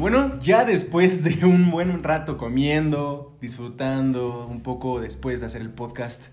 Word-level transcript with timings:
bueno, 0.00 0.38
ya 0.40 0.64
después 0.64 1.22
de 1.24 1.44
un 1.44 1.70
buen 1.70 2.02
rato 2.02 2.36
comiendo, 2.36 3.36
disfrutando, 3.40 4.46
un 4.46 4.62
poco 4.62 5.00
después 5.00 5.40
de 5.40 5.46
hacer 5.46 5.60
el 5.60 5.70
podcast, 5.70 6.28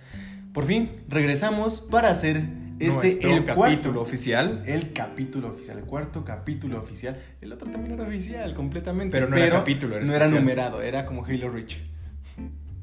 por 0.53 0.65
fin 0.65 1.03
regresamos 1.09 1.81
para 1.81 2.09
hacer 2.09 2.43
este 2.79 2.95
Nuestro 2.99 3.29
el 3.31 3.43
capítulo 3.45 3.55
cuarto- 3.55 4.01
oficial. 4.01 4.63
El 4.67 4.93
capítulo 4.93 5.49
oficial, 5.49 5.79
el 5.79 5.85
cuarto 5.85 6.23
capítulo 6.23 6.79
oficial. 6.79 7.19
El 7.41 7.51
otro 7.51 7.69
también 7.69 7.93
era 7.95 8.03
oficial, 8.07 8.53
completamente. 8.53 9.11
Pero 9.17 9.29
no 9.29 9.35
era 9.35 9.57
capítulo, 9.57 9.95
era 9.95 10.05
No 10.05 10.13
era 10.15 10.27
numerado, 10.27 10.81
era 10.81 11.05
como 11.05 11.25
Halo 11.25 11.49
Reach. 11.49 11.79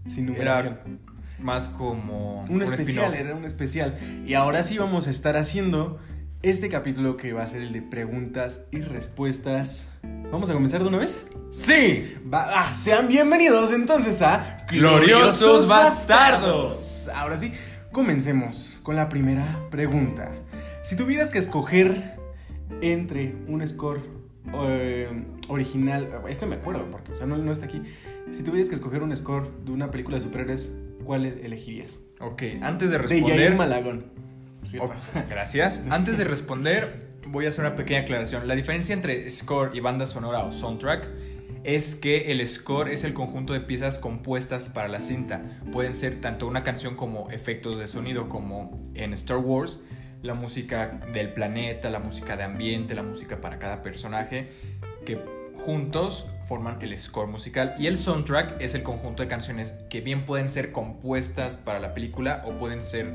Sin 0.07 0.27
numeración. 0.27 0.79
Era 0.85 0.99
más 1.39 1.69
como 1.69 2.41
un 2.49 2.63
especial, 2.63 3.15
era 3.15 3.35
un 3.35 3.45
especial. 3.45 3.99
Y 4.27 4.35
ahora 4.35 4.63
sí 4.65 4.79
vamos 4.79 5.07
a 5.07 5.11
estar 5.11 5.37
haciendo 5.37 5.99
este 6.45 6.69
capítulo 6.69 7.17
que 7.17 7.33
va 7.33 7.43
a 7.43 7.47
ser 7.47 7.63
el 7.63 7.73
de 7.73 7.81
preguntas 7.83 8.61
y 8.71 8.81
respuestas. 8.81 9.89
¿Vamos 10.31 10.51
a 10.51 10.53
comenzar 10.53 10.83
de 10.83 10.89
una 10.89 10.99
vez? 10.99 11.31
¡Sí! 11.51 12.15
Va- 12.33 12.51
ah, 12.69 12.75
sean 12.75 13.09
bienvenidos 13.09 13.73
entonces 13.73 14.21
a 14.21 14.67
Gloriosos 14.71 15.69
Bastardos. 15.71 17.09
Ahora 17.15 17.39
sí, 17.39 17.53
comencemos 17.93 18.79
con 18.83 18.95
la 18.95 19.09
primera 19.09 19.59
pregunta. 19.71 20.33
Si 20.83 20.97
tuvieras 20.97 21.31
que 21.31 21.39
escoger 21.39 22.17
entre 22.83 23.35
un 23.49 23.67
score 23.67 24.03
eh, 24.53 25.25
original, 25.49 26.11
este 26.29 26.45
me 26.45 26.57
acuerdo 26.57 26.91
porque 26.91 27.13
o 27.13 27.15
sea, 27.15 27.25
no, 27.27 27.39
no 27.39 27.53
está 27.53 27.65
aquí. 27.67 27.81
Si 28.33 28.43
tuvieras 28.43 28.69
que 28.69 28.75
escoger 28.75 29.03
un 29.03 29.17
score 29.17 29.51
de 29.65 29.71
una 29.73 29.91
película 29.91 30.17
de 30.19 30.21
superhéroes, 30.21 30.75
¿cuál 31.05 31.25
elegirías? 31.25 32.01
Ok, 32.21 32.43
antes 32.61 32.91
de 32.91 32.99
De 32.99 33.09
Jair 33.09 33.21
responder. 33.23 33.57
Malagón. 33.57 34.13
gracias. 35.29 35.83
Antes 35.91 36.19
de 36.19 36.25
responder, 36.25 37.09
voy 37.27 37.47
a 37.47 37.49
hacer 37.49 37.65
una 37.65 37.77
pequeña 37.77 38.01
aclaración. 38.01 38.49
La 38.49 38.55
diferencia 38.55 38.93
entre 38.93 39.29
score 39.31 39.75
y 39.75 39.81
banda 39.81 40.07
sonora 40.07 40.45
o 40.45 40.53
soundtrack 40.53 41.09
es 41.65 41.95
que 41.95 42.31
el 42.31 42.47
score 42.47 42.91
es 42.91 43.05
el 43.05 43.15
conjunto 43.15 43.55
de 43.55 43.61
piezas 43.61 43.99
compuestas 43.99 44.69
para 44.69 44.89
la 44.89 45.01
cinta. 45.01 45.43
Pueden 45.73 45.95
ser 45.95 46.21
tanto 46.21 46.47
una 46.47 46.63
canción 46.63 46.95
como 46.95 47.31
efectos 47.31 47.79
de 47.79 47.87
sonido, 47.87 48.29
como 48.29 48.79
en 48.95 49.15
Star 49.15 49.39
Wars, 49.39 49.81
la 50.23 50.35
música 50.35 51.01
del 51.13 51.33
planeta, 51.33 51.91
la 51.91 52.01
música 52.01 52.37
de 52.37 52.45
ambiente, 52.45 52.95
la 52.95 53.03
música 53.03 53.41
para 53.41 53.59
cada 53.59 53.83
personaje, 53.83 54.51
que 55.07 55.19
juntos 55.65 56.27
forman 56.47 56.83
el 56.83 56.99
score 56.99 57.29
musical. 57.29 57.75
Y 57.79 57.87
el 57.87 57.97
soundtrack 57.97 58.61
es 58.61 58.75
el 58.75 58.83
conjunto 58.83 59.23
de 59.23 59.29
canciones 59.29 59.75
que 59.89 60.03
bien 60.03 60.27
pueden 60.27 60.51
ser 60.51 60.71
compuestas 60.71 61.57
para 61.57 61.81
la 61.81 61.95
película 61.95 62.43
o 62.47 62.59
pueden 62.59 62.83
ser 62.83 63.15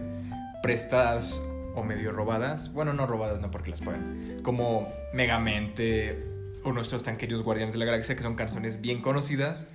prestadas 0.62 1.42
o 1.76 1.84
medio 1.84 2.12
robadas. 2.12 2.74
Bueno, 2.74 2.94
no 2.94 3.06
robadas, 3.06 3.40
no 3.42 3.52
porque 3.52 3.72
las 3.72 3.82
pueden. 3.82 4.42
Como 4.44 4.88
Megamente 5.14 6.26
o 6.64 6.72
nuestros 6.74 7.04
tan 7.04 7.18
queridos 7.18 7.44
Guardianes 7.44 7.74
de 7.74 7.80
la 7.80 7.86
Galaxia, 7.86 8.16
que 8.16 8.22
son 8.22 8.36
canciones 8.36 8.82
bien 8.82 9.02
conocidas, 9.02 9.68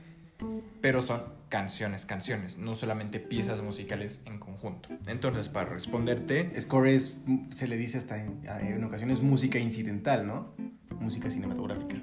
pero 0.80 1.02
son 1.02 1.22
canciones, 1.48 2.04
canciones, 2.04 2.58
no 2.58 2.74
solamente 2.74 3.20
piezas 3.20 3.62
musicales 3.62 4.22
en 4.26 4.38
conjunto. 4.38 4.88
Entonces, 5.06 5.48
para 5.48 5.70
responderte, 5.70 6.52
Score 6.60 6.88
es, 6.88 7.16
se 7.54 7.68
le 7.68 7.76
dice 7.76 7.98
hasta 7.98 8.20
en, 8.20 8.40
en 8.60 8.84
ocasiones 8.84 9.22
música 9.22 9.58
incidental, 9.58 10.26
¿no? 10.26 10.52
Música 10.98 11.30
cinematográfica. 11.30 11.96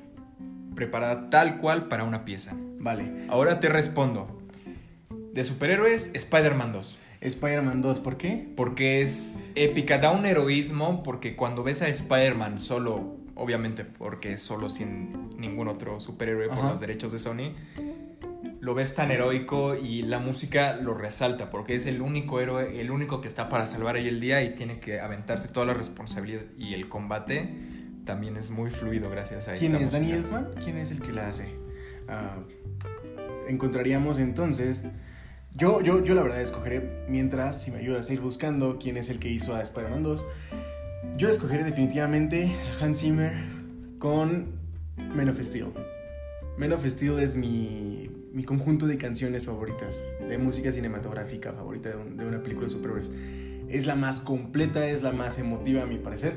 preparada 0.75 1.29
tal 1.29 1.57
cual 1.57 1.87
para 1.89 2.05
una 2.05 2.23
pieza. 2.23 2.55
Vale. 2.79 3.27
Ahora 3.29 3.59
te 3.59 3.69
respondo. 3.69 4.41
De 5.33 5.43
superhéroes, 5.43 6.11
Spider-Man 6.13 6.71
2. 6.71 6.99
Spider-Man 7.22 7.81
2, 7.81 8.00
¿por 8.00 8.17
qué? 8.17 8.52
Porque 8.55 9.02
es 9.02 9.39
épica, 9.55 10.00
da 10.00 10.11
un 10.11 10.25
heroísmo, 10.25 11.03
porque 11.03 11.36
cuando 11.36 11.64
ves 11.64 11.81
a 11.81 11.88
Spider-Man 11.88 12.58
solo, 12.59 13.16
obviamente 13.36 13.86
porque 13.86 14.33
es 14.33 14.41
solo 14.41 14.69
sin 14.69 15.30
ningún 15.38 15.67
otro 15.67 15.99
superhéroe 15.99 16.48
por 16.49 16.58
Ajá. 16.58 16.71
los 16.71 16.80
derechos 16.82 17.11
de 17.11 17.20
Sony, 17.20 17.54
lo 18.59 18.76
ves 18.76 18.93
tan 18.95 19.11
heroico 19.11 19.76
y 19.76 20.02
la 20.04 20.20
música 20.20 20.76
lo 20.76 20.93
resalta, 20.93 21.49
porque 21.49 21.76
es 21.76 21.86
el 21.87 22.02
único 22.02 22.39
héroe, 22.39 22.80
el 22.82 22.92
único 22.92 23.21
que 23.21 23.27
está 23.27 23.49
para 23.49 23.65
salvar 23.65 23.95
ahí 23.95 24.08
el 24.08 24.20
día 24.20 24.43
y 24.43 24.55
tiene 24.55 24.80
que 24.80 24.99
aventarse 24.99 25.48
toda 25.48 25.65
la 25.65 25.73
responsabilidad 25.73 26.43
y 26.58 26.73
el 26.73 26.89
combate 26.89 27.49
también 28.05 28.36
es 28.38 28.49
muy 28.49 28.71
fluido 28.71 29.09
gracias 29.09 29.48
a 29.48 29.53
¿Quién 29.53 29.76
esta 29.76 29.86
es 29.86 29.92
música. 30.02 30.17
Elfman? 30.17 30.48
¿Quién 30.64 30.77
es 30.77 30.92
el 30.92 31.02
que 31.02 31.11
la 31.11 31.27
hace? 31.27 31.53
Ah, 32.08 32.38
encontraríamos 33.48 34.17
entonces. 34.17 34.86
Yo, 35.56 35.82
yo, 35.82 36.04
yo 36.04 36.16
la 36.16 36.23
verdad 36.23 36.42
escogeré, 36.42 37.04
mientras, 37.08 37.62
si 37.62 37.72
me 37.72 37.78
ayudas 37.80 38.10
a 38.10 38.14
ir 38.14 38.22
buscando 38.22 38.78
quién 38.80 38.98
es 38.98 39.10
el 39.10 39.20
que 39.20 39.30
hizo 39.30 39.54
a 39.56 39.62
Spider-Man 39.62 40.02
2, 40.04 40.26
yo 41.17 41.30
escogeré 41.30 41.64
definitivamente 41.64 42.45
a 42.80 42.84
Hans 42.86 43.00
Zimmer 43.02 43.34
con 44.00 44.48
Men 45.14 45.30
of 45.30 45.39
Steel. 45.42 45.67
Men 46.58 46.72
of 46.73 46.86
Steel 46.86 47.20
es 47.20 47.36
mi, 47.36 48.10
mi 48.34 48.44
conjunto 48.44 48.88
de 48.88 48.98
canciones 48.98 49.45
favoritas, 49.45 50.04
de 50.28 50.38
música 50.38 50.72
cinematográfica 50.72 51.52
favorita 51.52 51.89
de, 51.89 51.95
un- 51.98 52.18
de 52.18 52.26
una 52.26 52.42
película 52.42 52.68
de 52.68 52.72
superhéroes. 52.73 53.12
Es 53.68 53.86
la 53.86 53.95
más 53.95 54.20
completa, 54.22 54.88
es 54.88 55.02
la 55.04 55.12
más 55.12 55.38
emotiva 55.38 55.83
a 55.83 55.86
mi 55.86 55.98
parecer. 55.98 56.33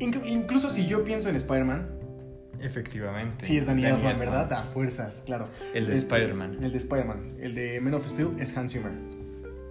Inc- 0.00 0.26
incluso 0.26 0.70
si 0.70 0.86
yo 0.86 1.04
pienso 1.04 1.28
en 1.28 1.36
Spider-Man, 1.36 1.86
Efectivamente. 2.64 3.44
Sí, 3.44 3.56
es 3.56 3.66
Danny 3.66 3.82
Danny 3.82 3.96
Elfman. 3.96 4.18
¿verdad? 4.18 4.52
A 4.52 4.62
fuerzas, 4.64 5.22
claro. 5.26 5.48
El 5.74 5.86
de 5.86 5.94
Este, 5.94 6.14
Spider-Man. 6.14 6.58
El 6.62 6.72
de 6.72 6.78
Spider-Man. 6.78 7.36
El 7.40 7.54
de 7.54 7.80
Men 7.80 7.94
of 7.94 8.08
Steel 8.08 8.30
es 8.38 8.56
Hans 8.56 8.72
Zimmer. 8.72 8.92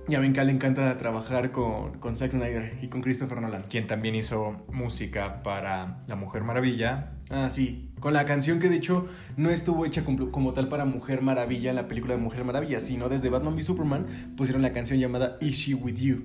Y 0.07 0.15
a 0.15 0.19
Ben 0.19 0.33
le 0.33 0.51
encanta 0.51 0.97
trabajar 0.97 1.51
con, 1.51 1.97
con 1.99 2.17
Zack 2.17 2.31
Snyder 2.31 2.77
y 2.81 2.89
con 2.89 3.01
Christopher 3.01 3.39
Nolan. 3.39 3.63
quien 3.69 3.87
también 3.87 4.15
hizo 4.15 4.65
música 4.69 5.41
para 5.43 6.03
La 6.07 6.17
Mujer 6.17 6.43
Maravilla. 6.43 7.13
Ah, 7.29 7.49
sí. 7.49 7.89
Con 8.01 8.11
la 8.11 8.25
canción 8.25 8.59
que 8.59 8.67
de 8.67 8.75
hecho 8.75 9.07
no 9.37 9.49
estuvo 9.49 9.85
hecha 9.85 10.03
como, 10.03 10.29
como 10.29 10.53
tal 10.53 10.67
para 10.67 10.83
Mujer 10.83 11.21
Maravilla, 11.21 11.71
la 11.71 11.87
película 11.87 12.15
de 12.15 12.21
Mujer 12.21 12.43
Maravilla, 12.43 12.81
sino 12.81 13.07
desde 13.07 13.29
Batman 13.29 13.55
v 13.55 13.63
Superman 13.63 14.33
pusieron 14.35 14.61
la 14.61 14.73
canción 14.73 14.99
llamada 14.99 15.37
Is 15.39 15.55
She 15.55 15.73
With 15.73 15.95
You. 15.95 16.21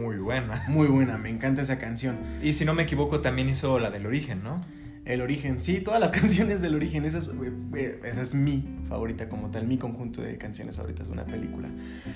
Muy 0.00 0.16
buena. 0.16 0.64
Muy 0.68 0.86
buena, 0.86 1.18
me 1.18 1.28
encanta 1.28 1.60
esa 1.60 1.78
canción. 1.78 2.16
Y 2.42 2.54
si 2.54 2.64
no 2.64 2.72
me 2.72 2.84
equivoco, 2.84 3.20
también 3.20 3.50
hizo 3.50 3.78
la 3.78 3.90
del 3.90 4.06
origen, 4.06 4.42
¿no? 4.42 4.64
El 5.04 5.20
origen, 5.20 5.60
sí, 5.60 5.80
todas 5.80 6.00
las 6.00 6.12
canciones 6.20 6.60
del 6.62 6.74
origen, 6.74 7.04
esa 7.04 7.18
es, 7.18 7.30
eh, 7.74 8.00
esa 8.04 8.22
es 8.22 8.34
mi 8.34 8.64
favorita 8.88 9.28
como 9.28 9.50
tal, 9.50 9.66
mi 9.66 9.78
conjunto 9.78 10.22
de 10.22 10.38
canciones 10.38 10.76
favoritas 10.76 11.08
de 11.08 11.12
una 11.14 11.24
película. 11.24 11.68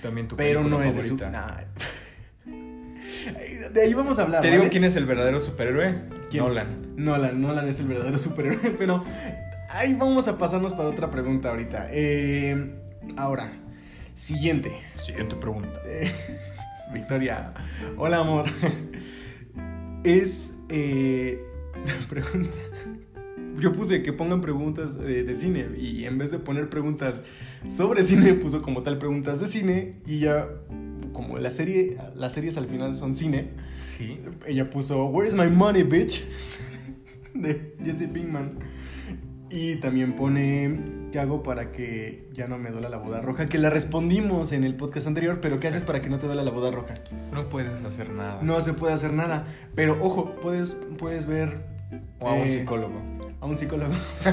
También 0.03 0.29
tu 0.29 0.37
Pero 0.37 0.61
película 0.61 0.85
no 0.85 0.89
es 0.89 0.95
de 0.97 1.03
su. 1.03 1.17
nah. 1.17 1.59
De 3.73 3.83
ahí 3.83 3.93
vamos 3.95 4.19
a 4.19 4.23
hablar. 4.23 4.41
Te 4.41 4.49
¿vale? 4.49 4.59
digo 4.61 4.71
quién 4.71 4.85
es 4.85 4.95
el 4.97 5.05
verdadero 5.05 5.41
superhéroe. 5.41 5.95
¿Quién? 6.31 6.45
Nolan. 6.45 6.67
Nolan, 6.97 7.41
Nolan 7.41 7.69
es 7.69 7.81
el 7.81 7.89
verdadero 7.89 8.19
superhéroe, 8.21 8.71
pero 8.79 9.05
ahí 9.71 9.95
vamos 9.95 10.29
a 10.29 10.39
pasarnos 10.39 10.73
para 10.73 10.89
otra 10.89 11.11
pregunta 11.11 11.51
ahorita. 11.51 11.89
Eh, 11.91 12.73
ahora, 13.17 13.51
siguiente. 14.15 14.71
Siguiente 14.97 15.35
pregunta. 15.37 15.81
Eh, 15.87 16.13
Victoria, 16.93 17.53
hola 17.97 18.19
amor. 18.19 18.47
Es 20.05 20.59
eh, 20.69 21.41
pregunta. 22.09 22.57
Yo 23.61 23.73
puse 23.73 24.03
que 24.03 24.13
pongan 24.13 24.41
preguntas 24.41 24.99
de, 24.99 25.23
de 25.23 25.37
cine 25.37 25.67
y 25.79 26.05
en 26.05 26.19
vez 26.19 26.31
de 26.31 26.39
poner 26.39 26.69
preguntas 26.69 27.23
sobre 27.69 28.03
cine 28.03 28.35
puso 28.35 28.63
como 28.63 28.83
tal 28.83 28.99
preguntas 28.99 29.41
de 29.41 29.47
cine 29.47 29.91
y 30.07 30.21
ya 30.21 30.49
como 31.13 31.39
la 31.39 31.51
serie 31.51 31.97
las 32.15 32.35
series 32.35 32.57
al 32.59 32.67
final 32.67 32.95
son 32.95 33.15
cine 33.15 33.51
Sí. 33.81 34.21
ella 34.47 34.69
puso 34.69 35.07
Where 35.07 35.27
is 35.29 35.35
my 35.35 35.47
money 35.49 35.83
bitch 35.83 36.27
de 37.35 37.75
Jesse 37.83 38.09
Pinkman 38.09 38.59
y 39.49 39.77
también 39.77 40.15
pone 40.15 40.79
¿qué 41.13 41.21
hago 41.21 41.43
para 41.43 41.71
que 41.71 42.29
ya 42.33 42.49
no 42.49 42.59
me 42.59 42.71
duela 42.71 42.89
la 42.89 42.99
boda 42.99 43.21
roja? 43.21 43.47
Que 43.47 43.59
la 43.59 43.71
respondimos 43.71 44.53
en 44.53 44.65
el 44.65 44.75
podcast 44.75 45.07
anterior, 45.07 45.39
pero 45.41 45.61
¿qué 45.61 45.69
haces 45.69 45.83
para 45.83 46.01
que 46.03 46.09
no 46.11 46.19
te 46.19 46.27
duela 46.27 46.43
la 46.43 46.51
boda 46.51 46.71
roja? 46.73 46.95
No 47.33 47.49
puedes 47.49 47.73
hacer 47.85 48.11
nada. 48.11 48.41
No 48.43 48.61
se 48.61 48.73
puede 48.75 48.93
hacer 48.93 49.13
nada, 49.13 49.47
pero 49.77 49.97
ojo, 50.03 50.35
puedes, 50.43 50.81
puedes 50.99 51.27
ver 51.27 51.65
O 52.19 52.29
a 52.29 52.35
un 52.35 52.47
eh, 52.47 52.51
psicólogo. 52.51 53.01
A 53.41 53.47
un 53.47 53.57
psicólogo. 53.59 53.93
Sí. 54.15 54.31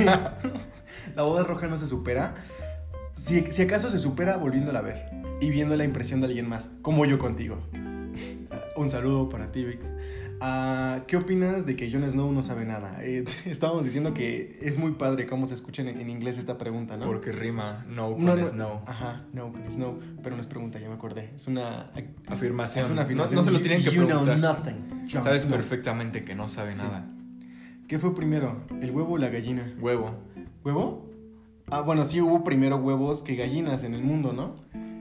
la 1.15 1.23
boda 1.23 1.43
roja 1.43 1.67
no 1.67 1.77
se 1.77 1.87
supera. 1.87 2.35
Si, 3.13 3.51
si 3.51 3.61
acaso 3.61 3.89
se 3.89 3.99
supera 3.99 4.37
volviéndola 4.37 4.79
a 4.79 4.81
ver 4.81 5.05
y 5.41 5.49
viendo 5.49 5.75
la 5.75 5.83
impresión 5.83 6.21
de 6.21 6.27
alguien 6.27 6.47
más, 6.49 6.71
como 6.81 7.05
yo 7.05 7.19
contigo. 7.19 7.57
Un 8.75 8.89
saludo 8.89 9.29
para 9.29 9.51
ti, 9.51 9.63
Vic. 9.65 9.79
Ah, 10.45 11.03
¿Qué 11.07 11.15
opinas 11.15 11.65
de 11.65 11.75
que 11.77 11.89
Jon 11.91 12.09
Snow 12.09 12.31
no 12.33 12.43
sabe 12.43 12.65
nada? 12.65 12.97
Eh, 13.01 13.23
estábamos 13.45 13.85
diciendo 13.85 14.13
que 14.13 14.59
es 14.61 14.77
muy 14.77 14.91
padre 14.93 15.25
cómo 15.25 15.45
se 15.45 15.53
escucha 15.53 15.83
en, 15.83 15.87
en 16.01 16.09
inglés 16.09 16.37
esta 16.37 16.57
pregunta, 16.57 16.97
¿no? 16.97 17.05
Porque 17.05 17.31
rima 17.31 17.85
no 17.87 18.11
con 18.13 18.25
no, 18.25 18.35
no, 18.35 18.45
snow. 18.45 18.81
Ajá, 18.85 19.25
no 19.31 19.51
con 19.53 19.71
Snow. 19.71 19.99
Pero 20.21 20.35
no 20.35 20.41
es 20.41 20.47
pregunta, 20.47 20.79
ya 20.79 20.89
me 20.89 20.95
acordé. 20.95 21.31
Es 21.35 21.47
una 21.47 21.91
Afirmación. 22.27 22.83
Es 22.83 22.89
una 22.91 23.01
No- 23.01 23.01
afirmación. 23.03 23.35
no 23.37 23.43
se 23.43 23.51
lo 23.51 23.61
tienen 23.61 23.83
que 23.83 23.91
you 23.91 24.05
know 24.05 24.23
preguntar. 24.25 24.37
nothing, 24.65 25.07
Jon 25.11 25.23
Sabes 25.23 25.45
perfectamente 25.45 26.25
que 26.25 26.35
no 26.35 26.49
sabe 26.49 26.73
Sí. 26.73 26.81
nada. 26.81 27.05
¿Qué 27.87 27.99
fue 27.99 28.15
primero? 28.15 28.63
¿El 28.81 28.91
huevo 28.91 29.13
o 29.13 29.17
la 29.17 29.29
gallina? 29.29 29.73
Huevo. 29.79 30.15
¿Huevo? 30.63 31.09
Ah, 31.69 31.81
bueno, 31.81 32.05
sí 32.05 32.21
hubo 32.21 32.43
primero 32.43 32.77
huevos 32.77 33.21
que 33.21 33.35
gallinas 33.35 33.83
en 33.83 33.93
el 33.93 34.03
mundo, 34.03 34.33
¿no? 34.33 34.55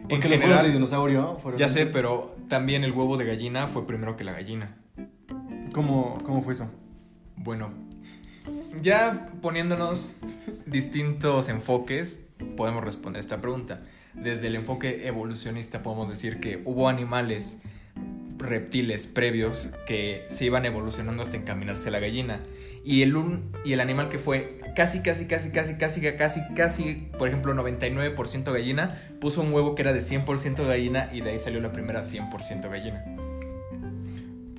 Porque 0.08 0.28
los 0.28 0.38
general, 0.38 0.50
huevos 0.50 0.66
de 0.66 0.72
dinosaurio 0.72 1.38
fueron 1.42 1.58
Ya 1.58 1.68
sé, 1.68 1.86
pero 1.86 2.34
también 2.48 2.84
el 2.84 2.92
huevo 2.92 3.16
de 3.16 3.24
gallina 3.24 3.66
fue 3.66 3.86
primero 3.86 4.16
que 4.16 4.24
la 4.24 4.32
gallina. 4.32 4.76
¿Cómo, 5.72 6.18
¿Cómo 6.24 6.42
fue 6.42 6.52
eso? 6.52 6.70
Bueno, 7.36 7.72
ya 8.80 9.26
poniéndonos 9.40 10.16
distintos 10.66 11.48
enfoques, 11.48 12.28
podemos 12.56 12.82
responder 12.82 13.20
esta 13.20 13.40
pregunta. 13.40 13.82
Desde 14.14 14.48
el 14.48 14.56
enfoque 14.56 15.06
evolucionista 15.06 15.82
podemos 15.82 16.08
decir 16.08 16.40
que 16.40 16.62
hubo 16.64 16.88
animales 16.88 17.60
reptiles 18.38 19.06
previos 19.06 19.70
que 19.86 20.24
se 20.28 20.46
iban 20.46 20.66
evolucionando 20.66 21.22
hasta 21.22 21.36
encaminarse 21.36 21.88
a 21.88 21.92
la 21.92 22.00
gallina. 22.00 22.40
Y 22.84 23.02
el, 23.02 23.16
un, 23.16 23.52
y 23.64 23.72
el 23.74 23.80
animal 23.80 24.08
que 24.08 24.18
fue 24.18 24.58
casi, 24.74 25.02
casi, 25.02 25.26
casi, 25.26 25.50
casi, 25.50 25.74
casi, 25.74 26.00
casi, 26.16 26.40
casi, 26.54 26.94
por 27.16 27.28
ejemplo, 27.28 27.54
99% 27.54 28.52
gallina, 28.52 29.00
puso 29.20 29.42
un 29.42 29.52
huevo 29.52 29.74
que 29.74 29.82
era 29.82 29.92
de 29.92 30.00
100% 30.00 30.66
gallina 30.66 31.08
y 31.12 31.20
de 31.20 31.30
ahí 31.30 31.38
salió 31.38 31.60
la 31.60 31.72
primera 31.72 32.02
100% 32.02 32.68
gallina. 32.68 33.04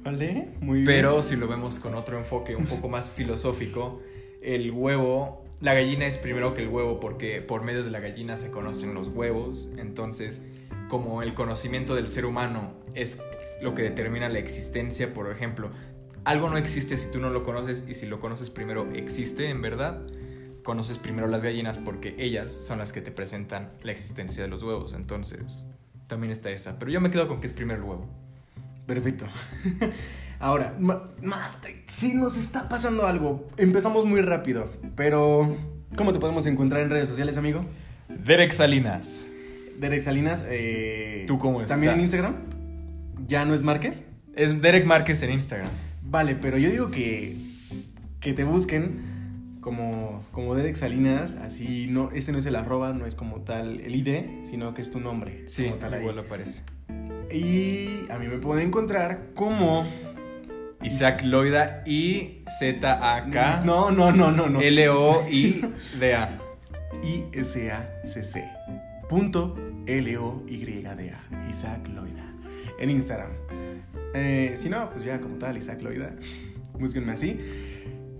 Vale, 0.04 0.50
muy 0.60 0.80
bien. 0.80 0.86
Pero 0.86 1.24
si 1.24 1.36
lo 1.36 1.48
vemos 1.48 1.80
con 1.80 1.96
otro 1.96 2.18
enfoque 2.18 2.56
un 2.56 2.66
poco 2.66 2.90
más 2.90 3.10
filosófico, 3.16 4.02
el 4.42 4.72
huevo, 4.72 5.46
la 5.62 5.74
gallina 5.74 6.06
es 6.06 6.18
primero 6.18 6.54
que 6.54 6.62
el 6.62 6.68
huevo 6.68 7.00
porque 7.00 7.42
por 7.42 7.64
medio 7.64 7.84
de 7.84 7.92
la 7.92 8.00
gallina 8.00 8.38
se 8.38 8.52
conocen 8.52 8.94
los 8.94 9.08
huevos. 9.08 9.70
Entonces, 9.78 10.42
como 10.90 11.24
el 11.24 11.34
conocimiento 11.34 11.96
del 11.96 12.08
ser 12.08 12.26
humano 12.26 12.74
es 12.94 13.20
lo 13.62 13.74
que 13.74 13.82
determina 13.82 14.28
la 14.28 14.40
existencia, 14.40 15.14
por 15.14 15.32
ejemplo, 15.32 15.72
algo 16.26 16.50
no 16.50 16.58
existe 16.58 16.98
si 16.98 17.12
tú 17.12 17.20
no 17.20 17.30
lo 17.30 17.44
conoces 17.44 17.86
y 17.88 17.94
si 17.94 18.06
lo 18.06 18.20
conoces 18.20 18.50
primero 18.50 18.90
existe 18.94 19.50
en 19.50 19.62
verdad. 19.62 20.02
Conoces 20.64 20.98
primero 20.98 21.28
las 21.28 21.44
gallinas 21.44 21.78
porque 21.78 22.16
ellas 22.18 22.52
son 22.52 22.80
las 22.80 22.94
que 22.94 23.02
te 23.02 23.12
presentan 23.12 23.72
la 23.84 23.92
existencia 23.92 24.42
de 24.44 24.50
los 24.50 24.64
huevos. 24.64 24.94
Entonces, 24.94 25.66
también 26.08 26.32
está 26.32 26.50
esa. 26.52 26.80
Pero 26.80 26.92
yo 26.92 27.02
me 27.02 27.12
quedo 27.12 27.28
con 27.28 27.42
que 27.42 27.48
es 27.48 27.54
primero 27.54 27.82
el 27.82 27.90
huevo. 27.90 28.08
Perfecto. 28.86 29.26
Ahora, 30.40 30.76
más, 30.80 31.58
si 31.88 32.14
nos 32.14 32.38
está 32.38 32.70
pasando 32.70 33.06
algo. 33.08 33.50
Empezamos 33.58 34.06
muy 34.06 34.22
rápido, 34.22 34.72
pero 34.96 35.56
¿cómo 35.96 36.12
te 36.12 36.20
podemos 36.20 36.46
encontrar 36.46 36.82
en 36.82 36.90
redes 36.90 37.08
sociales, 37.10 37.38
amigo? 37.38 37.66
Derek 38.10 38.52
Salinas. 38.52 39.28
Derek 39.80 40.02
Salinas, 40.02 40.46
eh, 40.48 41.24
¿tú 41.28 41.40
cómo 41.40 41.62
estás? 41.62 41.76
¿También 41.76 41.94
en 41.94 42.02
Instagram? 42.02 42.36
¿Ya 43.28 43.46
no 43.46 43.54
es 43.54 43.64
Márquez? 43.64 44.04
Es 44.36 44.62
Derek 44.62 44.86
Márquez 44.86 45.22
en 45.24 45.32
Instagram. 45.32 45.70
Vale, 46.14 46.36
pero 46.36 46.60
yo 46.60 46.70
digo 46.70 46.92
que, 46.92 47.36
que 48.20 48.34
te 48.34 48.44
busquen 48.44 49.58
como, 49.62 50.24
como 50.32 50.54
Derek 50.54 50.76
Salinas, 50.76 51.38
así 51.38 51.88
no, 51.90 52.12
este 52.12 52.32
no 52.32 52.38
es 52.38 52.46
el 52.46 52.56
arroba, 52.56 52.94
no 52.94 53.08
es 53.08 53.16
como 53.16 53.42
tal 53.42 53.80
el 53.80 53.96
ID, 53.96 54.46
sino 54.48 54.76
que 54.76 54.84
es 54.84 54.92
tu 54.92 55.00
nombre. 55.00 55.44
Sí, 55.48 55.64
como 55.64 55.78
tal 55.78 56.00
igual 56.00 56.20
aparece. 56.20 56.62
Y 57.32 58.06
a 58.12 58.20
mí 58.20 58.28
me 58.28 58.38
pueden 58.38 58.68
encontrar 58.68 59.32
como 59.34 59.88
Isaac 60.84 61.24
Loida 61.24 61.82
I 61.88 62.44
Z 62.60 63.16
A 63.16 63.32
K 63.32 63.64
No, 63.66 63.90
no, 63.90 64.12
no, 64.12 64.32
no, 64.32 64.50
no. 64.50 64.62
L 64.62 64.90
O 64.90 65.28
I 65.28 65.66
D 66.00 66.14
A 66.14 66.40
I 67.04 67.26
S 67.34 67.72
A 67.72 67.90
C 68.06 68.22
C. 68.22 68.48
Punto 69.10 69.56
L 69.88 70.18
O 70.18 70.44
Y 70.48 70.64
D 70.64 71.12
A. 71.12 71.50
Isaac 71.50 71.88
Loida. 71.88 72.24
En 72.78 72.92
Instagram. 72.92 73.43
Eh, 74.14 74.54
si 74.56 74.70
no, 74.70 74.90
pues 74.92 75.04
ya 75.04 75.20
como 75.20 75.36
tal, 75.36 75.58
Isaac 75.58 75.82
Loida. 75.82 76.16
Búsquenme 76.80 77.12
así. 77.12 77.40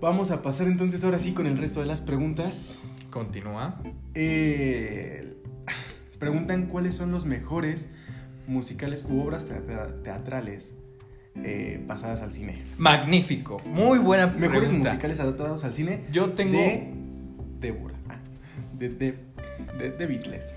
Vamos 0.00 0.30
a 0.30 0.42
pasar 0.42 0.66
entonces 0.66 1.02
ahora 1.04 1.18
sí 1.18 1.32
con 1.32 1.46
el 1.46 1.56
resto 1.56 1.80
de 1.80 1.86
las 1.86 2.00
preguntas. 2.00 2.82
Continúa. 3.10 3.80
Eh, 4.14 5.34
preguntan 6.18 6.66
cuáles 6.66 6.94
son 6.94 7.12
los 7.12 7.26
mejores 7.26 7.88
musicales 8.46 9.04
u 9.08 9.20
obras 9.20 9.46
teatrales 10.02 10.74
eh, 11.36 11.82
pasadas 11.86 12.22
al 12.22 12.32
cine. 12.32 12.62
Magnífico, 12.76 13.60
muy 13.66 13.98
buena 13.98 14.32
pregunta. 14.32 14.48
Mejores 14.48 14.72
musicales 14.72 15.20
adaptados 15.20 15.64
al 15.64 15.74
cine. 15.74 16.04
Yo 16.12 16.30
tengo 16.30 16.58
de 16.58 16.92
Débora, 17.60 17.94
ah, 18.08 18.18
de, 18.78 18.88
de, 18.90 19.14
de, 19.78 19.90
de 19.90 20.06
Beatles. 20.06 20.56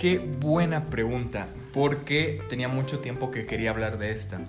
Qué 0.00 0.18
buena 0.18 0.86
pregunta, 0.86 1.48
porque 1.72 2.40
tenía 2.48 2.68
mucho 2.68 3.00
tiempo 3.00 3.30
que 3.30 3.46
quería 3.46 3.70
hablar 3.70 3.98
de 3.98 4.12
esta. 4.12 4.40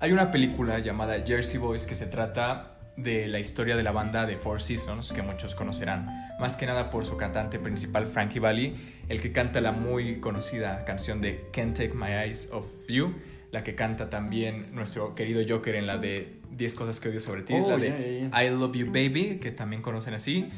Hay 0.00 0.12
una 0.12 0.30
película 0.30 0.78
llamada 0.78 1.16
Jersey 1.26 1.58
Boys 1.58 1.88
que 1.88 1.96
se 1.96 2.06
trata 2.06 2.70
de 2.96 3.26
la 3.26 3.40
historia 3.40 3.76
de 3.76 3.82
la 3.82 3.90
banda 3.90 4.26
de 4.26 4.36
Four 4.36 4.62
Seasons, 4.62 5.12
que 5.12 5.22
muchos 5.22 5.56
conocerán, 5.56 6.36
más 6.38 6.54
que 6.56 6.66
nada 6.66 6.88
por 6.88 7.04
su 7.04 7.16
cantante 7.16 7.58
principal 7.58 8.06
Frankie 8.06 8.38
Valli, 8.38 8.76
el 9.08 9.20
que 9.20 9.32
canta 9.32 9.60
la 9.60 9.72
muy 9.72 10.20
conocida 10.20 10.84
canción 10.84 11.20
de 11.20 11.48
Can't 11.52 11.76
Take 11.76 11.94
My 11.94 12.12
Eyes 12.12 12.50
Off 12.52 12.86
You, 12.88 13.12
la 13.50 13.64
que 13.64 13.74
canta 13.74 14.08
también 14.08 14.72
nuestro 14.72 15.16
querido 15.16 15.42
Joker 15.48 15.74
en 15.74 15.88
la 15.88 15.98
de 15.98 16.42
10 16.52 16.74
cosas 16.76 17.00
que 17.00 17.08
odio 17.08 17.18
sobre 17.18 17.42
ti, 17.42 17.54
Oh, 17.54 17.68
la 17.68 17.76
de 17.76 17.88
yeah, 17.88 17.98
yeah, 17.98 18.30
yeah. 18.30 18.44
I 18.44 18.50
Love 18.50 18.76
You 18.76 18.86
Baby, 18.86 19.40
que 19.40 19.50
también 19.50 19.82
conocen 19.82 20.14
así, 20.14 20.48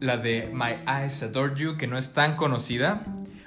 la 0.00 0.18
de 0.18 0.50
My 0.52 0.82
Eyes 0.86 1.22
Adore 1.22 1.54
You, 1.56 1.78
que 1.78 1.86
no 1.86 1.96
es 1.96 2.12
tan 2.12 2.36
conocida, 2.36 3.02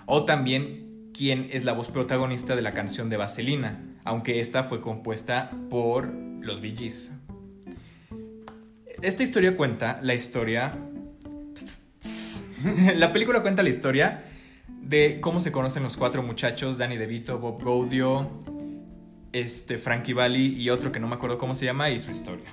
o 0.08 0.26
también 0.26 1.12
quien 1.14 1.50
es 1.52 1.66
la 1.66 1.74
voz 1.74 1.90
protagonista 1.90 2.56
de 2.56 2.64
la 2.64 2.72
canción 2.72 3.12
de 3.12 3.18
Vaselina, 3.18 3.95
aunque 4.06 4.40
esta 4.40 4.64
fue 4.64 4.80
compuesta 4.80 5.52
por 5.70 6.08
los 6.08 6.62
Bee. 6.62 6.92
Esta 9.02 9.24
historia 9.24 9.58
cuenta 9.58 10.00
la 10.02 10.14
historia... 10.14 10.78
la 12.96 13.12
película 13.12 13.42
cuenta 13.42 13.62
la 13.62 13.70
historia 13.70 14.24
de 14.82 15.20
cómo 15.20 15.40
se 15.40 15.52
conocen 15.52 15.84
los 15.84 15.98
cuatro 15.98 16.24
muchachos, 16.24 16.78
Danny 16.78 16.98
DeVito, 16.98 17.40
Bob 17.40 17.64
Gaudio, 17.64 18.30
este, 19.34 19.78
Frankie 19.78 20.14
Valli 20.14 20.62
y 20.62 20.70
otro 20.70 20.92
que 20.92 21.00
no 21.00 21.08
me 21.08 21.16
acuerdo 21.16 21.38
cómo 21.38 21.56
se 21.56 21.66
llama 21.66 21.90
y 21.90 22.00
su 22.00 22.12
historia. 22.12 22.50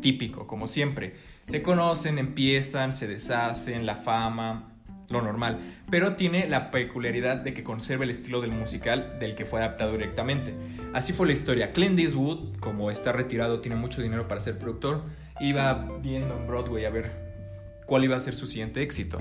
Típico, 0.00 0.46
como 0.46 0.66
siempre. 0.66 1.14
Se 1.44 1.62
conocen, 1.62 2.18
empiezan, 2.18 2.92
se 2.92 3.06
deshacen, 3.06 3.86
la 3.86 3.96
fama, 3.96 4.71
lo 5.12 5.22
normal. 5.22 5.60
Pero 5.90 6.16
tiene 6.16 6.48
la 6.48 6.70
peculiaridad 6.70 7.36
de 7.36 7.54
que 7.54 7.62
conserva 7.62 8.04
el 8.04 8.10
estilo 8.10 8.40
del 8.40 8.50
musical 8.50 9.18
del 9.20 9.34
que 9.34 9.44
fue 9.44 9.60
adaptado 9.60 9.92
directamente. 9.92 10.54
Así 10.92 11.12
fue 11.12 11.26
la 11.26 11.32
historia. 11.32 11.72
Clint 11.72 11.98
Eastwood, 11.98 12.56
como 12.58 12.90
está 12.90 13.12
retirado, 13.12 13.60
tiene 13.60 13.76
mucho 13.76 14.02
dinero 14.02 14.26
para 14.26 14.40
ser 14.40 14.58
productor, 14.58 15.04
iba 15.40 15.88
viendo 16.02 16.36
en 16.36 16.46
Broadway 16.46 16.84
a 16.84 16.90
ver 16.90 17.12
cuál 17.86 18.04
iba 18.04 18.16
a 18.16 18.20
ser 18.20 18.34
su 18.34 18.46
siguiente 18.46 18.82
éxito. 18.82 19.20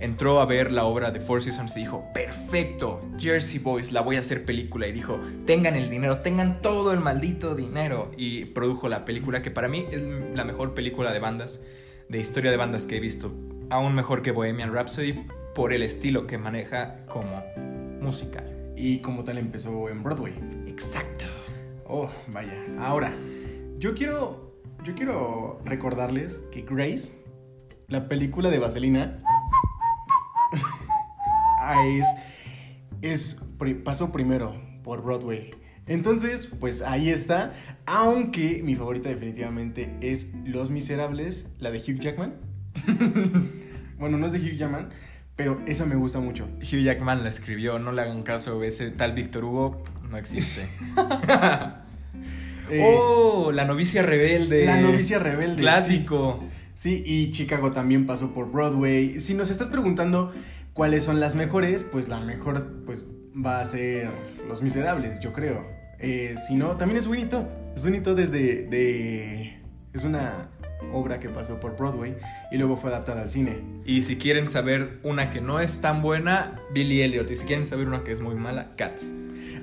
Entró 0.00 0.40
a 0.40 0.46
ver 0.46 0.72
la 0.72 0.84
obra 0.84 1.10
de 1.12 1.20
Four 1.20 1.42
Seasons 1.42 1.76
y 1.76 1.80
dijo, 1.80 2.04
perfecto, 2.12 3.00
Jersey 3.18 3.58
Boys, 3.60 3.92
la 3.92 4.02
voy 4.02 4.16
a 4.16 4.20
hacer 4.20 4.44
película. 4.44 4.86
Y 4.86 4.92
dijo, 4.92 5.20
tengan 5.46 5.76
el 5.76 5.88
dinero, 5.88 6.18
tengan 6.18 6.60
todo 6.60 6.92
el 6.92 7.00
maldito 7.00 7.54
dinero. 7.54 8.10
Y 8.16 8.46
produjo 8.46 8.88
la 8.88 9.04
película 9.04 9.40
que 9.40 9.50
para 9.50 9.68
mí 9.68 9.86
es 9.90 10.02
la 10.34 10.44
mejor 10.44 10.74
película 10.74 11.12
de 11.12 11.20
bandas, 11.20 11.62
de 12.08 12.20
historia 12.20 12.50
de 12.50 12.56
bandas 12.56 12.86
que 12.86 12.96
he 12.96 13.00
visto. 13.00 13.32
Aún 13.70 13.94
mejor 13.94 14.22
que 14.22 14.30
Bohemian 14.30 14.72
Rhapsody 14.72 15.26
por 15.54 15.72
el 15.72 15.82
estilo 15.82 16.26
que 16.26 16.38
maneja 16.38 16.96
como 17.06 17.42
musical. 18.00 18.72
Y 18.76 18.98
como 18.98 19.24
tal 19.24 19.38
empezó 19.38 19.88
en 19.88 20.02
Broadway. 20.02 20.34
Exacto. 20.66 21.24
Oh, 21.86 22.10
vaya. 22.28 22.54
Ahora, 22.78 23.14
yo 23.78 23.94
quiero, 23.94 24.54
yo 24.82 24.94
quiero 24.94 25.60
recordarles 25.64 26.38
que 26.50 26.62
Grace, 26.62 27.12
la 27.88 28.08
película 28.08 28.50
de 28.50 28.58
Vaselina, 28.58 29.22
ah, 31.60 31.86
es, 31.86 32.06
es, 33.02 33.46
pasó 33.84 34.12
primero 34.12 34.54
por 34.82 35.02
Broadway. 35.02 35.50
Entonces, 35.86 36.46
pues 36.46 36.82
ahí 36.82 37.10
está. 37.10 37.52
Aunque 37.86 38.62
mi 38.62 38.74
favorita 38.74 39.08
definitivamente 39.08 39.96
es 40.00 40.28
Los 40.44 40.70
Miserables, 40.70 41.50
la 41.58 41.70
de 41.70 41.78
Hugh 41.78 42.00
Jackman. 42.00 42.53
bueno, 43.98 44.18
no 44.18 44.26
es 44.26 44.32
de 44.32 44.38
Hugh 44.38 44.56
Jackman, 44.56 44.90
pero 45.36 45.60
esa 45.66 45.86
me 45.86 45.96
gusta 45.96 46.20
mucho. 46.20 46.48
Hugh 46.60 46.82
Jackman 46.82 47.22
la 47.22 47.28
escribió, 47.28 47.78
no 47.78 47.92
le 47.92 48.02
hagan 48.02 48.22
caso, 48.22 48.62
ese 48.62 48.90
tal 48.90 49.12
Víctor 49.12 49.44
Hugo 49.44 49.82
no 50.10 50.16
existe. 50.16 50.68
Eh, 52.70 52.82
oh, 52.98 53.52
la 53.52 53.66
novicia 53.66 54.02
rebelde. 54.02 54.64
La 54.64 54.80
novicia 54.80 55.18
rebelde. 55.18 55.56
Clásico. 55.60 56.42
Sí, 56.74 57.02
y 57.04 57.30
Chicago 57.30 57.72
también 57.72 58.06
pasó 58.06 58.32
por 58.32 58.50
Broadway. 58.50 59.20
Si 59.20 59.34
nos 59.34 59.50
estás 59.50 59.68
preguntando 59.68 60.32
cuáles 60.72 61.04
son 61.04 61.20
las 61.20 61.34
mejores, 61.34 61.84
pues 61.84 62.08
la 62.08 62.20
mejor 62.20 62.66
pues 62.86 63.04
va 63.36 63.60
a 63.60 63.66
ser 63.66 64.10
Los 64.48 64.62
Miserables, 64.62 65.20
yo 65.20 65.34
creo. 65.34 65.62
Eh, 65.98 66.36
si 66.48 66.54
no, 66.56 66.76
también 66.76 66.98
es 66.98 67.06
Winnie 67.06 67.26
Todd. 67.26 67.44
Sweeney 67.76 68.00
Todd 68.00 68.18
es 68.18 68.32
de, 68.32 68.62
de- 68.62 69.58
Es 69.92 70.04
una 70.04 70.48
obra 70.92 71.20
que 71.20 71.28
pasó 71.28 71.60
por 71.60 71.76
Broadway 71.76 72.16
y 72.50 72.56
luego 72.58 72.76
fue 72.76 72.90
adaptada 72.90 73.22
al 73.22 73.30
cine. 73.30 73.58
Y 73.84 74.02
si 74.02 74.16
quieren 74.16 74.46
saber 74.46 74.98
una 75.02 75.30
que 75.30 75.40
no 75.40 75.60
es 75.60 75.80
tan 75.80 76.02
buena, 76.02 76.60
Billy 76.72 77.02
Elliot. 77.02 77.30
Y 77.30 77.36
si 77.36 77.44
quieren 77.46 77.66
saber 77.66 77.86
una 77.88 78.04
que 78.04 78.12
es 78.12 78.20
muy 78.20 78.34
mala, 78.34 78.74
Cats. 78.76 79.12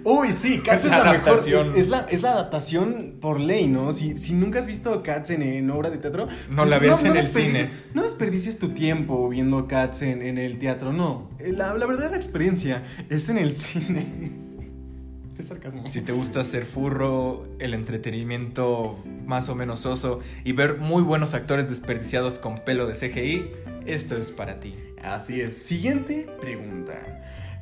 Uy, 0.04 0.32
sí, 0.32 0.60
Cats 0.66 0.86
es 0.86 0.90
La 0.92 0.98
mejor. 0.98 1.08
adaptación. 1.16 1.70
Es, 1.72 1.78
es 1.78 1.90
la, 1.90 2.08
es 2.10 2.22
la 2.24 2.32
adaptación 2.32 3.18
por 3.22 3.40
ley, 3.40 3.68
¿no? 3.68 3.94
Si, 3.94 4.18
si 4.18 4.34
nunca 4.34 4.58
has 4.58 4.66
visto 4.66 5.04
Cats 5.04 5.30
en, 5.30 5.44
en 5.44 5.70
obra 5.70 5.92
de 5.92 6.00
teatro, 6.00 6.26
pues 6.26 6.56
No 6.56 6.66
la 6.66 6.80
veas 6.80 7.04
en 7.04 7.16
el 7.16 7.26
cine. 7.26 7.70
No 7.94 8.02
desperdicies 8.02 8.58
tu 8.58 8.70
tiempo 8.70 9.30
viendo 9.30 9.68
Cats 9.68 10.02
en, 10.02 10.24
en 10.24 10.40
el 10.40 10.58
teatro, 10.58 10.92
no. 10.92 11.30
La, 11.40 11.76
la 11.76 11.86
verdadera 11.86 12.16
experiencia 12.16 12.84
es 13.10 13.30
en 13.30 13.38
el 13.38 13.54
cine. 13.54 14.32
Es 15.38 15.48
sarcasmo. 15.48 15.88
Si 15.88 16.02
te 16.02 16.12
gusta 16.12 16.44
ser 16.44 16.66
furro, 16.66 17.48
el 17.60 17.74
entretenimiento 17.74 19.00
más 19.26 19.50
o 19.50 19.56
menos 19.56 19.86
oso 19.86 20.20
y 20.44 20.52
ver 20.52 20.78
muy 20.78 21.02
buenos 21.02 21.34
actores 21.34 21.68
desperdiciados 21.68 22.38
con 22.38 22.60
pelo 22.64 22.86
de 22.86 22.94
CGI, 22.94 23.46
esto 23.86 24.16
es 24.18 24.32
para 24.32 24.60
ti. 24.60 24.76
Así 25.02 25.42
es. 25.42 25.58
Siguiente 25.58 26.28
pregunta. 26.40 26.94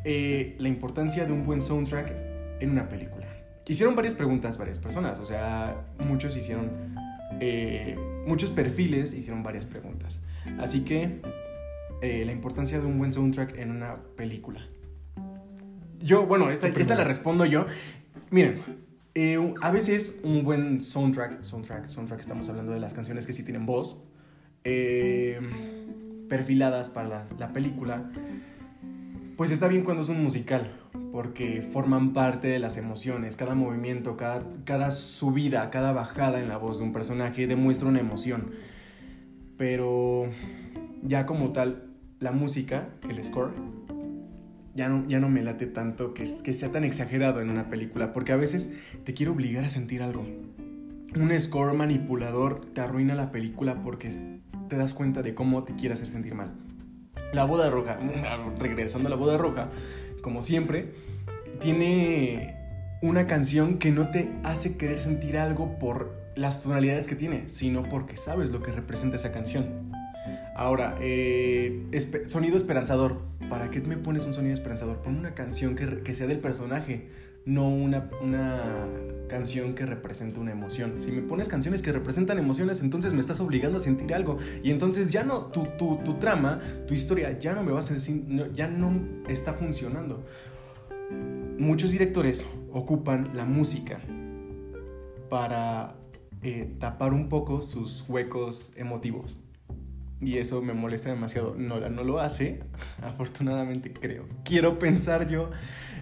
Eh, 0.03 0.55
la 0.59 0.67
importancia 0.67 1.25
de 1.25 1.31
un 1.31 1.45
buen 1.45 1.61
soundtrack 1.61 2.13
en 2.59 2.71
una 2.71 2.89
película. 2.89 3.27
Hicieron 3.67 3.95
varias 3.95 4.15
preguntas 4.15 4.57
varias 4.57 4.79
personas, 4.79 5.19
o 5.19 5.25
sea, 5.25 5.85
muchos 5.99 6.35
hicieron, 6.35 6.71
eh, 7.39 7.95
muchos 8.25 8.49
perfiles 8.51 9.13
hicieron 9.13 9.43
varias 9.43 9.65
preguntas. 9.65 10.21
Así 10.57 10.83
que, 10.83 11.21
eh, 12.01 12.23
la 12.25 12.31
importancia 12.31 12.79
de 12.79 12.85
un 12.87 12.97
buen 12.97 13.13
soundtrack 13.13 13.57
en 13.59 13.71
una 13.71 13.97
película. 14.15 14.67
Yo, 16.01 16.25
bueno, 16.25 16.49
esta, 16.49 16.67
esta 16.67 16.95
la 16.95 17.03
respondo 17.03 17.45
yo. 17.45 17.65
Miren, 18.31 18.61
eh, 19.15 19.37
a 19.61 19.71
veces 19.71 20.21
un 20.23 20.43
buen 20.43 20.81
soundtrack, 20.81 21.43
soundtrack, 21.43 21.87
soundtrack, 21.87 22.19
estamos 22.19 22.47
hablando 22.49 22.71
de 22.71 22.79
las 22.79 22.93
canciones 22.93 23.27
que 23.27 23.33
sí 23.33 23.43
tienen 23.43 23.65
voz, 23.65 24.01
eh, 24.63 25.39
perfiladas 26.29 26.89
para 26.89 27.09
la, 27.09 27.25
la 27.37 27.51
película, 27.51 28.09
pues 29.35 29.51
está 29.51 29.67
bien 29.67 29.83
cuando 29.83 30.03
es 30.03 30.09
un 30.09 30.21
musical, 30.21 30.71
porque 31.11 31.61
forman 31.61 32.13
parte 32.13 32.47
de 32.49 32.59
las 32.59 32.77
emociones, 32.77 33.35
cada 33.35 33.55
movimiento, 33.55 34.17
cada, 34.17 34.43
cada 34.65 34.91
subida, 34.91 35.69
cada 35.69 35.91
bajada 35.91 36.39
en 36.39 36.49
la 36.49 36.57
voz 36.57 36.79
de 36.79 36.85
un 36.85 36.93
personaje 36.93 37.47
demuestra 37.47 37.87
una 37.87 37.99
emoción. 37.99 38.51
Pero 39.57 40.29
ya 41.03 41.25
como 41.25 41.51
tal, 41.51 41.85
la 42.19 42.31
música, 42.31 42.89
el 43.09 43.23
score, 43.23 43.53
ya 44.75 44.89
no, 44.89 45.05
ya 45.07 45.19
no 45.19 45.29
me 45.29 45.43
late 45.43 45.67
tanto 45.67 46.13
que, 46.13 46.25
que 46.43 46.53
sea 46.53 46.71
tan 46.71 46.83
exagerado 46.83 47.41
en 47.41 47.49
una 47.49 47.69
película, 47.69 48.13
porque 48.13 48.31
a 48.31 48.37
veces 48.37 48.73
te 49.03 49.13
quiere 49.13 49.31
obligar 49.31 49.65
a 49.65 49.69
sentir 49.69 50.01
algo. 50.01 50.25
Un 51.15 51.39
score 51.39 51.73
manipulador 51.73 52.61
te 52.61 52.81
arruina 52.81 53.15
la 53.15 53.31
película 53.31 53.81
porque 53.81 54.09
te 54.67 54.77
das 54.77 54.93
cuenta 54.93 55.21
de 55.21 55.33
cómo 55.33 55.63
te 55.63 55.75
quiere 55.75 55.93
hacer 55.93 56.07
sentir 56.07 56.35
mal. 56.35 56.53
La 57.33 57.43
boda 57.43 57.69
roja, 57.69 57.99
regresando 58.59 59.07
a 59.07 59.09
la 59.09 59.15
boda 59.15 59.37
roja, 59.37 59.69
como 60.21 60.41
siempre, 60.41 60.93
tiene 61.59 62.55
una 63.01 63.27
canción 63.27 63.77
que 63.77 63.91
no 63.91 64.09
te 64.09 64.31
hace 64.43 64.77
querer 64.77 64.99
sentir 64.99 65.37
algo 65.37 65.79
por 65.79 66.17
las 66.35 66.61
tonalidades 66.61 67.07
que 67.07 67.15
tiene, 67.15 67.49
sino 67.49 67.83
porque 67.83 68.17
sabes 68.17 68.51
lo 68.51 68.61
que 68.61 68.71
representa 68.71 69.17
esa 69.17 69.31
canción. 69.31 69.91
Ahora, 70.55 70.95
eh, 70.99 71.85
sonido 72.25 72.57
esperanzador. 72.57 73.21
¿Para 73.49 73.71
qué 73.71 73.81
me 73.81 73.97
pones 73.97 74.25
un 74.25 74.33
sonido 74.33 74.53
esperanzador? 74.53 74.97
Pon 75.01 75.17
una 75.17 75.33
canción 75.33 75.75
que, 75.75 76.01
que 76.03 76.13
sea 76.13 76.27
del 76.27 76.39
personaje, 76.39 77.07
no 77.45 77.67
una, 77.69 78.09
una 78.21 78.85
canción 79.27 79.73
que 79.73 79.85
represente 79.85 80.39
una 80.39 80.51
emoción. 80.51 80.93
Si 80.97 81.11
me 81.11 81.21
pones 81.23 81.49
canciones 81.49 81.81
que 81.81 81.91
representan 81.91 82.37
emociones, 82.37 82.81
entonces 82.81 83.13
me 83.13 83.19
estás 83.19 83.39
obligando 83.39 83.79
a 83.79 83.81
sentir 83.81 84.13
algo. 84.13 84.37
Y 84.63 84.69
entonces 84.71 85.09
ya 85.09 85.23
no, 85.23 85.45
tu, 85.45 85.63
tu, 85.77 85.97
tu 86.05 86.15
trama, 86.15 86.59
tu 86.87 86.93
historia, 86.93 87.39
ya 87.39 87.53
no 87.53 87.63
me 87.63 87.71
va 87.71 87.79
a 87.79 87.83
no- 88.27 88.51
ya 88.53 88.67
no 88.67 89.01
está 89.27 89.53
funcionando. 89.53 90.23
Muchos 91.57 91.91
directores 91.91 92.45
ocupan 92.71 93.31
la 93.33 93.45
música 93.45 93.99
para 95.29 95.95
eh, 96.41 96.75
tapar 96.79 97.13
un 97.13 97.29
poco 97.29 97.61
sus 97.61 98.05
huecos 98.07 98.71
emotivos. 98.75 99.37
Y 100.21 100.37
eso 100.37 100.61
me 100.61 100.73
molesta 100.73 101.09
demasiado. 101.09 101.55
Nolan 101.55 101.95
no 101.95 102.03
lo 102.03 102.19
hace, 102.19 102.59
afortunadamente 103.01 103.93
creo. 103.93 104.25
Quiero 104.43 104.77
pensar 104.79 105.27
yo. 105.29 105.49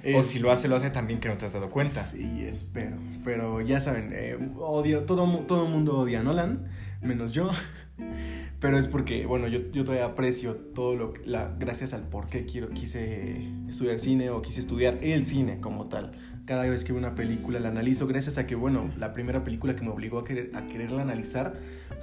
eh, 0.04 0.16
O 0.16 0.24
si 0.24 0.40
lo 0.40 0.52
hace, 0.52 0.68
lo 0.68 0.76
hace 0.76 0.90
también 0.90 1.20
que 1.20 1.30
no 1.30 1.36
te 1.36 1.46
has 1.46 1.54
dado 1.54 1.70
cuenta. 1.70 2.04
Sí, 2.04 2.44
espero. 2.48 2.98
Pero 3.24 3.62
ya 3.62 3.80
saben, 3.80 4.10
eh, 4.14 4.38
odio, 4.60 5.04
todo, 5.04 5.28
todo 5.46 5.66
el 5.66 5.72
mundo 5.72 5.98
odia 6.00 6.22
a 6.22 6.24
Nolan, 6.24 6.68
menos 7.02 7.32
yo. 7.34 7.50
Pero 8.60 8.80
es 8.80 8.88
porque, 8.88 9.28
bueno, 9.28 9.48
yo, 9.48 9.60
yo 9.72 9.84
todavía 9.84 10.06
aprecio 10.08 10.56
todo 10.56 10.96
lo 10.96 11.14
que, 11.14 11.22
la, 11.28 11.56
gracias 11.60 11.94
al 11.94 12.02
por 12.08 12.26
qué 12.28 12.46
quiero, 12.46 12.70
quise 12.72 13.36
estudiar 13.70 14.00
cine 14.00 14.32
o 14.32 14.42
quise 14.42 14.60
estudiar 14.62 14.98
el 15.04 15.26
cine 15.26 15.60
como 15.60 15.86
tal. 15.90 16.12
Cada 16.48 16.64
vez 16.64 16.86
que 16.86 16.94
veo 16.94 17.00
una 17.00 17.14
película 17.14 17.60
la 17.60 17.68
analizo 17.68 18.08
gracias 18.08 18.38
a 18.38 18.48
que, 18.48 18.56
bueno, 18.56 18.90
la 18.98 19.12
primera 19.12 19.44
película 19.44 19.76
que 19.76 19.84
me 19.84 19.90
obligó 19.90 20.20
a, 20.20 20.24
querer, 20.24 20.52
a 20.56 20.66
quererla 20.66 21.02
analizar 21.02 21.56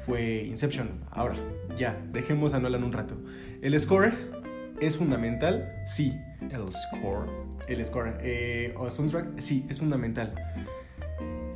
fue 0.05 0.45
Inception. 0.45 1.01
Ahora, 1.11 1.37
ya, 1.79 1.99
dejemos 2.13 2.53
a 2.53 2.61
Nolan 2.61 2.85
un 2.85 2.93
rato. 2.93 3.17
El 3.63 3.79
score 3.81 4.13
es 4.83 4.99
fundamental, 4.99 5.83
sí. 5.87 6.21
El 6.43 6.71
score. 6.71 7.27
El 7.69 7.83
score 7.83 8.19
eh, 8.21 8.75
o 8.77 8.91
soundtrack, 8.91 9.41
sí, 9.41 9.65
es 9.71 9.79
fundamental. 9.79 10.35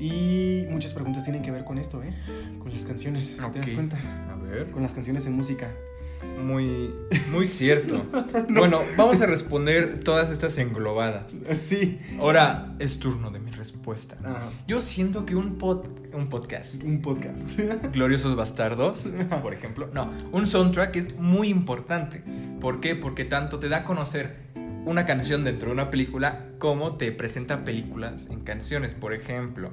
Y 0.00 0.64
muchas 0.70 0.94
preguntas 0.94 1.24
tienen 1.24 1.42
que 1.42 1.50
ver 1.50 1.64
con 1.64 1.76
esto, 1.76 2.02
¿eh? 2.02 2.14
Con 2.58 2.72
las 2.72 2.86
canciones, 2.86 3.26
si 3.26 3.34
te 3.34 3.58
das 3.58 3.70
cuenta. 3.72 3.98
A 4.30 4.36
ver. 4.36 4.70
Con 4.70 4.82
las 4.82 4.94
canciones 4.94 5.26
en 5.26 5.34
música. 5.34 5.68
Muy, 6.38 6.94
muy 7.30 7.46
cierto. 7.46 8.04
Bueno, 8.48 8.82
vamos 8.96 9.20
a 9.20 9.26
responder 9.26 10.00
todas 10.00 10.30
estas 10.30 10.56
englobadas. 10.58 11.40
Sí. 11.54 12.00
Ahora 12.18 12.74
es 12.78 12.98
turno 12.98 13.30
de 13.30 13.38
mi 13.40 13.50
respuesta. 13.50 14.16
Ajá. 14.24 14.50
Yo 14.66 14.80
siento 14.80 15.26
que 15.26 15.36
un, 15.36 15.58
pod, 15.58 15.86
un 16.12 16.28
podcast, 16.28 16.82
Un 16.84 17.02
podcast. 17.02 17.48
Gloriosos 17.92 18.36
Bastardos, 18.36 19.12
por 19.42 19.52
ejemplo, 19.52 19.88
no, 19.92 20.06
un 20.32 20.46
soundtrack 20.46 20.96
es 20.96 21.18
muy 21.18 21.48
importante. 21.48 22.22
¿Por 22.60 22.80
qué? 22.80 22.94
Porque 22.94 23.24
tanto 23.24 23.58
te 23.58 23.68
da 23.68 23.78
a 23.78 23.84
conocer 23.84 24.48
una 24.84 25.04
canción 25.04 25.44
dentro 25.44 25.66
de 25.66 25.74
una 25.74 25.90
película 25.90 26.46
como 26.58 26.96
te 26.96 27.12
presenta 27.12 27.64
películas 27.64 28.28
en 28.30 28.40
canciones. 28.40 28.94
Por 28.94 29.12
ejemplo, 29.12 29.70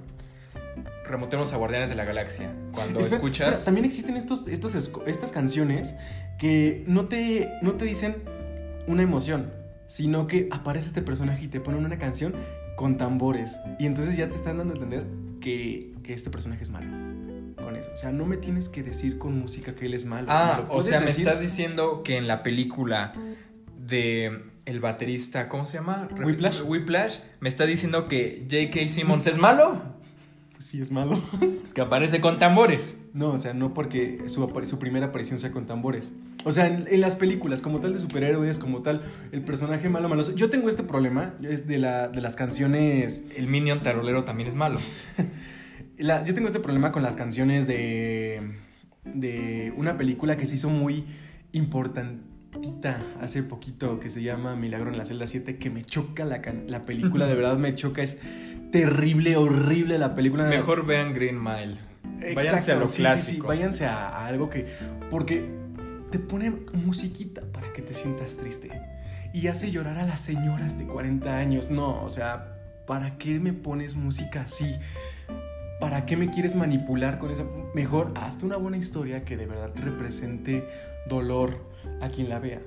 remontemos 1.05 1.53
a 1.53 1.58
Guardianes 1.58 1.89
de 1.89 1.96
la 1.96 2.05
Galaxia. 2.05 2.51
Cuando 2.74 3.00
Espera, 3.00 3.17
escuchas... 3.17 3.48
espera, 3.50 3.65
también 3.65 3.86
existen 3.86 4.17
estos, 4.17 4.48
estos, 4.48 4.75
estas 5.05 5.32
canciones 5.32 5.96
que 6.38 6.84
no 6.88 7.05
te, 7.05 7.50
no 7.62 7.74
te 7.74 7.86
dicen 7.86 8.15
una 8.88 9.03
emoción, 9.03 9.51
sino 9.88 10.27
que 10.27 10.48
aparece 10.51 10.88
este 10.88 11.01
personaje 11.01 11.46
y 11.46 11.48
te 11.48 11.60
ponen 11.60 11.86
una 11.86 11.98
canción 11.98 12.34
con 12.75 12.98
tambores. 12.98 13.58
Y 13.79 13.86
entonces 13.86 14.17
ya 14.17 14.27
te 14.27 14.36
están 14.36 14.58
dando 14.58 14.74
a 14.74 14.77
entender 14.77 15.05
que, 15.41 15.94
que 16.03 16.13
este 16.13 16.29
personaje 16.29 16.63
es 16.63 16.70
malo. 16.70 16.88
Con 17.55 17.75
eso. 17.77 17.89
O 17.94 17.98
sea, 17.98 18.12
no 18.12 18.25
me 18.25 18.38
tienes 18.38 18.70
que 18.70 18.84
decir 18.84 19.17
con 19.17 19.39
música 19.39 19.74
que 19.75 19.86
él 19.88 19.94
es 19.94 20.05
malo. 20.05 20.27
Me 20.27 20.34
Ah, 20.34 20.65
o 20.70 20.82
sea, 20.82 21.00
me 21.00 21.08
decir- 21.08 21.25
estás 21.25 21.41
diciendo 21.41 22.03
que 22.03 22.17
en 22.17 22.27
la 22.27 22.44
película 22.44 23.13
de 23.77 24.44
el 24.65 24.79
baterista, 24.79 25.48
¿cómo 25.48 25.65
se 25.65 25.77
llama? 25.77 26.08
Whiplash. 26.24 26.62
Whiplash, 26.65 27.20
me 27.39 27.50
está 27.50 27.65
diciendo 27.65 28.08
que 28.08 28.46
J.K. 28.50 28.88
Simmons 28.88 29.27
es 29.27 29.38
malo, 29.38 29.82
Sí, 30.65 30.81
es 30.81 30.89
malo. 30.89 31.22
que 31.75 31.81
aparece 31.81 32.19
con 32.22 32.39
tambores. 32.39 33.00
No, 33.13 33.29
o 33.29 33.38
sea, 33.38 33.53
no 33.53 33.75
porque 33.75 34.24
su, 34.25 34.51
su 34.63 34.79
primera 34.79 35.05
aparición 35.05 35.39
sea 35.39 35.51
con 35.51 35.67
tambores. 35.67 36.12
O 36.43 36.51
sea, 36.51 36.65
en, 36.65 36.88
en 36.89 37.01
las 37.01 37.15
películas, 37.15 37.62
como 37.62 37.79
tal 37.81 37.93
de 37.93 38.00
superhéroes, 38.00 38.57
como 38.57 38.81
tal, 38.81 39.03
el 39.31 39.43
personaje 39.43 39.89
malo, 39.89 40.10
maloso. 40.10 40.36
Yo 40.36 40.50
tengo 40.50 40.67
este 40.67 40.81
problema, 40.81 41.36
es 41.43 41.67
de, 41.67 41.77
la, 41.77 42.07
de 42.07 42.19
las 42.19 42.36
canciones. 42.36 43.25
El 43.38 43.45
Minion 43.48 43.81
tarolero 43.84 44.24
también 44.24 44.50
es 44.50 44.55
malo. 44.55 44.79
la- 46.00 46.24
yo 46.24 46.34
tengo 46.34 46.48
este 46.48 46.60
problema 46.60 46.91
con 46.91 47.03
las 47.03 47.15
canciones 47.15 47.67
de. 47.67 48.41
de 49.03 49.72
una 49.77 49.98
película 49.98 50.36
que 50.36 50.48
se 50.48 50.55
hizo 50.55 50.72
muy 50.72 51.05
importantita 51.51 53.03
hace 53.22 53.43
poquito, 53.43 54.00
que 54.00 54.10
se 54.10 54.24
llama 54.24 54.55
Milagro 54.55 54.89
en 54.89 54.98
la 54.98 55.05
celda 55.05 55.27
7, 55.27 55.57
que 55.57 55.69
me 55.69 55.84
choca 55.84 56.25
la, 56.25 56.41
la 56.67 56.81
película, 56.81 57.27
de 57.27 57.36
verdad 57.36 57.60
me 57.60 57.75
choca. 57.75 58.01
Es 58.01 58.17
terrible, 58.79 59.36
horrible 59.38 59.98
la 59.98 60.15
película. 60.15 60.46
de 60.46 60.58
Mejor 60.58 60.86
vean 60.86 61.13
Green 61.13 61.41
Mile. 61.41 61.77
Váyanse 62.34 62.72
Exacto, 62.72 62.72
a 62.72 62.75
lo 62.75 62.88
sí, 62.88 62.91
sí, 62.91 62.98
sí, 62.98 63.01
clásico. 63.01 63.48
váyanse 63.48 63.86
a, 63.86 64.10
a 64.10 64.27
algo 64.27 64.50
que. 64.50 64.65
Porque 65.12 65.46
te 66.12 66.20
pone 66.20 66.51
musiquita 66.74 67.41
para 67.51 67.72
que 67.74 67.82
te 67.82 67.94
sientas 67.94 68.38
triste. 68.38 68.70
Y 69.34 69.48
hace 69.48 69.70
llorar 69.72 69.98
a 69.98 70.05
las 70.05 70.22
señoras 70.22 70.77
de 70.79 70.86
40 70.86 71.38
años. 71.38 71.70
No, 71.70 72.03
o 72.03 72.10
sea, 72.10 72.58
¿para 72.88 73.17
qué 73.17 73.39
me 73.39 73.53
pones 73.53 73.96
música 73.96 74.41
así? 74.44 74.77
¿Para 75.79 76.05
qué 76.05 76.15
me 76.15 76.29
quieres 76.29 76.55
manipular 76.55 77.20
con 77.20 77.32
esa? 77.32 77.44
Mejor 77.74 78.13
hazte 78.15 78.46
una 78.46 78.55
buena 78.55 78.77
historia 78.77 79.25
que 79.25 79.36
de 79.36 79.46
verdad 79.46 79.72
represente 79.75 80.65
dolor 81.10 81.70
a 82.01 82.08
quien 82.10 82.29
la 82.29 82.39
vea. 82.39 82.62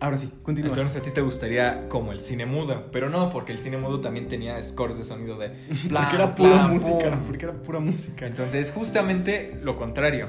Ahora 0.00 0.16
sí, 0.16 0.32
continúa. 0.42 0.70
Entonces 0.70 1.00
a 1.00 1.04
ti 1.04 1.10
te 1.10 1.22
gustaría 1.22 1.88
como 1.88 2.12
el 2.12 2.20
cine 2.20 2.46
mudo, 2.46 2.88
pero 2.92 3.08
no, 3.10 3.30
porque 3.30 3.50
el 3.50 3.58
cine 3.58 3.78
mudo 3.78 4.00
también 4.00 4.28
tenía 4.28 4.62
scores 4.62 4.96
de 4.96 5.02
sonido 5.02 5.36
de... 5.36 5.48
porque 5.90 6.14
era 6.14 6.34
pura 6.36 6.68
música. 6.68 7.10
pum. 7.10 7.20
Porque 7.26 7.44
era 7.46 7.54
pura 7.54 7.80
música. 7.80 8.26
Entonces 8.26 8.70
justamente 8.70 9.58
lo 9.60 9.76
contrario. 9.76 10.28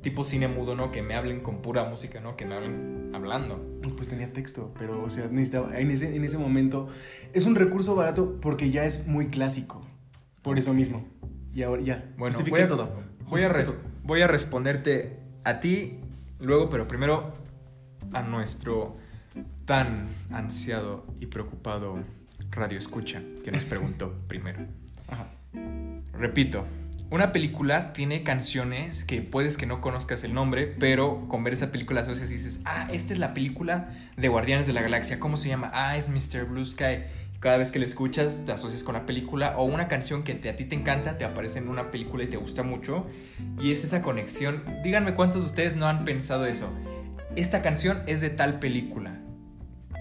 Tipo 0.00 0.24
cine 0.24 0.48
mudo, 0.48 0.74
¿no? 0.74 0.90
Que 0.90 1.02
me 1.02 1.14
hablen 1.14 1.40
con 1.40 1.60
pura 1.60 1.84
música, 1.84 2.20
¿no? 2.20 2.36
Que 2.36 2.46
me 2.46 2.54
hablen 2.54 3.10
hablando. 3.14 3.80
Pues 3.96 4.08
tenía 4.08 4.32
texto, 4.32 4.72
pero 4.78 5.02
o 5.02 5.10
sea, 5.10 5.28
necesitaba, 5.28 5.78
en 5.78 5.90
ese, 5.90 6.16
en 6.16 6.24
ese 6.24 6.38
momento 6.38 6.88
es 7.32 7.46
un 7.46 7.54
recurso 7.54 7.94
barato 7.94 8.40
porque 8.40 8.70
ya 8.70 8.84
es 8.84 9.06
muy 9.06 9.28
clásico. 9.28 9.82
Por 10.40 10.58
eso 10.58 10.72
mismo. 10.72 11.06
Y 11.54 11.62
ahora 11.62 11.82
ya. 11.82 12.12
Bueno, 12.16 12.38
voy 12.48 12.60
a, 12.60 12.68
todo. 12.68 12.90
Voy 13.28 13.42
a, 13.42 13.52
voy 14.02 14.22
a 14.22 14.26
responderte 14.26 15.18
a 15.44 15.60
ti 15.60 16.00
luego, 16.38 16.68
pero 16.68 16.88
primero 16.88 17.43
a 18.14 18.22
nuestro 18.22 18.96
tan 19.64 20.08
ansiado 20.30 21.06
y 21.20 21.26
preocupado 21.26 21.98
radio 22.50 22.78
escucha 22.78 23.22
que 23.44 23.52
nos 23.52 23.64
preguntó 23.64 24.14
primero. 24.28 24.60
Ajá. 25.08 25.28
Repito, 26.12 26.64
una 27.10 27.32
película 27.32 27.92
tiene 27.92 28.22
canciones 28.22 29.04
que 29.04 29.20
puedes 29.20 29.56
que 29.56 29.66
no 29.66 29.80
conozcas 29.80 30.24
el 30.24 30.32
nombre, 30.32 30.66
pero 30.66 31.28
con 31.28 31.44
ver 31.44 31.52
esa 31.52 31.70
película 31.70 32.00
asocias 32.00 32.30
y 32.30 32.34
dices, 32.34 32.60
ah, 32.64 32.88
esta 32.92 33.12
es 33.12 33.18
la 33.18 33.34
película 33.34 33.90
de 34.16 34.28
Guardianes 34.28 34.66
de 34.66 34.72
la 34.72 34.82
Galaxia. 34.82 35.20
¿Cómo 35.20 35.36
se 35.36 35.48
llama? 35.48 35.70
Ah, 35.74 35.96
es 35.96 36.08
Mr. 36.08 36.46
Blue 36.46 36.64
Sky. 36.64 37.04
Cada 37.40 37.58
vez 37.58 37.70
que 37.70 37.78
la 37.78 37.84
escuchas 37.84 38.46
te 38.46 38.52
asocias 38.52 38.82
con 38.82 38.94
la 38.94 39.04
película 39.04 39.54
o 39.58 39.64
una 39.64 39.86
canción 39.86 40.22
que 40.22 40.34
te, 40.34 40.48
a 40.48 40.56
ti 40.56 40.64
te 40.64 40.74
encanta, 40.74 41.18
te 41.18 41.24
aparece 41.26 41.58
en 41.58 41.68
una 41.68 41.90
película 41.90 42.24
y 42.24 42.28
te 42.28 42.38
gusta 42.38 42.62
mucho. 42.62 43.06
Y 43.60 43.70
es 43.70 43.84
esa 43.84 44.00
conexión. 44.00 44.64
Díganme 44.82 45.14
cuántos 45.14 45.42
de 45.42 45.48
ustedes 45.48 45.76
no 45.76 45.86
han 45.86 46.04
pensado 46.04 46.46
eso. 46.46 46.72
Esta 47.36 47.62
canción 47.62 48.02
es 48.06 48.20
de 48.20 48.30
tal 48.30 48.58
película. 48.60 49.20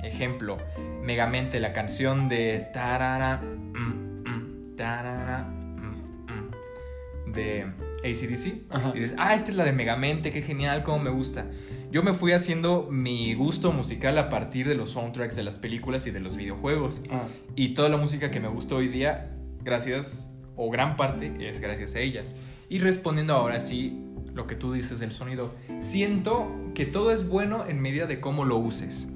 Ejemplo, 0.04 0.58
Megamente, 1.02 1.60
la 1.60 1.74
canción 1.74 2.30
de 2.30 2.68
tarara, 2.74 3.38
mm, 3.42 4.24
mm, 4.24 4.76
tarara, 4.76 5.44
mm, 5.44 7.32
de 7.34 7.74
ACDC. 8.04 8.66
Ajá. 8.70 8.92
Y 8.96 9.00
dices, 9.00 9.16
ah, 9.18 9.34
esta 9.34 9.52
es 9.52 9.58
la 9.58 9.64
de 9.64 9.72
Megamente, 9.72 10.32
qué 10.32 10.42
genial, 10.42 10.84
cómo 10.84 11.00
me 11.00 11.10
gusta. 11.10 11.48
Yo 11.90 12.04
me 12.04 12.14
fui 12.14 12.32
haciendo 12.32 12.88
mi 12.92 13.34
gusto 13.34 13.72
musical 13.72 14.18
a 14.18 14.30
partir 14.30 14.68
de 14.68 14.76
los 14.76 14.92
soundtracks 14.92 15.36
de 15.36 15.44
las 15.44 15.58
películas 15.58 16.06
y 16.08 16.12
de 16.12 16.20
los 16.20 16.38
videojuegos. 16.38 17.02
Ah, 17.10 17.28
Y 17.56 17.74
toda 17.74 17.90
la 17.90 17.98
música 17.98 18.30
que 18.30 18.40
me 18.40 18.48
gustó 18.48 18.78
hoy 18.78 18.88
día, 18.90 19.36
gracias, 19.64 20.32
o 20.56 20.70
gran 20.70 20.98
parte, 20.98 21.34
es 21.50 21.60
gracias 21.60 21.96
a 21.96 22.00
ellas. 22.00 22.36
Y 22.70 22.80
respondiendo 22.80 23.34
ahora 23.34 23.60
sí, 23.60 24.04
lo 24.34 24.48
que 24.48 24.56
tú 24.56 24.74
dices 24.74 25.00
del 25.00 25.12
sonido, 25.12 25.54
siento 25.80 26.52
que 26.74 26.86
todo 26.86 27.12
es 27.12 27.28
bueno 27.28 27.66
en 27.68 27.82
medida 27.82 28.06
de 28.08 28.20
cómo 28.20 28.46
lo 28.46 28.58
uses. 28.58 29.08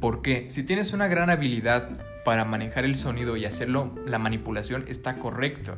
Porque 0.00 0.46
si 0.50 0.62
tienes 0.62 0.92
una 0.92 1.08
gran 1.08 1.30
habilidad 1.30 1.88
para 2.24 2.44
manejar 2.44 2.84
el 2.84 2.94
sonido 2.96 3.36
y 3.36 3.44
hacerlo, 3.46 3.94
la 4.06 4.18
manipulación 4.18 4.84
está 4.88 5.16
correcto. 5.18 5.76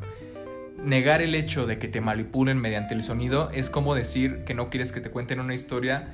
Negar 0.85 1.23
el 1.23 1.35
hecho 1.37 1.67
de 1.67 1.79
que 1.79 1.87
te 1.89 2.01
manipulen 2.01 2.59
mediante 2.59 2.95
el 2.95 3.03
sonido 3.05 3.51
es 3.53 3.71
como 3.71 3.95
decir 3.95 4.43
que 4.45 4.55
no 4.55 4.69
quieres 4.69 4.91
que 4.91 5.01
te 5.01 5.11
cuenten 5.11 5.39
una 5.39 5.55
historia 5.55 6.09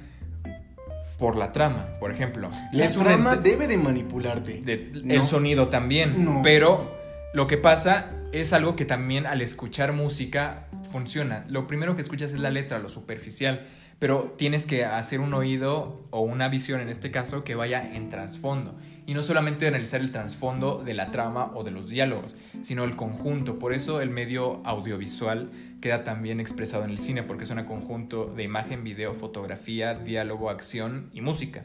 por 1.19 1.37
la 1.37 1.53
trama, 1.53 1.89
por 1.99 2.13
ejemplo. 2.13 2.51
La 2.73 2.85
Es 2.85 2.93
trama 2.95 3.37
debe 3.37 3.67
de 3.67 3.77
manipularte. 3.79 4.61
de- 4.63 4.91
No. 5.05 5.15
el 5.15 5.25
sonido 5.27 5.69
también. 5.69 6.23
No. 6.25 6.43
Pero 6.43 6.95
lo 7.35 7.47
que 7.47 7.57
pasa 7.57 8.11
es 8.33 8.53
algo 8.53 8.77
que 8.77 8.85
también 8.85 9.27
al 9.27 9.41
escuchar 9.41 9.93
música 9.93 10.69
funciona. 10.91 11.45
Lo 11.49 11.67
primero 11.67 11.97
que 11.97 12.03
escuchas 12.03 12.33
es 12.33 12.41
la 12.41 12.51
letra, 12.51 12.79
lo 12.79 12.89
superficial. 12.89 13.67
Pero 13.99 14.35
tienes 14.39 14.67
que 14.67 14.85
hacer 14.85 15.19
un 15.19 15.35
oído 15.35 16.07
o 16.11 16.21
una 16.21 16.49
visión 16.49 16.81
en 16.81 16.89
este 16.89 17.11
caso 17.11 17.43
que 17.43 17.57
vaya 17.57 17.97
en 17.97 18.11
trasfondo. 18.11 18.77
Y 19.07 19.15
no 19.15 19.25
solamente 19.25 19.67
analizar 19.67 20.01
el 20.01 20.13
trasfondo 20.13 20.85
de 20.85 20.95
la 20.95 21.11
trama 21.11 21.51
o 21.55 21.65
de 21.65 21.73
los 21.73 21.89
diálogos, 21.89 22.37
sino 22.61 22.85
el 22.85 22.95
conjunto. 22.95 23.59
Por 23.59 23.73
eso 23.73 24.01
el 24.01 24.11
medio 24.11 24.61
audiovisual 24.65 25.51
queda 25.81 26.05
también 26.05 26.39
expresado 26.39 26.85
en 26.85 26.91
el 26.91 26.99
cine, 26.99 27.25
porque 27.25 27.43
es 27.43 27.51
un 27.51 27.65
conjunto 27.65 28.27
de 28.27 28.45
imagen, 28.45 28.85
video, 28.85 29.15
fotografía, 29.15 29.95
diálogo, 29.95 30.51
acción 30.51 31.11
y 31.13 31.21
música. 31.21 31.65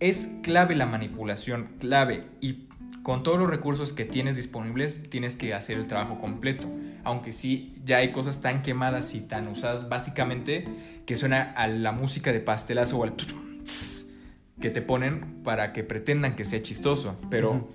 Es 0.00 0.30
clave 0.42 0.76
la 0.76 0.86
manipulación, 0.86 1.76
clave. 1.78 2.24
Y 2.40 2.68
con 3.02 3.22
todos 3.22 3.38
los 3.38 3.48
recursos 3.50 3.92
que 3.92 4.04
tienes 4.04 4.36
disponibles, 4.36 5.08
tienes 5.10 5.36
que 5.36 5.54
hacer 5.54 5.78
el 5.78 5.86
trabajo 5.86 6.20
completo. 6.20 6.68
Aunque 7.04 7.32
sí, 7.32 7.74
ya 7.84 7.98
hay 7.98 8.12
cosas 8.12 8.40
tan 8.40 8.62
quemadas 8.62 9.14
y 9.14 9.20
tan 9.20 9.48
usadas 9.48 9.88
básicamente 9.88 10.68
que 11.04 11.16
suena 11.16 11.52
a 11.56 11.66
la 11.66 11.92
música 11.92 12.32
de 12.32 12.40
pastelazo 12.40 12.98
o 12.98 13.04
al 13.04 13.14
que 14.60 14.70
te 14.70 14.82
ponen 14.82 15.42
para 15.42 15.72
que 15.72 15.82
pretendan 15.82 16.36
que 16.36 16.44
sea 16.44 16.62
chistoso. 16.62 17.16
Pero 17.28 17.68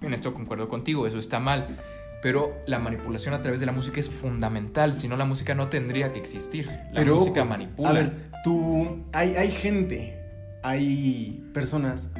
en 0.00 0.14
esto 0.14 0.32
concuerdo 0.32 0.68
contigo, 0.68 1.06
eso 1.06 1.18
está 1.18 1.40
mal. 1.40 1.78
Pero 2.22 2.56
la 2.66 2.78
manipulación 2.78 3.34
a 3.34 3.42
través 3.42 3.60
de 3.60 3.66
la 3.66 3.72
música 3.72 4.00
es 4.00 4.08
fundamental, 4.08 4.94
si 4.94 5.08
no 5.08 5.18
la 5.18 5.26
música 5.26 5.54
no 5.54 5.68
tendría 5.68 6.10
que 6.14 6.18
existir. 6.18 6.66
La 6.66 7.00
Pero, 7.00 7.16
música 7.16 7.44
manipula. 7.44 7.90
A 7.90 7.92
ver, 7.92 8.30
tú. 8.42 9.04
Hay, 9.12 9.36
hay 9.36 9.50
gente, 9.50 10.18
hay 10.62 11.44
personas 11.52 12.10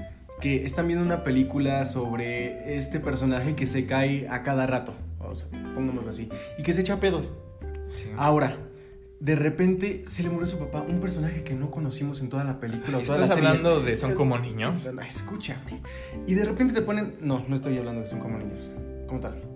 que 0.41 0.65
están 0.65 0.87
viendo 0.87 1.05
una 1.05 1.25
película 1.25 1.85
sobre 1.85 2.77
este 2.77 3.01
personaje 3.01 3.55
que 3.55 3.67
se 3.67 3.87
cae 3.87 4.29
a 4.29 4.43
cada 4.43 4.67
rato. 4.67 4.95
O 5.21 5.35
sea, 5.35 5.49
pongámoslo 5.75 6.11
así. 6.11 6.29
Y 6.59 6.63
que 6.63 6.73
se 6.73 6.83
echa 6.83 7.01
pedos. 7.01 7.33
Sí. 7.95 8.07
Ahora, 8.17 8.59
de 9.21 9.35
repente 9.37 10.03
se 10.07 10.23
le 10.23 10.31
murió 10.31 10.47
su 10.47 10.59
papá, 10.59 10.85
un 10.87 11.01
personaje 11.01 11.43
que 11.45 11.55
no 11.55 11.71
conocimos 11.71 12.21
en 12.21 12.29
toda 12.29 12.45
la 12.45 12.61
película. 12.61 12.99
toda 12.99 13.03
¿Estás 13.03 13.21
la 13.21 13.27
serie. 13.29 13.49
hablando 13.49 13.81
de 13.81 13.97
Son 13.97 14.15
como 14.15 14.39
niños? 14.39 14.91
No, 14.93 15.01
Escúchame. 15.01 15.81
Y 16.27 16.35
de 16.35 16.45
repente 16.45 16.75
te 16.75 16.83
ponen. 16.83 17.15
No, 17.21 17.45
no 17.49 17.55
estoy 17.55 17.79
hablando 17.79 18.03
de 18.03 18.07
Son 18.07 18.19
como 18.21 18.39
niños. 18.39 18.69
¿Cómo 19.07 19.21
tal? 19.21 19.54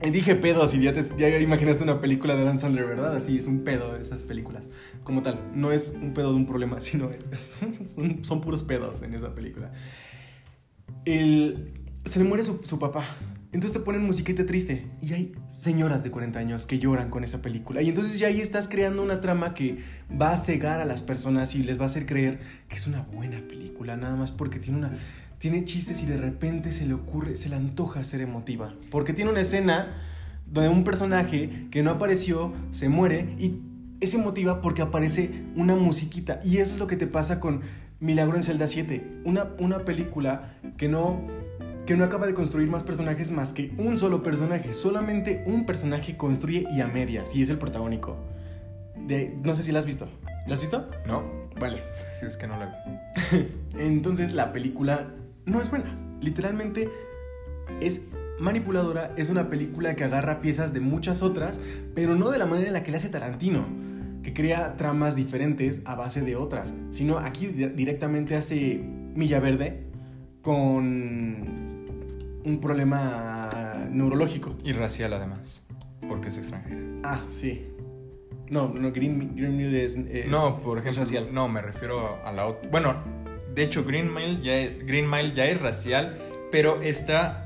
Y 0.00 0.10
dije 0.10 0.36
pedos 0.36 0.74
y 0.74 0.82
ya, 0.82 0.92
te, 0.92 1.04
ya 1.16 1.28
imaginaste 1.38 1.82
una 1.82 2.00
película 2.00 2.36
de 2.36 2.44
Dan 2.44 2.58
Sandler, 2.58 2.86
¿verdad? 2.86 3.16
Así 3.16 3.36
es 3.36 3.46
un 3.46 3.64
pedo 3.64 3.96
esas 3.96 4.22
películas. 4.22 4.68
Como 5.02 5.22
tal, 5.22 5.40
no 5.54 5.72
es 5.72 5.92
un 6.00 6.14
pedo 6.14 6.30
de 6.30 6.36
un 6.36 6.46
problema, 6.46 6.80
sino 6.80 7.10
son 8.22 8.40
puros 8.40 8.62
pedos 8.62 9.02
en 9.02 9.14
esa 9.14 9.34
película. 9.34 9.72
El, 11.04 11.72
se 12.04 12.20
le 12.20 12.24
muere 12.24 12.44
su, 12.44 12.60
su 12.64 12.78
papá. 12.78 13.04
Entonces 13.50 13.78
te 13.78 13.80
ponen 13.80 14.04
musiquita 14.04 14.44
triste. 14.44 14.86
Y 15.00 15.14
hay 15.14 15.34
señoras 15.48 16.04
de 16.04 16.10
40 16.10 16.38
años 16.38 16.66
que 16.66 16.78
lloran 16.78 17.10
con 17.10 17.24
esa 17.24 17.40
película. 17.40 17.80
Y 17.80 17.88
entonces 17.88 18.18
ya 18.18 18.28
ahí 18.28 18.40
estás 18.40 18.68
creando 18.68 19.02
una 19.02 19.20
trama 19.20 19.54
que 19.54 19.78
va 20.10 20.32
a 20.32 20.36
cegar 20.36 20.80
a 20.80 20.84
las 20.84 21.02
personas 21.02 21.54
y 21.54 21.62
les 21.62 21.78
va 21.78 21.84
a 21.84 21.86
hacer 21.86 22.04
creer 22.04 22.40
que 22.68 22.76
es 22.76 22.86
una 22.86 23.02
buena 23.02 23.40
película. 23.48 23.96
Nada 23.96 24.16
más 24.16 24.32
porque 24.32 24.58
tiene 24.58 24.78
una. 24.78 24.92
Tiene 25.38 25.64
chistes 25.64 26.02
y 26.02 26.06
de 26.06 26.16
repente 26.16 26.72
se 26.72 26.84
le 26.86 26.94
ocurre, 26.94 27.36
se 27.36 27.48
le 27.48 27.56
antoja 27.56 28.02
ser 28.02 28.20
emotiva. 28.20 28.74
Porque 28.90 29.12
tiene 29.12 29.30
una 29.30 29.40
escena 29.40 29.94
donde 30.46 30.68
un 30.68 30.82
personaje 30.82 31.68
que 31.70 31.82
no 31.82 31.92
apareció 31.92 32.52
se 32.72 32.88
muere 32.88 33.36
y 33.38 33.60
es 34.00 34.14
emotiva 34.14 34.60
porque 34.60 34.82
aparece 34.82 35.44
una 35.56 35.76
musiquita. 35.76 36.40
Y 36.44 36.58
eso 36.58 36.74
es 36.74 36.80
lo 36.80 36.86
que 36.86 36.96
te 36.96 37.06
pasa 37.06 37.38
con 37.38 37.62
Milagro 38.00 38.36
en 38.36 38.42
Zelda 38.42 38.66
7. 38.66 39.22
Una, 39.24 39.48
una 39.58 39.84
película 39.84 40.54
que 40.76 40.88
no, 40.88 41.20
que 41.86 41.96
no 41.96 42.04
acaba 42.04 42.26
de 42.26 42.34
construir 42.34 42.68
más 42.68 42.82
personajes 42.82 43.30
más 43.30 43.52
que 43.52 43.72
un 43.78 43.98
solo 43.98 44.22
personaje. 44.22 44.72
Solamente 44.72 45.44
un 45.46 45.66
personaje 45.66 46.16
construye 46.16 46.66
y 46.74 46.80
a 46.80 46.88
medias. 46.88 47.34
Y 47.36 47.42
es 47.42 47.48
el 47.48 47.58
protagónico. 47.58 48.16
De, 49.06 49.36
no 49.42 49.54
sé 49.54 49.62
si 49.62 49.72
la 49.72 49.78
has 49.78 49.86
visto. 49.86 50.08
¿La 50.46 50.54
has 50.54 50.60
visto? 50.60 50.88
No, 51.06 51.22
Vale. 51.60 51.82
si 52.18 52.26
es 52.26 52.36
que 52.36 52.46
no 52.46 52.56
la 52.56 52.66
vi. 52.66 53.46
Entonces 53.78 54.32
la 54.32 54.52
película 54.52 55.08
no 55.48 55.60
es 55.60 55.70
buena. 55.70 55.96
Literalmente 56.20 56.88
es 57.80 58.08
manipuladora, 58.38 59.12
es 59.16 59.30
una 59.30 59.48
película 59.50 59.94
que 59.96 60.04
agarra 60.04 60.40
piezas 60.40 60.72
de 60.72 60.80
muchas 60.80 61.22
otras, 61.22 61.60
pero 61.94 62.14
no 62.14 62.30
de 62.30 62.38
la 62.38 62.46
manera 62.46 62.68
en 62.68 62.72
la 62.74 62.82
que 62.82 62.90
le 62.90 62.96
hace 62.98 63.08
Tarantino, 63.08 63.66
que 64.22 64.32
crea 64.32 64.76
tramas 64.76 65.16
diferentes 65.16 65.82
a 65.84 65.94
base 65.94 66.20
de 66.20 66.36
otras, 66.36 66.74
sino 66.90 67.18
aquí 67.18 67.46
di- 67.48 67.66
directamente 67.70 68.36
hace 68.36 68.80
Milla 69.14 69.40
Verde 69.40 69.84
con 70.42 70.84
un 72.44 72.58
problema 72.60 73.50
neurológico. 73.90 74.56
Y 74.64 74.72
racial 74.72 75.12
además, 75.12 75.64
porque 76.08 76.28
es 76.28 76.38
extranjera. 76.38 76.82
Ah, 77.04 77.20
sí. 77.28 77.66
No, 78.50 78.68
no, 78.72 78.92
Green, 78.92 79.34
Green 79.36 79.56
Mile 79.56 79.84
es, 79.84 79.96
es- 79.96 80.28
no, 80.30 80.60
por 80.60 80.78
ejemplo, 80.78 81.02
racial. 81.02 81.28
no, 81.32 81.48
me 81.48 81.60
refiero 81.60 82.18
a 82.24 82.32
la 82.32 82.46
otra. 82.46 82.70
Bueno, 82.70 82.94
de 83.54 83.62
hecho, 83.64 83.84
Green 83.84 84.12
Mile 84.14 84.40
ya 84.42 84.56
es, 84.56 84.86
Green 84.86 85.08
Mile 85.10 85.32
ya 85.34 85.44
es 85.46 85.60
racial, 85.60 86.16
pero 86.50 86.80
esta 86.82 87.44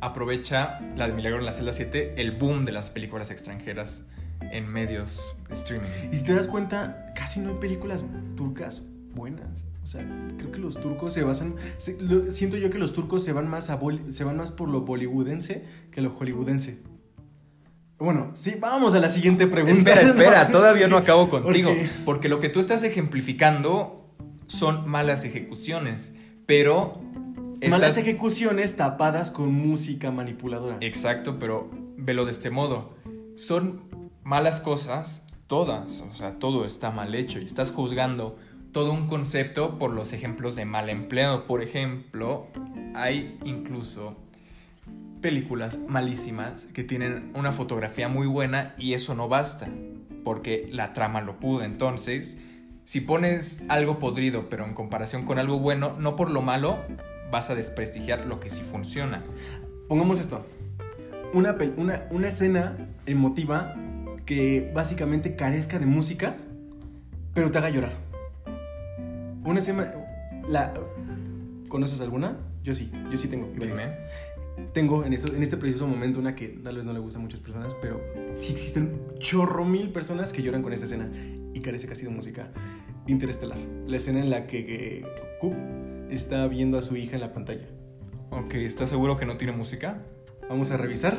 aprovecha 0.00 0.80
la 0.96 1.06
de 1.08 1.14
Milagro 1.14 1.38
en 1.38 1.44
la 1.46 1.52
celda 1.52 1.72
7, 1.72 2.14
el 2.16 2.32
boom 2.32 2.64
de 2.64 2.72
las 2.72 2.90
películas 2.90 3.30
extranjeras 3.30 4.04
en 4.52 4.68
medios 4.70 5.22
de 5.48 5.54
streaming. 5.54 5.88
Y 6.12 6.16
si 6.16 6.24
te 6.24 6.34
das 6.34 6.46
cuenta, 6.46 7.12
casi 7.14 7.40
no 7.40 7.50
hay 7.50 7.56
películas 7.56 8.04
turcas 8.36 8.82
buenas. 9.14 9.64
O 9.82 9.86
sea, 9.86 10.04
creo 10.36 10.50
que 10.50 10.58
los 10.58 10.80
turcos 10.80 11.14
se 11.14 11.22
basan. 11.22 11.54
se- 11.78 11.96
lo- 12.00 12.30
siento 12.32 12.56
yo 12.56 12.68
que 12.70 12.78
los 12.78 12.92
turcos 12.92 13.22
se 13.22 13.32
van 13.32 13.48
más 13.48 13.70
a 13.70 13.76
bol- 13.78 14.10
se 14.12 14.24
van 14.24 14.36
más 14.36 14.50
por 14.50 14.68
lo 14.68 14.80
bollywoodense 14.80 15.64
que 15.92 16.00
lo 16.00 16.10
hollywoodense. 16.10 16.78
Bueno, 17.98 18.32
sí, 18.34 18.56
vamos 18.60 18.94
a 18.94 18.98
la 18.98 19.08
siguiente 19.08 19.46
pregunta. 19.46 19.78
Espera, 19.78 20.00
espera, 20.02 20.48
todavía 20.50 20.86
no 20.88 20.96
acabo 20.98 21.30
contigo. 21.30 21.72
Porque 22.04 22.28
lo 22.28 22.40
que 22.40 22.48
tú 22.50 22.60
estás 22.60 22.82
ejemplificando 22.82 24.05
son 24.46 24.88
malas 24.88 25.24
ejecuciones, 25.24 26.14
pero... 26.46 27.00
Malas 27.60 27.96
estas- 27.96 27.98
ejecuciones 27.98 28.76
tapadas 28.76 29.30
con 29.30 29.52
música 29.52 30.10
manipuladora. 30.10 30.76
Exacto, 30.80 31.38
pero 31.38 31.70
velo 31.96 32.24
de 32.26 32.32
este 32.32 32.50
modo. 32.50 32.94
Son 33.36 33.82
malas 34.24 34.60
cosas, 34.60 35.26
todas, 35.46 36.02
o 36.02 36.14
sea, 36.14 36.38
todo 36.38 36.66
está 36.66 36.90
mal 36.90 37.14
hecho 37.14 37.38
y 37.40 37.44
estás 37.46 37.70
juzgando 37.70 38.38
todo 38.72 38.92
un 38.92 39.06
concepto 39.06 39.78
por 39.78 39.92
los 39.92 40.12
ejemplos 40.12 40.54
de 40.54 40.66
mal 40.66 40.90
empleado. 40.90 41.46
Por 41.46 41.62
ejemplo, 41.62 42.48
hay 42.94 43.38
incluso 43.44 44.16
películas 45.22 45.78
malísimas 45.88 46.66
que 46.74 46.84
tienen 46.84 47.32
una 47.34 47.52
fotografía 47.52 48.08
muy 48.08 48.26
buena 48.26 48.74
y 48.78 48.92
eso 48.92 49.14
no 49.14 49.28
basta, 49.28 49.66
porque 50.24 50.68
la 50.72 50.92
trama 50.92 51.22
lo 51.22 51.40
pudo. 51.40 51.62
Entonces, 51.62 52.36
si 52.86 53.00
pones 53.00 53.62
algo 53.68 53.98
podrido, 53.98 54.48
pero 54.48 54.64
en 54.64 54.72
comparación 54.72 55.24
con 55.24 55.38
algo 55.38 55.58
bueno, 55.58 55.94
no 55.98 56.14
por 56.16 56.30
lo 56.30 56.40
malo, 56.40 56.78
vas 57.30 57.50
a 57.50 57.54
desprestigiar 57.56 58.24
lo 58.26 58.38
que 58.40 58.48
sí 58.48 58.62
funciona. 58.62 59.20
Pongamos 59.88 60.20
esto. 60.20 60.46
Una, 61.34 61.56
una, 61.76 62.04
una 62.10 62.28
escena 62.28 62.76
emotiva 63.04 63.74
que 64.24 64.70
básicamente 64.74 65.34
carezca 65.36 65.78
de 65.78 65.86
música, 65.86 66.36
pero 67.34 67.50
te 67.50 67.58
haga 67.58 67.70
llorar. 67.70 67.92
Una 69.44 69.58
escena... 69.58 69.92
La, 70.48 70.72
¿Conoces 71.68 72.00
alguna? 72.00 72.36
Yo 72.62 72.72
sí, 72.72 72.90
yo 73.10 73.18
sí 73.18 73.26
tengo. 73.26 73.48
varias. 73.58 73.78
Dime. 73.78 73.96
Tengo 74.72 75.04
en, 75.04 75.12
esto- 75.12 75.34
en 75.34 75.42
este 75.42 75.56
preciso 75.56 75.86
momento 75.88 76.20
una 76.20 76.34
que 76.36 76.46
tal 76.48 76.76
vez 76.76 76.86
no 76.86 76.92
le 76.92 77.00
gusta 77.00 77.18
a 77.18 77.22
muchas 77.22 77.40
personas, 77.40 77.74
pero 77.82 78.00
sí 78.36 78.52
existen 78.52 79.00
chorro 79.18 79.64
mil 79.64 79.90
personas 79.90 80.32
que 80.32 80.42
lloran 80.42 80.62
con 80.62 80.72
esta 80.72 80.86
escena 80.86 81.10
y 81.56 81.60
carece 81.60 81.88
casi 81.88 82.04
de 82.04 82.10
música. 82.10 82.50
Interestelar. 83.06 83.58
La 83.86 83.96
escena 83.96 84.20
en 84.20 84.28
la 84.28 84.46
que, 84.46 84.66
que 84.66 85.06
Coop 85.40 85.54
está 86.10 86.46
viendo 86.48 86.76
a 86.76 86.82
su 86.82 86.96
hija 86.96 87.14
en 87.14 87.22
la 87.22 87.32
pantalla. 87.32 87.66
Ok, 88.30 88.54
¿estás 88.54 88.90
seguro 88.90 89.16
que 89.16 89.24
no 89.24 89.38
tiene 89.38 89.54
música? 89.54 90.02
Vamos 90.50 90.70
a 90.70 90.76
revisar. 90.76 91.16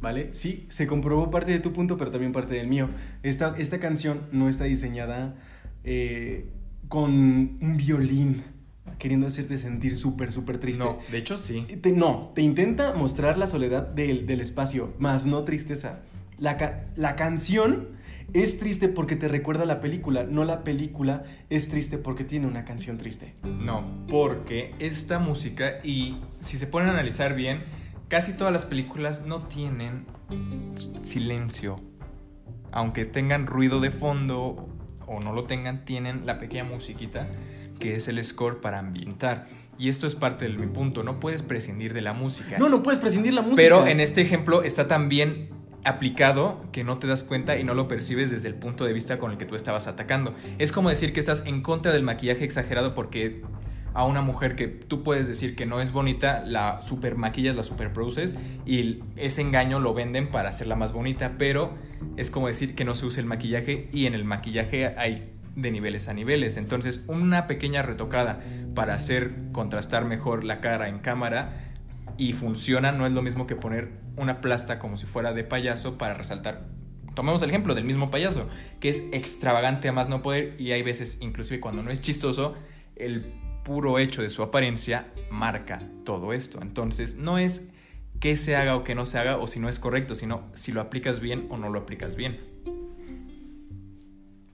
¿Vale? 0.00 0.32
Sí, 0.32 0.66
se 0.68 0.86
comprobó 0.86 1.30
parte 1.30 1.50
de 1.50 1.58
tu 1.58 1.72
punto, 1.72 1.96
pero 1.96 2.12
también 2.12 2.32
parte 2.32 2.54
del 2.54 2.68
mío. 2.68 2.90
Esta, 3.24 3.56
esta 3.58 3.80
canción 3.80 4.20
no 4.30 4.48
está 4.48 4.64
diseñada 4.64 5.34
eh, 5.82 6.46
con 6.88 7.10
un 7.10 7.76
violín 7.76 8.44
queriendo 8.98 9.26
hacerte 9.26 9.56
sentir 9.58 9.96
súper, 9.96 10.32
súper 10.32 10.58
triste. 10.58 10.84
No, 10.84 10.98
de 11.10 11.18
hecho 11.18 11.36
sí. 11.36 11.66
Te- 11.80 11.92
no, 11.92 12.32
te 12.34 12.42
intenta 12.42 12.92
mostrar 12.94 13.38
la 13.38 13.46
soledad 13.46 13.86
del, 13.86 14.26
del 14.26 14.40
espacio, 14.40 14.94
más 14.98 15.26
no 15.26 15.44
tristeza. 15.44 16.00
La, 16.38 16.56
ca- 16.56 16.86
la 16.96 17.16
canción 17.16 17.88
es 18.32 18.58
triste 18.58 18.88
porque 18.88 19.16
te 19.16 19.26
recuerda 19.28 19.64
a 19.64 19.66
la 19.66 19.80
película, 19.80 20.24
no 20.24 20.44
la 20.44 20.64
película 20.64 21.24
es 21.50 21.68
triste 21.68 21.98
porque 21.98 22.24
tiene 22.24 22.46
una 22.46 22.64
canción 22.64 22.96
triste. 22.98 23.34
No, 23.44 23.84
porque 24.08 24.74
esta 24.78 25.18
música, 25.18 25.80
y 25.82 26.16
si 26.40 26.56
se 26.58 26.66
ponen 26.66 26.88
a 26.90 26.92
analizar 26.92 27.34
bien, 27.34 27.62
casi 28.08 28.32
todas 28.32 28.52
las 28.52 28.66
películas 28.66 29.26
no 29.26 29.42
tienen 29.48 30.06
silencio. 31.04 31.80
Aunque 32.72 33.04
tengan 33.04 33.46
ruido 33.46 33.80
de 33.80 33.90
fondo 33.90 34.68
o 35.06 35.20
no 35.20 35.32
lo 35.32 35.44
tengan, 35.44 35.84
tienen 35.84 36.24
la 36.26 36.38
pequeña 36.38 36.64
musiquita 36.64 37.28
que 37.80 37.96
es 37.96 38.06
el 38.06 38.22
score 38.24 38.60
para 38.60 38.78
ambientar. 38.78 39.48
Y 39.78 39.88
esto 39.88 40.06
es 40.06 40.14
parte 40.14 40.46
de 40.46 40.56
mi 40.56 40.66
punto, 40.66 41.02
no 41.02 41.18
puedes 41.18 41.42
prescindir 41.42 41.94
de 41.94 42.02
la 42.02 42.12
música. 42.12 42.58
No, 42.58 42.68
no 42.68 42.82
puedes 42.82 43.00
prescindir 43.00 43.32
la 43.32 43.42
música. 43.42 43.56
Pero 43.56 43.86
en 43.86 43.98
este 43.98 44.20
ejemplo 44.20 44.62
está 44.62 44.86
tan 44.86 45.08
bien 45.08 45.48
aplicado 45.84 46.60
que 46.72 46.84
no 46.84 46.98
te 46.98 47.06
das 47.06 47.24
cuenta 47.24 47.58
y 47.58 47.64
no 47.64 47.72
lo 47.72 47.88
percibes 47.88 48.30
desde 48.30 48.48
el 48.48 48.54
punto 48.54 48.84
de 48.84 48.92
vista 48.92 49.18
con 49.18 49.30
el 49.30 49.38
que 49.38 49.46
tú 49.46 49.56
estabas 49.56 49.86
atacando. 49.86 50.34
Es 50.58 50.72
como 50.72 50.90
decir 50.90 51.12
que 51.12 51.20
estás 51.20 51.44
en 51.46 51.62
contra 51.62 51.92
del 51.92 52.02
maquillaje 52.02 52.44
exagerado 52.44 52.94
porque 52.94 53.42
a 53.94 54.04
una 54.04 54.22
mujer 54.22 54.54
que 54.54 54.68
tú 54.68 55.02
puedes 55.02 55.26
decir 55.26 55.56
que 55.56 55.66
no 55.66 55.80
es 55.80 55.92
bonita, 55.92 56.44
la 56.46 56.82
super 56.82 57.16
maquillas, 57.16 57.56
la 57.56 57.62
super 57.62 57.92
produces 57.92 58.36
y 58.66 59.00
ese 59.16 59.42
engaño 59.42 59.80
lo 59.80 59.94
venden 59.94 60.30
para 60.30 60.50
hacerla 60.50 60.76
más 60.76 60.92
bonita, 60.92 61.36
pero 61.38 61.74
es 62.16 62.30
como 62.30 62.48
decir 62.48 62.74
que 62.74 62.84
no 62.84 62.94
se 62.94 63.06
usa 63.06 63.20
el 63.20 63.26
maquillaje 63.26 63.88
y 63.92 64.06
en 64.06 64.14
el 64.14 64.24
maquillaje 64.24 64.94
hay 64.96 65.32
de 65.60 65.70
niveles 65.70 66.08
a 66.08 66.14
niveles. 66.14 66.56
Entonces, 66.56 67.02
una 67.06 67.46
pequeña 67.46 67.82
retocada 67.82 68.40
para 68.74 68.94
hacer 68.94 69.34
contrastar 69.52 70.04
mejor 70.04 70.44
la 70.44 70.60
cara 70.60 70.88
en 70.88 70.98
cámara 70.98 71.72
y 72.18 72.32
funciona, 72.32 72.92
no 72.92 73.06
es 73.06 73.12
lo 73.12 73.22
mismo 73.22 73.46
que 73.46 73.56
poner 73.56 73.92
una 74.16 74.40
plasta 74.40 74.78
como 74.78 74.96
si 74.96 75.06
fuera 75.06 75.32
de 75.32 75.44
payaso 75.44 75.96
para 75.96 76.14
resaltar. 76.14 76.68
Tomemos 77.14 77.42
el 77.42 77.50
ejemplo 77.50 77.74
del 77.74 77.84
mismo 77.84 78.10
payaso, 78.10 78.48
que 78.78 78.88
es 78.88 79.04
extravagante 79.12 79.88
a 79.88 79.92
más 79.92 80.08
no 80.08 80.22
poder 80.22 80.54
y 80.58 80.72
hay 80.72 80.82
veces, 80.82 81.18
inclusive 81.20 81.60
cuando 81.60 81.82
no 81.82 81.90
es 81.90 82.00
chistoso, 82.00 82.54
el 82.96 83.32
puro 83.64 83.98
hecho 83.98 84.22
de 84.22 84.30
su 84.30 84.42
apariencia 84.42 85.08
marca 85.30 85.82
todo 86.04 86.32
esto. 86.32 86.60
Entonces, 86.62 87.16
no 87.16 87.38
es 87.38 87.70
que 88.20 88.36
se 88.36 88.54
haga 88.54 88.76
o 88.76 88.84
que 88.84 88.94
no 88.94 89.06
se 89.06 89.18
haga 89.18 89.38
o 89.38 89.46
si 89.46 89.58
no 89.58 89.68
es 89.68 89.78
correcto, 89.78 90.14
sino 90.14 90.48
si 90.52 90.72
lo 90.72 90.80
aplicas 90.80 91.20
bien 91.20 91.46
o 91.48 91.56
no 91.56 91.70
lo 91.70 91.80
aplicas 91.80 92.16
bien. 92.16 92.49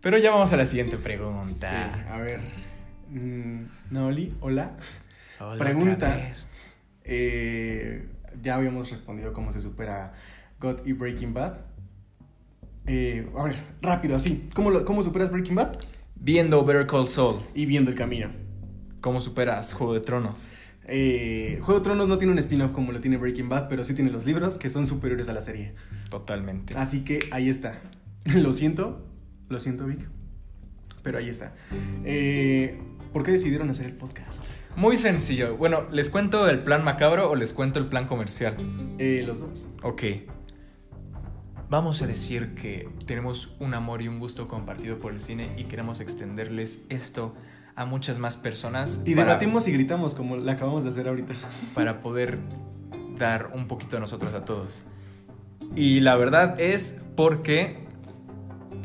Pero 0.00 0.18
ya 0.18 0.30
vamos 0.30 0.52
a 0.52 0.56
la 0.56 0.64
siguiente 0.64 0.98
pregunta. 0.98 1.70
Sí, 1.70 2.00
a 2.10 2.18
ver. 2.18 2.40
Mm, 3.10 3.62
Naoli, 3.90 4.34
hola. 4.40 4.76
Hola, 5.40 5.58
Pregunta. 5.64 6.18
Eh, 7.04 8.08
ya 8.42 8.56
habíamos 8.56 8.90
respondido 8.90 9.32
cómo 9.32 9.52
se 9.52 9.60
supera 9.60 10.14
God 10.60 10.80
y 10.86 10.92
Breaking 10.92 11.34
Bad. 11.34 11.58
Eh, 12.86 13.28
a 13.36 13.44
ver, 13.44 13.56
rápido, 13.82 14.16
así. 14.16 14.48
¿Cómo, 14.54 14.70
lo- 14.70 14.84
¿Cómo 14.84 15.02
superas 15.02 15.30
Breaking 15.30 15.54
Bad? 15.56 15.76
Viendo 16.14 16.64
Better 16.64 16.86
Call 16.86 17.08
Saul, 17.08 17.42
Y 17.54 17.66
viendo 17.66 17.90
el 17.90 17.96
camino. 17.96 18.30
¿cómo 19.00 19.20
superas 19.20 19.72
Juego 19.72 19.94
de 19.94 20.00
Tronos? 20.00 20.48
Eh, 20.88 21.58
Juego 21.62 21.78
de 21.80 21.84
Tronos 21.84 22.08
no 22.08 22.18
tiene 22.18 22.32
un 22.32 22.38
spin-off 22.40 22.72
como 22.72 22.90
lo 22.92 23.00
tiene 23.00 23.16
Breaking 23.18 23.48
Bad, 23.48 23.68
pero 23.68 23.84
sí 23.84 23.94
tiene 23.94 24.10
los 24.10 24.24
libros 24.26 24.58
que 24.58 24.68
son 24.70 24.86
superiores 24.88 25.28
a 25.28 25.32
la 25.32 25.40
serie. 25.40 25.74
Totalmente. 26.10 26.74
Así 26.76 27.04
que 27.04 27.28
ahí 27.30 27.48
está. 27.48 27.80
Lo 28.34 28.52
siento, 28.52 29.06
lo 29.48 29.58
siento, 29.60 29.86
Vic. 29.86 30.08
Pero 31.02 31.18
ahí 31.18 31.28
está. 31.28 31.54
Eh, 32.04 32.80
¿Por 33.12 33.22
qué 33.22 33.30
decidieron 33.32 33.70
hacer 33.70 33.86
el 33.86 33.92
podcast? 33.92 34.44
Muy 34.76 34.96
sencillo. 34.96 35.56
Bueno, 35.56 35.84
¿les 35.90 36.10
cuento 36.10 36.48
el 36.50 36.62
plan 36.62 36.84
macabro 36.84 37.30
o 37.30 37.34
les 37.36 37.52
cuento 37.52 37.78
el 37.78 37.86
plan 37.86 38.06
comercial? 38.06 38.56
Eh, 38.98 39.22
los 39.26 39.40
dos. 39.40 39.66
Ok. 39.82 40.02
Vamos 41.68 42.00
a 42.02 42.06
decir 42.06 42.54
que 42.54 42.88
tenemos 43.06 43.56
un 43.58 43.74
amor 43.74 44.02
y 44.02 44.08
un 44.08 44.18
gusto 44.20 44.46
compartido 44.46 44.98
por 45.00 45.12
el 45.12 45.20
cine 45.20 45.50
y 45.56 45.64
queremos 45.64 46.00
extenderles 46.00 46.84
esto 46.90 47.34
a 47.74 47.84
muchas 47.86 48.18
más 48.18 48.36
personas. 48.36 49.00
Y 49.04 49.14
para- 49.14 49.26
debatimos 49.28 49.66
y 49.66 49.72
gritamos 49.72 50.14
como 50.14 50.36
la 50.36 50.52
acabamos 50.52 50.84
de 50.84 50.90
hacer 50.90 51.08
ahorita. 51.08 51.34
para 51.74 52.00
poder 52.02 52.40
dar 53.18 53.50
un 53.54 53.66
poquito 53.66 53.96
a 53.96 54.00
nosotros 54.00 54.32
a 54.34 54.44
todos. 54.44 54.82
Y 55.74 56.00
la 56.00 56.16
verdad 56.16 56.60
es 56.60 57.00
porque 57.16 57.85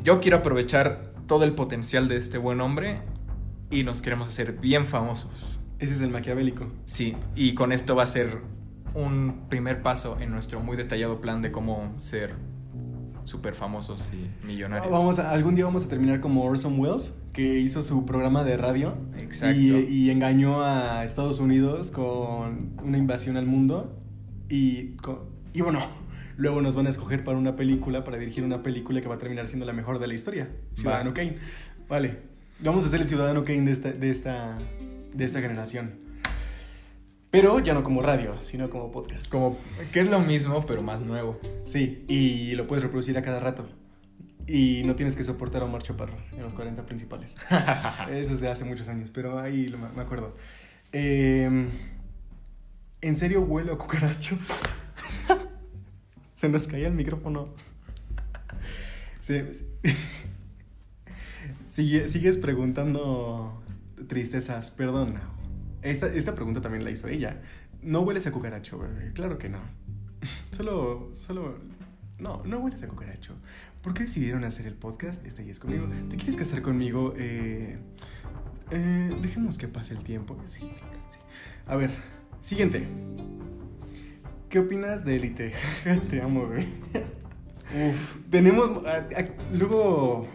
yo 0.03 0.19
quiero 0.19 0.37
aprovechar 0.37 1.13
todo 1.27 1.43
el 1.43 1.53
potencial 1.53 2.07
de 2.07 2.17
este 2.17 2.37
buen 2.37 2.61
hombre 2.61 2.99
y 3.69 3.83
nos 3.83 4.01
queremos 4.01 4.27
hacer 4.29 4.53
bien 4.53 4.85
famosos. 4.85 5.59
Ese 5.79 5.93
es 5.93 6.01
el 6.01 6.09
maquiavélico. 6.11 6.67
Sí, 6.85 7.15
y 7.35 7.53
con 7.53 7.71
esto 7.71 7.95
va 7.95 8.03
a 8.03 8.07
ser 8.07 8.41
un 8.93 9.45
primer 9.49 9.81
paso 9.81 10.17
en 10.19 10.31
nuestro 10.31 10.59
muy 10.59 10.75
detallado 10.77 11.21
plan 11.21 11.41
de 11.41 11.51
cómo 11.51 11.95
ser 11.99 12.35
súper 13.23 13.55
famosos 13.55 14.11
y 14.13 14.45
millonarios. 14.45 14.91
Vamos 14.91 15.19
a- 15.19 15.31
algún 15.31 15.55
día 15.55 15.63
vamos 15.65 15.85
a 15.85 15.89
terminar 15.89 16.19
como 16.19 16.43
Orson 16.43 16.77
Welles, 16.79 17.15
que 17.33 17.59
hizo 17.59 17.81
su 17.81 18.05
programa 18.05 18.43
de 18.43 18.57
radio. 18.57 18.95
Exacto. 19.17 19.57
Y, 19.59 19.69
y 19.87 20.09
engañó 20.09 20.63
a 20.63 21.05
Estados 21.05 21.39
Unidos 21.39 21.91
con 21.91 22.73
una 22.83 22.97
invasión 22.97 23.37
al 23.37 23.45
mundo. 23.45 23.97
Y, 24.49 24.97
y 25.53 25.61
bueno, 25.61 25.79
luego 26.41 26.59
nos 26.61 26.75
van 26.75 26.87
a 26.87 26.89
escoger 26.89 27.23
para 27.23 27.37
una 27.37 27.55
película, 27.55 28.03
para 28.03 28.17
dirigir 28.17 28.43
una 28.43 28.63
película 28.63 28.99
que 28.99 29.07
va 29.07 29.15
a 29.15 29.17
terminar 29.19 29.45
siendo 29.47 29.65
la 29.65 29.73
mejor 29.73 29.99
de 29.99 30.07
la 30.07 30.13
historia. 30.15 30.49
Ciudadano 30.73 31.11
Va. 31.11 31.13
Kane. 31.13 31.37
Vale. 31.87 32.17
Vamos 32.59 32.85
a 32.85 32.89
ser 32.89 33.01
el 33.01 33.07
Ciudadano 33.07 33.43
Kane 33.45 33.61
de 33.61 33.71
esta, 33.71 33.91
de 33.91 34.09
esta, 34.09 34.57
de 35.13 35.23
esta 35.25 35.39
generación. 35.39 35.99
Pero 37.29 37.59
ya 37.59 37.73
no 37.73 37.83
como 37.83 38.01
radio, 38.01 38.35
sino 38.41 38.69
como 38.69 38.91
podcast. 38.91 39.29
Como 39.29 39.57
que 39.93 39.99
es 40.01 40.09
lo 40.09 40.19
mismo, 40.19 40.65
pero 40.65 40.81
más 40.81 40.99
nuevo. 41.01 41.39
Sí, 41.65 42.03
y 42.07 42.53
lo 42.55 42.65
puedes 42.67 42.83
reproducir 42.83 43.17
a 43.17 43.21
cada 43.21 43.39
rato. 43.39 43.69
Y 44.47 44.81
no 44.85 44.95
tienes 44.95 45.15
que 45.15 45.23
soportar 45.23 45.61
a 45.61 45.65
Omar 45.65 45.83
Chaparro 45.83 46.17
en 46.33 46.41
los 46.41 46.53
40 46.55 46.85
principales. 46.87 47.35
Eso 48.09 48.33
es 48.33 48.41
de 48.41 48.49
hace 48.49 48.65
muchos 48.65 48.89
años, 48.89 49.11
pero 49.13 49.39
ahí 49.39 49.67
lo- 49.67 49.77
me 49.77 50.01
acuerdo. 50.01 50.35
Eh, 50.91 51.69
¿En 53.01 53.15
serio 53.15 53.41
huele 53.43 53.71
a 53.71 53.75
cucaracho? 53.77 54.37
Se 56.41 56.49
nos 56.49 56.67
caía 56.67 56.87
el 56.87 56.95
micrófono. 56.95 57.49
Sigue- 61.69 62.07
sigues 62.07 62.37
preguntando 62.39 63.61
tristezas, 64.07 64.71
perdona. 64.71 65.21
Esta, 65.83 66.07
esta 66.11 66.33
pregunta 66.33 66.59
también 66.59 66.83
la 66.83 66.89
hizo 66.89 67.07
ella. 67.07 67.39
¿No 67.83 68.01
hueles 68.01 68.25
a 68.25 68.31
cucaracho, 68.31 68.79
bebé? 68.79 69.11
Claro 69.13 69.37
que 69.37 69.49
no. 69.49 69.59
Solo, 70.51 71.11
solo... 71.13 71.59
No, 72.17 72.41
no 72.43 72.57
hueles 72.57 72.81
a 72.81 72.87
cucaracho. 72.87 73.35
¿Por 73.83 73.93
qué 73.93 74.05
decidieron 74.05 74.43
hacer 74.43 74.65
el 74.65 74.73
podcast? 74.73 75.23
Este 75.27 75.45
ya 75.45 75.51
es 75.51 75.59
conmigo. 75.59 75.85
¿Te 76.09 76.15
quieres 76.15 76.37
casar 76.37 76.63
conmigo? 76.63 77.13
Eh, 77.17 77.77
eh, 78.71 79.15
dejemos 79.21 79.59
que 79.59 79.67
pase 79.67 79.93
el 79.93 80.03
tiempo. 80.03 80.41
Sí, 80.47 80.71
sí. 81.07 81.19
A 81.67 81.75
ver, 81.75 81.91
siguiente. 82.41 82.87
¿Qué 84.51 84.59
opinas 84.59 85.03
de 85.05 85.15
Elite? 85.15 85.53
Te 86.09 86.21
amo, 86.21 86.45
güey. 86.47 86.67
Uf, 87.73 88.17
tenemos... 88.29 88.85
a- 88.85 88.97
a- 88.97 89.53
luego, 89.53 90.27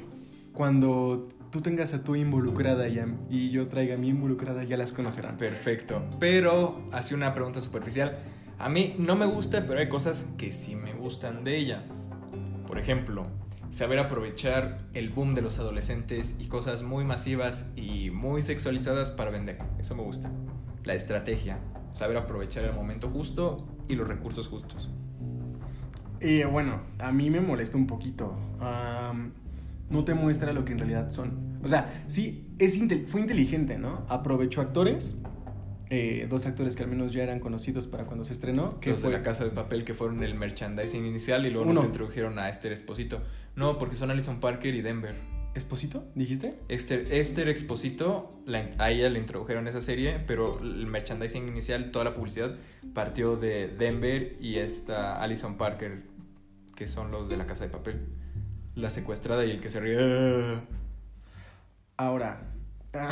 cuando 0.53 1.29
tú 1.51 1.61
tengas 1.61 1.93
a 1.93 2.03
tu 2.03 2.17
involucrada 2.17 2.89
y, 2.89 2.99
a- 2.99 3.15
y 3.31 3.51
yo 3.51 3.69
traiga 3.69 3.95
a 3.95 3.99
mi 3.99 4.09
involucrada, 4.09 4.65
ya 4.65 4.77
las 4.79 4.93
conocerán. 4.93 5.37
Perfecto. 5.37 6.03
Pero, 6.19 6.89
hace 6.93 7.15
una 7.15 7.35
pregunta 7.35 7.61
superficial. 7.61 8.19
A 8.59 8.71
mí 8.71 8.95
no 8.99 9.17
me 9.17 9.27
gusta, 9.27 9.67
pero 9.67 9.81
hay 9.81 9.89
cosas 9.91 10.31
que 10.39 10.51
sí 10.51 10.77
me 10.77 10.95
gustan 10.95 11.45
de 11.45 11.59
ella. 11.59 11.85
Por 12.67 12.79
ejemplo, 12.79 13.27
saber 13.69 13.99
aprovechar 13.99 14.79
el 14.95 15.11
boom 15.11 15.35
de 15.35 15.43
los 15.43 15.59
adolescentes 15.59 16.37
y 16.39 16.47
cosas 16.47 16.83
muy 16.83 17.05
masivas 17.05 17.71
y 17.77 18.09
muy 18.11 18.43
sexualizadas 18.43 19.11
para 19.11 19.31
vender. 19.31 19.59
Eso 19.79 19.95
me 19.95 20.03
gusta. 20.03 20.33
La 20.87 20.95
estrategia, 20.95 21.59
saber 21.93 22.17
aprovechar 22.17 22.65
el 22.65 22.73
momento 22.73 23.11
justo 23.11 23.67
y 23.89 23.97
los 23.97 24.09
recursos 24.09 24.49
justos. 24.49 24.89
Y 26.21 26.43
bueno, 26.45 26.81
a 26.99 27.13
mí 27.13 27.29
me 27.29 27.41
molesta 27.41 27.77
un 27.77 27.87
poquito. 27.87 28.35
No 29.91 30.05
te 30.05 30.15
muestra 30.15 30.53
lo 30.53 30.65
que 30.65 30.73
en 30.73 30.79
realidad 30.79 31.11
son. 31.11 31.59
O 31.63 31.69
sea, 31.69 32.05
sí, 32.07 32.49
es 32.59 32.77
inte- 32.79 33.05
fue 33.07 33.21
inteligente, 33.21 33.79
¿no? 33.79 34.05
Aprovechó 34.09 34.61
actores, 34.61 35.15
eh, 35.91 36.27
dos 36.29 36.47
actores 36.47 36.75
que 36.75 36.83
al 36.83 36.89
menos 36.89 37.13
ya 37.13 37.23
eran 37.23 37.39
conocidos 37.39 37.87
para 37.87 38.05
cuando 38.07 38.25
se 38.25 38.33
estrenó. 38.33 38.81
Que 38.81 38.91
los 38.91 39.01
fue 39.01 39.11
de 39.11 39.19
la 39.19 39.23
casa 39.23 39.45
de 39.45 39.51
papel 39.51 39.85
que 39.85 39.95
fueron 39.95 40.23
el 40.23 40.35
merchandising 40.35 41.05
inicial 41.05 41.47
y 41.47 41.51
luego 41.51 41.67
Uno. 41.71 41.75
nos 41.81 41.85
introdujeron 41.87 42.39
a 42.39 42.49
Esther 42.49 42.73
Esposito. 42.73 43.21
No, 43.55 43.79
porque 43.79 43.97
son 43.97 44.11
Alison 44.11 44.41
Parker 44.41 44.75
y 44.75 44.83
Denver. 44.83 45.15
¿Esposito? 45.57 46.05
¿Dijiste? 46.15 46.59
Esther, 46.69 47.09
Esther 47.13 47.49
Exposito, 47.49 48.39
la- 48.45 48.71
a 48.79 48.91
ella 48.91 49.09
le 49.09 49.19
introdujeron 49.19 49.67
esa 49.69 49.81
serie, 49.81 50.23
pero 50.27 50.59
el 50.61 50.87
merchandising 50.87 51.49
inicial, 51.49 51.91
toda 51.91 52.05
la 52.05 52.15
publicidad, 52.15 52.55
partió 52.95 53.37
de 53.37 53.69
Denver 53.69 54.37
y 54.41 54.57
esta 54.57 55.21
Alison 55.23 55.57
Parker, 55.57 56.03
que 56.75 56.87
son 56.87 57.11
los 57.11 57.29
de 57.29 57.37
la 57.39 57.47
casa 57.47 57.65
de 57.65 57.71
papel. 57.71 58.07
La 58.75 58.91
secuestrada 58.91 59.45
y 59.47 59.51
el 59.51 59.61
que 59.61 59.71
se 59.71 59.81
ríe. 59.81 60.61
Ahora, 61.97 62.43
ah, 62.93 63.09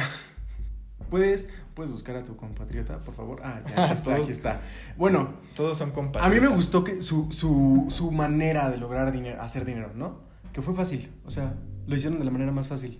¿puedes, 1.08 1.48
¿puedes 1.72 1.90
buscar 1.90 2.16
a 2.16 2.24
tu 2.24 2.36
compatriota, 2.36 2.98
por 3.02 3.14
favor? 3.14 3.40
Ah, 3.42 3.62
ya 3.66 3.84
aquí 3.84 3.94
está, 3.94 4.14
aquí 4.16 4.30
está. 4.32 4.60
Bueno, 4.98 5.34
Todos 5.56 5.78
son 5.78 5.90
a 5.90 5.94
compatriotas. 5.94 6.34
mí 6.34 6.46
me 6.46 6.54
gustó 6.54 6.84
que 6.84 7.00
su, 7.00 7.30
su, 7.32 7.86
su 7.88 8.10
manera 8.12 8.68
de 8.68 8.76
lograr 8.76 9.10
dinero, 9.12 9.40
hacer 9.40 9.64
dinero, 9.64 9.92
¿no? 9.94 10.20
Que 10.52 10.60
fue 10.60 10.74
fácil, 10.74 11.10
o 11.24 11.30
sea, 11.30 11.54
lo 11.86 11.96
hicieron 11.96 12.18
de 12.18 12.24
la 12.24 12.30
manera 12.30 12.52
más 12.52 12.68
fácil. 12.68 12.98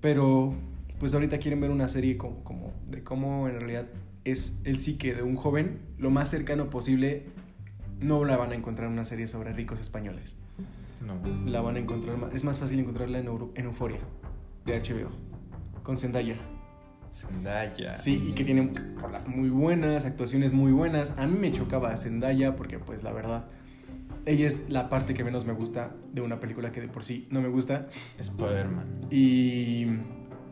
Pero, 0.00 0.54
pues 0.98 1.14
ahorita 1.14 1.38
quieren 1.38 1.60
ver 1.60 1.70
una 1.70 1.88
serie 1.88 2.16
como, 2.16 2.44
como 2.44 2.72
de 2.90 3.02
cómo 3.02 3.48
en 3.48 3.58
realidad 3.60 3.86
es 4.24 4.58
el 4.64 4.78
psique 4.78 5.14
de 5.14 5.22
un 5.22 5.36
joven, 5.36 5.78
lo 5.98 6.10
más 6.10 6.28
cercano 6.28 6.68
posible. 6.70 7.24
No 8.00 8.24
la 8.24 8.36
van 8.36 8.52
a 8.52 8.54
encontrar 8.54 8.88
en 8.88 8.92
una 8.92 9.04
serie 9.04 9.26
sobre 9.26 9.52
ricos 9.54 9.80
españoles. 9.80 10.36
No. 11.04 11.14
La 11.50 11.60
van 11.60 11.76
a 11.76 11.78
encontrar, 11.78 12.16
es 12.34 12.44
más 12.44 12.58
fácil 12.58 12.78
encontrarla 12.78 13.18
en, 13.18 13.26
Euro- 13.26 13.52
en 13.54 13.66
Euforia, 13.66 14.00
de 14.64 14.78
HBO, 14.80 15.10
con 15.82 15.96
Zendaya. 15.96 16.36
Zendaya. 17.12 17.94
Sí, 17.94 18.26
y 18.28 18.32
que 18.32 18.44
tiene 18.44 18.72
muy 19.26 19.48
buenas, 19.48 20.04
actuaciones 20.04 20.52
muy 20.52 20.72
buenas. 20.72 21.14
A 21.16 21.26
mí 21.26 21.38
me 21.38 21.52
chocaba 21.52 21.96
Zendaya 21.96 22.56
porque, 22.56 22.78
pues, 22.78 23.02
la 23.02 23.12
verdad, 23.12 23.46
ella 24.26 24.46
es 24.48 24.68
la 24.68 24.88
parte 24.88 25.14
que 25.14 25.24
menos 25.24 25.46
me 25.46 25.52
gusta 25.52 25.94
de 26.12 26.20
una 26.20 26.40
película 26.40 26.72
que 26.72 26.80
de 26.80 26.88
por 26.88 27.04
sí 27.04 27.26
no 27.30 27.40
me 27.40 27.48
gusta. 27.48 27.88
Spider-Man. 28.18 29.06
Y... 29.10 29.86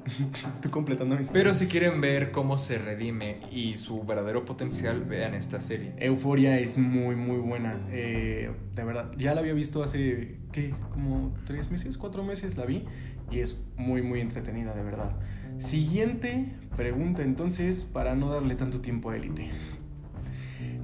Estoy 0.54 0.70
completando 0.70 1.16
mis... 1.16 1.28
Pero 1.30 1.54
si 1.54 1.66
quieren 1.66 2.00
ver 2.00 2.30
cómo 2.30 2.58
se 2.58 2.78
redime 2.78 3.40
y 3.50 3.76
su 3.76 4.04
verdadero 4.04 4.44
potencial, 4.44 5.02
vean 5.04 5.34
esta 5.34 5.60
serie. 5.60 5.94
Euforia 5.98 6.58
es 6.58 6.78
muy, 6.78 7.16
muy 7.16 7.38
buena. 7.38 7.80
Eh, 7.90 8.50
de 8.74 8.84
verdad, 8.84 9.10
ya 9.16 9.34
la 9.34 9.40
había 9.40 9.54
visto 9.54 9.82
hace, 9.82 10.36
¿qué? 10.52 10.74
Como 10.92 11.34
tres 11.46 11.70
meses, 11.70 11.98
cuatro 11.98 12.22
meses 12.22 12.56
la 12.56 12.66
vi. 12.66 12.84
Y 13.30 13.40
es 13.40 13.66
muy, 13.76 14.02
muy 14.02 14.20
entretenida, 14.20 14.74
de 14.74 14.82
verdad. 14.82 15.16
Siguiente 15.56 16.54
pregunta 16.76 17.22
entonces, 17.22 17.84
para 17.84 18.14
no 18.14 18.28
darle 18.28 18.54
tanto 18.56 18.80
tiempo 18.80 19.10
a 19.10 19.16
Élite. 19.16 19.50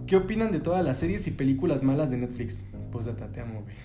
¿Qué 0.07 0.17
opinan 0.17 0.51
de 0.51 0.59
todas 0.61 0.83
las 0.83 0.99
series 0.99 1.29
y 1.29 1.31
películas 1.33 1.83
malas 1.83 2.11
de 2.11 2.17
Netflix? 2.17 2.59
Pues 2.91 3.05
data, 3.07 3.31
te 3.31 3.41
amo, 3.41 3.63
güey. 3.63 3.77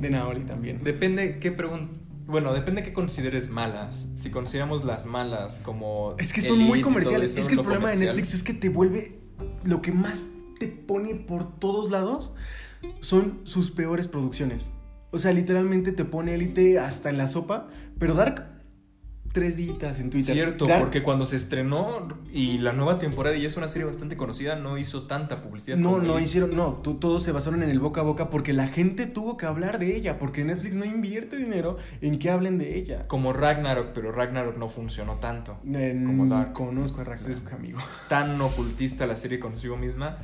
De 0.00 0.10
Naoli 0.10 0.40
también. 0.44 0.82
Depende 0.84 1.38
qué 1.38 1.56
pregun- 1.56 1.90
Bueno, 2.26 2.52
depende 2.52 2.82
qué 2.82 2.92
consideres 2.92 3.50
malas. 3.50 4.08
Si 4.16 4.30
consideramos 4.30 4.84
las 4.84 5.06
malas 5.06 5.60
como. 5.60 6.14
Es 6.18 6.32
que 6.32 6.40
son 6.40 6.58
muy 6.58 6.82
comerciales. 6.82 7.30
eso, 7.32 7.40
Es 7.40 7.48
que 7.48 7.54
el 7.54 7.60
problema 7.62 7.90
de. 7.90 7.98
Netflix 8.06 8.34
es 8.34 8.42
que 8.42 8.52
te 8.52 8.68
vuelve 8.68 9.20
lo 9.64 9.80
que 9.82 9.92
más 9.92 10.22
te 10.58 10.66
pone 10.68 11.14
por 11.14 11.58
todos 11.58 11.90
lados 11.90 12.34
son 13.00 13.40
sus 13.44 13.70
peores 13.70 14.08
producciones. 14.08 14.72
O 15.12 15.18
sea, 15.18 15.32
literalmente 15.32 15.92
te 15.92 16.04
pone 16.04 16.34
élite 16.34 16.78
hasta 16.78 17.10
en 17.10 17.16
la 17.18 17.28
sopa, 17.28 17.68
pero 17.98 18.14
Dark 18.14 18.55
tres 19.36 19.58
días 19.58 19.98
en 19.98 20.08
Twitter. 20.08 20.34
Cierto, 20.34 20.64
porque 20.78 21.02
cuando 21.02 21.26
se 21.26 21.36
estrenó 21.36 22.08
y 22.32 22.56
la 22.56 22.72
nueva 22.72 22.98
temporada, 22.98 23.36
y 23.36 23.44
es 23.44 23.54
una 23.58 23.68
serie 23.68 23.84
bastante 23.86 24.16
conocida, 24.16 24.56
no 24.56 24.78
hizo 24.78 25.02
tanta 25.06 25.42
publicidad. 25.42 25.76
no, 25.76 25.98
no 25.98 26.18
hicieron, 26.18 26.56
no, 26.56 26.72
to- 26.82 26.96
todos 26.96 27.22
se 27.22 27.32
basaron 27.32 27.62
en 27.62 27.68
el 27.68 27.78
boca 27.78 28.00
a 28.00 28.04
boca 28.04 28.30
porque 28.30 28.54
la 28.54 28.68
gente 28.68 29.06
tuvo 29.06 29.36
que 29.36 29.44
hablar 29.44 29.78
de 29.78 29.94
ella, 29.94 30.18
porque 30.18 30.42
Netflix 30.42 30.76
no 30.76 30.86
invierte 30.86 31.36
dinero 31.36 31.76
en 32.00 32.18
que 32.18 32.30
hablen 32.30 32.56
de 32.56 32.78
ella. 32.78 33.06
Como 33.08 33.34
Ragnarok, 33.34 33.88
pero 33.94 34.10
Ragnarok 34.10 34.56
no 34.56 34.68
funcionó 34.68 35.16
tanto. 35.16 35.58
Como 35.62 36.26
Dark. 36.26 36.54
Conozco 36.54 37.02
a 37.02 37.04
Ragnarok, 37.04 37.46
Es- 37.46 37.52
amigo. 37.52 37.78
Tan 38.08 38.40
ocultista 38.40 39.06
la 39.06 39.16
serie 39.16 39.38
consigo 39.38 39.76
misma 39.76 40.16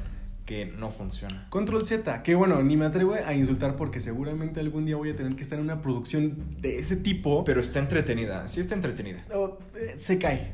que 0.44 0.66
no 0.66 0.90
funciona. 0.90 1.46
Control 1.50 1.86
Z, 1.86 2.22
que 2.22 2.34
bueno, 2.34 2.62
ni 2.62 2.76
me 2.76 2.84
atrevo 2.86 3.14
a 3.14 3.32
insultar 3.34 3.76
porque 3.76 4.00
seguramente 4.00 4.58
algún 4.60 4.84
día 4.84 4.96
voy 4.96 5.10
a 5.10 5.16
tener 5.16 5.36
que 5.36 5.42
estar 5.42 5.58
en 5.58 5.64
una 5.64 5.80
producción 5.80 6.56
de 6.60 6.78
ese 6.78 6.96
tipo. 6.96 7.44
Pero 7.44 7.60
está 7.60 7.78
entretenida, 7.78 8.48
sí 8.48 8.60
está 8.60 8.74
entretenida. 8.74 9.24
Oh, 9.34 9.58
eh, 9.76 9.94
se 9.96 10.18
cae. 10.18 10.52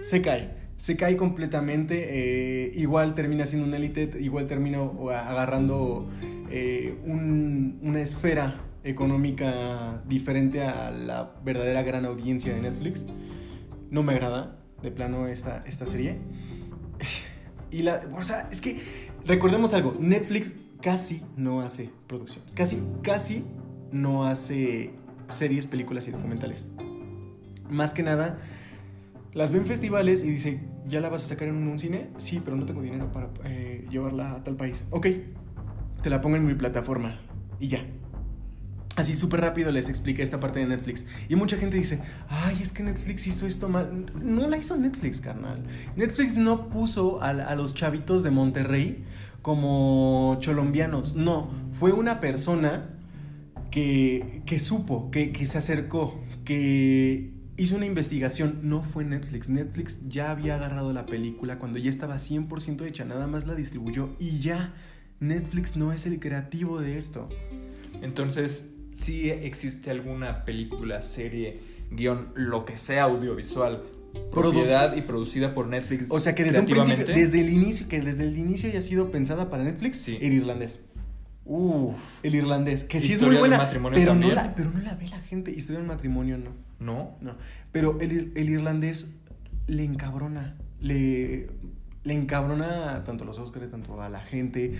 Se 0.00 0.22
cae. 0.22 0.56
Se 0.76 0.96
cae 0.96 1.16
completamente. 1.16 2.06
eh, 2.08 2.72
igual 2.76 3.14
termina 3.14 3.44
siendo 3.46 3.66
un 3.66 3.74
élite, 3.74 4.10
igual 4.20 4.46
termina 4.46 4.78
agarrando 4.80 6.08
eh, 6.50 6.96
un- 7.04 7.78
una 7.82 8.00
esfera 8.00 8.62
económica 8.84 10.02
diferente 10.08 10.62
a 10.62 10.90
la 10.90 11.34
verdadera 11.44 11.82
gran 11.82 12.04
audiencia 12.06 12.54
de 12.54 12.62
Netflix. 12.62 13.04
No 13.90 14.02
me 14.02 14.12
agrada, 14.14 14.56
de 14.82 14.90
plano, 14.90 15.26
esta, 15.28 15.62
esta 15.66 15.84
serie. 15.84 16.16
Y 17.70 17.82
la, 17.82 18.02
o 18.16 18.22
sea, 18.22 18.48
es 18.50 18.60
que 18.60 18.80
recordemos 19.26 19.74
algo, 19.74 19.94
Netflix 19.98 20.54
casi 20.80 21.22
no 21.36 21.60
hace 21.60 21.90
producciones, 22.06 22.52
casi, 22.52 22.82
casi 23.02 23.44
no 23.92 24.26
hace 24.26 24.92
series, 25.28 25.66
películas 25.66 26.08
y 26.08 26.10
documentales. 26.10 26.64
Más 27.68 27.92
que 27.92 28.02
nada, 28.02 28.38
las 29.34 29.50
ven 29.50 29.62
en 29.62 29.66
festivales 29.66 30.24
y 30.24 30.30
dice, 30.30 30.60
¿ya 30.86 31.00
la 31.00 31.08
vas 31.08 31.24
a 31.24 31.26
sacar 31.26 31.48
en 31.48 31.56
un 31.56 31.78
cine? 31.78 32.08
Sí, 32.16 32.40
pero 32.42 32.56
no 32.56 32.64
tengo 32.64 32.80
dinero 32.80 33.12
para 33.12 33.28
eh, 33.44 33.86
llevarla 33.90 34.32
a 34.32 34.44
tal 34.44 34.56
país. 34.56 34.86
Ok, 34.90 35.06
te 36.02 36.10
la 36.10 36.20
pongo 36.20 36.36
en 36.36 36.46
mi 36.46 36.54
plataforma 36.54 37.20
y 37.60 37.68
ya. 37.68 37.84
Así 38.98 39.14
súper 39.14 39.40
rápido 39.42 39.70
les 39.70 39.88
expliqué 39.88 40.22
esta 40.24 40.40
parte 40.40 40.58
de 40.58 40.66
Netflix. 40.66 41.06
Y 41.28 41.36
mucha 41.36 41.56
gente 41.56 41.76
dice, 41.76 42.00
ay, 42.28 42.58
es 42.60 42.72
que 42.72 42.82
Netflix 42.82 43.28
hizo 43.28 43.46
esto 43.46 43.68
mal. 43.68 44.10
No 44.20 44.48
la 44.48 44.56
hizo 44.56 44.76
Netflix, 44.76 45.20
carnal. 45.20 45.62
Netflix 45.94 46.36
no 46.36 46.68
puso 46.68 47.22
a, 47.22 47.28
a 47.28 47.54
los 47.54 47.74
chavitos 47.74 48.24
de 48.24 48.32
Monterrey 48.32 49.04
como 49.40 50.36
cholombianos. 50.40 51.14
No, 51.14 51.48
fue 51.74 51.92
una 51.92 52.18
persona 52.18 52.90
que, 53.70 54.42
que 54.46 54.58
supo, 54.58 55.12
que, 55.12 55.30
que 55.30 55.46
se 55.46 55.58
acercó, 55.58 56.20
que 56.44 57.32
hizo 57.56 57.76
una 57.76 57.86
investigación. 57.86 58.58
No 58.64 58.82
fue 58.82 59.04
Netflix. 59.04 59.48
Netflix 59.48 60.00
ya 60.08 60.32
había 60.32 60.56
agarrado 60.56 60.92
la 60.92 61.06
película 61.06 61.60
cuando 61.60 61.78
ya 61.78 61.88
estaba 61.88 62.16
100% 62.16 62.84
hecha. 62.84 63.04
Nada 63.04 63.28
más 63.28 63.46
la 63.46 63.54
distribuyó 63.54 64.10
y 64.18 64.40
ya. 64.40 64.74
Netflix 65.20 65.76
no 65.76 65.92
es 65.92 66.04
el 66.04 66.18
creativo 66.18 66.80
de 66.80 66.98
esto. 66.98 67.28
Entonces, 68.02 68.72
si 68.98 69.30
existe 69.30 69.90
alguna 69.90 70.44
película, 70.44 71.02
serie, 71.02 71.60
guion, 71.92 72.32
lo 72.34 72.64
que 72.64 72.76
sea 72.76 73.04
audiovisual, 73.04 73.82
propiedad 74.32 74.96
y 74.96 75.02
producida 75.02 75.54
por 75.54 75.68
Netflix. 75.68 76.08
O 76.10 76.18
sea 76.18 76.34
que 76.34 76.42
desde 76.44 76.60
un 76.60 76.66
principio, 76.66 77.06
desde 77.06 77.40
el 77.40 77.50
inicio, 77.50 77.86
que 77.88 78.00
desde 78.00 78.24
el 78.24 78.36
inicio 78.36 78.68
haya 78.68 78.80
sido 78.80 79.10
pensada 79.10 79.48
para 79.48 79.62
Netflix, 79.62 79.98
Sí. 79.98 80.18
el 80.20 80.32
irlandés. 80.32 80.80
Uf, 81.44 82.22
El 82.22 82.34
irlandés, 82.34 82.84
que 82.84 83.00
sí 83.00 83.06
es 83.06 83.12
Historia 83.14 83.40
muy 83.40 83.48
buena, 83.48 83.56
del 83.56 83.66
matrimonio 83.66 83.98
pero 83.98 84.14
no, 84.14 84.30
la, 84.34 84.54
pero 84.54 84.70
no 84.70 84.80
la 84.80 84.94
ve 84.96 85.06
la 85.06 85.20
gente. 85.20 85.50
Historia 85.50 85.78
del 85.78 85.88
matrimonio 85.88 86.36
no, 86.36 86.50
¿no? 86.78 87.16
no. 87.22 87.36
Pero 87.72 87.98
el, 88.00 88.32
el 88.34 88.50
irlandés 88.50 89.14
le 89.66 89.84
encabrona, 89.84 90.58
le, 90.80 91.48
le 92.04 92.14
encabrona 92.14 93.02
tanto 93.04 93.24
a 93.24 93.26
los 93.26 93.38
Oscars, 93.38 93.70
tanto 93.70 94.02
a 94.02 94.08
la 94.10 94.20
gente. 94.20 94.74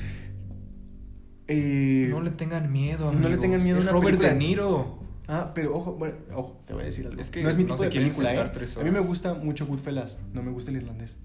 Eh, 1.48 2.06
No 2.10 2.20
le 2.20 2.30
tengan 2.30 2.70
miedo, 2.70 3.06
no 3.12 3.18
le 3.20 3.26
amigos. 3.26 3.40
tengan 3.40 3.62
miedo 3.64 3.78
a 3.78 3.80
una 3.80 3.90
Robert 3.90 4.18
película. 4.18 4.28
De 4.30 4.38
Niro. 4.38 4.98
Ah, 5.26 5.52
pero 5.54 5.76
ojo, 5.76 5.92
bueno, 5.94 6.14
ojo, 6.34 6.60
te 6.66 6.72
voy 6.72 6.82
a 6.82 6.84
decir 6.86 7.06
algo. 7.06 7.20
Es 7.20 7.30
que 7.30 7.42
no 7.42 7.48
es 7.48 7.56
mi 7.56 7.64
tipo 7.64 7.76
de 7.82 7.90
película, 7.90 8.34
¿eh? 8.34 8.50
A 8.80 8.84
mí 8.84 8.90
me 8.90 9.00
gusta 9.00 9.34
mucho 9.34 9.66
Goodfellas, 9.66 10.18
no 10.32 10.42
me 10.42 10.50
gusta 10.50 10.70
el 10.70 10.78
irlandés. 10.78 11.18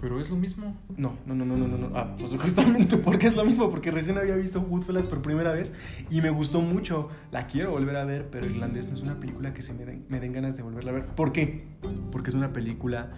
Pero 0.00 0.20
es 0.20 0.28
lo 0.28 0.36
mismo. 0.36 0.76
No, 0.96 1.16
no, 1.26 1.34
no, 1.34 1.44
no, 1.46 1.56
no, 1.56 1.66
no, 1.68 1.76
no. 1.78 1.96
Ah, 1.96 2.14
pues 2.18 2.34
justamente 2.36 2.96
porque 2.98 3.26
es 3.26 3.36
lo 3.36 3.44
mismo, 3.44 3.70
porque 3.70 3.90
recién 3.90 4.18
había 4.18 4.34
visto 4.34 4.60
Goodfellas 4.60 5.06
por 5.06 5.22
primera 5.22 5.52
vez 5.52 5.72
y 6.10 6.20
me 6.20 6.30
gustó 6.30 6.60
mucho. 6.60 7.08
La 7.30 7.46
quiero 7.46 7.70
volver 7.70 7.96
a 7.96 8.04
ver, 8.04 8.28
pero 8.30 8.44
Irlandés 8.46 8.88
no 8.88 8.94
es 8.94 9.02
una 9.02 9.18
película 9.20 9.54
que 9.54 9.62
se 9.62 9.72
me 9.72 9.84
den, 9.86 10.04
me 10.08 10.20
den 10.20 10.32
ganas 10.32 10.56
de 10.56 10.62
volverla 10.62 10.90
a 10.90 10.94
ver. 10.94 11.06
¿Por 11.06 11.32
qué? 11.32 11.64
Porque 12.12 12.30
es 12.30 12.36
una 12.36 12.52
película 12.52 13.10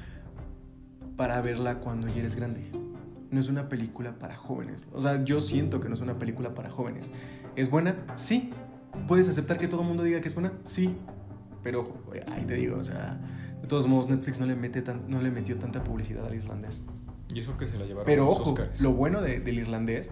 para 1.17 1.41
verla 1.41 1.79
cuando 1.81 2.09
ya 2.09 2.17
eres 2.17 2.37
grande. 2.37 2.71
No 3.31 3.41
es 3.41 3.49
una 3.49 3.69
película 3.69 4.19
para 4.19 4.37
jóvenes. 4.37 4.87
O 4.93 5.03
sea, 5.03 5.25
yo 5.25 5.41
siento 5.41 5.81
que 5.81 5.89
no 5.89 5.95
es 5.95 6.01
una 6.01 6.19
película 6.19 6.55
para 6.55 6.71
jóvenes. 6.71 7.11
¿Es 7.57 7.71
buena? 7.71 7.97
Sí. 8.17 8.51
¿Puedes 9.09 9.29
aceptar 9.29 9.59
que 9.59 9.69
todo 9.69 9.83
el 9.83 9.89
mundo 9.89 10.03
diga 10.05 10.21
que 10.21 10.29
es 10.29 10.35
buena? 10.35 10.53
Sí. 10.65 10.97
Pero, 11.63 11.85
güey, 12.07 12.21
ahí 12.31 12.45
te 12.45 12.55
digo, 12.55 12.77
o 12.79 12.85
sea, 12.85 13.19
de 13.61 13.67
todos 13.67 13.87
modos 13.89 14.09
Netflix 14.09 14.39
no 14.41 14.47
le, 14.47 14.55
mete 14.55 14.81
tan- 14.83 15.03
no 15.09 15.21
le 15.21 15.31
metió 15.31 15.57
tanta 15.59 15.83
publicidad 15.83 16.25
al 16.27 16.35
irlandés. 16.35 16.81
Y 17.35 17.41
eso 17.41 17.57
que 17.57 17.67
se 17.67 17.77
la 17.79 17.85
llevaron 17.85 18.07
Pero 18.07 18.25
los 18.27 18.39
ojo, 18.39 18.55
lo 18.79 18.93
bueno 18.93 19.21
de- 19.21 19.41
del 19.41 19.59
irlandés 19.59 20.11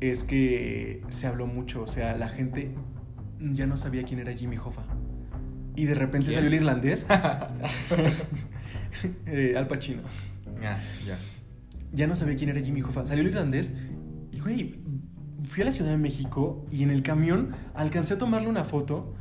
es 0.00 0.24
que 0.24 1.02
se 1.08 1.26
habló 1.28 1.46
mucho, 1.46 1.82
o 1.82 1.86
sea, 1.86 2.16
la 2.16 2.28
gente 2.28 2.74
ya 3.38 3.66
no 3.66 3.76
sabía 3.76 4.02
quién 4.02 4.18
era 4.20 4.32
Jimmy 4.32 4.56
Hoffa. 4.58 4.82
Y 5.76 5.84
de 5.84 5.94
repente 5.94 6.26
¿Quién? 6.26 6.34
salió 6.38 6.48
el 6.48 6.54
irlandés. 6.54 7.06
Eh, 9.26 9.54
Al 9.56 9.66
Pacino. 9.68 10.02
Ah, 10.62 10.78
ya. 11.06 11.16
Ya 11.92 12.06
no 12.06 12.14
sabía 12.14 12.36
quién 12.36 12.50
era 12.50 12.60
Jimmy 12.60 12.82
Hoffa. 12.82 13.06
Salió 13.06 13.22
el 13.22 13.28
irlandés 13.28 13.74
y, 14.32 14.40
güey, 14.40 14.80
fui 15.42 15.62
a 15.62 15.66
la 15.66 15.72
Ciudad 15.72 15.90
de 15.90 15.96
México 15.96 16.66
y 16.70 16.82
en 16.82 16.90
el 16.90 17.02
camión 17.02 17.50
alcancé 17.74 18.14
a 18.14 18.18
tomarle 18.18 18.48
una 18.48 18.64
foto 18.64 19.14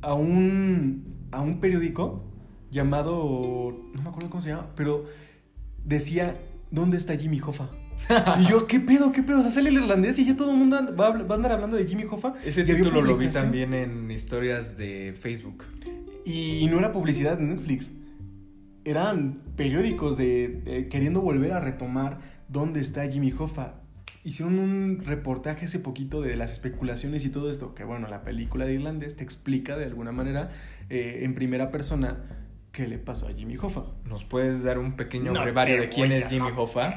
a 0.00 0.14
un, 0.14 1.28
a 1.30 1.40
un 1.40 1.60
periódico 1.60 2.24
llamado, 2.70 3.76
no 3.94 4.02
me 4.02 4.08
acuerdo 4.08 4.30
cómo 4.30 4.40
se 4.40 4.50
llama, 4.50 4.70
pero 4.74 5.04
decía, 5.84 6.36
¿dónde 6.70 6.96
está 6.96 7.16
Jimmy 7.16 7.40
Hoffa? 7.40 7.68
y 8.40 8.46
yo, 8.46 8.66
¿qué 8.66 8.80
pedo, 8.80 9.12
qué 9.12 9.22
pedo? 9.22 9.40
O 9.40 9.42
sea, 9.42 9.50
sale 9.50 9.68
el 9.68 9.76
irlandés 9.76 10.18
y 10.18 10.24
ya 10.24 10.36
todo 10.36 10.50
el 10.50 10.56
mundo 10.56 10.78
va, 10.98 11.08
a 11.08 11.34
andar 11.34 11.52
hablando 11.52 11.76
de 11.76 11.86
Jimmy 11.86 12.04
Hoffa. 12.04 12.34
Ese 12.44 12.64
título 12.64 13.02
lo 13.02 13.16
vi 13.16 13.28
también 13.28 13.74
en 13.74 14.10
historias 14.10 14.76
de 14.76 15.14
Facebook. 15.18 15.64
Y 16.24 16.66
no 16.70 16.78
era 16.78 16.92
publicidad 16.92 17.38
de 17.38 17.44
Netflix. 17.44 17.90
Eran 18.84 19.40
periódicos 19.56 20.16
de, 20.16 20.48
de 20.64 20.88
queriendo 20.88 21.20
volver 21.20 21.52
a 21.52 21.60
retomar 21.60 22.18
dónde 22.48 22.80
está 22.80 23.06
Jimmy 23.08 23.32
Hoffa. 23.36 23.74
Hicieron 24.24 24.58
un 24.58 25.02
reportaje 25.04 25.64
hace 25.64 25.78
poquito 25.80 26.20
de 26.20 26.36
las 26.36 26.52
especulaciones 26.52 27.24
y 27.24 27.30
todo 27.30 27.50
esto. 27.50 27.74
Que 27.74 27.84
bueno, 27.84 28.08
la 28.08 28.22
película 28.22 28.66
de 28.66 28.74
Irlandés 28.74 29.16
te 29.16 29.24
explica 29.24 29.76
de 29.76 29.84
alguna 29.86 30.12
manera 30.12 30.50
eh, 30.90 31.20
en 31.22 31.34
primera 31.34 31.70
persona 31.70 32.20
qué 32.72 32.86
le 32.88 32.98
pasó 32.98 33.26
a 33.28 33.32
Jimmy 33.32 33.56
Hoffa. 33.56 33.82
¿Nos 34.08 34.24
puedes 34.24 34.62
dar 34.62 34.78
un 34.78 34.92
pequeño 34.94 35.32
No 35.32 35.42
brevario 35.42 35.80
de 35.80 35.88
quién 35.88 36.12
es 36.12 36.26
Jimmy 36.28 36.50
no. 36.52 36.62
Hoffa? 36.62 36.94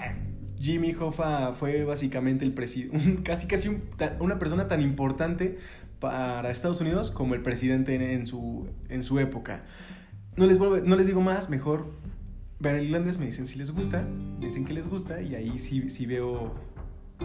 Jimmy 0.59 0.93
Hoffa 0.93 1.53
fue 1.53 1.83
básicamente 1.83 2.45
el 2.45 2.53
presidente, 2.53 3.21
casi 3.23 3.45
casi 3.47 3.67
un- 3.69 3.81
ta- 3.97 4.15
una 4.19 4.39
persona 4.39 4.67
tan 4.67 4.81
importante 4.81 5.57
para 5.99 6.49
Estados 6.51 6.79
Unidos 6.81 7.11
como 7.11 7.33
el 7.35 7.41
presidente 7.41 7.93
en, 7.95 8.01
en 8.03 8.25
su, 8.27 8.67
en 8.89 9.03
su 9.03 9.19
época. 9.19 9.63
No 10.37 10.45
les, 10.45 10.59
vuelvo- 10.59 10.81
no 10.83 10.95
les 10.95 11.07
digo 11.07 11.21
más, 11.21 11.49
mejor 11.49 11.85
vean 12.59 12.75
el 12.77 12.85
irlandés, 12.85 13.17
me 13.19 13.25
dicen 13.25 13.47
si 13.47 13.57
les 13.57 13.71
gusta, 13.71 14.01
me 14.39 14.47
dicen 14.47 14.65
que 14.65 14.73
les 14.73 14.87
gusta 14.87 15.21
y 15.21 15.35
ahí 15.35 15.59
si, 15.59 15.89
si 15.89 16.05
veo 16.05 16.53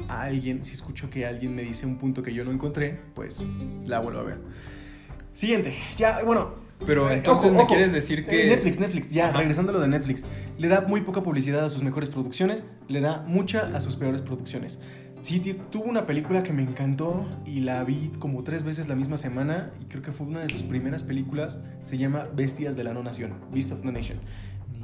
a 0.09 0.23
alguien, 0.23 0.63
si 0.63 0.75
escucho 0.75 1.11
que 1.11 1.27
alguien 1.27 1.55
me 1.55 1.63
dice 1.63 1.87
un 1.87 1.99
punto 1.99 2.23
que 2.23 2.33
yo 2.33 2.45
no 2.45 2.53
encontré, 2.53 3.01
pues 3.15 3.43
la 3.87 3.99
vuelvo 4.01 4.21
a 4.21 4.25
ver. 4.25 4.39
Siguiente, 5.33 5.75
ya, 5.97 6.23
bueno, 6.25 6.55
Pero 6.87 7.11
eh, 7.11 7.15
entonces 7.15 7.47
ojo, 7.47 7.55
me 7.55 7.61
ojo. 7.63 7.69
quieres 7.69 7.93
decir 7.93 8.21
Eh, 8.21 8.25
que... 8.25 8.47
Netflix, 8.49 8.79
Netflix, 8.79 9.11
ya, 9.11 9.29
Ajá. 9.31 9.39
regresando 9.39 9.71
a 9.71 9.75
lo 9.75 9.81
de 9.81 9.89
Netflix. 9.89 10.25
Le 10.59 10.69
da 10.69 10.83
muy 10.83 11.01
poca 11.01 11.23
publicidad 11.23 11.65
a 11.65 11.71
sus 11.71 11.83
mejores 11.83 12.09
producciones, 12.09 12.65
le 12.89 13.01
da 13.01 13.23
mucha 13.27 13.71
a 13.75 13.81
sus 13.81 13.97
peores 13.97 14.23
producciones. 14.23 14.79
Sí, 15.23 15.41
tuvo 15.71 15.85
una 15.85 16.07
película 16.07 16.43
que 16.43 16.53
me 16.53 16.63
encantó 16.63 17.27
y 17.45 17.61
la 17.61 17.85
vi 17.85 18.11
como 18.19 18.43
tres 18.43 18.65
veces 18.65 18.89
la 18.89 18.97
misma 18.97 19.17
semana 19.17 19.71
y 19.81 19.85
creo 19.85 20.03
que 20.03 20.13
fue 20.13 20.27
una 20.27 20.41
de 20.41 20.49
sus 20.49 20.63
primeras 20.63 21.03
películas. 21.03 21.61
Se 21.83 21.99
llama 21.99 22.27
Bestias 22.35 22.77
de 22.77 22.85
la 22.85 22.95
No 22.95 23.03
Nación, 23.03 23.35
Beast 23.53 23.73
of 23.73 23.85
No 23.85 23.93
Nation. 23.93 24.19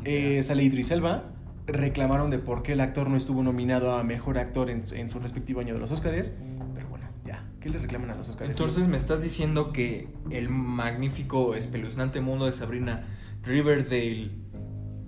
Eh, 0.04 0.42
sale 0.42 0.62
Idris 0.62 0.90
Elba. 0.90 1.32
Reclamaron 1.66 2.30
de 2.30 2.38
por 2.38 2.62
qué 2.62 2.72
el 2.72 2.80
actor 2.80 3.10
no 3.10 3.16
estuvo 3.16 3.42
nominado 3.42 3.96
a 3.96 4.04
mejor 4.04 4.38
actor 4.38 4.70
en, 4.70 4.84
en 4.92 5.10
su 5.10 5.18
respectivo 5.18 5.60
año 5.60 5.74
de 5.74 5.80
los 5.80 5.90
Oscars. 5.90 6.30
Pero 6.74 6.88
bueno, 6.88 7.06
ya, 7.24 7.44
¿qué 7.60 7.70
le 7.70 7.78
reclaman 7.78 8.10
a 8.10 8.14
los 8.14 8.28
Oscars? 8.28 8.50
Entonces 8.50 8.86
me 8.86 8.96
estás 8.96 9.22
diciendo 9.22 9.72
que 9.72 10.08
el 10.30 10.48
magnífico, 10.48 11.54
espeluznante 11.56 12.20
mundo 12.20 12.46
de 12.46 12.52
Sabrina 12.52 13.04
Riverdale, 13.42 14.30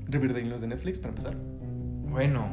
Riverdale 0.09 0.49
no 0.49 0.55
es 0.57 0.63
de 0.63 0.67
Netflix, 0.69 0.99
para 0.99 1.11
empezar. 1.11 1.37
bueno, 2.09 2.51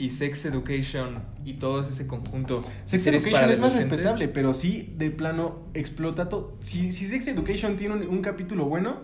y 0.00 0.10
Sex 0.10 0.46
Education 0.46 1.22
y 1.44 1.54
todo 1.54 1.86
ese 1.86 2.06
conjunto. 2.06 2.62
Sex 2.84 3.06
Education 3.06 3.50
es 3.50 3.58
más 3.58 3.76
respetable, 3.76 4.28
pero 4.28 4.54
sí, 4.54 4.94
de 4.96 5.10
plano, 5.10 5.68
explota 5.74 6.28
todo. 6.28 6.56
Si, 6.60 6.90
si 6.90 7.06
Sex 7.06 7.28
Education 7.28 7.76
tiene 7.76 7.94
un, 7.96 8.08
un 8.08 8.22
capítulo 8.22 8.64
bueno, 8.64 9.02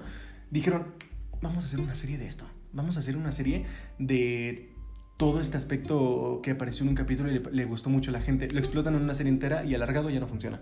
dijeron, 0.50 0.94
vamos 1.42 1.64
a 1.64 1.66
hacer 1.66 1.80
una 1.80 1.94
serie 1.94 2.16
de 2.18 2.26
esto. 2.26 2.44
Vamos 2.72 2.96
a 2.96 3.00
hacer 3.00 3.16
una 3.16 3.30
serie 3.30 3.66
de 3.98 4.70
todo 5.18 5.40
este 5.40 5.56
aspecto 5.56 6.40
que 6.42 6.52
apareció 6.52 6.84
en 6.84 6.90
un 6.90 6.94
capítulo 6.94 7.30
y 7.30 7.34
le, 7.34 7.42
le 7.50 7.64
gustó 7.66 7.90
mucho 7.90 8.10
a 8.10 8.12
la 8.12 8.20
gente. 8.20 8.50
Lo 8.50 8.58
explotan 8.58 8.94
en 8.94 9.02
una 9.02 9.14
serie 9.14 9.30
entera 9.30 9.64
y 9.64 9.74
alargado 9.74 10.08
ya 10.08 10.20
no 10.20 10.26
funciona. 10.26 10.60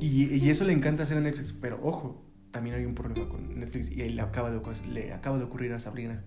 Y, 0.00 0.24
y 0.24 0.50
eso 0.50 0.64
le 0.64 0.72
encanta 0.72 1.04
hacer 1.04 1.18
a 1.18 1.20
Netflix. 1.20 1.52
Pero 1.52 1.78
ojo, 1.82 2.24
también 2.50 2.74
hay 2.74 2.84
un 2.84 2.96
problema 2.96 3.28
con 3.28 3.58
Netflix 3.58 3.90
y 3.90 4.08
le 4.08 4.22
acaba 4.22 4.50
de, 4.50 4.60
le 4.90 5.12
acaba 5.12 5.38
de 5.38 5.44
ocurrir 5.44 5.72
a 5.72 5.78
Sabrina. 5.78 6.24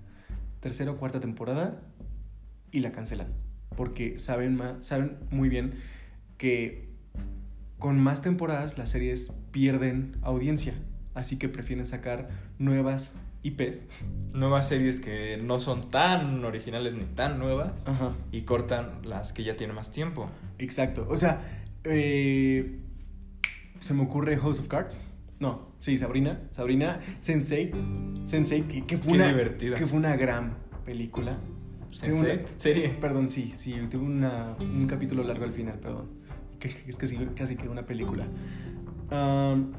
Tercera 0.62 0.92
o 0.92 0.98
cuarta 0.98 1.20
temporada 1.20 1.82
y 2.72 2.80
la 2.82 2.92
cancelan. 2.92 3.28
Porque 3.76 4.20
saben, 4.20 4.56
ma- 4.56 4.78
saben 4.82 5.18
muy 5.32 5.50
bien 5.50 5.76
que 6.38 6.90
con 7.78 8.00
más 8.00 8.22
temporadas 8.22 8.78
las 8.78 8.90
series 8.90 9.32
pierden 9.52 10.18
audiencia. 10.22 10.74
Así 11.14 11.38
que 11.38 11.50
prefieren 11.50 11.86
sacar 11.86 12.30
nuevas 12.60 13.14
IPs. 13.44 13.86
Nuevas 14.34 14.68
series 14.68 15.00
que 15.00 15.38
no 15.42 15.60
son 15.60 15.90
tan 15.90 16.44
originales 16.44 16.94
ni 16.94 17.06
tan 17.06 17.40
nuevas 17.40 17.88
Ajá. 17.88 18.14
y 18.32 18.42
cortan 18.42 19.02
las 19.08 19.32
que 19.34 19.44
ya 19.44 19.56
tienen 19.56 19.76
más 19.76 19.92
tiempo. 19.92 20.30
Exacto. 20.58 21.08
O 21.10 21.16
sea, 21.16 21.42
eh, 21.86 22.80
se 23.80 23.94
me 23.94 24.04
ocurre 24.04 24.38
House 24.38 24.60
of 24.60 24.68
Cards. 24.68 25.02
No, 25.40 25.70
sí, 25.78 25.98
Sabrina. 25.98 26.42
Sabrina 26.52 27.00
Sense8. 27.22 28.24
Sense8, 28.26 28.68
que, 28.68 28.84
que 28.86 28.98
fue 28.98 29.14
Qué 29.14 29.18
una, 29.20 29.28
divertida. 29.30 29.78
que 29.78 29.88
fue 29.88 29.98
una 29.98 30.16
gran 30.18 30.58
película. 30.86 31.38
Sense8, 31.92 32.20
una- 32.20 32.42
serie. 32.58 32.90
Perdón, 32.90 33.30
sí, 33.30 33.54
sí, 33.56 33.76
tuve 33.90 34.04
una- 34.06 34.56
un 34.60 34.86
capítulo 34.88 35.24
largo 35.24 35.44
al 35.46 35.54
final, 35.54 35.80
perdón. 35.80 36.08
Que 36.60 36.70
es 36.88 36.98
casi, 36.98 37.16
casi 37.36 37.56
que 37.56 37.68
una 37.70 37.86
película. 37.86 38.28
Am, 39.12 39.72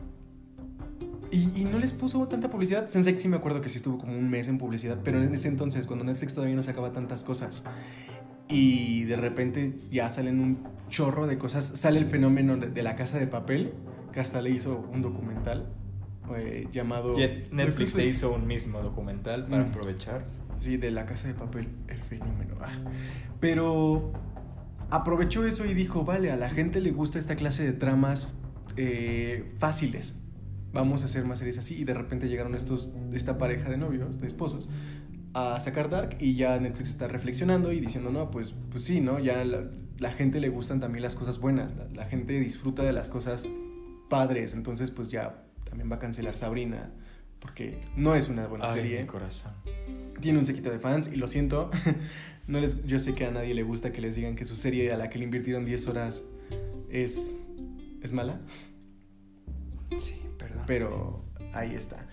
y, 1.30 1.48
y 1.60 1.64
no 1.64 1.78
les 1.78 1.92
puso 1.92 2.26
tanta 2.26 2.50
publicidad. 2.50 2.88
Sense8 2.88 3.18
sí 3.18 3.28
me 3.28 3.36
acuerdo 3.36 3.60
que 3.60 3.68
sí 3.68 3.76
estuvo 3.76 3.98
como 3.98 4.16
un 4.18 4.28
mes 4.28 4.48
en 4.48 4.58
publicidad, 4.58 4.98
pero 5.04 5.22
en 5.22 5.32
ese 5.32 5.48
entonces, 5.48 5.86
cuando 5.86 6.04
Netflix 6.04 6.34
todavía 6.34 6.56
no 6.56 6.62
sacaba 6.62 6.92
tantas 6.92 7.22
cosas. 7.22 7.62
Y 8.48 9.04
de 9.04 9.14
repente 9.14 9.72
ya 9.92 10.10
salen 10.10 10.40
un 10.40 10.58
chorro 10.88 11.28
de 11.28 11.38
cosas. 11.38 11.64
Sale 11.64 12.00
el 12.00 12.06
fenómeno 12.06 12.56
de, 12.56 12.82
la 12.82 12.96
casa 12.96 13.18
de 13.18 13.28
papel, 13.28 13.74
que 14.12 14.18
hasta 14.18 14.42
le 14.42 14.50
hizo 14.50 14.84
un 14.92 15.02
documental 15.02 15.68
eh, 16.36 16.66
llamado... 16.72 17.12
Netflix 17.52 17.92
se 17.92 18.06
hizo 18.06 18.32
un 18.34 18.46
mismo 18.48 18.80
documental 18.80 19.46
para 19.46 19.64
Mm. 19.64 19.68
aprovechar. 19.68 20.24
Sí, 20.60 20.76
de 20.76 20.90
la 20.90 21.06
casa 21.06 21.26
de 21.26 21.34
papel, 21.34 21.68
el 21.88 22.02
fenómeno. 22.02 22.54
Ah. 22.60 22.70
Pero 23.40 24.12
aprovechó 24.90 25.46
eso 25.46 25.64
y 25.64 25.74
dijo, 25.74 26.04
vale, 26.04 26.30
a 26.30 26.36
la 26.36 26.50
gente 26.50 26.80
le 26.80 26.90
gusta 26.90 27.18
esta 27.18 27.34
clase 27.34 27.64
de 27.64 27.72
tramas 27.72 28.28
eh, 28.76 29.54
fáciles. 29.58 30.20
Vamos 30.72 31.02
a 31.02 31.06
hacer 31.06 31.24
más 31.24 31.38
series 31.38 31.58
así. 31.58 31.80
Y 31.80 31.84
de 31.84 31.94
repente 31.94 32.28
llegaron 32.28 32.54
estos, 32.54 32.92
esta 33.12 33.38
pareja 33.38 33.70
de 33.70 33.78
novios, 33.78 34.20
de 34.20 34.26
esposos, 34.26 34.68
a 35.32 35.58
sacar 35.60 35.88
Dark 35.88 36.16
y 36.20 36.34
ya 36.34 36.58
Netflix 36.58 36.90
está 36.90 37.08
reflexionando 37.08 37.72
y 37.72 37.80
diciendo, 37.80 38.10
no, 38.10 38.30
pues, 38.30 38.54
pues 38.70 38.84
sí, 38.84 39.00
¿no? 39.00 39.18
Ya 39.18 39.42
la, 39.44 39.64
la 39.98 40.12
gente 40.12 40.40
le 40.40 40.50
gustan 40.50 40.78
también 40.78 41.02
las 41.02 41.16
cosas 41.16 41.38
buenas. 41.38 41.74
La, 41.74 41.88
la 41.88 42.04
gente 42.04 42.38
disfruta 42.38 42.82
de 42.82 42.92
las 42.92 43.08
cosas 43.08 43.46
padres. 44.10 44.52
Entonces, 44.52 44.90
pues 44.90 45.10
ya 45.10 45.42
también 45.64 45.90
va 45.90 45.96
a 45.96 45.98
cancelar 46.00 46.36
Sabrina. 46.36 46.92
Porque 47.40 47.80
no 47.96 48.14
es 48.14 48.28
una 48.28 48.46
buena 48.46 48.66
Ay, 48.68 48.74
serie 48.74 49.00
mi 49.00 49.06
corazón. 49.06 49.52
tiene 50.20 50.38
un 50.38 50.46
sequito 50.46 50.70
de 50.70 50.78
fans 50.78 51.08
y 51.12 51.16
lo 51.16 51.26
siento. 51.28 51.70
No 52.46 52.58
les, 52.58 52.84
yo 52.84 52.98
sé 52.98 53.14
que 53.14 53.26
a 53.26 53.30
nadie 53.30 53.54
le 53.54 53.62
gusta 53.62 53.92
que 53.92 54.00
les 54.00 54.16
digan 54.16 54.34
que 54.34 54.44
su 54.44 54.56
serie 54.56 54.90
a 54.92 54.96
la 54.96 55.08
que 55.08 55.18
le 55.18 55.24
invirtieron 55.24 55.64
10 55.64 55.86
horas 55.86 56.24
es, 56.90 57.36
es 58.02 58.12
mala, 58.12 58.40
Sí, 60.00 60.16
perdón. 60.36 60.64
pero 60.66 61.22
ahí 61.52 61.74
está. 61.76 62.08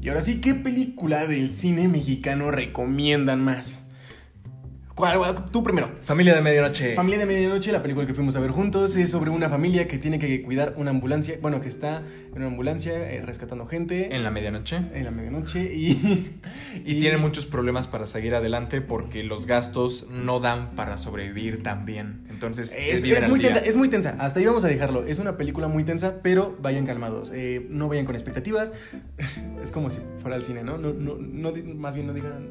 Y 0.00 0.08
ahora 0.08 0.20
sí, 0.22 0.40
¿qué 0.40 0.54
película 0.54 1.26
del 1.26 1.52
cine 1.52 1.88
mexicano 1.88 2.50
recomiendan 2.50 3.42
más? 3.44 3.85
¿Cuál? 4.96 5.18
cuál? 5.18 5.44
Tú 5.52 5.62
primero. 5.62 5.90
Familia 6.04 6.34
de 6.34 6.40
Medianoche. 6.40 6.94
Familia 6.94 7.18
de 7.18 7.26
Medianoche, 7.26 7.70
la 7.70 7.82
película 7.82 8.06
que 8.06 8.14
fuimos 8.14 8.34
a 8.34 8.40
ver 8.40 8.50
juntos, 8.50 8.96
es 8.96 9.10
sobre 9.10 9.28
una 9.28 9.50
familia 9.50 9.86
que 9.86 9.98
tiene 9.98 10.18
que 10.18 10.42
cuidar 10.42 10.72
una 10.78 10.88
ambulancia, 10.88 11.36
bueno, 11.42 11.60
que 11.60 11.68
está 11.68 11.98
en 11.98 12.38
una 12.38 12.46
ambulancia 12.46 12.94
eh, 12.94 13.20
rescatando 13.20 13.66
gente 13.66 14.16
en 14.16 14.22
la 14.24 14.30
medianoche. 14.30 14.76
en 14.94 15.04
la 15.04 15.10
medianoche 15.10 15.74
y... 15.74 16.32
Y, 16.84 17.00
tiene 17.00 17.16
muchos 17.16 17.46
problemas 17.46 17.88
para 17.88 18.06
seguir 18.06 18.34
adelante 18.34 18.80
porque 18.80 19.22
los 19.22 19.46
gastos 19.46 20.06
no 20.10 20.40
dan 20.40 20.74
para 20.76 20.98
sobrevivir 20.98 21.62
tan 21.62 21.84
bien. 21.84 22.26
Entonces, 22.30 22.76
Es, 22.78 23.02
es 23.02 23.24
al 23.24 23.30
muy 23.30 23.40
día. 23.40 23.52
tensa, 23.52 23.66
es 23.66 23.76
muy 23.76 23.88
tensa. 23.88 24.16
Hasta 24.18 24.40
ahí 24.40 24.46
vamos 24.46 24.64
a 24.64 24.68
dejarlo. 24.68 25.04
Es 25.04 25.18
una 25.18 25.36
película 25.36 25.68
muy 25.68 25.84
tensa, 25.84 26.20
pero 26.22 26.56
vayan 26.60 26.86
calmados. 26.86 27.32
Eh, 27.34 27.66
no 27.70 27.88
vayan 27.88 28.06
con 28.06 28.14
expectativas. 28.14 28.72
Es 29.62 29.70
como 29.72 29.90
si 29.90 29.98
fuera 30.20 30.36
al 30.36 30.44
cine, 30.44 30.62
¿no? 30.62 30.78
no, 30.78 30.92
no, 30.92 31.16
no 31.18 31.52
más 31.74 31.94
bien 31.94 32.06
no 32.06 32.12
digan 32.12 32.50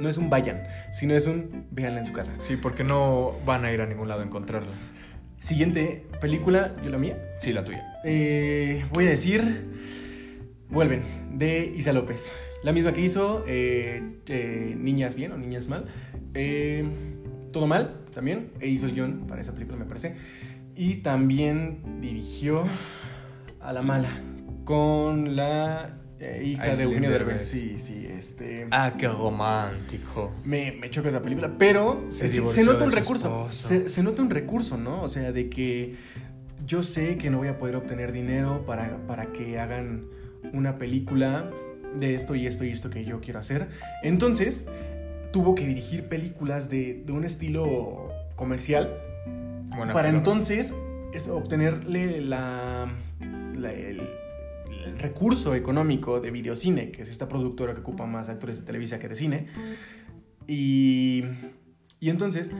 No 0.00 0.08
es 0.08 0.16
un 0.18 0.30
vayan, 0.30 0.62
sino 0.92 1.14
es 1.14 1.26
un 1.26 1.66
véanla 1.70 2.00
en 2.00 2.06
su 2.06 2.12
casa. 2.12 2.32
Sí, 2.38 2.56
porque 2.56 2.84
no 2.84 3.32
van 3.44 3.64
a 3.64 3.72
ir 3.72 3.80
a 3.80 3.86
ningún 3.86 4.08
lado 4.08 4.22
a 4.22 4.24
encontrarla. 4.24 4.72
Siguiente 5.40 6.06
película, 6.20 6.74
yo 6.82 6.90
la 6.90 6.98
mía. 6.98 7.16
Sí, 7.38 7.52
la 7.52 7.64
tuya. 7.64 8.00
Eh, 8.04 8.84
voy 8.92 9.06
a 9.06 9.10
decir 9.10 9.66
Vuelven, 10.68 11.02
de 11.38 11.72
Isa 11.76 11.92
López. 11.92 12.34
La 12.62 12.72
misma 12.72 12.92
que 12.92 13.00
hizo 13.00 13.44
eh, 13.46 14.18
eh, 14.26 14.74
Niñas 14.76 15.14
Bien 15.14 15.32
o 15.32 15.38
Niñas 15.38 15.68
Mal. 15.68 15.86
Todo 17.52 17.66
Mal 17.66 18.00
también. 18.12 18.50
E 18.60 18.68
hizo 18.68 18.86
el 18.86 18.92
guion 18.92 19.26
para 19.26 19.40
esa 19.40 19.52
película, 19.52 19.78
me 19.78 19.84
parece. 19.84 20.16
Y 20.76 20.96
también 20.96 22.00
dirigió 22.00 22.64
A 23.60 23.72
la 23.72 23.82
Mala 23.82 24.10
con 24.64 25.34
la 25.34 25.97
hija 26.44 26.74
de 26.76 26.82
Eugenio 26.82 27.10
Derbez. 27.10 27.42
Sí, 27.48 27.76
sí, 27.78 28.06
este. 28.10 28.66
Ah, 28.70 28.94
qué 28.98 29.08
romántico. 29.08 30.32
Me, 30.44 30.72
me 30.72 30.90
choca 30.90 31.08
esa 31.08 31.22
película, 31.22 31.52
pero 31.58 32.06
Se 32.10 32.26
se, 32.26 32.28
se 32.28 32.34
divorció 32.40 32.64
nota 32.64 32.84
un 32.84 32.92
recurso. 32.92 33.46
Se, 33.50 33.88
se 33.88 34.02
nota 34.02 34.22
un 34.22 34.30
recurso, 34.30 34.76
¿no? 34.76 35.02
O 35.02 35.08
sea, 35.08 35.32
de 35.32 35.48
que 35.48 35.94
yo 36.66 36.82
sé 36.82 37.16
que 37.18 37.30
no 37.30 37.38
voy 37.38 37.48
a 37.48 37.58
poder 37.58 37.76
obtener 37.76 38.12
dinero 38.12 38.64
para, 38.66 38.96
para 39.06 39.26
que 39.32 39.58
hagan 39.58 40.04
una 40.52 40.76
película 40.76 41.50
de 41.98 42.14
esto 42.14 42.34
y 42.34 42.46
esto 42.46 42.64
y 42.64 42.70
esto 42.70 42.90
que 42.90 43.04
yo 43.04 43.20
quiero 43.20 43.38
hacer. 43.40 43.68
Entonces, 44.02 44.64
tuvo 45.32 45.54
que 45.54 45.66
dirigir 45.66 46.04
películas 46.08 46.68
de, 46.68 47.02
de 47.06 47.12
un 47.12 47.24
estilo 47.24 48.10
comercial 48.36 48.92
Buena 49.76 49.92
para 49.92 50.08
entonces 50.10 50.74
es 51.12 51.28
obtenerle 51.28 52.20
la, 52.20 52.88
la- 53.58 53.72
el, 53.72 54.08
el 54.88 54.98
recurso 54.98 55.54
económico 55.54 56.20
de 56.20 56.30
videocine, 56.30 56.90
que 56.90 57.02
es 57.02 57.08
esta 57.08 57.28
productora 57.28 57.74
que 57.74 57.80
ocupa 57.80 58.06
más 58.06 58.28
actores 58.28 58.58
de 58.58 58.64
Televisa 58.64 58.98
que 58.98 59.08
de 59.08 59.14
cine. 59.14 59.46
Y, 60.46 61.24
y 62.00 62.10
entonces 62.10 62.52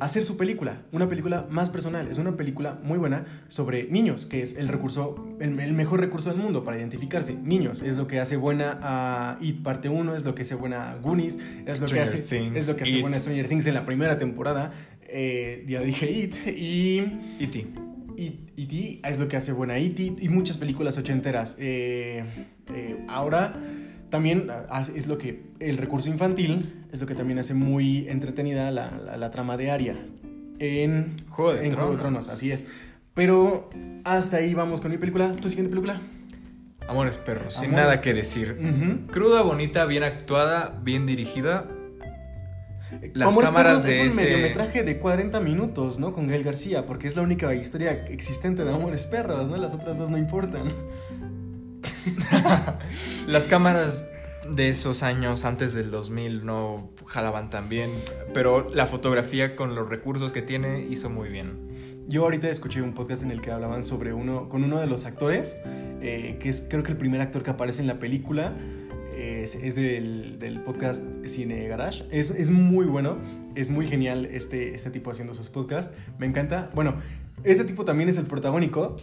hacer 0.00 0.24
su 0.24 0.36
película, 0.36 0.82
una 0.92 1.08
película 1.08 1.46
más 1.50 1.70
personal, 1.70 2.08
es 2.08 2.18
una 2.18 2.36
película 2.36 2.78
muy 2.82 2.98
buena 2.98 3.24
sobre 3.48 3.84
niños, 3.84 4.26
que 4.26 4.42
es 4.42 4.56
el 4.56 4.68
recurso, 4.68 5.36
el, 5.40 5.58
el 5.58 5.72
mejor 5.72 6.00
recurso 6.00 6.30
del 6.30 6.38
mundo 6.38 6.64
para 6.64 6.78
identificarse. 6.78 7.34
Niños, 7.34 7.82
es 7.82 7.96
lo 7.96 8.06
que 8.06 8.20
hace 8.20 8.36
buena 8.36 8.78
a 8.82 9.38
It 9.40 9.62
parte 9.62 9.88
1, 9.88 10.16
es 10.16 10.24
lo 10.24 10.34
que 10.34 10.42
hace 10.42 10.54
buena 10.54 10.92
a 10.92 10.96
Goonies, 10.96 11.38
es 11.66 11.80
lo 11.80 11.86
que 11.86 12.00
hace, 12.00 12.18
Things, 12.18 12.56
es 12.56 12.68
lo 12.68 12.76
que 12.76 12.84
hace 12.84 13.00
buena 13.00 13.16
a 13.16 13.20
Stranger 13.20 13.48
Things 13.48 13.66
en 13.66 13.74
la 13.74 13.84
primera 13.84 14.18
temporada. 14.18 14.72
Eh, 15.02 15.64
ya 15.66 15.80
dije 15.80 16.10
It 16.10 16.34
y 16.46 16.98
E.T. 17.40 17.87
E.T. 18.26 19.00
es 19.08 19.18
lo 19.18 19.28
que 19.28 19.36
hace 19.36 19.52
buena 19.52 19.78
E.T. 19.78 20.16
y 20.20 20.28
muchas 20.28 20.56
películas 20.58 20.98
ochenteras. 20.98 21.56
Eh, 21.58 22.24
eh, 22.74 23.04
ahora 23.08 23.54
también 24.10 24.48
hace- 24.68 24.98
es 24.98 25.06
lo 25.06 25.18
que 25.18 25.42
el 25.60 25.76
recurso 25.76 26.08
infantil 26.08 26.86
es 26.92 27.00
lo 27.00 27.06
que 27.06 27.14
también 27.14 27.38
hace 27.38 27.54
muy 27.54 28.08
entretenida 28.08 28.70
la, 28.70 28.90
la- 28.98 29.16
la 29.16 29.30
trama 29.30 29.56
de 29.56 29.70
Aria 29.70 29.96
en 30.58 31.16
Juego 31.28 31.52
de 31.54 31.66
en 31.66 31.74
Juego 31.74 31.92
de 31.92 31.98
Tronos. 31.98 32.28
Así 32.28 32.50
es. 32.50 32.66
Pero 33.14 33.68
hasta 34.04 34.38
ahí 34.38 34.54
vamos 34.54 34.80
con 34.80 34.90
mi 34.90 34.98
película. 34.98 35.32
¿Tu 35.32 35.48
siguiente 35.48 35.70
película? 35.70 36.00
Amores 36.88 37.18
perros, 37.18 37.54
sin 37.54 37.72
nada 37.72 38.00
que 38.00 38.14
decir. 38.14 38.56
Cruda, 39.10 39.42
bonita, 39.42 39.84
bien 39.84 40.04
actuada, 40.04 40.80
bien 40.82 41.04
dirigida. 41.04 41.68
Las 43.14 43.28
Amores 43.32 43.48
cámaras 43.50 43.84
de 43.84 44.02
es 44.06 44.14
un 44.14 44.18
ese- 44.20 44.30
mediometraje 44.30 44.82
de 44.82 44.98
40 44.98 45.40
minutos, 45.40 45.98
¿no? 45.98 46.12
Con 46.12 46.26
Gael 46.26 46.42
García, 46.44 46.86
porque 46.86 47.06
es 47.06 47.16
la 47.16 47.22
única 47.22 47.54
historia 47.54 47.92
existente 48.08 48.64
de 48.64 48.72
Amores 48.72 49.06
Perros, 49.06 49.48
¿no? 49.50 49.56
Las 49.56 49.74
otras 49.74 49.98
dos 49.98 50.10
no 50.10 50.16
importan. 50.18 50.68
Las 53.26 53.46
cámaras 53.46 54.08
de 54.48 54.68
esos 54.70 55.02
años 55.02 55.44
antes 55.44 55.74
del 55.74 55.90
2000 55.90 56.44
no 56.46 56.90
jalaban 57.06 57.50
tan 57.50 57.68
bien, 57.68 57.90
pero 58.32 58.70
la 58.72 58.86
fotografía 58.86 59.54
con 59.56 59.74
los 59.74 59.88
recursos 59.88 60.32
que 60.32 60.42
tiene 60.42 60.80
hizo 60.88 61.10
muy 61.10 61.28
bien. 61.28 61.68
Yo 62.08 62.22
ahorita 62.22 62.48
escuché 62.48 62.80
un 62.80 62.94
podcast 62.94 63.22
en 63.22 63.30
el 63.30 63.42
que 63.42 63.50
hablaban 63.50 63.84
sobre 63.84 64.14
uno, 64.14 64.48
con 64.48 64.64
uno 64.64 64.80
de 64.80 64.86
los 64.86 65.04
actores, 65.04 65.56
eh, 66.00 66.38
que 66.40 66.48
es 66.48 66.66
creo 66.68 66.82
que 66.82 66.92
el 66.92 66.96
primer 66.96 67.20
actor 67.20 67.42
que 67.42 67.50
aparece 67.50 67.82
en 67.82 67.86
la 67.86 67.98
película, 67.98 68.54
es, 69.18 69.54
es 69.54 69.74
del, 69.74 70.38
del 70.38 70.60
podcast 70.60 71.02
Cine 71.26 71.66
Garage. 71.68 72.04
Es, 72.10 72.30
es 72.30 72.50
muy 72.50 72.86
bueno, 72.86 73.18
es 73.54 73.70
muy 73.70 73.86
genial 73.86 74.26
este, 74.26 74.74
este 74.74 74.90
tipo 74.90 75.10
haciendo 75.10 75.34
sus 75.34 75.48
podcasts. 75.48 75.92
Me 76.18 76.26
encanta. 76.26 76.70
Bueno, 76.74 76.96
este 77.44 77.64
tipo 77.64 77.84
también 77.84 78.08
es 78.08 78.16
el 78.18 78.26
protagónico 78.26 78.96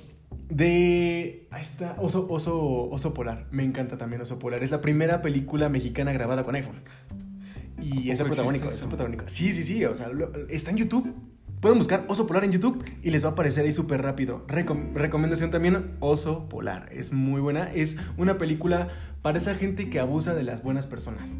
de... 0.49 1.47
Ahí 1.51 1.61
está, 1.61 1.95
Oso, 1.99 2.27
Oso, 2.29 2.89
Oso 2.89 3.13
Polar. 3.13 3.47
Me 3.51 3.63
encanta 3.63 3.97
también 3.97 4.21
Oso 4.21 4.39
Polar. 4.39 4.63
Es 4.63 4.71
la 4.71 4.81
primera 4.81 5.21
película 5.21 5.69
mexicana 5.69 6.11
grabada 6.13 6.43
con 6.43 6.55
iPhone. 6.55 6.81
Y 7.81 8.09
es 8.09 8.19
el 8.19 8.27
protagónico, 8.27 8.69
es 8.69 8.81
el 8.81 8.87
protagónico. 8.87 9.25
Sí, 9.27 9.53
sí, 9.53 9.63
sí, 9.63 9.83
o 9.85 9.93
sea, 9.93 10.07
lo- 10.09 10.31
está 10.47 10.71
en 10.71 10.77
YouTube. 10.77 11.13
Pueden 11.65 11.79
buscar 11.79 12.05
Oso 12.09 12.27
Polar 12.27 12.43
en 12.43 12.51
YouTube 12.51 12.85
y 13.01 13.09
les 13.09 13.25
va 13.25 13.29
a 13.29 13.31
aparecer 13.31 13.65
ahí 13.65 13.71
súper 13.71 14.03
rápido. 14.03 14.45
Recom- 14.47 14.93
recomendación 14.93 15.49
también, 15.49 15.93
Oso 15.99 16.47
Polar. 16.47 16.89
Es 16.91 17.11
muy 17.11 17.41
buena. 17.41 17.73
Es 17.73 17.97
una 18.17 18.37
película 18.37 18.89
para 19.23 19.39
esa 19.39 19.55
gente 19.55 19.89
que 19.89 19.99
abusa 19.99 20.35
de 20.35 20.43
las 20.43 20.61
buenas 20.61 20.85
personas. 20.85 21.31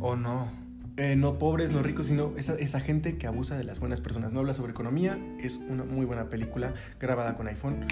Oh 0.00 0.16
no. 0.16 0.48
Eh, 0.96 1.16
no 1.16 1.38
pobres, 1.38 1.70
no 1.70 1.82
ricos, 1.82 2.06
sino 2.06 2.32
esa, 2.38 2.54
esa 2.54 2.80
gente 2.80 3.18
que 3.18 3.26
abusa 3.26 3.58
de 3.58 3.64
las 3.64 3.78
buenas 3.78 4.00
personas. 4.00 4.32
No 4.32 4.40
habla 4.40 4.54
sobre 4.54 4.72
economía. 4.72 5.18
Es 5.38 5.58
una 5.68 5.84
muy 5.84 6.06
buena 6.06 6.30
película 6.30 6.72
grabada 6.98 7.36
con 7.36 7.46
iPhone. 7.46 7.84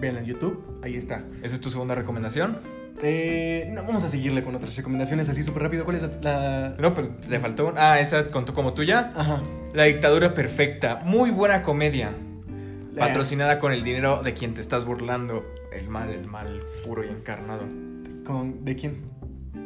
Véanla 0.00 0.20
en 0.20 0.26
YouTube. 0.26 0.62
Ahí 0.84 0.94
está. 0.94 1.24
¿Esa 1.42 1.56
es 1.56 1.60
tu 1.60 1.68
segunda 1.68 1.96
recomendación? 1.96 2.58
Eh, 3.02 3.68
no, 3.72 3.82
vamos 3.84 4.02
a 4.04 4.08
seguirle 4.08 4.42
con 4.42 4.54
otras 4.54 4.76
recomendaciones 4.76 5.28
así 5.28 5.42
súper 5.42 5.62
rápido. 5.64 5.84
¿Cuál 5.84 5.96
es 5.98 6.22
la...? 6.22 6.74
No, 6.78 6.94
pues 6.94 7.08
te 7.20 7.38
faltó 7.38 7.68
una. 7.68 7.92
Ah, 7.92 8.00
esa 8.00 8.30
contó 8.30 8.54
como 8.54 8.74
tuya. 8.74 9.12
Ajá. 9.14 9.40
La 9.72 9.84
dictadura 9.84 10.34
perfecta. 10.34 11.00
Muy 11.04 11.30
buena 11.30 11.62
comedia. 11.62 12.10
La- 12.94 13.06
Patrocinada 13.06 13.60
con 13.60 13.72
el 13.72 13.84
dinero 13.84 14.22
de 14.22 14.34
quien 14.34 14.54
te 14.54 14.60
estás 14.60 14.84
burlando. 14.84 15.44
El 15.72 15.88
mal, 15.88 16.10
el 16.10 16.26
mal 16.26 16.60
puro 16.84 17.04
y 17.04 17.08
encarnado. 17.08 17.62
Con, 18.26 18.64
¿De 18.64 18.74
quién? 18.74 19.02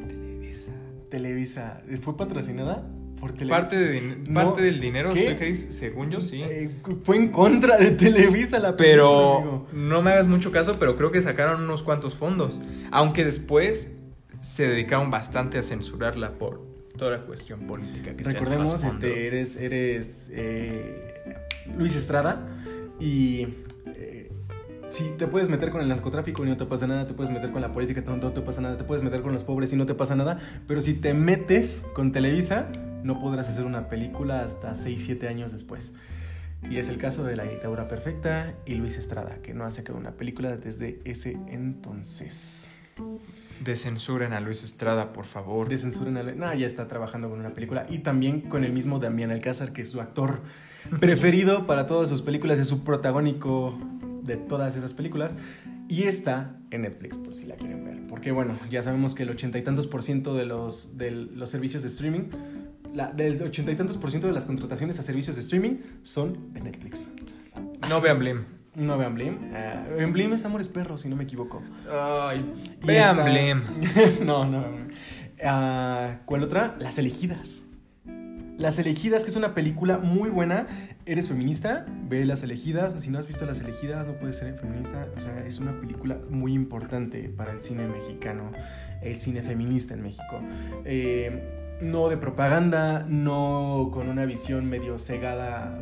Televisa. 0.08 0.72
Televisa. 1.10 1.78
¿Fue 2.02 2.16
patrocinada 2.16 2.84
por 3.22 3.30
Televisa? 3.34 3.60
Parte, 3.60 3.78
de 3.78 4.16
No, 4.28 4.52
del 4.56 4.80
dinero, 4.80 5.14
según 5.14 6.10
yo 6.10 6.20
sí. 6.20 6.42
Eh, 6.42 6.72
fue 7.04 7.14
en 7.14 7.28
contra 7.28 7.76
de 7.78 7.92
Televisa 7.92 8.58
la 8.58 8.76
película, 8.76 9.04
Pero 9.04 9.66
no 9.72 10.02
me 10.02 10.10
hagas 10.10 10.26
mucho 10.26 10.50
caso, 10.50 10.80
pero 10.80 10.96
creo 10.96 11.12
que 11.12 11.22
sacaron 11.22 11.62
unos 11.62 11.84
cuantos 11.84 12.16
fondos. 12.16 12.60
Aunque 12.90 13.24
después 13.24 13.92
se 14.40 14.66
dedicaron 14.66 15.12
bastante 15.12 15.56
a 15.56 15.62
censurarla 15.62 16.32
por 16.32 16.66
toda 16.96 17.12
la 17.12 17.20
cuestión 17.20 17.60
política 17.60 18.16
que 18.16 18.24
Recordemos, 18.24 18.82
este, 18.82 19.28
eres, 19.28 19.54
eres 19.54 20.28
eh, 20.32 21.14
Luis 21.78 21.94
Estrada 21.94 22.44
y 22.98 23.46
eh, 23.94 24.32
si 24.90 25.04
te 25.16 25.28
puedes 25.28 25.48
meter 25.48 25.70
con 25.70 25.80
el 25.80 25.86
narcotráfico 25.86 26.44
y 26.44 26.48
no 26.48 26.56
te 26.56 26.64
pasa 26.64 26.88
nada, 26.88 27.06
te 27.06 27.14
puedes 27.14 27.32
meter 27.32 27.52
con 27.52 27.62
la 27.62 27.72
política 27.72 28.02
y 28.04 28.10
no 28.18 28.32
te 28.32 28.40
pasa 28.40 28.60
nada, 28.62 28.76
te 28.76 28.82
puedes 28.82 29.04
meter 29.04 29.22
con 29.22 29.32
los 29.32 29.44
pobres 29.44 29.72
y 29.72 29.76
no 29.76 29.86
te 29.86 29.94
pasa 29.94 30.16
nada, 30.16 30.40
pero 30.66 30.80
si 30.80 30.94
te 30.94 31.14
metes 31.14 31.84
con 31.94 32.10
Televisa, 32.10 32.68
no 33.02 33.20
podrás 33.20 33.48
hacer 33.48 33.64
una 33.64 33.88
película 33.88 34.42
hasta 34.42 34.74
6, 34.74 35.02
7 35.04 35.28
años 35.28 35.52
después. 35.52 35.92
Y 36.70 36.78
es 36.78 36.88
el 36.88 36.98
caso 36.98 37.24
de 37.24 37.36
La 37.36 37.44
Dictadura 37.44 37.88
Perfecta 37.88 38.54
y 38.66 38.74
Luis 38.74 38.96
Estrada, 38.96 39.36
que 39.42 39.52
no 39.52 39.64
ha 39.64 39.70
sacado 39.70 39.98
una 39.98 40.12
película 40.12 40.56
desde 40.56 41.00
ese 41.04 41.36
entonces. 41.48 42.68
Decensuren 43.62 44.32
a 44.32 44.40
Luis 44.40 44.62
Estrada, 44.62 45.12
por 45.12 45.24
favor. 45.24 45.68
de 45.68 45.78
censura 45.78 46.08
en 46.08 46.14
la... 46.14 46.34
No, 46.34 46.54
ya 46.54 46.66
está 46.66 46.86
trabajando 46.88 47.28
con 47.30 47.40
una 47.40 47.50
película 47.50 47.86
y 47.88 47.98
también 47.98 48.42
con 48.42 48.64
el 48.64 48.72
mismo 48.72 48.98
Damián 48.98 49.30
Alcázar, 49.30 49.72
que 49.72 49.82
es 49.82 49.90
su 49.90 50.00
actor 50.00 50.40
preferido 51.00 51.66
para 51.66 51.86
todas 51.86 52.08
sus 52.08 52.22
películas, 52.22 52.58
es 52.58 52.68
su 52.68 52.84
protagónico 52.84 53.76
de 54.22 54.36
todas 54.36 54.76
esas 54.76 54.94
películas 54.94 55.34
y 55.88 56.04
está 56.04 56.56
en 56.70 56.82
Netflix 56.82 57.18
por 57.18 57.34
si 57.34 57.44
la 57.44 57.56
quieren 57.56 57.84
ver. 57.84 58.06
Porque 58.08 58.32
bueno, 58.32 58.58
ya 58.70 58.82
sabemos 58.82 59.14
que 59.14 59.24
el 59.24 59.30
ochenta 59.30 59.58
y 59.58 59.62
tantos 59.62 59.86
por 59.86 60.02
ciento 60.02 60.34
de 60.34 60.46
los, 60.46 60.96
de 60.96 61.10
los 61.10 61.50
servicios 61.50 61.82
de 61.82 61.90
streaming, 61.90 62.30
la, 62.94 63.10
del 63.12 63.42
ochenta 63.42 63.70
y 63.72 63.76
tantos 63.76 63.96
por 63.96 64.10
ciento 64.10 64.26
de 64.26 64.32
las 64.32 64.46
contrataciones 64.46 64.98
a 64.98 65.02
servicios 65.02 65.36
de 65.36 65.42
streaming 65.42 65.76
son 66.02 66.52
de 66.52 66.60
Netflix. 66.60 67.08
No 67.88 68.00
vean 68.00 68.18
Blim. 68.18 68.44
No 68.74 68.96
vean 68.96 69.14
Blim. 69.14 69.38
Ah, 69.54 69.84
en 69.98 70.12
Blim 70.12 70.32
es 70.32 70.44
Amores 70.44 70.68
Perros, 70.68 71.02
si 71.02 71.08
no 71.08 71.16
me 71.16 71.24
equivoco. 71.24 71.62
Ay, 71.90 72.44
Y 72.82 72.86
vean 72.86 73.18
esta- 73.18 73.24
Blim. 73.30 73.62
no, 74.26 74.44
no. 74.46 74.64
Ah, 75.44 76.20
¿Cuál 76.24 76.42
otra? 76.42 76.76
Las 76.78 76.98
elegidas. 76.98 77.62
Las 78.58 78.78
elegidas, 78.78 79.24
que 79.24 79.30
es 79.30 79.36
una 79.36 79.54
película 79.54 79.98
muy 79.98 80.30
buena. 80.30 80.66
¿Eres 81.04 81.28
feminista? 81.28 81.84
Ve 82.08 82.24
Las 82.24 82.42
elegidas. 82.44 82.94
Si 83.02 83.10
no 83.10 83.18
has 83.18 83.26
visto 83.26 83.44
Las 83.44 83.60
elegidas, 83.60 84.06
no 84.06 84.14
puedes 84.14 84.36
ser 84.36 84.56
feminista. 84.58 85.08
O 85.16 85.20
sea, 85.20 85.44
es 85.46 85.58
una 85.58 85.78
película 85.80 86.18
muy 86.30 86.54
importante 86.54 87.28
para 87.28 87.52
el 87.52 87.62
cine 87.62 87.86
mexicano, 87.88 88.52
el 89.02 89.20
cine 89.20 89.42
feminista 89.42 89.94
en 89.94 90.02
México. 90.02 90.40
Eh, 90.84 91.61
no 91.82 92.08
de 92.08 92.16
propaganda, 92.16 93.04
no 93.08 93.90
con 93.92 94.08
una 94.08 94.24
visión 94.24 94.68
medio 94.68 94.98
cegada 94.98 95.78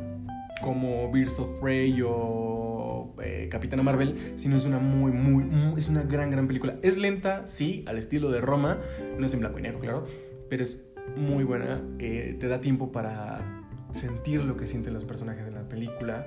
como 0.62 1.10
Birds 1.10 1.38
of 1.38 1.60
Prey 1.60 2.00
o 2.04 3.14
eh, 3.22 3.48
Capitana 3.50 3.82
Marvel, 3.82 4.32
sino 4.36 4.56
es 4.56 4.64
una 4.64 4.78
muy, 4.78 5.12
muy, 5.12 5.44
es 5.78 5.88
una 5.88 6.02
gran, 6.02 6.30
gran 6.30 6.46
película. 6.46 6.76
Es 6.82 6.96
lenta, 6.96 7.46
sí, 7.46 7.84
al 7.86 7.98
estilo 7.98 8.30
de 8.30 8.40
Roma, 8.40 8.78
no 9.18 9.26
es 9.26 9.34
en 9.34 9.40
blanco 9.40 9.58
y 9.58 9.62
negro, 9.62 9.80
claro, 9.80 10.06
pero 10.48 10.62
es 10.62 10.86
muy 11.16 11.44
buena. 11.44 11.82
Eh, 11.98 12.36
te 12.38 12.48
da 12.48 12.60
tiempo 12.60 12.92
para 12.92 13.60
sentir 13.92 14.42
lo 14.42 14.56
que 14.56 14.66
sienten 14.66 14.94
los 14.94 15.04
personajes 15.04 15.46
en 15.46 15.54
la 15.54 15.68
película. 15.68 16.26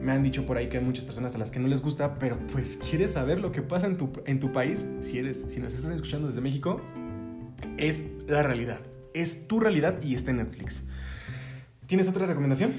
Me 0.00 0.12
han 0.12 0.22
dicho 0.22 0.46
por 0.46 0.56
ahí 0.56 0.68
que 0.68 0.78
hay 0.78 0.84
muchas 0.84 1.04
personas 1.04 1.34
a 1.34 1.38
las 1.38 1.50
que 1.50 1.58
no 1.58 1.68
les 1.68 1.82
gusta, 1.82 2.18
pero 2.18 2.38
pues 2.52 2.78
quieres 2.78 3.12
saber 3.12 3.40
lo 3.40 3.52
que 3.52 3.62
pasa 3.62 3.86
en 3.86 3.96
tu, 3.96 4.10
en 4.26 4.40
tu 4.40 4.52
país, 4.52 4.86
si 5.00 5.18
eres, 5.18 5.42
si 5.48 5.60
nos 5.60 5.74
están 5.74 5.92
escuchando 5.92 6.28
desde 6.28 6.40
México, 6.40 6.80
es 7.76 8.12
la 8.26 8.42
realidad. 8.42 8.80
Es 9.14 9.46
tu 9.48 9.60
realidad 9.60 10.02
y 10.02 10.14
está 10.14 10.30
en 10.30 10.38
Netflix. 10.38 10.84
¿Tienes 11.86 12.08
otra 12.08 12.26
recomendación? 12.26 12.72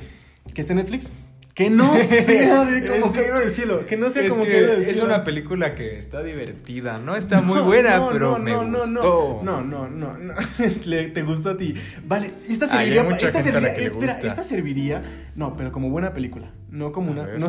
¿Que 0.54 0.62
esté 0.62 0.74
en 0.74 0.78
Netflix? 0.78 1.12
Que 1.54 1.70
no 1.70 1.94
sea 2.02 2.64
de 2.64 2.88
como 2.88 3.12
caído 3.12 3.40
del 3.40 3.54
cielo. 3.54 3.86
Que 3.86 3.98
no 3.98 4.10
sea 4.10 4.24
es 4.24 4.30
como 4.30 4.46
que 4.46 4.52
caído 4.52 4.72
del 4.72 4.84
Es 4.84 4.92
cielo. 4.92 5.06
una 5.06 5.26
película 5.26 5.76
que 5.76 6.00
está 6.00 6.24
divertida, 6.24 6.98
no 6.98 7.18
está 7.18 7.42
muy 7.42 7.58
No, 7.58 7.66
buena, 7.66 7.98
no, 7.98 8.10
pero 8.10 8.38
no, 8.38 8.40
me 8.40 8.56
gustó. 8.56 9.42
No, 9.44 9.62
no, 9.62 9.90
no, 9.90 10.18
no. 10.18 10.34
Le- 10.86 11.10
te 11.10 11.24
gustó 11.24 11.50
a 11.50 11.58
ti. 11.58 11.74
Vale, 12.08 12.32
esta 12.48 12.66
Ay, 12.66 12.72
serviría. 12.94 13.04
mucha 13.04 13.28
esta 13.28 13.42
serviría 13.42 13.74
espera, 13.76 14.14
esta 14.24 14.44
serviría. 14.44 15.04
No, 15.36 15.58
pero 15.58 15.74
como 15.74 15.90
buena 15.90 16.14
película. 16.14 16.52
No 16.70 16.94
como 16.94 17.10
A 17.10 17.12
una. 17.12 17.38
No, 17.38 17.48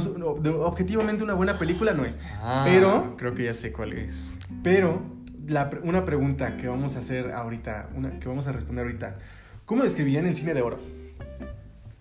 objetivamente 0.67 1.23
una 1.23 1.35
buena 1.35 1.57
película 1.61 1.95
no 1.95 2.05
es. 2.05 2.19
Ah, 2.41 2.65
Pero- 2.69 3.17
creo 3.17 3.35
que 3.35 3.45
ya 3.45 3.55
sé 3.55 3.71
cuál 3.73 3.93
es. 3.93 4.37
Pero 4.65 5.01
la 5.47 5.71
una 5.83 6.05
pregunta 6.05 6.57
que 6.57 6.69
vamos 6.69 6.97
a 6.97 7.01
hacer 7.01 7.33
ahorita, 7.33 7.89
una, 7.97 8.19
que 8.21 8.29
vamos 8.29 8.47
a 8.47 8.53
responder 8.53 8.85
ahorita. 8.85 9.17
¿Cómo 9.65 9.85
describirían 9.85 10.27
el 10.27 10.35
cine 10.35 10.55
de 10.55 10.63
oro? 10.63 10.79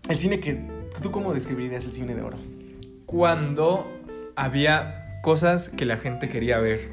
El 0.10 0.18
cine 0.18 0.40
que. 0.40 0.60
¿Tú 1.02 1.12
cómo 1.12 1.34
describirías 1.34 1.86
el 1.86 1.92
cine 1.94 2.16
de 2.16 2.22
oro? 2.22 2.38
Cuando 3.06 3.90
había 4.36 5.20
cosas 5.22 5.70
que 5.70 5.86
la 5.86 5.98
gente 5.98 6.30
quería 6.30 6.60
ver. 6.60 6.92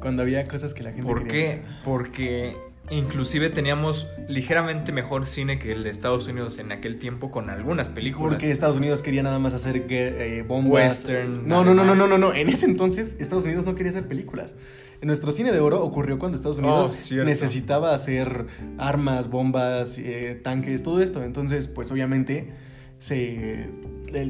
Cuando 0.00 0.22
había 0.22 0.44
cosas 0.44 0.74
que 0.74 0.82
la 0.82 0.90
gente. 0.90 1.06
¿Por 1.06 1.26
quería 1.26 1.56
qué? 1.56 1.62
Porque 1.84 2.56
inclusive 2.90 3.50
teníamos 3.50 4.06
ligeramente 4.28 4.92
mejor 4.92 5.26
cine 5.26 5.58
que 5.58 5.72
el 5.72 5.82
de 5.82 5.90
Estados 5.90 6.28
Unidos 6.28 6.58
en 6.58 6.70
aquel 6.72 6.98
tiempo 6.98 7.30
con 7.30 7.50
algunas 7.50 7.88
películas. 7.88 8.34
Porque 8.34 8.50
Estados 8.50 8.76
Unidos 8.76 9.02
quería 9.02 9.22
nada 9.22 9.38
más 9.38 9.54
hacer 9.54 9.86
guer- 9.88 10.14
eh, 10.20 10.42
bombas. 10.46 10.72
Western, 10.72 11.48
No, 11.48 11.64
no, 11.64 11.74
no, 11.74 11.84
no, 11.84 11.94
no, 11.94 12.06
no, 12.06 12.18
no. 12.18 12.32
En 12.34 12.48
ese 12.48 12.66
entonces, 12.66 13.16
Estados 13.18 13.44
Unidos 13.44 13.64
no 13.64 13.74
quería 13.74 13.90
hacer 13.90 14.06
películas. 14.06 14.54
En 15.00 15.06
nuestro 15.08 15.30
cine 15.32 15.52
de 15.52 15.60
oro 15.60 15.82
ocurrió 15.84 16.18
cuando 16.18 16.36
Estados 16.36 16.58
Unidos 16.58 16.86
Oh, 16.88 16.92
cierto. 16.92 17.28
necesitaba 17.28 17.94
hacer 17.94 18.46
armas, 18.78 19.28
bombas, 19.28 19.98
eh, 19.98 20.40
tanques, 20.42 20.82
todo 20.82 21.00
esto. 21.02 21.22
Entonces, 21.22 21.66
pues 21.66 21.90
obviamente 21.92 22.52
se 22.98 23.68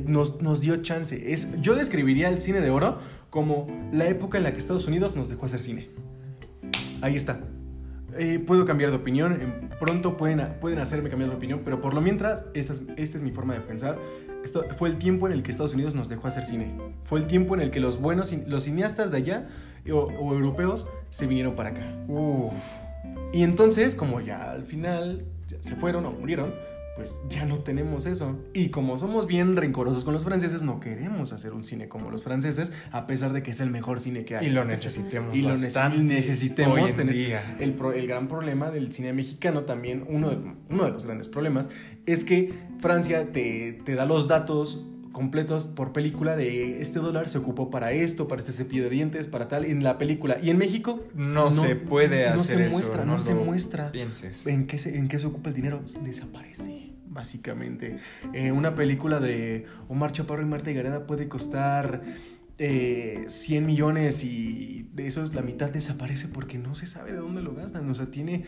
nos, 0.07 0.43
nos 0.43 0.61
dio 0.61 0.77
chance. 0.79 1.33
Es, 1.33 1.61
yo 1.61 1.75
describiría 1.75 2.29
el 2.29 2.41
cine 2.41 2.61
de 2.61 2.71
oro 2.71 2.99
como 3.31 3.67
la 3.93 4.09
época 4.09 4.39
en 4.39 4.45
la 4.45 4.53
que 4.53 4.59
Estados 4.59 4.87
Unidos 4.89 5.15
nos 5.17 5.29
dejó 5.29 5.47
hacer 5.47 5.61
cine. 5.61 5.89
Ahí 7.01 7.15
está. 7.17 7.41
Eh, 8.19 8.39
puedo 8.39 8.65
cambiar 8.65 8.91
de 8.91 8.97
opinión, 8.97 9.69
pronto 9.79 10.17
pueden, 10.17 10.55
pueden 10.61 10.79
hacerme 10.79 11.11
cambiar 11.11 11.31
de 11.31 11.37
opinión, 11.37 11.61
pero 11.65 11.83
por 11.83 11.93
lo 11.93 12.01
mientras, 12.01 12.47
esta 12.55 12.73
es, 12.73 12.83
esta 12.97 13.19
es 13.19 13.23
mi 13.23 13.31
forma 13.31 13.53
de 13.55 13.61
pensar. 13.61 13.99
Esto 14.47 14.65
fue 14.79 14.89
el 14.89 14.97
tiempo 14.99 15.27
en 15.27 15.33
el 15.33 15.43
que 15.43 15.51
Estados 15.51 15.75
Unidos 15.75 15.97
nos 15.97 16.09
dejó 16.09 16.29
hacer 16.29 16.45
cine. 16.45 16.73
Fue 17.03 17.19
el 17.19 17.27
tiempo 17.27 17.57
en 17.57 17.61
el 17.61 17.73
que 17.73 17.81
los 17.81 18.01
buenos, 18.01 18.33
los 18.47 18.63
cineastas 18.63 19.11
de 19.11 19.17
allá 19.17 19.49
o, 19.91 19.97
o 19.97 20.35
europeos 20.35 20.87
se 21.11 21.27
vinieron 21.27 21.57
para 21.57 21.71
acá. 21.71 21.83
Uf. 22.07 22.53
Y 23.33 23.43
entonces, 23.43 23.97
como 23.97 24.21
ya 24.21 24.53
al 24.53 24.63
final 24.65 25.25
ya 25.49 25.57
se 25.61 25.75
fueron 25.75 26.07
o 26.07 26.13
murieron, 26.13 26.55
pues 26.95 27.21
ya 27.29 27.45
no 27.45 27.59
tenemos 27.59 28.07
eso. 28.07 28.39
Y 28.55 28.69
como 28.69 28.97
somos 28.99 29.27
bien 29.27 29.57
rencorosos 29.57 30.05
con 30.05 30.15
los 30.15 30.25
franceses, 30.25 30.63
no 30.63 30.79
queremos 30.79 31.33
hacer 31.33 31.53
un 31.53 31.65
cine 31.65 31.89
como 31.89 32.11
los 32.13 32.23
franceses, 32.23 32.73
a 32.93 33.07
pesar 33.09 33.33
de 33.33 33.43
que 33.43 33.51
es 33.51 33.59
el 33.61 33.71
mejor 33.71 33.99
cine 33.99 34.25
que 34.25 34.37
hay. 34.37 34.47
Y 34.47 34.51
lo 34.51 34.65
necesitemos 34.65 35.35
Y 35.35 35.43
lo 35.43 35.49
bastante 35.51 35.99
necesitemos 36.15 36.79
hoy 36.79 36.89
en 36.89 36.97
tener- 36.97 37.15
día. 37.15 37.57
El, 37.59 37.75
gran 38.07 38.29
problema 38.29 38.71
del 38.71 38.93
cine 38.93 39.13
mexicano 39.13 39.63
también, 39.63 40.07
uno 40.09 40.31
de, 40.31 40.37
uno 40.71 40.85
de 40.85 40.91
los 40.93 41.05
grandes 41.05 41.29
problemas, 41.29 41.69
es 42.07 42.25
que 42.25 42.55
Francia 42.81 43.33
te, 43.33 43.81
te 43.85 43.95
da 43.95 44.07
los 44.07 44.29
datos 44.29 44.87
completos 45.13 45.67
por 45.67 45.95
película 45.95 46.37
de 46.37 46.83
este 46.83 46.99
dólar 46.99 47.31
se 47.31 47.39
ocupó 47.39 47.71
para 47.71 47.93
esto, 47.93 48.29
para 48.29 48.41
este 48.41 48.53
cepillo 48.53 48.85
de 48.85 48.91
dientes, 48.91 49.27
para 49.27 49.49
tal, 49.49 49.65
en 49.65 49.83
la 49.83 49.97
película. 49.97 50.37
Y 50.43 50.51
en 50.51 50.59
México 50.59 51.03
No, 51.15 51.51
se 51.53 51.75
puede 51.75 52.29
no 52.29 52.35
hacer 52.35 52.59
se 52.59 52.67
eso. 52.67 52.77
muestra, 52.77 53.05
no, 53.07 53.19
se 53.19 53.35
muestra. 53.35 53.93
Pienses. 53.93 54.47
¿En 54.47 54.67
qué, 54.67 54.77
se, 54.77 54.97
¿En 54.99 55.09
qué 55.09 55.19
se 55.19 55.27
ocupa 55.27 55.49
el 55.49 55.57
dinero? 55.57 55.81
Desaparece, 56.03 56.93
básicamente. 57.07 57.97
Eh, 58.35 58.53
una 58.53 58.75
película 58.75 59.19
de 59.19 59.65
Omar 59.89 60.13
Chaparro 60.13 60.43
y 60.43 60.47
Marta 60.47 60.71
Gareda 60.73 61.07
puede 61.07 61.29
costar 61.29 62.03
eh, 62.59 63.25
100 63.29 63.67
millones 63.67 64.25
y 64.25 64.89
de 64.95 65.07
esos 65.07 65.35
la 65.35 65.43
mitad 65.43 65.69
desaparece 65.69 66.29
porque 66.29 66.57
no 66.57 66.75
se 66.75 66.87
sabe 66.87 67.13
de 67.13 67.19
dónde 67.19 67.43
lo 67.43 67.55
gastan. 67.55 67.89
O 67.91 67.95
sea, 67.95 68.07
tiene 68.07 68.45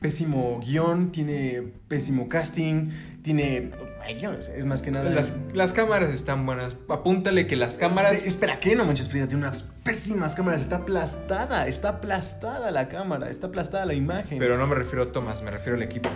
pésimo 0.00 0.60
guion, 0.60 1.10
tiene 1.10 1.62
pésimo 1.86 2.28
casting, 2.28 2.90
tiene... 3.22 3.70
ay, 4.04 4.16
guiones, 4.16 4.48
Es 4.48 4.66
más 4.66 4.82
que 4.82 4.90
nada... 4.90 5.08
Las, 5.10 5.36
las 5.54 5.72
cámaras 5.72 6.10
están 6.10 6.44
buenas. 6.44 6.76
Apúntale 6.88 7.46
que 7.46 7.54
las 7.54 7.74
cámaras. 7.74 8.24
Eh, 8.24 8.28
espera, 8.28 8.58
¿qué? 8.58 8.74
No 8.74 8.84
manches, 8.84 9.08
Frida 9.08 9.28
tiene 9.28 9.44
unas 9.44 9.62
pésimas 9.84 10.34
cámaras. 10.34 10.60
Está 10.60 10.76
aplastada, 10.76 11.68
está 11.68 11.88
aplastada 11.90 12.72
la 12.72 12.88
cámara, 12.88 13.30
está 13.30 13.46
aplastada 13.46 13.86
la 13.86 13.94
imagen. 13.94 14.40
Pero 14.40 14.58
no 14.58 14.66
me 14.66 14.74
refiero 14.74 15.04
a 15.04 15.12
Thomas, 15.12 15.42
me 15.42 15.52
refiero 15.52 15.76
al 15.76 15.82
equipo. 15.82 16.10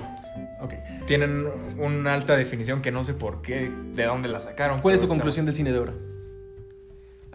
Tienen 1.06 1.44
una 1.78 2.14
alta 2.14 2.36
definición 2.36 2.82
que 2.82 2.90
no 2.90 3.04
sé 3.04 3.14
por 3.14 3.40
qué, 3.40 3.70
de 3.94 4.04
dónde 4.04 4.28
la 4.28 4.40
sacaron. 4.40 4.80
¿Cuál 4.80 4.96
es 4.96 5.00
tu 5.00 5.06
conclusión 5.06 5.46
del 5.46 5.54
cine 5.54 5.70
de 5.70 5.78
oro? 5.78 6.15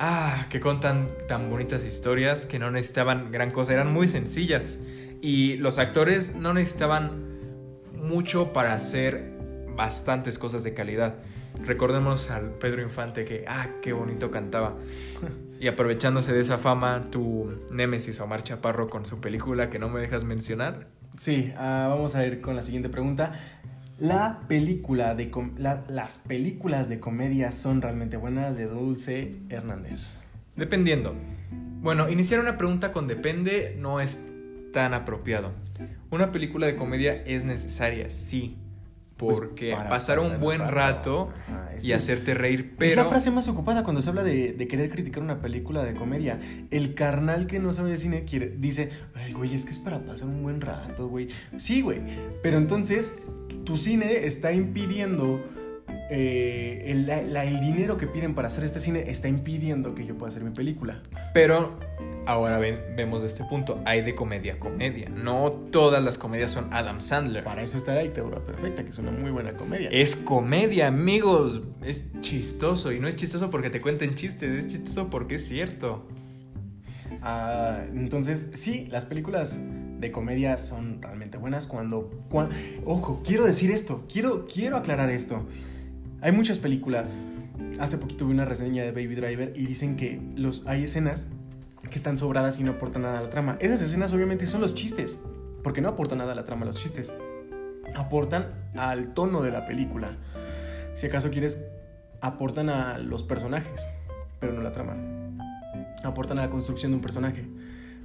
Ah, 0.04 0.48
que 0.50 0.60
contan 0.60 1.10
tan 1.28 1.52
bonitas 1.52 1.86
historias 1.86 2.48
que 2.48 2.58
no 2.58 2.72
necesitaban 2.72 3.32
gran 3.32 3.52
cosa, 3.52 3.74
eran 3.74 3.94
muy 3.94 4.08
sencillas. 4.08 4.80
Y 5.22 5.58
los 5.58 5.78
actores 5.78 6.34
no 6.34 6.56
necesitaban 6.56 7.12
mucho 7.94 8.52
para 8.52 8.74
hacer 8.74 9.38
bastantes 9.76 10.40
cosas 10.40 10.64
de 10.64 10.74
calidad. 10.74 11.18
Recordemos 11.64 12.32
al 12.32 12.50
Pedro 12.56 12.82
Infante 12.82 13.26
que, 13.26 13.46
ah, 13.48 13.68
qué 13.84 13.94
bonito 13.94 14.32
cantaba. 14.32 14.76
Y 15.60 15.68
aprovechándose 15.68 16.34
de 16.34 16.40
esa 16.40 16.58
fama, 16.58 17.12
tu 17.12 17.60
némesis 17.72 18.20
Omar 18.22 18.42
Chaparro 18.42 18.90
con 18.90 19.06
su 19.06 19.22
película 19.22 19.70
que 19.70 19.78
no 19.78 19.88
me 19.88 20.02
dejas 20.02 20.24
mencionar. 20.24 20.88
Sí, 21.20 21.54
ah, 21.56 21.86
vamos 21.88 22.16
a 22.16 22.26
ir 22.26 22.42
con 22.42 22.56
la 22.56 22.64
siguiente 22.64 22.90
pregunta. 22.90 23.34
La 24.02 24.40
película 24.48 25.14
de 25.14 25.30
la- 25.60 25.86
las 25.88 26.18
películas 26.18 26.90
de 26.90 27.00
comedia 27.00 27.52
son 27.52 27.84
realmente 27.84 28.18
buenas 28.18 28.58
de 28.58 28.66
Dulce 28.66 29.36
Hernández. 29.50 30.16
Dependiendo. 30.56 31.14
Bueno, 31.82 32.10
iniciar 32.10 32.40
una 32.40 32.58
pregunta 32.58 32.92
con 32.92 33.08
depende 33.08 33.76
no 33.80 34.00
es 34.02 34.28
tan 34.74 34.96
apropiado. 34.96 35.52
Una 36.10 36.32
película 36.32 36.66
de 36.66 36.76
comedia 36.76 37.14
es 37.14 37.44
necesaria, 37.44 38.10
sí. 38.10 38.58
Pues, 39.22 39.38
Porque 39.38 39.78
pasar 39.88 40.20
un 40.20 40.40
buen 40.40 40.68
rato 40.68 41.30
y 41.80 41.92
hacerte 41.92 42.34
reír, 42.34 42.74
Es 42.80 42.96
la 42.96 43.04
pero 43.04 43.10
frase 43.10 43.30
más 43.30 43.48
ocupada 43.48 43.84
cuando 43.84 44.02
se 44.02 44.10
habla 44.10 44.24
de, 44.24 44.54
de 44.54 44.68
querer 44.68 44.90
criticar 44.90 45.22
una 45.22 45.42
película 45.42 45.84
de 45.84 45.94
comedia. 45.94 46.40
El 46.72 46.96
carnal 46.96 47.46
que 47.46 47.60
no 47.60 47.72
sabe 47.72 47.92
de 47.92 48.00
cine 48.00 48.26
quiere, 48.26 48.50
dice, 48.58 48.90
ay, 49.14 49.34
güey, 49.34 49.54
es 49.54 49.66
que 49.66 49.72
es 49.72 49.78
para 49.78 50.04
pasar 50.04 50.28
un 50.28 50.42
buen 50.42 50.60
rato, 50.60 51.08
güey. 51.08 51.28
Sí, 51.58 51.82
güey. 51.82 52.02
Pero 52.42 52.58
entonces, 52.58 53.12
tu 53.64 53.78
cine 53.78 54.26
está 54.26 54.54
impidiendo. 54.54 55.40
Eh, 56.14 56.84
el, 56.88 57.08
la- 57.08 57.22
la- 57.22 57.46
el 57.46 57.60
dinero 57.62 57.98
que 57.98 58.06
piden 58.06 58.36
para 58.36 58.50
hacer 58.50 58.64
este 58.66 58.80
cine 58.82 59.06
está 59.10 59.28
impidiendo 59.30 59.96
que 59.96 60.06
yo 60.06 60.18
pueda 60.18 60.30
hacer 60.30 60.44
mi 60.44 60.52
película. 60.52 61.02
pero 61.34 61.80
ahora 62.28 62.60
ven- 62.60 62.80
vemos 62.96 63.22
de 63.22 63.28
este 63.28 63.44
punto, 63.46 63.82
hay 63.86 64.02
de 64.04 64.14
comedia 64.14 64.54
a 64.54 64.60
comedia. 64.60 65.10
No 65.10 65.50
todas 65.50 66.04
las 66.04 66.18
comedias 66.20 66.52
son 66.52 66.72
Adam 66.74 67.02
Sandler. 67.02 67.44
Para 67.44 67.64
eso 67.64 67.78
está 67.78 67.96
la 67.96 68.02
dictadura 68.04 68.46
perfecta, 68.46 68.84
que 68.84 68.90
es 68.90 68.98
una 69.00 69.10
muy 69.12 69.32
buena 69.32 69.54
comedia. 69.54 69.90
Es 69.90 70.16
comedia, 70.18 70.88
amigos. 70.88 71.62
Es 71.84 72.06
chistoso 72.20 72.92
y 72.92 73.00
no 73.00 73.08
es 73.08 73.16
chistoso 73.16 73.50
porque 73.50 73.70
te 73.72 73.82
cuenten 73.82 74.14
chistes, 74.16 74.52
es 74.52 74.68
chistoso 74.68 75.10
porque 75.10 75.36
es 75.36 75.48
cierto. 75.48 76.08
Ah, 77.22 77.84
entonces, 77.94 78.50
sí, 78.56 78.86
las 78.90 79.06
películas 79.06 79.60
de 80.00 80.12
comedia 80.12 80.58
son 80.58 81.02
realmente 81.02 81.38
buenas 81.38 81.68
cuando, 81.68 82.10
cua- 82.30 82.50
Ojo, 82.86 83.22
quiero 83.26 83.46
decir 83.46 83.72
esto, 83.72 84.06
quiero, 84.12 84.46
quiero 84.46 84.78
aclarar 84.78 85.10
esto. 85.10 85.46
Hay 86.22 86.32
muchas 86.32 86.60
películas. 86.60 87.18
Hace 87.80 87.98
poquito 87.98 88.26
vi 88.26 88.34
una 88.34 88.46
reseña 88.46 88.84
de 88.84 88.92
Baby 88.92 89.16
Driver 89.16 89.54
y 89.56 89.66
dicen 89.66 89.96
que 89.96 90.22
los, 90.36 90.68
hay 90.68 90.84
escenas 90.84 91.26
que 91.90 91.98
están 91.98 92.18
sobradas 92.18 92.60
y 92.60 92.64
no 92.64 92.72
aportan 92.72 93.02
nada 93.02 93.20
a 93.20 93.22
la 93.24 93.30
trama. 93.30 93.58
Esas 93.60 93.82
escenas 93.82 94.14
obviamente 94.14 94.46
son 94.46 94.62
los 94.62 94.74
chistes, 94.74 95.20
porque 95.64 95.82
no 95.82 95.90
aportan 95.90 96.20
nada 96.20 96.34
a 96.34 96.36
la 96.36 96.46
trama 96.46 96.66
los 96.66 96.78
chistes. 96.78 97.14
Aportan 97.96 98.54
al 98.76 99.14
tono 99.14 99.42
de 99.42 99.52
la 99.52 99.66
película. 99.66 100.18
Si 100.94 101.08
acaso 101.08 101.32
quieres, 101.32 101.66
aportan 102.22 102.70
a 102.70 102.98
los 102.98 103.24
personajes, 103.24 103.88
pero 104.40 104.54
no 104.54 104.62
la 104.62 104.72
trama 104.72 104.96
aportan 106.04 106.40
a 106.40 106.44
la 106.44 106.50
construcción 106.50 106.92
de 106.92 106.96
un 106.98 107.02
personaje 107.02 107.46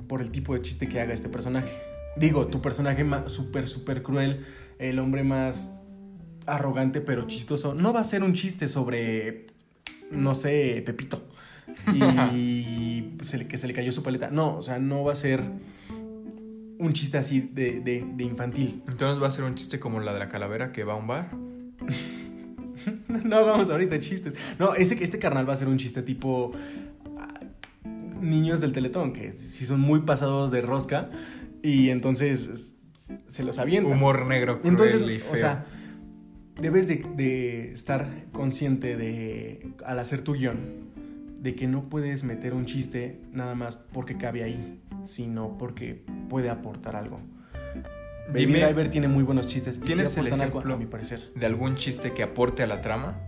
por 0.09 0.21
el 0.21 0.31
tipo 0.31 0.55
de 0.55 0.63
chiste 0.63 0.89
que 0.89 1.01
haga 1.01 1.15
este 1.15 1.29
personaje. 1.29 1.73
Digo, 2.17 2.47
tu 2.47 2.63
personaje 2.63 3.05
súper, 3.27 3.67
súper 3.67 4.03
cruel, 4.03 4.47
el 4.79 4.99
hombre 4.99 5.23
más 5.23 5.77
arrogante 6.47 7.01
pero 7.01 7.27
chistoso, 7.27 7.75
no 7.75 7.93
va 7.93 8.01
a 8.01 8.05
ser 8.05 8.23
un 8.23 8.33
chiste 8.35 8.69
sobre, 8.69 9.47
no 10.11 10.35
sé, 10.35 10.83
Pepito. 10.85 11.27
Y 11.95 13.13
se 13.23 13.39
le- 13.39 13.47
que 13.49 13.59
se 13.59 13.67
le 13.67 13.73
cayó 13.73 13.93
su 13.93 14.03
paleta. 14.03 14.31
No, 14.31 14.57
o 14.57 14.63
sea, 14.63 14.79
no 14.79 15.05
va 15.05 15.13
a 15.13 15.17
ser 15.17 15.43
un 16.79 16.93
chiste 16.93 17.19
así 17.19 17.41
de, 17.41 17.81
de, 17.81 18.07
de 18.15 18.25
infantil. 18.25 18.83
Entonces 18.89 19.23
va 19.23 19.27
a 19.29 19.31
ser 19.31 19.45
un 19.45 19.55
chiste 19.55 19.81
como 19.81 20.01
la 20.01 20.13
de 20.13 20.19
la 20.19 20.29
calavera 20.29 20.73
que 20.73 20.85
va 20.85 20.93
a 20.93 20.97
un 20.97 21.07
bar. 21.07 21.31
no 23.09 23.37
hagamos 23.37 23.71
ahorita 23.71 23.99
chistes. 24.01 24.35
No, 24.59 24.75
este, 24.75 25.03
este 25.03 25.19
carnal 25.19 25.49
va 25.49 25.55
a 25.55 25.57
ser 25.57 25.69
un 25.69 25.79
chiste 25.79 26.03
tipo 26.03 26.53
niños 28.21 28.61
del 28.61 28.73
teletón, 28.73 29.13
que 29.13 29.33
sí 29.33 29.67
son 29.67 29.81
muy 29.81 30.01
pasados 30.01 30.51
de 30.51 30.63
rosca 30.63 31.11
y 31.63 31.91
entonces 31.91 32.75
se 33.27 33.43
los 33.45 33.59
avientan. 33.59 33.93
Humor 33.93 34.27
negro, 34.27 34.61
cruel 34.61 34.73
Entonces, 34.73 35.01
y 35.03 35.19
feo. 35.19 35.33
o 35.33 35.37
sea, 35.37 35.67
debes 36.61 36.89
de, 36.89 37.05
de 37.17 37.73
estar 37.73 38.09
consciente 38.33 38.97
de, 38.97 39.69
al 39.85 39.99
hacer 39.99 40.23
tu 40.23 40.35
guion, 40.35 40.57
de 41.41 41.55
que 41.55 41.67
no 41.67 41.89
puedes 41.89 42.25
meter 42.25 42.55
un 42.55 42.65
chiste 42.67 43.21
nada 43.33 43.55
más 43.55 43.77
porque 43.77 44.17
cabe 44.17 44.43
ahí, 44.45 44.81
sino 45.05 45.59
porque 45.59 46.05
puede 46.29 46.51
aportar 46.51 46.97
algo. 46.97 47.21
Baby 48.29 48.47
Dime- 48.47 48.65
Driver 48.65 48.91
tiene 48.91 49.07
muy 49.09 49.23
buenos 49.23 49.47
chistes. 49.47 49.77
y 49.77 49.81
sí 49.81 49.85
¿Tienes 49.87 50.17
el 50.17 50.27
aportan 50.27 50.41
algo, 50.41 50.59
ejemplo? 50.59 50.75
a 50.75 50.79
mi 50.79 50.87
parecer. 50.87 51.31
¿De 51.37 51.47
algún 51.47 51.77
chiste 51.77 52.13
que 52.13 52.23
aporte 52.25 52.63
a 52.63 52.67
la 52.67 52.81
trama? 52.81 53.21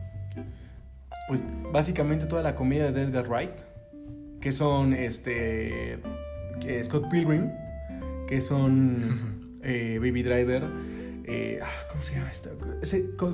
Pues 1.28 1.44
básicamente 1.72 2.26
toda 2.26 2.42
la 2.42 2.54
comedia 2.54 2.90
de 2.90 3.02
Edgar 3.02 3.28
Wright, 3.28 3.50
que 4.40 4.50
son 4.50 4.94
este 4.94 5.98
que 6.60 6.82
Scott 6.82 7.08
Pilgrim, 7.10 7.50
que 8.26 8.40
son 8.40 9.58
eh, 9.62 9.98
Baby 10.00 10.22
Driver, 10.24 10.64
eh, 11.28 11.60
ah, 11.62 11.70
¿cómo 11.90 12.02
se 12.02 12.14
llama 12.14 12.30
esta? 12.30 12.50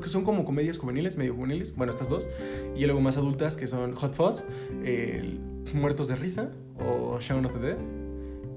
Son 0.09 0.25
como 0.25 0.45
comedias 0.45 0.79
juveniles, 0.79 1.17
medio 1.17 1.35
juveniles, 1.35 1.75
bueno, 1.77 1.91
estas 1.91 2.09
dos, 2.09 2.29
y 2.77 2.85
luego 2.85 3.01
más 3.01 3.17
adultas 3.17 3.57
que 3.57 3.67
son 3.67 3.95
Hot 3.95 4.15
Fuzz, 4.15 4.45
eh, 4.83 5.39
Muertos 5.73 6.09
de 6.09 6.17
Risa 6.17 6.51
o 6.79 7.19
Shaun 7.21 7.47
of 7.47 7.53
the 7.55 7.61
Dead 7.61 7.79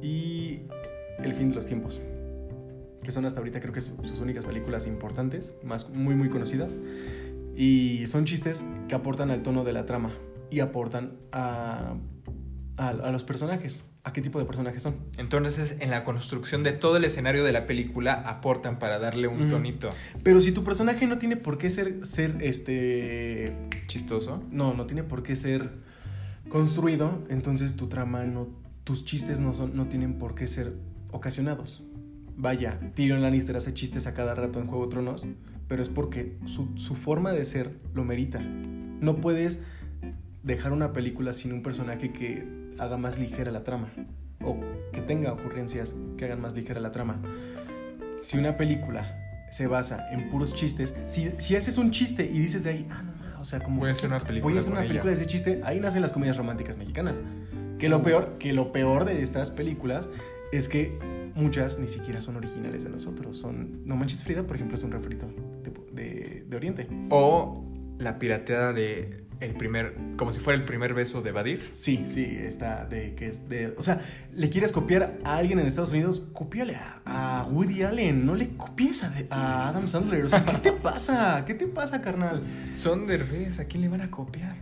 y 0.01 0.61
El 1.23 1.33
fin 1.33 1.49
de 1.49 1.55
los 1.55 1.65
tiempos, 1.65 1.99
que 3.03 3.11
son 3.11 3.25
hasta 3.25 3.39
ahorita 3.39 3.59
creo 3.59 3.73
que 3.73 3.81
su- 3.81 3.95
sus 4.03 4.19
únicas 4.19 4.45
películas 4.45 4.85
importantes, 4.87 5.55
más 5.63 5.89
muy 5.89 6.13
muy 6.15 6.29
conocidas. 6.29 6.75
Y 7.55 8.05
son 8.07 8.25
chistes 8.25 8.63
que 8.87 8.93
aportan 8.93 9.31
al 9.31 9.41
tono 9.41 9.63
de 9.63 9.73
la 9.73 9.85
trama 9.85 10.11
y 10.51 10.59
aportan 10.59 11.13
a, 11.31 11.95
a, 12.77 12.89
a 12.89 13.11
los 13.11 13.23
personajes. 13.23 13.83
¿A 14.07 14.13
qué 14.13 14.21
tipo 14.21 14.39
de 14.39 14.45
personajes 14.45 14.81
son? 14.81 14.95
Entonces, 15.17 15.75
en 15.81 15.89
la 15.89 16.05
construcción 16.05 16.63
de 16.63 16.71
todo 16.71 16.95
el 16.95 17.03
escenario 17.03 17.43
de 17.43 17.51
la 17.51 17.65
película 17.65 18.13
aportan 18.13 18.79
para 18.79 18.99
darle 18.99 19.27
un 19.27 19.49
tonito 19.49 19.89
Pero 20.23 20.39
si 20.39 20.53
tu 20.53 20.63
personaje 20.63 21.05
no 21.07 21.17
tiene 21.17 21.35
por 21.35 21.57
qué 21.57 21.69
ser, 21.69 22.05
ser 22.05 22.37
este... 22.39 23.53
chistoso. 23.87 24.41
No, 24.49 24.73
no 24.73 24.85
tiene 24.85 25.03
por 25.03 25.23
qué 25.23 25.35
ser 25.35 25.71
construido, 26.47 27.21
entonces 27.27 27.75
tu 27.75 27.87
trama 27.87 28.23
no... 28.23 28.47
Tus 28.85 29.03
chistes 29.03 29.41
no, 29.41 29.53
son, 29.53 29.75
no 29.75 29.87
tienen 29.87 30.17
por 30.17 30.35
qué 30.35 30.47
ser 30.47 30.71
ocasionados. 31.11 31.83
Vaya, 32.37 32.79
Tyrion 32.95 33.21
Lannister 33.21 33.57
hace 33.57 33.73
chistes 33.73 34.07
a 34.07 34.13
cada 34.13 34.35
rato 34.35 34.61
en 34.61 34.67
Juego 34.67 34.85
de 34.85 34.91
Tronos, 34.91 35.25
pero 35.67 35.83
es 35.83 35.89
porque 35.89 36.37
su, 36.45 36.69
su 36.77 36.95
forma 36.95 37.33
de 37.33 37.43
ser 37.43 37.75
lo 37.93 38.05
merita. 38.05 38.39
No 38.39 39.17
puedes 39.17 39.59
dejar 40.43 40.71
una 40.71 40.93
película 40.93 41.33
sin 41.33 41.51
un 41.51 41.61
personaje 41.61 42.13
que 42.13 42.66
haga 42.79 42.97
más 42.97 43.17
ligera 43.17 43.51
la 43.51 43.63
trama 43.63 43.89
o 44.43 44.59
que 44.93 45.01
tenga 45.01 45.33
ocurrencias 45.33 45.95
que 46.17 46.25
hagan 46.25 46.41
más 46.41 46.53
ligera 46.53 46.79
la 46.79 46.91
trama. 46.91 47.19
Si 48.23 48.37
una 48.37 48.57
película 48.57 49.17
se 49.51 49.67
basa 49.67 50.09
en 50.11 50.29
puros 50.29 50.53
chistes, 50.53 50.93
si, 51.07 51.31
si 51.39 51.55
haces 51.55 51.77
un 51.77 51.91
chiste 51.91 52.25
y 52.25 52.39
dices 52.39 52.63
de 52.63 52.69
ahí, 52.71 52.87
ah, 52.91 53.01
no, 53.03 53.41
o 53.41 53.45
sea, 53.45 53.59
como 53.61 53.79
Voy 53.79 53.89
a 53.89 53.91
hacer 53.93 54.09
una 54.09 54.19
película 54.19 54.43
voy 54.51 54.55
a 54.55 54.59
hacer 54.59 54.71
una 54.71 54.81
ella". 54.81 54.89
película 54.89 55.11
de 55.11 55.17
ese 55.17 55.25
chiste, 55.25 55.61
ahí 55.63 55.79
nacen 55.79 56.01
las 56.01 56.11
comedias 56.13 56.37
románticas 56.37 56.77
mexicanas. 56.77 57.19
Que 57.79 57.89
lo 57.89 58.01
peor, 58.01 58.37
que 58.39 58.53
lo 58.53 58.71
peor 58.71 59.05
de 59.05 59.21
estas 59.21 59.51
películas 59.51 60.09
es 60.51 60.67
que 60.67 60.97
muchas 61.35 61.77
ni 61.79 61.87
siquiera 61.87 62.21
son 62.21 62.35
originales 62.35 62.83
de 62.83 62.89
nosotros. 62.89 63.37
Son 63.37 63.85
No 63.85 63.95
Manches 63.95 64.23
Frida, 64.23 64.43
por 64.43 64.55
ejemplo, 64.55 64.75
es 64.77 64.83
un 64.83 64.91
refrito 64.91 65.27
de, 65.63 65.71
de- 66.03 66.45
de 66.49 66.55
Oriente. 66.55 66.87
O 67.09 67.63
la 67.99 68.17
pirateada 68.19 68.73
de 68.73 69.23
el 69.39 69.53
primer, 69.53 69.95
como 70.17 70.31
si 70.31 70.39
fuera 70.39 70.57
el 70.59 70.65
primer 70.65 70.93
beso 70.93 71.21
de 71.21 71.31
Badir. 71.31 71.67
Sí, 71.71 72.05
sí, 72.09 72.37
está 72.41 72.85
de 72.85 73.13
que 73.15 73.27
es 73.27 73.47
de. 73.49 73.73
O 73.77 73.83
sea, 73.83 74.01
le 74.33 74.49
quieres 74.49 74.71
copiar 74.71 75.17
a 75.23 75.37
alguien 75.37 75.59
en 75.59 75.67
Estados 75.67 75.91
Unidos, 75.91 76.27
cópiale 76.33 76.75
a, 76.75 77.01
a 77.05 77.43
Woody 77.45 77.83
Allen, 77.83 78.25
no 78.25 78.35
le 78.35 78.55
copies 78.57 79.03
a, 79.03 79.09
de- 79.09 79.27
a 79.29 79.69
Adam 79.69 79.87
Sandler. 79.87 80.25
O 80.25 80.29
sea, 80.29 80.43
¿qué 80.45 80.57
te 80.57 80.71
pasa? 80.71 81.43
¿Qué 81.45 81.53
te 81.53 81.67
pasa, 81.67 82.01
carnal? 82.01 82.41
Son 82.75 83.05
Derbez, 83.07 83.59
¿a 83.59 83.65
quién 83.65 83.81
le 83.83 83.89
van 83.89 84.01
a 84.01 84.09
copiar? 84.11 84.55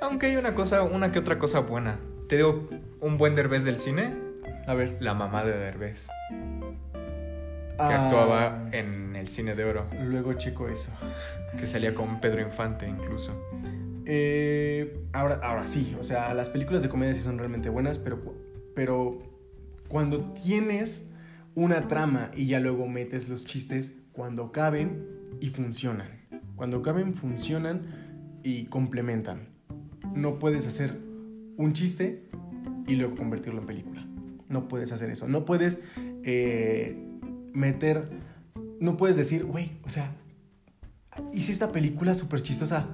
Aunque 0.00 0.26
hay 0.26 0.36
una 0.36 0.54
cosa, 0.54 0.82
una 0.82 1.12
que 1.12 1.18
otra 1.18 1.38
cosa 1.38 1.60
buena. 1.60 1.98
Te 2.28 2.36
digo, 2.36 2.68
un 3.00 3.18
buen 3.18 3.34
Derbez 3.34 3.64
del 3.64 3.76
cine, 3.76 4.14
A 4.66 4.74
ver. 4.74 4.96
la 5.00 5.12
mamá 5.14 5.44
de 5.44 5.52
Derbez, 5.56 6.08
que 7.88 7.94
ah, 7.94 8.04
actuaba 8.04 8.68
en 8.72 9.16
el 9.16 9.28
cine 9.28 9.54
de 9.54 9.64
oro, 9.64 9.86
Luego 10.04 10.32
checo 10.34 10.68
eso. 10.68 10.92
que 11.58 11.66
salía 11.66 11.94
con 11.94 12.20
Pedro 12.20 12.42
Infante 12.42 12.88
incluso. 12.88 13.32
Eh, 14.04 15.06
ahora, 15.12 15.40
ahora 15.42 15.66
sí, 15.66 15.96
o 15.98 16.02
sea, 16.02 16.34
las 16.34 16.48
películas 16.48 16.82
de 16.82 16.88
comedia 16.88 17.14
sí 17.14 17.20
son 17.20 17.38
realmente 17.38 17.68
buenas, 17.68 17.98
pero, 17.98 18.20
pero 18.74 19.22
cuando 19.88 20.32
tienes 20.32 21.08
una 21.54 21.86
trama 21.88 22.30
y 22.34 22.46
ya 22.46 22.60
luego 22.60 22.88
metes 22.88 23.28
los 23.28 23.44
chistes, 23.44 23.94
cuando 24.12 24.52
caben 24.52 25.06
y 25.40 25.48
funcionan. 25.50 26.08
Cuando 26.56 26.82
caben, 26.82 27.14
funcionan 27.14 27.82
y 28.42 28.66
complementan. 28.66 29.48
No 30.14 30.38
puedes 30.38 30.66
hacer 30.66 30.98
un 31.56 31.72
chiste 31.72 32.28
y 32.86 32.94
luego 32.94 33.14
convertirlo 33.14 33.60
en 33.60 33.66
película. 33.66 34.06
No 34.48 34.68
puedes 34.68 34.92
hacer 34.92 35.10
eso. 35.10 35.28
No 35.28 35.44
puedes 35.44 35.80
eh, 36.24 36.96
meter... 37.52 38.10
No 38.80 38.96
puedes 38.96 39.16
decir, 39.16 39.44
güey, 39.44 39.72
o 39.84 39.88
sea, 39.88 40.12
hice 41.32 41.52
esta 41.52 41.70
película 41.70 42.14
súper 42.14 42.42
chistosa. 42.42 42.88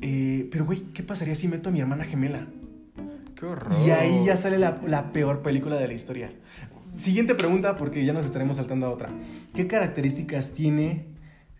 eh, 0.00 0.48
pero, 0.50 0.64
güey, 0.64 0.80
¿qué 0.92 1.02
pasaría 1.02 1.34
si 1.34 1.46
meto 1.48 1.68
a 1.68 1.72
mi 1.72 1.80
hermana 1.80 2.04
gemela? 2.04 2.48
¡Qué 3.36 3.46
horror! 3.46 3.72
Y 3.86 3.90
ahí 3.90 4.24
ya 4.26 4.36
sale 4.36 4.58
la, 4.58 4.80
la 4.86 5.12
peor 5.12 5.42
película 5.42 5.76
de 5.76 5.86
la 5.86 5.94
historia. 5.94 6.32
Siguiente 6.96 7.36
pregunta, 7.36 7.76
porque 7.76 8.04
ya 8.04 8.12
nos 8.12 8.24
estaremos 8.24 8.56
saltando 8.56 8.86
a 8.86 8.90
otra. 8.90 9.10
¿Qué 9.54 9.68
características 9.68 10.50
tiene 10.54 11.06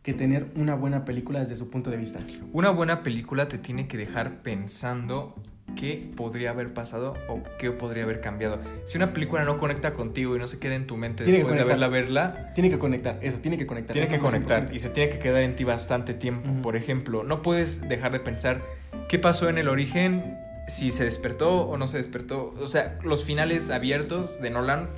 que 0.03 0.13
tener 0.15 0.51
una 0.57 0.75
buena 0.75 1.05
película 1.05 1.39
desde 1.39 1.55
su 1.55 1.71
punto 1.71 1.91
de 1.91 1.99
vista? 1.99 2.19
Una 2.53 2.71
buena 2.71 3.05
película 3.05 3.47
te 3.47 3.59
tiene 3.59 3.87
que 3.87 3.97
dejar 3.97 4.43
pensando 4.43 5.37
qué 5.77 6.11
podría 6.17 6.51
haber 6.51 6.73
pasado 6.75 7.15
o 7.29 7.43
qué 7.59 7.71
podría 7.71 8.05
haber 8.05 8.21
cambiado. 8.21 8.61
Si 8.85 8.97
una 8.97 9.13
película 9.13 9.45
no 9.45 9.59
conecta 9.59 9.95
contigo 9.95 10.37
y 10.37 10.39
no 10.39 10.47
se 10.47 10.59
queda 10.59 10.75
en 10.75 10.87
tu 10.87 10.97
mente 10.97 11.25
Tiene 11.25 11.39
después 11.39 11.57
de 11.57 11.63
haberla 11.63 11.89
verla, 11.89 12.51
Tiene 12.55 12.71
que 12.71 12.79
conectar, 12.79 13.19
eso, 13.23 13.39
tiene 13.39 13.59
que 13.59 13.67
conectar. 13.67 13.93
Tienes 13.93 14.11
es 14.11 14.15
que 14.17 14.21
conectar 14.21 14.69
y 14.73 14.79
se 14.79 14.91
tiene 14.91 15.11
que 15.11 15.19
quedar 15.19 15.43
en 15.43 15.57
ti 15.57 15.65
bastante 15.65 16.15
tiempo. 16.15 16.51
Por 16.63 16.77
ejemplo, 16.77 17.25
no 17.25 17.43
puedes 17.43 17.89
dejar 17.89 18.13
de 18.13 18.21
pensar 18.21 18.63
qué 19.09 19.19
pasó 19.19 19.49
en 19.49 19.59
el 19.59 19.69
origen, 19.69 20.39
si 20.67 20.91
se 20.91 21.05
despertó 21.05 21.63
o 21.63 21.77
no 21.77 21.87
se 21.87 21.99
despertó. 21.99 22.55
O 22.61 22.67
sea, 22.67 22.99
los 23.03 23.25
finales 23.25 23.71
abiertos 23.71 24.41
de 24.41 24.51
Nolan 24.51 24.89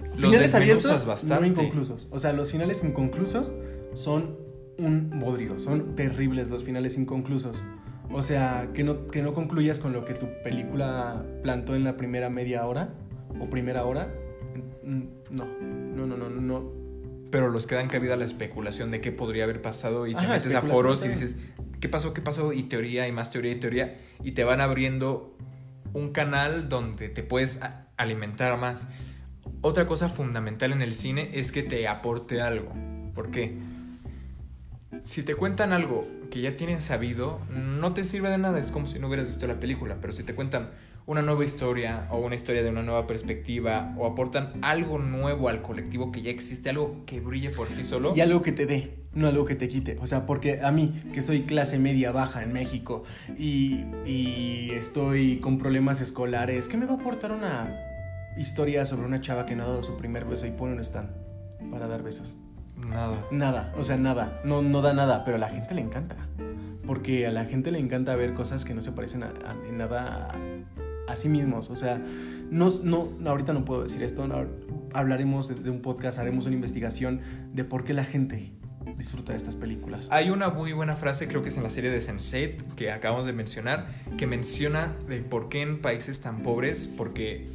los 0.00 0.30
Finales 0.30 0.54
abiertos, 0.54 1.06
bastante. 1.06 1.40
no 1.40 1.46
inconclusos. 1.46 2.08
O 2.10 2.18
sea, 2.18 2.32
los 2.32 2.50
finales 2.50 2.82
inconclusos 2.82 3.52
son 3.94 4.38
un 4.78 5.20
bodrio, 5.20 5.58
son 5.58 5.94
terribles 5.94 6.50
los 6.50 6.64
finales 6.64 6.96
inconclusos. 6.96 7.62
O 8.12 8.22
sea, 8.22 8.68
que 8.74 8.82
no, 8.82 9.06
que 9.06 9.22
no 9.22 9.34
concluyas 9.34 9.78
con 9.78 9.92
lo 9.92 10.04
que 10.04 10.14
tu 10.14 10.26
película 10.42 11.24
plantó 11.42 11.76
en 11.76 11.84
la 11.84 11.96
primera 11.96 12.28
media 12.28 12.66
hora 12.66 12.92
o 13.40 13.48
primera 13.48 13.84
hora. 13.84 14.12
No, 14.82 15.06
no, 15.30 16.06
no, 16.06 16.16
no, 16.16 16.28
no. 16.28 16.72
Pero 17.30 17.48
los 17.48 17.66
que 17.68 17.76
dan 17.76 17.88
cabida 17.88 18.14
a 18.14 18.16
la 18.16 18.24
especulación 18.24 18.90
de 18.90 19.00
qué 19.00 19.12
podría 19.12 19.44
haber 19.44 19.62
pasado 19.62 20.08
y 20.08 20.12
te 20.12 20.18
Ajá, 20.18 20.34
metes 20.34 20.54
a 20.54 20.62
foros 20.62 21.04
y 21.04 21.08
dices, 21.08 21.38
¿qué 21.78 21.88
pasó? 21.88 22.12
¿Qué 22.12 22.20
pasó? 22.20 22.52
Y 22.52 22.64
teoría 22.64 23.06
y 23.06 23.12
más 23.12 23.30
teoría 23.30 23.52
y 23.52 23.56
teoría. 23.60 23.96
Y 24.24 24.32
te 24.32 24.42
van 24.42 24.60
abriendo 24.60 25.36
un 25.92 26.10
canal 26.10 26.68
donde 26.68 27.08
te 27.08 27.22
puedes 27.22 27.60
alimentar 27.96 28.58
más. 28.58 28.88
Otra 29.60 29.86
cosa 29.86 30.08
fundamental 30.08 30.72
en 30.72 30.82
el 30.82 30.94
cine 30.94 31.30
es 31.34 31.52
que 31.52 31.62
te 31.62 31.86
aporte 31.86 32.40
algo. 32.40 32.72
¿Por 33.14 33.30
qué? 33.30 33.56
Si 35.04 35.22
te 35.22 35.36
cuentan 35.36 35.72
algo 35.72 36.08
que 36.30 36.40
ya 36.40 36.56
tienes 36.56 36.84
sabido, 36.84 37.40
no 37.50 37.92
te 37.92 38.04
sirve 38.04 38.30
de 38.30 38.38
nada. 38.38 38.58
Es 38.58 38.70
como 38.70 38.86
si 38.86 38.98
no 38.98 39.08
hubieras 39.08 39.26
visto 39.26 39.46
la 39.46 39.60
película. 39.60 39.98
Pero 40.00 40.12
si 40.12 40.22
te 40.22 40.34
cuentan 40.34 40.70
una 41.06 41.22
nueva 41.22 41.44
historia 41.44 42.06
o 42.10 42.18
una 42.18 42.36
historia 42.36 42.62
de 42.62 42.68
una 42.68 42.82
nueva 42.82 43.06
perspectiva 43.06 43.94
o 43.98 44.06
aportan 44.06 44.52
algo 44.62 44.98
nuevo 44.98 45.48
al 45.48 45.60
colectivo 45.60 46.12
que 46.12 46.22
ya 46.22 46.30
existe, 46.30 46.70
algo 46.70 47.04
que 47.04 47.20
brille 47.20 47.50
por 47.50 47.68
sí 47.68 47.84
solo, 47.84 48.12
Y 48.14 48.20
algo 48.20 48.42
que 48.42 48.52
te 48.52 48.66
dé, 48.66 48.98
no 49.12 49.26
algo 49.26 49.44
que 49.44 49.56
te 49.56 49.68
quite. 49.68 49.98
O 50.00 50.06
sea, 50.06 50.24
porque 50.24 50.60
a 50.60 50.70
mí, 50.70 51.00
que 51.12 51.20
soy 51.20 51.42
clase 51.42 51.78
media 51.78 52.12
baja 52.12 52.42
en 52.42 52.52
México 52.52 53.02
y, 53.36 53.84
y 54.06 54.70
estoy 54.72 55.38
con 55.40 55.58
problemas 55.58 56.00
escolares, 56.00 56.68
¿qué 56.68 56.76
me 56.76 56.86
va 56.86 56.92
a 56.92 56.96
aportar 56.96 57.32
una 57.32 57.76
historia 58.38 58.86
sobre 58.86 59.04
una 59.04 59.20
chava 59.20 59.46
que 59.46 59.56
no 59.56 59.64
ha 59.64 59.68
dado 59.68 59.82
su 59.82 59.96
primer 59.96 60.24
beso 60.24 60.46
y 60.46 60.52
pone 60.52 60.74
un 60.74 60.80
stand 60.80 61.10
para 61.70 61.88
dar 61.88 62.02
besos? 62.02 62.36
Nada. 62.88 63.16
Nada, 63.30 63.72
o 63.78 63.84
sea, 63.84 63.96
nada. 63.96 64.40
No, 64.44 64.62
no 64.62 64.82
da 64.82 64.92
nada, 64.94 65.24
pero 65.24 65.36
a 65.36 65.40
la 65.40 65.48
gente 65.48 65.74
le 65.74 65.82
encanta. 65.82 66.16
Porque 66.86 67.26
a 67.26 67.30
la 67.30 67.44
gente 67.44 67.70
le 67.70 67.78
encanta 67.78 68.16
ver 68.16 68.34
cosas 68.34 68.64
que 68.64 68.74
no 68.74 68.82
se 68.82 68.92
parecen 68.92 69.22
a, 69.22 69.26
a- 69.28 69.68
en 69.68 69.78
nada 69.78 70.28
a, 71.06 71.12
a 71.12 71.16
sí 71.16 71.28
mismos. 71.28 71.70
O 71.70 71.76
sea, 71.76 72.00
no, 72.50 72.68
no, 72.82 73.08
ahorita 73.26 73.52
no 73.52 73.64
puedo 73.64 73.82
decir 73.82 74.02
esto. 74.02 74.26
no, 74.26 74.44
hablaremos 74.92 75.48
de, 75.48 75.54
de 75.54 75.70
un 75.70 75.82
podcast, 75.82 76.18
haremos 76.18 76.46
una 76.46 76.54
investigación 76.56 77.20
de 77.52 77.64
por 77.64 77.84
qué 77.84 77.94
la 77.94 78.04
gente 78.04 78.52
disfruta 78.96 79.32
de 79.32 79.36
estas 79.36 79.54
películas. 79.56 80.08
Hay 80.10 80.30
una 80.30 80.48
muy 80.50 80.72
buena 80.72 80.96
frase, 80.96 81.28
creo 81.28 81.42
que 81.42 81.50
es 81.50 81.56
en 81.56 81.62
la 81.62 81.70
serie 81.70 81.90
de 81.90 81.98
Sense8 81.98 82.74
que 82.74 82.90
acabamos 82.90 83.24
de 83.26 83.32
mencionar, 83.32 83.86
que 84.16 84.26
menciona 84.26 84.92
de 85.06 85.18
por 85.22 85.48
qué 85.48 85.62
en 85.62 85.80
países 85.80 86.20
tan 86.22 86.42
pobres, 86.42 86.88
porque 86.96 87.46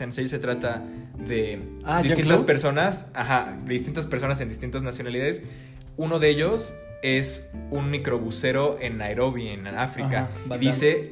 Sense8 0.00 0.26
se 0.28 0.38
trata 0.38 0.82
de 1.18 1.60
Ah, 1.84 2.02
distintas 2.02 2.42
personas, 2.42 3.10
ajá, 3.14 3.56
distintas 3.64 4.06
personas 4.06 4.40
en 4.40 4.48
distintas 4.48 4.82
nacionalidades. 4.82 5.42
Uno 5.96 6.18
de 6.18 6.28
ellos 6.28 6.74
es 7.02 7.50
un 7.70 7.90
microbusero 7.90 8.78
en 8.80 8.98
Nairobi, 8.98 9.48
en 9.48 9.66
África. 9.66 10.28
Ajá, 10.46 10.56
y 10.56 10.58
dice 10.58 11.10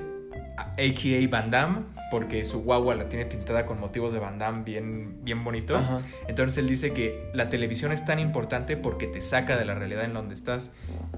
AKA 0.57 1.29
Van 1.31 1.51
Damme, 1.51 1.79
porque 2.11 2.45
su 2.45 2.63
guagua 2.63 2.95
la 2.95 3.09
tiene 3.09 3.27
pintada 3.27 3.65
con 3.65 3.81
motivos 3.81 4.13
de 4.13 4.19
Van 4.19 4.39
Damme 4.39 4.65
bien, 4.65 5.25
bien 5.25 5.45
bonito. 5.45 5.77
Ajá. 5.77 5.99
Entonces 6.29 6.59
él 6.59 6.69
dice 6.69 6.93
que 6.93 7.31
la 7.35 7.49
televisión 7.49 7.93
es 7.93 8.05
tan 8.05 8.19
importante 8.19 8.77
porque 8.77 9.07
te 9.07 9.21
saca 9.21 9.57
de 9.57 9.65
la 9.65 9.75
realidad 9.75 10.05
en 10.05 10.15
donde 10.15 10.35
estás. 10.35 10.73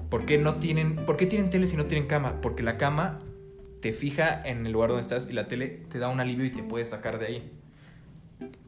¿Por 0.09 0.25
qué 0.25 0.37
no 0.37 0.55
tienen, 0.55 0.95
por 1.05 1.17
qué 1.17 1.25
tienen 1.25 1.49
tele 1.49 1.67
si 1.67 1.75
no 1.75 1.85
tienen 1.85 2.07
cama? 2.07 2.39
Porque 2.41 2.63
la 2.63 2.77
cama 2.77 3.19
te 3.85 3.93
fija 3.93 4.41
en 4.43 4.65
el 4.65 4.71
lugar 4.71 4.89
donde 4.89 5.03
estás 5.03 5.27
y 5.29 5.33
la 5.33 5.47
tele 5.47 5.67
te 5.91 5.99
da 5.99 6.09
un 6.09 6.19
alivio 6.19 6.43
y 6.43 6.49
te 6.49 6.63
puede 6.63 6.83
sacar 6.85 7.19
de 7.19 7.27
ahí. 7.27 7.51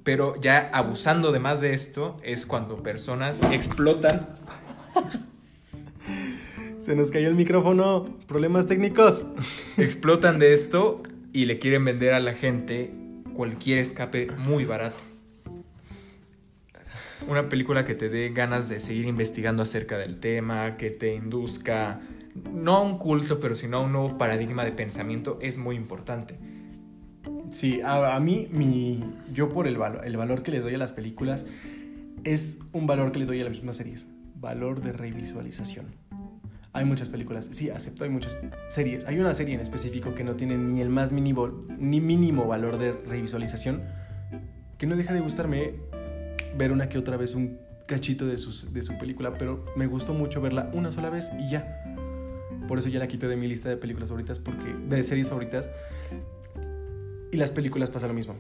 Pero 0.04 0.40
ya 0.40 0.70
abusando 0.72 1.32
de 1.32 1.40
más 1.40 1.60
de 1.60 1.74
esto 1.74 2.20
es 2.22 2.46
cuando 2.46 2.84
personas 2.84 3.42
explotan. 3.52 4.28
Se 6.78 6.96
nos 6.96 7.10
cayó 7.10 7.30
el 7.30 7.34
micrófono, 7.34 8.06
problemas 8.28 8.68
técnicos. 8.68 9.26
explotan 9.78 10.38
de 10.38 10.54
esto 10.54 11.02
y 11.34 11.46
le 11.46 11.58
quieren 11.58 11.84
vender 11.84 12.14
a 12.14 12.20
la 12.20 12.34
gente 12.34 12.94
cualquier 13.34 13.80
escape 13.80 14.28
muy 14.38 14.66
barato. 14.66 15.04
Una 17.28 17.50
película 17.50 17.86
que 17.86 17.96
te 17.96 18.10
dé 18.10 18.30
ganas 18.30 18.70
de 18.70 18.78
seguir 18.78 19.06
investigando 19.06 19.64
acerca 19.64 19.98
del 19.98 20.20
tema, 20.20 20.78
que 20.78 20.92
te 20.92 21.16
induzca 21.16 22.02
no 22.54 22.78
a 22.78 22.82
un 22.82 22.98
culto, 22.98 23.40
pero 23.40 23.56
sino 23.56 23.78
a 23.78 23.82
un 23.82 23.92
nuevo 23.92 24.18
paradigma 24.18 24.64
de 24.64 24.72
pensamiento 24.72 25.38
es 25.42 25.58
muy 25.58 25.76
importante. 25.76 26.38
Sí, 27.52 27.82
a, 27.84 28.20
mí, 28.20 28.48
mi, 28.52 29.04
yo 29.32 29.50
por 29.50 29.68
el, 29.68 29.78
valor, 29.78 30.06
el 30.06 30.18
valor 30.18 30.44
que 30.44 30.52
les 30.52 30.64
doy 30.64 30.76
a 30.76 30.78
las 30.78 30.92
películas 30.92 31.46
es 32.24 32.60
un 32.74 32.88
valor 32.88 33.12
que 33.12 33.20
le 33.20 33.26
doy 33.26 33.42
a 33.42 33.46
las 33.46 33.54
mismas 33.54 33.78
series. 33.78 34.08
Valor 34.36 34.82
de 34.82 34.92
revisualización. 34.92 35.86
Hay 36.74 36.86
muchas 36.86 37.10
películas, 37.10 37.48
sí, 37.52 37.70
acepto, 37.70 38.04
hay 38.04 38.10
muchas 38.10 38.38
series. 38.70 39.06
Hay 39.06 39.20
una 39.20 39.34
serie 39.34 39.56
en 39.56 39.62
específico 39.62 40.14
que 40.14 40.24
no 40.24 40.36
tiene 40.36 40.58
ni 40.58 40.82
el 40.82 40.90
más 40.90 41.12
mínimo, 41.12 41.48
ni 41.78 42.02
mínimo 42.02 42.46
valor 42.46 42.78
de 42.78 42.92
revisualización, 42.92 43.82
que 44.78 44.86
no 44.86 44.96
deja 44.96 45.14
de 45.14 45.22
gustarme 45.22 45.76
ver 46.58 46.72
una 46.72 46.90
que 46.90 46.98
otra 46.98 47.18
vez 47.18 47.34
un 47.34 47.58
cachito 47.88 48.28
de, 48.28 48.38
sus, 48.38 48.74
de 48.74 48.82
su 48.84 48.98
película, 48.98 49.34
pero 49.38 49.66
me 49.76 49.88
gustó 49.88 50.14
mucho 50.14 50.42
verla 50.42 50.70
una 50.74 50.92
sola 50.92 51.10
vez 51.10 51.32
y 51.40 51.50
ya. 51.50 51.87
Por 52.68 52.80
eso 52.80 52.90
ya 52.90 53.00
la 53.00 53.08
quité 53.08 53.28
de 53.28 53.36
mi 53.36 53.48
lista 53.48 53.70
de 53.70 53.78
películas 53.78 54.10
favoritas, 54.10 54.40
porque 54.40 54.74
de 54.74 55.04
series 55.04 55.30
favoritas. 55.30 55.70
Y 57.32 57.38
las 57.38 57.52
películas 57.52 57.90
pasa 57.90 58.08
lo 58.08 58.14
mismo. 58.14 58.36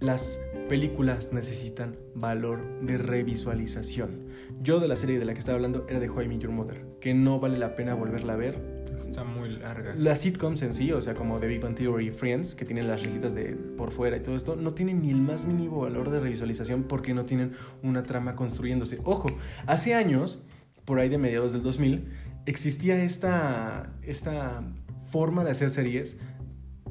Las 0.00 0.40
películas 0.68 1.32
necesitan 1.32 1.96
valor 2.14 2.80
de 2.80 2.98
revisualización. 2.98 4.26
Yo 4.60 4.80
de 4.80 4.88
la 4.88 4.96
serie 4.96 5.18
de 5.18 5.24
la 5.24 5.32
que 5.32 5.38
estaba 5.38 5.54
hablando 5.54 5.86
era 5.88 6.00
de 6.00 6.10
How 6.10 6.22
I 6.22 6.28
Met 6.28 6.40
Your 6.40 6.50
Mother, 6.50 6.84
que 7.00 7.14
no 7.14 7.38
vale 7.38 7.56
la 7.56 7.76
pena 7.76 7.94
volverla 7.94 8.32
a 8.32 8.36
ver. 8.36 8.82
Está 8.98 9.24
muy 9.24 9.48
larga. 9.48 9.94
Las 9.96 10.20
sitcoms 10.20 10.62
en 10.62 10.72
sí, 10.72 10.92
o 10.92 11.00
sea, 11.00 11.14
como 11.14 11.38
The 11.38 11.46
Big 11.46 11.60
Bang 11.60 11.74
Theory 11.74 12.08
y 12.08 12.10
Friends, 12.10 12.54
que 12.54 12.64
tienen 12.64 12.88
las 12.88 13.02
risitas 13.02 13.34
de 13.34 13.56
por 13.76 13.90
fuera 13.90 14.16
y 14.16 14.20
todo 14.20 14.36
esto, 14.36 14.56
no 14.56 14.74
tienen 14.74 15.02
ni 15.02 15.10
el 15.10 15.20
más 15.20 15.44
mínimo 15.44 15.80
valor 15.80 16.10
de 16.10 16.20
revisualización 16.20 16.84
porque 16.84 17.14
no 17.14 17.24
tienen 17.24 17.52
una 17.82 18.02
trama 18.02 18.34
construyéndose. 18.34 18.98
Ojo, 19.04 19.28
hace 19.66 19.94
años, 19.94 20.40
por 20.84 20.98
ahí 20.98 21.08
de 21.08 21.18
mediados 21.18 21.52
del 21.52 21.62
2000, 21.62 22.08
existía 22.46 23.02
esta, 23.02 23.92
esta 24.02 24.62
forma 25.10 25.44
de 25.44 25.50
hacer 25.50 25.70
series 25.70 26.18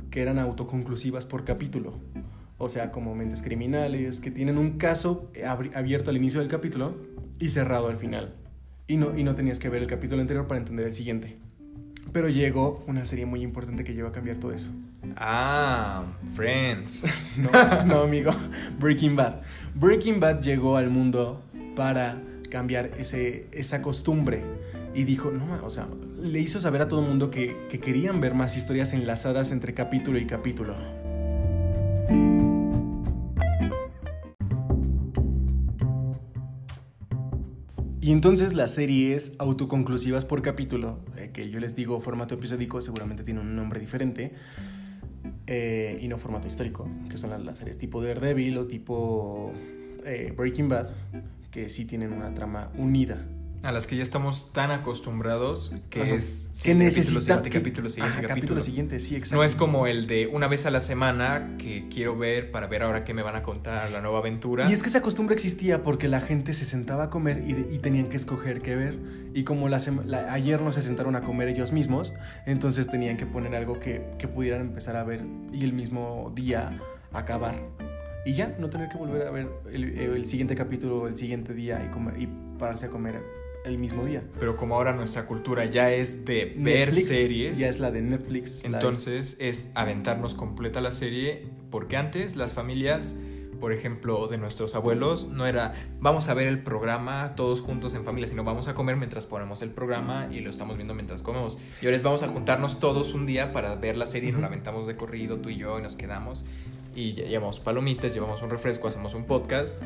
que 0.10 0.22
eran 0.22 0.40
autoconclusivas 0.40 1.26
por 1.26 1.46
capítulo. 1.46 2.00
O 2.58 2.70
sea, 2.70 2.92
como 2.92 3.16
mentes 3.16 3.42
criminales, 3.42 4.20
que 4.20 4.30
tienen 4.30 4.58
un 4.58 4.78
caso 4.78 5.32
abierto 5.74 6.12
al 6.12 6.18
inicio 6.18 6.40
del 6.42 6.50
capítulo 6.50 6.96
y 7.40 7.50
cerrado 7.50 7.88
al 7.88 7.98
final. 7.98 8.36
Y 8.88 8.98
no, 8.98 9.18
y 9.18 9.24
no 9.24 9.34
tenías 9.36 9.58
que 9.58 9.70
ver 9.70 9.82
el 9.82 9.88
capítulo 9.88 10.22
anterior 10.22 10.48
para 10.48 10.60
entender 10.60 10.86
el 10.86 10.94
siguiente. 10.94 11.38
Pero 12.12 12.28
llegó 12.28 12.84
una 12.88 13.06
serie 13.06 13.26
muy 13.26 13.42
importante 13.42 13.84
que 13.84 13.94
llegó 13.94 14.10
a 14.10 14.12
cambiar 14.12 14.38
todo 14.38 14.52
eso. 14.52 14.70
Ah, 15.16 16.06
Friends. 16.36 17.06
No, 17.38 17.86
no, 17.86 18.02
amigo. 18.02 18.32
Breaking 18.80 19.16
Bad. 19.16 19.42
Breaking 19.76 20.20
Bad 20.20 20.42
llegó 20.42 20.78
al 20.78 20.90
mundo 20.90 21.42
para 21.76 22.22
cambiar 22.50 22.92
ese, 23.00 23.48
esa 23.52 23.82
costumbre. 23.82 24.44
Y 24.94 25.06
dijo, 25.06 25.32
no, 25.32 25.66
o 25.66 25.70
sea, 25.70 25.88
le 26.20 26.40
hizo 26.40 26.60
saber 26.60 26.82
a 26.82 26.88
todo 26.88 27.02
el 27.02 27.08
mundo 27.08 27.32
que, 27.32 27.68
que 27.70 27.80
querían 27.80 28.20
ver 28.20 28.34
más 28.34 28.58
historias 28.58 28.94
enlazadas 28.94 29.52
entre 29.52 29.74
capítulo 29.74 30.18
y 30.18 30.26
capítulo. 30.26 30.76
Y 38.02 38.12
entonces 38.12 38.54
las 38.54 38.74
series 38.74 39.36
autoconclusivas 39.38 40.26
por 40.26 40.42
capítulo, 40.42 41.00
eh, 41.18 41.30
que 41.32 41.52
yo 41.52 41.60
les 41.60 41.76
digo 41.76 42.02
formato 42.02 42.34
episódico, 42.34 42.82
seguramente 42.82 43.24
tiene 43.24 43.42
un 43.42 43.56
nombre 43.56 43.80
diferente, 43.80 44.34
eh, 45.46 46.00
y 46.02 46.08
no 46.08 46.18
formato 46.18 46.48
histórico, 46.48 46.90
que 47.10 47.18
son 47.18 47.30
las, 47.30 47.42
las 47.42 47.60
series 47.60 47.78
tipo 47.78 48.02
Daredevil 48.02 48.58
o 48.58 48.66
tipo 48.66 49.54
eh, 50.04 50.34
Breaking 50.36 50.68
Bad, 50.68 50.90
que 51.52 51.70
sí 51.70 51.86
tienen 51.86 52.12
una 52.12 52.34
trama 52.34 52.72
unida. 52.76 53.24
A 53.64 53.72
las 53.72 53.86
que 53.86 53.96
ya 53.96 54.02
estamos 54.02 54.52
tan 54.54 54.72
acostumbrados 54.72 55.72
que 55.92 56.02
Ajá. 56.02 56.16
es 56.16 56.50
que 56.54 56.60
siguiente 56.60 56.84
necesita 56.86 57.10
capítulo, 57.12 57.22
siguiente 57.22 57.50
que- 57.52 57.58
capítulo, 57.60 57.90
siguiente 57.90 58.18
Ajá, 58.20 58.28
capítulo. 58.28 58.62
siguiente, 58.62 59.00
sí, 59.00 59.16
exacto. 59.16 59.36
No 59.36 59.44
es 59.44 59.56
como 59.56 59.86
el 59.86 60.08
de 60.08 60.26
una 60.26 60.48
vez 60.48 60.66
a 60.66 60.72
la 60.72 60.82
semana 60.82 61.58
que 61.60 61.88
quiero 61.88 62.18
ver 62.18 62.50
para 62.52 62.66
ver 62.66 62.82
ahora 62.82 63.04
qué 63.04 63.14
me 63.14 63.22
van 63.22 63.36
a 63.36 63.44
contar, 63.44 63.92
la 63.92 64.02
nueva 64.02 64.18
aventura. 64.18 64.68
Y 64.68 64.74
es 64.74 64.82
que 64.82 64.90
esa 64.90 65.04
costumbre 65.04 65.36
existía 65.36 65.84
porque 65.84 66.08
la 66.08 66.22
gente 66.22 66.54
se 66.54 66.66
sentaba 66.66 67.04
a 67.04 67.10
comer 67.12 67.44
y, 67.46 67.54
de- 67.54 67.76
y 67.76 67.78
tenían 67.78 68.10
que 68.10 68.18
escoger 68.18 68.62
qué 68.64 68.76
ver. 68.76 68.98
Y 69.36 69.44
como 69.44 69.70
la 69.70 69.80
la- 70.06 70.34
ayer 70.34 70.60
no 70.62 70.72
se 70.72 70.82
sentaron 70.82 71.16
a 71.16 71.22
comer 71.22 71.48
ellos 71.48 71.72
mismos, 71.72 72.16
entonces 72.48 72.88
tenían 72.88 73.16
que 73.18 73.28
poner 73.28 73.54
algo 73.54 73.80
que, 73.80 74.04
que 74.18 74.28
pudieran 74.28 74.62
empezar 74.62 74.96
a 74.96 75.04
ver 75.04 75.24
y 75.54 75.64
el 75.64 75.74
mismo 75.74 76.32
día 76.36 76.80
acabar. 77.14 77.62
Y 78.26 78.34
ya, 78.34 78.56
no 78.60 78.70
tener 78.72 78.90
que 78.90 78.98
volver 78.98 79.28
a 79.28 79.32
ver 79.32 79.50
el, 79.72 79.98
el 80.00 80.28
siguiente 80.28 80.56
capítulo 80.56 81.08
el 81.08 81.16
siguiente 81.18 81.54
día 81.54 81.84
y, 81.88 81.92
comer, 81.92 82.20
y 82.22 82.28
pararse 82.60 82.86
a 82.88 82.90
comer 82.90 83.22
el 83.66 83.78
mismo 83.78 84.06
día. 84.06 84.24
Pero 84.40 84.58
como 84.58 84.76
ahora 84.76 84.94
nuestra 84.94 85.26
cultura 85.26 85.66
ya 85.66 85.92
es 85.92 86.26
de 86.26 86.54
ver 86.58 86.88
Netflix 86.88 87.08
series, 87.08 87.58
Ya 87.58 87.68
es 87.68 87.80
la 87.80 87.92
de 87.92 88.02
Netflix. 88.02 88.64
entonces 88.64 89.38
es 89.40 89.72
aventarnos 89.76 90.36
completa 90.36 90.82
la 90.82 90.92
serie, 90.92 91.46
porque 91.70 91.98
antes 91.98 92.36
las 92.36 92.54
familias, 92.54 93.16
por 93.60 93.72
ejemplo, 93.74 94.28
de 94.28 94.38
nuestros 94.40 94.74
abuelos, 94.74 95.28
no 95.28 95.46
era 95.46 95.76
vamos 96.00 96.30
a 96.30 96.34
ver 96.34 96.48
el 96.48 96.64
programa 96.64 97.36
todos 97.36 97.62
juntos 97.62 97.94
en 97.94 98.04
familia, 98.04 98.28
sino 98.28 98.44
vamos 98.44 98.68
a 98.68 98.74
comer 98.74 98.96
mientras 98.98 99.28
ponemos 99.28 99.62
el 99.62 99.70
programa 99.70 100.28
y 100.32 100.40
lo 100.40 100.50
estamos 100.50 100.78
viendo 100.78 100.96
mientras 100.96 101.22
comemos. 101.22 101.60
Y 101.82 101.86
ahora 101.86 101.98
es 101.98 102.04
vamos 102.04 102.24
a 102.24 102.28
juntarnos 102.28 102.80
todos 102.80 103.14
un 103.14 103.26
día 103.28 103.54
para 103.54 103.76
ver 103.76 103.98
la 103.98 104.08
serie 104.08 104.30
y 104.30 104.32
nos 104.32 104.42
la 104.42 104.48
aventamos 104.48 104.88
de 104.88 104.96
corrido, 104.96 105.38
tú 105.38 105.50
y 105.50 105.58
yo, 105.58 105.78
y 105.78 105.84
nos 105.84 105.96
quedamos. 105.96 106.44
Y 106.96 107.14
llevamos 107.14 107.60
palomitas, 107.60 108.14
llevamos 108.14 108.42
un 108.42 108.50
refresco, 108.50 108.88
hacemos 108.88 109.14
un 109.14 109.26
podcast 109.26 109.78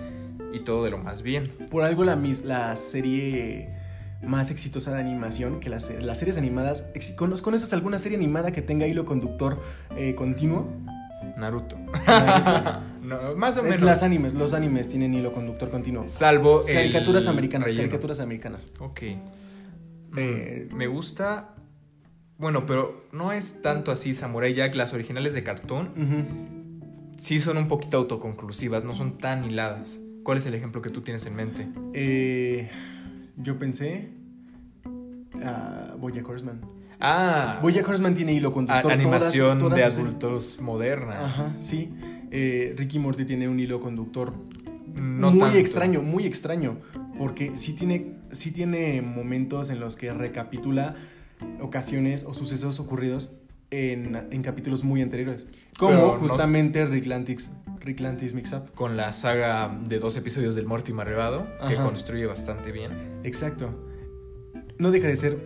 y 0.54 0.60
todo 0.60 0.84
de 0.84 0.92
lo 0.92 0.98
más 0.98 1.22
bien. 1.22 1.52
Por 1.70 1.84
algo 1.84 2.04
la, 2.04 2.16
mis- 2.16 2.44
la 2.44 2.76
serie 2.76 3.70
más 4.24 4.50
exitosa 4.52 4.92
de 4.94 5.00
animación 5.00 5.60
que 5.60 5.70
las, 5.70 5.92
las 6.04 6.18
series 6.18 6.38
animadas. 6.38 6.90
ex- 6.96 7.12
¿cono- 7.16 7.40
¿Conoces 7.42 7.72
alguna 7.74 8.00
serie 8.00 8.18
animada 8.18 8.52
que 8.52 8.62
tenga 8.62 8.88
hilo 8.88 9.06
conductor 9.06 9.62
eh, 9.98 10.16
continuo? 10.16 10.68
Naruto. 11.38 11.78
no, 13.02 13.36
más 13.36 13.58
o 13.58 13.62
Es 13.62 13.66
menos. 13.72 13.82
las 13.82 14.04
animes, 14.04 14.34
los 14.34 14.54
animes 14.54 14.88
tienen 14.90 15.14
hilo 15.14 15.34
conductor 15.34 15.70
continuo. 15.70 16.06
Salvo 16.08 16.62
el 16.68 16.74
Caricaturas 16.76 17.28
americanas, 17.28 17.66
relleno. 17.68 17.84
caricaturas 17.84 18.20
americanas. 18.20 18.72
Ok. 18.80 19.02
Mm, 20.12 20.18
Eh, 20.18 20.68
me 20.74 20.88
gusta. 20.88 21.50
Bueno, 22.38 22.66
pero 22.66 23.06
no 23.12 23.32
es 23.32 23.62
tanto 23.62 23.92
así 23.92 24.14
Samurai 24.16 24.54
Jack. 24.54 24.76
Las 24.76 24.94
originales 24.94 25.34
de 25.34 25.44
cartoon 25.44 25.88
Ujú. 25.98 27.18
sí 27.18 27.40
son 27.42 27.58
un 27.58 27.68
poquito 27.68 27.98
autoconclusivas, 27.98 28.84
no 28.84 28.94
son 28.94 29.18
tan 29.18 29.46
hiladas. 29.46 30.00
¿Cuál 30.26 30.40
es 30.40 30.46
el 30.48 30.56
ejemplo 30.56 30.82
que 30.82 30.90
tú 30.90 31.02
tienes 31.02 31.24
en 31.28 31.36
mente? 31.36 31.68
Eh, 31.94 32.68
yo 33.38 33.60
pensé. 33.60 34.10
a 35.44 35.94
Bojack 36.00 36.28
Horseman. 36.28 36.62
Ah, 37.00 37.60
Bojack 37.62 37.88
Horseman 37.88 38.16
tiene 38.16 38.34
hilo 38.34 38.52
conductor. 38.52 38.92
animación 38.92 39.60
todas 39.60 39.78
de 39.78 39.84
adultos 39.84 40.58
moderna. 40.60 41.26
Ajá, 41.28 41.54
sí. 41.60 41.92
Eh, 42.32 42.74
Ricky 42.76 42.98
Morty 42.98 43.26
tiene 43.26 43.48
un 43.48 43.60
hilo 43.60 43.80
conductor 43.80 44.34
No 44.96 45.30
muy 45.30 45.42
tanto. 45.42 45.58
extraño, 45.60 46.02
muy 46.02 46.26
extraño. 46.26 46.80
Porque 47.20 47.56
sí 47.56 47.74
tiene, 47.74 48.16
sí 48.32 48.50
tiene 48.50 49.04
momentos 49.04 49.70
en 49.70 49.80
los 49.80 49.96
que 49.96 50.12
recapitula 50.12 50.96
ocasiones 51.62 52.24
o 52.24 52.34
sucesos 52.34 52.80
ocurridos 52.80 53.36
en, 53.94 54.16
en 54.32 54.42
capítulos 54.42 54.84
muy 54.84 55.02
anteriores. 55.02 55.46
Como 55.78 55.92
Pero 55.92 56.08
no- 56.08 56.14
justamente 56.20 56.86
Rick 56.86 57.06
Lantis, 57.08 57.50
Rick 57.82 58.00
Lantis 58.00 58.34
Mix 58.34 58.54
Up. 58.54 58.72
Con 58.74 58.96
la 58.98 59.12
saga 59.12 59.70
de 59.88 60.00
dos 60.00 60.16
episodios 60.18 60.56
del 60.56 60.66
Morty 60.66 60.94
Marrevado, 60.94 61.48
que 61.68 61.76
construye 61.76 62.26
bastante 62.26 62.72
bien. 62.72 62.92
Exacto. 63.24 63.70
No 64.78 64.92
deja 64.92 65.08
de 65.08 65.16
ser 65.16 65.38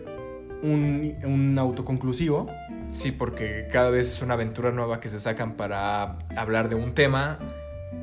un, 0.62 1.14
un 1.24 1.58
autoconclusivo. 1.58 2.48
Sí, 2.90 3.12
porque 3.12 3.68
cada 3.70 3.90
vez 3.90 4.08
es 4.08 4.22
una 4.22 4.34
aventura 4.34 4.70
nueva 4.72 5.00
que 5.00 5.08
se 5.08 5.20
sacan 5.20 5.54
para 5.56 6.18
hablar 6.36 6.68
de 6.68 6.74
un 6.76 6.92
tema. 6.92 7.38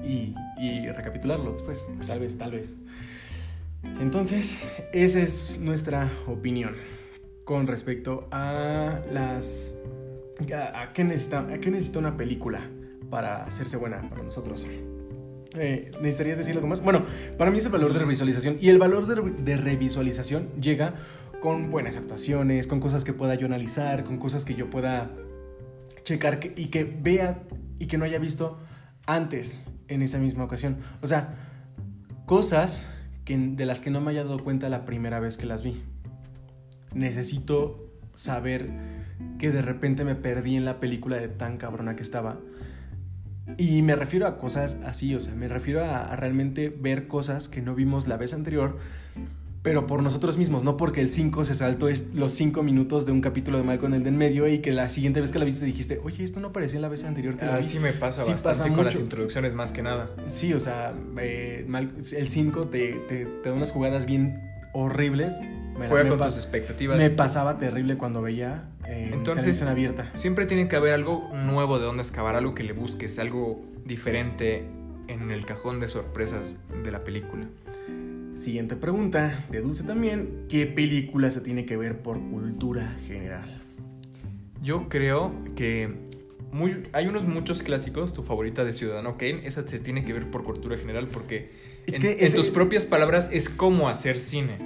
y, 0.03 0.33
y 0.59 0.89
recapitularlo 0.91 1.51
después. 1.53 1.85
Tal 2.07 2.19
vez, 2.19 2.37
tal 2.37 2.51
vez. 2.51 2.75
Entonces, 3.99 4.57
esa 4.93 5.21
es 5.21 5.59
nuestra 5.61 6.11
opinión 6.27 6.75
con 7.45 7.67
respecto 7.67 8.27
a 8.31 8.99
las. 9.11 9.77
A, 10.53 10.93
qué, 10.93 11.03
necesita, 11.03 11.39
a 11.39 11.57
qué 11.59 11.71
necesita 11.71 11.99
una 11.99 12.15
película 12.17 12.61
para 13.09 13.43
hacerse 13.43 13.77
buena 13.77 14.01
para 14.09 14.23
nosotros. 14.23 14.67
Eh, 15.55 15.91
¿Necesitarías 16.01 16.37
decir 16.37 16.53
algo 16.55 16.67
más? 16.67 16.81
Bueno, 16.83 17.05
para 17.37 17.49
mí 17.51 17.57
es 17.57 17.65
el 17.65 17.71
valor 17.71 17.93
de 17.93 17.99
revisualización. 17.99 18.57
Y 18.59 18.69
el 18.69 18.77
valor 18.77 19.07
de, 19.07 19.43
de 19.43 19.57
revisualización 19.57 20.49
llega 20.61 20.95
con 21.41 21.71
buenas 21.71 21.97
actuaciones, 21.97 22.67
con 22.67 22.79
cosas 22.79 23.03
que 23.03 23.13
pueda 23.13 23.35
yo 23.35 23.45
analizar, 23.45 24.03
con 24.03 24.17
cosas 24.17 24.43
que 24.45 24.55
yo 24.55 24.69
pueda 24.69 25.11
checar 26.03 26.39
que- 26.39 26.53
y 26.55 26.67
que 26.67 26.83
vea 26.83 27.43
y 27.79 27.87
que 27.87 27.97
no 27.97 28.05
haya 28.05 28.19
visto 28.19 28.59
antes 29.05 29.59
en 29.87 30.01
esa 30.01 30.17
misma 30.19 30.43
ocasión. 30.43 30.77
O 31.01 31.07
sea, 31.07 31.35
cosas 32.25 32.89
que, 33.23 33.37
de 33.37 33.65
las 33.65 33.79
que 33.81 33.89
no 33.89 34.01
me 34.01 34.11
haya 34.11 34.23
dado 34.23 34.37
cuenta 34.39 34.69
la 34.69 34.85
primera 34.85 35.19
vez 35.19 35.37
que 35.37 35.45
las 35.45 35.63
vi. 35.63 35.81
Necesito 36.93 37.91
saber 38.15 38.69
que 39.39 39.51
de 39.51 39.61
repente 39.61 40.03
me 40.03 40.15
perdí 40.15 40.55
en 40.55 40.65
la 40.65 40.79
película 40.79 41.17
de 41.17 41.27
tan 41.27 41.57
cabrona 41.57 41.95
que 41.95 42.03
estaba. 42.03 42.37
Y 43.57 43.81
me 43.81 43.95
refiero 43.95 44.27
a 44.27 44.37
cosas 44.37 44.77
así, 44.85 45.15
o 45.15 45.19
sea, 45.19 45.33
me 45.33 45.47
refiero 45.47 45.83
a, 45.83 45.99
a 46.01 46.15
realmente 46.17 46.69
ver 46.69 47.07
cosas 47.07 47.47
que 47.47 47.61
no 47.61 47.75
vimos 47.75 48.05
la 48.07 48.17
vez 48.17 48.33
anterior, 48.33 48.77
pero 49.61 49.87
por 49.87 50.03
nosotros 50.03 50.37
mismos, 50.37 50.63
no 50.65 50.75
porque 50.77 50.99
el 51.01 51.11
5 51.13 51.45
se 51.45 51.55
saltó 51.55 51.87
es- 51.87 52.13
los 52.13 52.33
5 52.33 52.61
minutos 52.61 53.05
de 53.05 53.13
un 53.13 53.21
capítulo 53.21 53.57
de 53.57 53.63
Malcolm 53.63 53.93
el 53.93 54.03
del 54.03 54.13
medio 54.15 54.47
y 54.47 54.59
que 54.59 54.71
la 54.73 54.89
siguiente 54.89 55.21
vez 55.21 55.31
que 55.31 55.39
la 55.39 55.45
viste 55.45 55.63
dijiste, 55.65 55.99
oye, 56.03 56.23
esto 56.23 56.39
no 56.41 56.49
aparecía 56.49 56.77
en 56.77 56.81
la 56.81 56.89
vez 56.89 57.05
anterior 57.05 57.37
que 57.37 57.45
lo 57.45 57.53
vi". 57.53 57.57
Así 57.59 57.79
me 57.79 57.93
pasa 57.93 58.21
Sí 58.21 58.31
bastante 58.31 58.63
pasa 58.63 58.75
con 58.75 58.85
las 58.85 58.95
introducciones 58.99 59.53
más 59.53 59.71
que 59.71 59.81
nada. 59.81 60.09
Sí, 60.29 60.53
o 60.53 60.59
sea, 60.59 60.93
eh, 61.19 61.65
mal- 61.69 61.93
el 62.17 62.29
5 62.29 62.67
te, 62.67 62.93
te, 63.07 63.25
te 63.25 63.49
da 63.49 63.55
unas 63.55 63.71
jugadas 63.71 64.05
bien 64.05 64.41
horribles. 64.73 65.39
Me 65.79 65.87
Juega 65.87 66.03
me 66.03 66.09
con 66.11 66.19
tus 66.21 66.35
expectativas. 66.37 66.97
Me 66.97 67.09
pasaba 67.09 67.57
terrible 67.57 67.97
cuando 67.97 68.21
veía 68.21 68.69
eh, 68.87 69.09
Entonces- 69.13 69.43
televisión 69.43 69.69
abierta. 69.69 70.09
Siempre 70.13 70.45
tiene 70.45 70.67
que 70.67 70.75
haber 70.75 70.93
algo 70.93 71.29
nuevo 71.33 71.79
de 71.79 71.85
donde 71.85 72.01
excavar, 72.03 72.35
algo 72.35 72.55
que 72.55 72.63
le 72.63 72.73
busques, 72.73 73.19
algo 73.19 73.61
diferente 73.85 74.65
en 75.07 75.31
el 75.31 75.45
cajón 75.45 75.79
de 75.79 75.87
sorpresas 75.87 76.57
de 76.83 76.91
la 76.91 77.03
película. 77.03 77.47
Siguiente 78.35 78.75
pregunta, 78.75 79.45
de 79.49 79.61
Dulce 79.61 79.83
también. 79.83 80.45
¿Qué 80.49 80.67
película 80.67 81.31
se 81.31 81.41
tiene 81.41 81.65
que 81.65 81.75
ver 81.75 82.01
por 82.01 82.19
cultura 82.19 82.95
general? 83.07 83.61
Yo 84.61 84.89
creo 84.89 85.33
que 85.55 85.89
muy, 86.51 86.83
hay 86.93 87.07
unos 87.07 87.23
muchos 87.23 87.63
clásicos, 87.63 88.13
tu 88.13 88.23
favorita 88.23 88.63
de 88.63 88.73
Ciudadano 88.73 89.17
Kane, 89.17 89.41
esa 89.43 89.67
se 89.67 89.79
tiene 89.79 90.05
que 90.05 90.13
ver 90.13 90.29
por 90.29 90.43
cultura 90.43 90.77
general 90.77 91.07
porque 91.07 91.51
Es 91.87 91.95
en, 91.95 92.01
que 92.01 92.11
en 92.13 92.17
ese- 92.21 92.35
tus 92.37 92.49
propias 92.49 92.85
palabras 92.85 93.29
es 93.33 93.49
como 93.49 93.89
hacer 93.89 94.19
cine. 94.21 94.57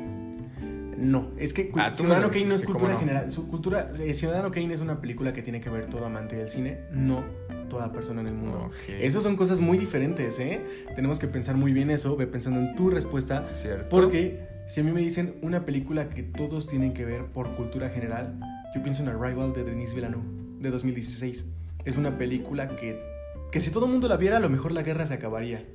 No, 1.02 1.32
es 1.38 1.54
que 1.54 1.72
Ah, 1.76 1.92
Ciudadano 1.94 2.30
Kane 2.30 2.46
no 2.46 2.56
es 2.56 2.64
cultura 2.64 2.80
¿cómo 2.90 2.94
no? 2.94 3.00
general. 3.00 3.32
Su 3.32 3.48
cultura, 3.50 3.88
eh, 4.00 4.14
Ciudadano 4.14 4.52
Kane 4.52 4.74
es 4.74 4.80
una 4.82 5.02
película 5.02 5.34
que 5.34 5.42
tiene 5.42 5.60
que 5.60 5.70
ver 5.70 5.88
todo 5.88 6.06
amante 6.06 6.36
del 6.36 6.50
cine, 6.50 6.82
no 6.92 7.24
toda 7.70 7.92
persona 7.92 8.22
en 8.22 8.28
el 8.28 8.34
mundo. 8.34 8.66
Ok. 8.66 8.74
Esas 9.00 9.24
son 9.24 9.36
cosas 9.38 9.62
muy 9.62 9.78
diferentes, 9.78 10.38
¿eh? 10.40 10.62
Tenemos 10.96 11.20
que 11.20 11.28
pensar 11.28 11.56
muy 11.56 11.72
bien 11.72 11.90
eso, 11.90 12.16
ve 12.18 12.28
pensando 12.28 12.60
en 12.60 12.76
tu 12.76 12.90
respuesta. 12.90 13.46
¿Cierto? 13.46 13.88
Porque 13.90 14.40
si 14.68 14.82
a 14.82 14.84
mí 14.84 14.92
me 14.92 15.00
dicen 15.02 15.36
una 15.42 15.66
película 15.66 16.10
que 16.10 16.22
todos 16.22 16.68
tienen 16.68 16.94
que 16.94 17.06
ver 17.06 17.26
por 17.28 17.56
cultura 17.56 17.90
general, 17.90 18.38
yo 18.76 18.82
pienso 18.84 19.04
en 19.04 19.10
Arrival 19.10 19.54
de 19.54 19.64
Denis 19.64 19.94
Villeneuve 19.94 20.26
de 20.60 20.70
2016. 20.70 21.46
Es 21.86 21.98
una 21.98 22.18
película 22.18 22.76
que, 22.76 23.02
que 23.52 23.60
si 23.62 23.72
todo 23.72 23.86
el 23.86 23.92
mundo 23.92 24.08
la 24.08 24.18
viera, 24.18 24.38
a 24.38 24.40
lo 24.42 24.50
mejor 24.50 24.72
la 24.74 24.84
guerra 24.84 25.06
se 25.06 25.14
acabaría. 25.14 25.66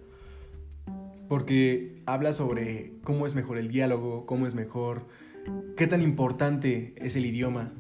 Porque 1.29 2.01
habla 2.07 2.33
sobre 2.33 2.93
cómo 3.03 3.27
es 3.27 3.35
mejor 3.35 3.59
el 3.59 3.69
diálogo, 3.69 4.27
cómo 4.27 4.47
es 4.47 4.55
mejor, 4.55 5.07
qué 5.77 5.87
tan 5.87 6.03
importante 6.03 6.95
es 6.97 7.17
el 7.17 7.27
idioma 7.27 7.73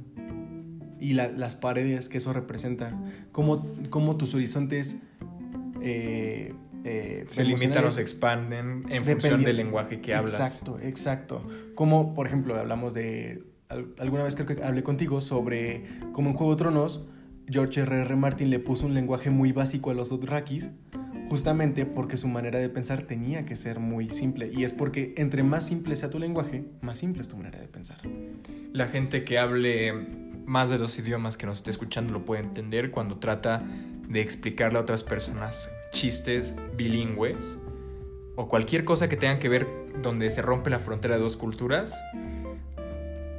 y 1.00 1.12
la- 1.12 1.28
las 1.28 1.54
paredes 1.56 2.08
que 2.08 2.18
eso 2.18 2.32
representa, 2.32 2.88
cómo, 3.32 3.66
cómo 3.90 4.16
tus 4.16 4.34
horizontes 4.34 4.96
eh, 5.80 6.54
eh, 6.84 7.24
se 7.28 7.42
limitan 7.44 7.84
o 7.84 7.90
se 7.90 8.00
expanden 8.00 8.80
en 8.88 9.04
función 9.04 9.42
del 9.44 9.56
lenguaje 9.56 10.00
que 10.00 10.14
hablas. 10.14 10.34
Exacto, 10.40 10.78
exacto. 10.80 11.42
Como, 11.74 12.14
por 12.14 12.26
ejemplo, 12.26 12.54
hablamos 12.56 12.94
de. 12.94 13.42
al- 13.68 13.94
Alguna 13.98 14.22
vez 14.24 14.34
creo 14.36 14.46
que 14.46 14.62
hablé 14.62 14.82
contigo 14.82 15.20
sobre 15.20 15.84
cómo 16.12 16.30
en 16.30 16.36
Juego 16.36 16.52
de 16.54 16.58
Tronos, 16.58 17.04
George 17.48 17.80
R.R. 17.80 18.16
Martin 18.16 18.50
le 18.50 18.58
puso 18.58 18.86
un 18.86 18.94
lenguaje 18.94 19.30
muy 19.30 19.52
básico 19.52 19.90
a 19.90 19.94
los 19.94 20.08
Dothrakis, 20.08 20.70
justamente 21.28 21.86
porque 21.86 22.16
su 22.16 22.28
manera 22.28 22.58
de 22.58 22.68
pensar 22.68 23.02
tenía 23.02 23.44
que 23.44 23.56
ser 23.56 23.78
muy 23.78 24.08
simple. 24.08 24.50
Y 24.52 24.64
es 24.64 24.72
porque 24.72 25.14
entre 25.16 25.42
más 25.42 25.66
simple 25.66 25.96
sea 25.96 26.10
tu 26.10 26.18
lenguaje, 26.18 26.64
más 26.80 26.98
simple 26.98 27.22
es 27.22 27.28
tu 27.28 27.36
manera 27.36 27.58
de 27.58 27.68
pensar. 27.68 27.98
La 28.72 28.86
gente 28.86 29.24
que 29.24 29.38
hable 29.38 29.92
más 30.46 30.70
de 30.70 30.78
dos 30.78 30.98
idiomas 30.98 31.36
que 31.36 31.46
nos 31.46 31.58
esté 31.58 31.70
escuchando 31.70 32.12
lo 32.12 32.24
puede 32.24 32.42
entender 32.42 32.90
cuando 32.90 33.18
trata 33.18 33.64
de 34.08 34.20
explicarle 34.20 34.78
a 34.78 34.82
otras 34.82 35.02
personas 35.02 35.68
chistes 35.90 36.54
bilingües 36.76 37.58
o 38.36 38.48
cualquier 38.48 38.84
cosa 38.84 39.08
que 39.08 39.16
tenga 39.16 39.38
que 39.38 39.48
ver 39.48 39.66
donde 40.02 40.30
se 40.30 40.42
rompe 40.42 40.70
la 40.70 40.78
frontera 40.78 41.16
de 41.16 41.22
dos 41.22 41.36
culturas 41.36 41.96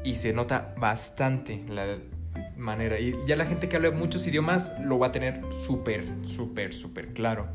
y 0.03 0.15
se 0.15 0.33
nota 0.33 0.73
bastante 0.77 1.63
la 1.69 1.85
manera. 2.57 2.99
Y 2.99 3.15
ya 3.25 3.35
la 3.35 3.45
gente 3.45 3.69
que 3.69 3.75
habla 3.75 3.91
muchos 3.91 4.25
idiomas 4.27 4.73
lo 4.83 4.99
va 4.99 5.07
a 5.07 5.11
tener 5.11 5.41
súper, 5.51 6.05
súper, 6.25 6.73
súper 6.73 7.13
claro. 7.13 7.47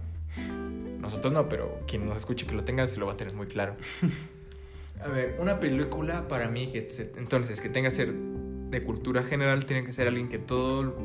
Nosotros 1.03 1.33
no, 1.35 1.49
pero 1.49 1.81
quien 1.87 2.07
nos 2.07 2.17
escuche 2.17 2.47
que 2.47 2.55
lo 2.55 2.65
tenga 2.65 2.89
se 2.89 2.97
lo 2.99 3.05
va 3.07 3.13
a 3.13 3.17
tener 3.17 3.35
muy 3.35 3.47
claro. 3.47 3.77
A 5.05 5.09
ver, 5.09 5.37
una 5.41 5.59
película 5.59 6.29
para 6.29 6.49
mí 6.49 6.69
que 6.73 6.89
se- 6.89 7.13
entonces 7.17 7.61
que 7.61 7.69
tenga 7.69 7.89
que 7.89 7.95
ser 7.95 8.15
de 8.15 8.83
cultura 8.85 9.23
general 9.25 9.67
tiene 9.67 9.85
que 9.85 9.93
ser 9.93 10.07
alguien 10.09 10.29
que 10.29 10.39
todo 10.39 10.97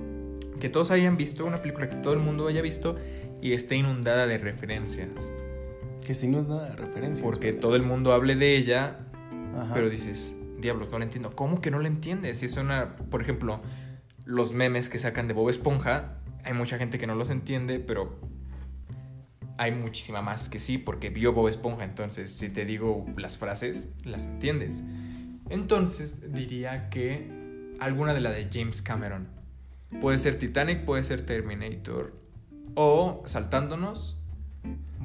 que 0.59 0.69
todos 0.69 0.89
hayan 0.91 1.17
visto, 1.17 1.45
una 1.45 1.61
película 1.61 1.89
que 1.89 1.97
todo 1.97 2.13
el 2.13 2.19
mundo 2.19 2.47
haya 2.47 2.61
visto 2.63 2.95
y 3.41 3.53
esté 3.53 3.75
inundada 3.75 4.25
de 4.25 4.37
referencias, 4.39 5.09
Que 6.05 6.13
sin 6.15 6.31
nada 6.31 6.69
de 6.69 6.75
referencia. 6.75 7.23
porque 7.23 7.53
todo 7.53 7.75
el 7.75 7.83
mundo 7.83 8.11
hable 8.13 8.35
de 8.35 8.55
ella, 8.55 8.97
Ajá. 9.55 9.71
pero 9.75 9.87
dices, 9.89 10.35
diablos, 10.59 10.91
no 10.91 10.97
la 10.97 11.05
entiendo. 11.05 11.35
¿Cómo 11.35 11.61
que 11.61 11.69
no 11.69 11.77
la 11.79 11.87
entiendes? 11.87 12.39
Si 12.39 12.45
es 12.45 12.57
una, 12.57 12.95
por 12.95 13.21
ejemplo, 13.21 13.61
los 14.25 14.53
memes 14.53 14.89
que 14.89 14.97
sacan 14.97 15.27
de 15.27 15.35
Bob 15.35 15.49
Esponja, 15.49 16.17
hay 16.43 16.53
mucha 16.53 16.79
gente 16.79 16.97
que 16.97 17.05
no 17.05 17.13
los 17.13 17.29
entiende, 17.29 17.79
pero 17.79 18.19
hay 19.57 19.71
muchísima 19.71 20.21
más 20.21 20.49
que 20.49 20.59
sí, 20.59 20.77
porque 20.77 21.09
vio 21.09 21.33
Bob 21.33 21.47
Esponja. 21.47 21.83
Entonces, 21.83 22.31
si 22.31 22.49
te 22.49 22.65
digo 22.65 23.05
las 23.17 23.37
frases, 23.37 23.93
las 24.03 24.25
entiendes. 24.25 24.83
Entonces, 25.49 26.33
diría 26.33 26.89
que 26.89 27.29
alguna 27.79 28.13
de 28.13 28.21
la 28.21 28.31
de 28.31 28.49
James 28.51 28.81
Cameron. 28.81 29.27
Puede 30.01 30.19
ser 30.19 30.37
Titanic, 30.37 30.83
puede 30.83 31.03
ser 31.03 31.25
Terminator. 31.25 32.13
O, 32.75 33.23
saltándonos, 33.25 34.17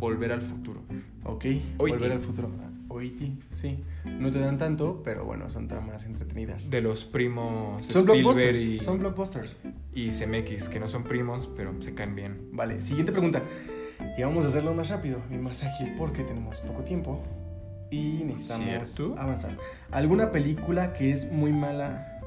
Volver 0.02 0.32
al 0.32 0.42
futuro. 0.42 0.82
Ok, 1.22 1.44
O.E.T.. 1.44 1.62
volver 1.76 2.10
al 2.10 2.20
futuro. 2.20 2.50
O.E.T., 2.88 3.34
sí. 3.50 3.84
No 4.04 4.32
te 4.32 4.40
dan 4.40 4.58
tanto, 4.58 5.00
pero 5.04 5.24
bueno, 5.24 5.48
son 5.48 5.68
tramas 5.68 6.04
entretenidas. 6.06 6.70
De 6.70 6.82
los 6.82 7.04
primos 7.04 7.86
Son 7.86 8.00
Spielberg 8.02 8.22
blockbusters. 8.22 8.64
y, 8.64 8.78
Son 8.78 8.98
blockbusters. 8.98 9.56
y 9.94 10.08
CMX, 10.10 10.68
que 10.68 10.80
no 10.80 10.88
son 10.88 11.04
primos, 11.04 11.48
pero 11.54 11.80
se 11.80 11.94
caen 11.94 12.16
bien. 12.16 12.48
Vale, 12.50 12.82
siguiente 12.82 13.12
pregunta. 13.12 13.44
Y 14.16 14.22
vamos 14.22 14.44
a 14.44 14.48
hacerlo 14.48 14.74
más 14.74 14.90
rápido 14.90 15.18
y 15.30 15.36
más 15.36 15.62
ágil 15.62 15.94
porque 15.96 16.22
tenemos 16.22 16.60
poco 16.60 16.82
tiempo 16.84 17.22
y 17.90 18.22
necesitamos 18.24 18.90
¿Cierto? 18.90 19.20
avanzar. 19.20 19.56
¿Alguna 19.90 20.32
película 20.32 20.92
que 20.92 21.12
es 21.12 21.30
muy 21.30 21.52
mala? 21.52 22.20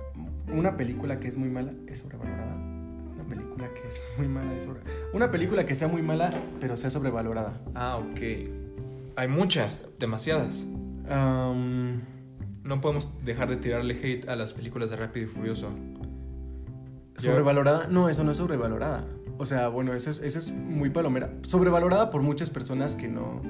Una 0.51 0.77
película 0.77 1.19
que 1.19 1.27
es 1.27 1.37
muy 1.37 1.49
mala 1.49 1.73
es 1.87 1.99
sobrevalorada. 1.99 2.55
Una 2.55 3.23
película 3.27 3.67
que 3.73 3.87
es 3.87 3.99
muy 4.17 4.27
mala 4.27 4.53
es 4.55 4.63
sobre... 4.63 4.81
Una 5.13 5.31
película 5.31 5.65
que 5.65 5.75
sea 5.75 5.87
muy 5.87 6.01
mala 6.01 6.31
pero 6.59 6.77
sea 6.77 6.89
sobrevalorada. 6.89 7.59
Ah, 7.73 7.97
ok. 7.97 8.21
Hay 9.17 9.27
muchas, 9.27 9.87
demasiadas. 9.99 10.65
Am, 11.09 12.01
No 12.63 12.81
podemos 12.81 13.09
dejar 13.23 13.49
de 13.49 13.57
tirarle 13.57 13.93
hate 13.95 14.27
a 14.27 14.35
las 14.35 14.53
películas 14.53 14.89
de 14.89 14.97
Rápido 14.97 15.25
y 15.25 15.29
Furioso. 15.29 15.69
¿Sobrevalorada? 17.15 17.87
No, 17.87 18.09
eso 18.09 18.23
no 18.23 18.31
es 18.31 18.37
sobrevalorada. 18.37 19.05
O 19.37 19.45
sea, 19.45 19.67
bueno, 19.67 19.93
eso 19.93 20.09
es, 20.09 20.51
muy 20.51 20.89
palomera. 20.89 21.33
Sobrevalorada 21.47 22.09
por 22.09 22.21
muchas 22.21 22.49
personas 22.49 22.95
que 22.95 23.07
no, 23.07 23.41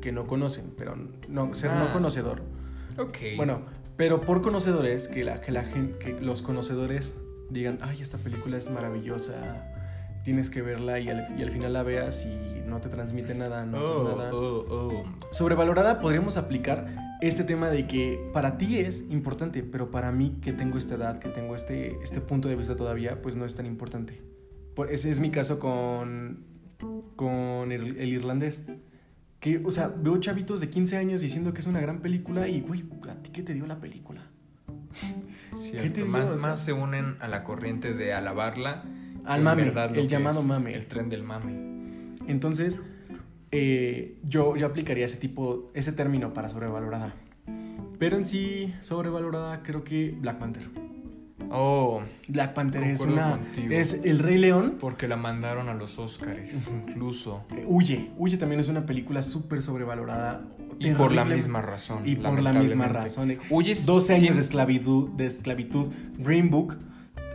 que 0.00 0.12
no 0.12 0.26
conocen, 0.26 0.72
pero 0.76 0.96
no, 1.28 1.54
ser 1.54 1.70
Ah. 1.70 1.84
no 1.86 1.92
conocedor. 1.92 2.42
Ok. 2.98 3.16
Bueno, 3.36 3.62
pero 3.96 4.20
por 4.20 4.42
conocedores, 4.42 5.08
que, 5.08 5.24
la, 5.24 5.40
que, 5.40 5.50
la 5.52 5.64
gente, 5.64 5.98
que 5.98 6.20
los 6.20 6.42
conocedores 6.42 7.14
digan, 7.50 7.78
ay, 7.82 8.00
esta 8.02 8.18
película 8.18 8.56
es 8.58 8.70
maravillosa, 8.70 9.34
tienes 10.24 10.50
que 10.50 10.60
verla 10.62 10.98
y 11.00 11.08
al, 11.08 11.38
y 11.38 11.42
al 11.42 11.50
final 11.50 11.72
la 11.72 11.82
veas 11.82 12.26
y 12.26 12.62
no 12.66 12.80
te 12.80 12.88
transmite 12.88 13.34
nada, 13.34 13.64
no 13.64 13.78
haces 13.78 13.90
Oh, 13.96 14.14
nada. 14.16 14.30
oh, 14.34 14.66
oh. 14.68 15.04
Sobrevalorada 15.32 16.00
podríamos 16.00 16.36
aplicar 16.36 16.86
este 17.22 17.44
tema 17.44 17.70
de 17.70 17.86
que 17.86 18.30
para 18.34 18.58
ti 18.58 18.78
es 18.78 19.04
importante, 19.10 19.62
pero 19.62 19.90
para 19.90 20.12
mí 20.12 20.38
que 20.42 20.52
tengo 20.52 20.76
esta 20.76 20.94
edad, 20.96 21.18
que 21.18 21.28
tengo 21.30 21.56
este, 21.56 21.98
este 22.02 22.20
punto 22.20 22.48
de 22.48 22.56
vista 22.56 22.76
todavía, 22.76 23.22
pues 23.22 23.36
no 23.36 23.44
es 23.46 23.54
tan 23.54 23.64
importante. 23.66 24.20
Por, 24.78 24.92
ese 24.92 25.10
es 25.10 25.18
mi 25.18 25.32
caso 25.32 25.58
con, 25.58 26.44
con 27.16 27.72
el, 27.72 27.96
el 27.96 28.08
irlandés. 28.10 28.64
Que, 29.40 29.60
o 29.64 29.72
sea, 29.72 29.88
veo 29.88 30.18
chavitos 30.18 30.60
de 30.60 30.70
15 30.70 30.96
años 30.96 31.20
diciendo 31.20 31.52
que 31.52 31.58
es 31.58 31.66
una 31.66 31.80
gran 31.80 31.98
película 31.98 32.46
y, 32.46 32.60
güey, 32.60 32.84
¿a 33.10 33.16
ti 33.16 33.30
qué 33.32 33.42
te 33.42 33.54
dio 33.54 33.66
la 33.66 33.80
película? 33.80 34.22
Cierto, 35.52 35.82
¿Qué 35.82 35.90
te 35.90 36.00
digo? 36.02 36.12
más, 36.12 36.24
O 36.26 36.38
sea- 36.38 36.48
más 36.48 36.64
se 36.64 36.72
unen 36.72 37.16
a 37.18 37.26
la 37.26 37.42
corriente 37.42 37.92
de 37.92 38.12
alabarla. 38.12 38.84
Al 39.24 39.42
mame, 39.42 39.64
verdad 39.64 39.96
el 39.98 40.06
llamado 40.06 40.44
mame. 40.44 40.76
El 40.76 40.86
tren 40.86 41.08
del 41.08 41.24
mame. 41.24 42.14
Entonces, 42.28 42.80
eh, 43.50 44.16
yo, 44.22 44.56
yo 44.56 44.64
aplicaría 44.68 45.06
ese 45.06 45.16
tipo, 45.16 45.72
ese 45.74 45.90
término 45.90 46.32
para 46.32 46.48
sobrevalorada. 46.50 47.16
Pero 47.98 48.16
en 48.16 48.24
sí, 48.24 48.72
sobrevalorada, 48.80 49.64
creo 49.64 49.82
que 49.82 50.14
Black 50.20 50.38
Panther. 50.38 50.68
Oh, 51.50 52.02
Black 52.26 52.52
Panther 52.54 52.82
es 52.84 53.00
una. 53.00 53.30
contigo. 53.32 53.72
Es 53.72 53.94
el 54.04 54.18
Rey 54.18 54.38
León. 54.38 54.76
porque 54.80 55.08
la 55.08 55.16
mandaron 55.16 55.68
a 55.68 55.74
los 55.74 55.98
Oscars, 55.98 56.68
incluso. 56.68 57.42
eh, 57.56 57.64
Huye. 57.66 58.10
Huye 58.18 58.36
también 58.36 58.60
es 58.60 58.68
una 58.68 58.84
película 58.86 59.22
súper 59.22 59.62
sobrevalorada. 59.62 60.42
Y 60.80 60.92
por 60.92 61.12
la 61.12 61.24
misma 61.24 61.60
razón. 61.62 62.06
Y 62.06 62.16
por 62.16 62.40
la 62.40 62.52
misma 62.52 62.88
razón. 62.88 63.36
Huye 63.50 63.72
es- 63.72 63.86
12 63.86 64.14
años 64.14 64.36
de 64.36 64.42
esclavitud, 64.42 65.10
de 65.10 65.26
esclavitud. 65.26 65.88
Green 66.18 66.50
Book. 66.50 66.76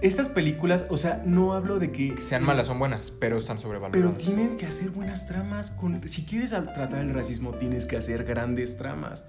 Estas 0.01 0.27
películas, 0.27 0.85
o 0.89 0.97
sea, 0.97 1.23
no 1.25 1.53
hablo 1.53 1.79
de 1.79 1.91
que. 1.93 2.13
que 2.15 2.21
sean 2.21 2.43
malas, 2.43 2.67
son 2.67 2.77
buenas, 2.77 3.09
pero 3.09 3.37
están 3.37 3.55
Pero 3.57 3.69
sobrevaloradas. 3.69 4.17
tienen 4.17 4.57
que 4.57 4.65
hacer 4.65 4.89
buenas 4.89 5.27
tramas. 5.27 5.71
Con, 5.71 6.05
si 6.09 6.25
quieres 6.25 6.49
tratar 6.51 6.99
el 6.99 7.13
racismo, 7.13 7.51
tienes 7.51 7.85
que 7.85 7.95
hacer 7.95 8.25
grandes 8.25 8.75
tramas. 8.77 9.25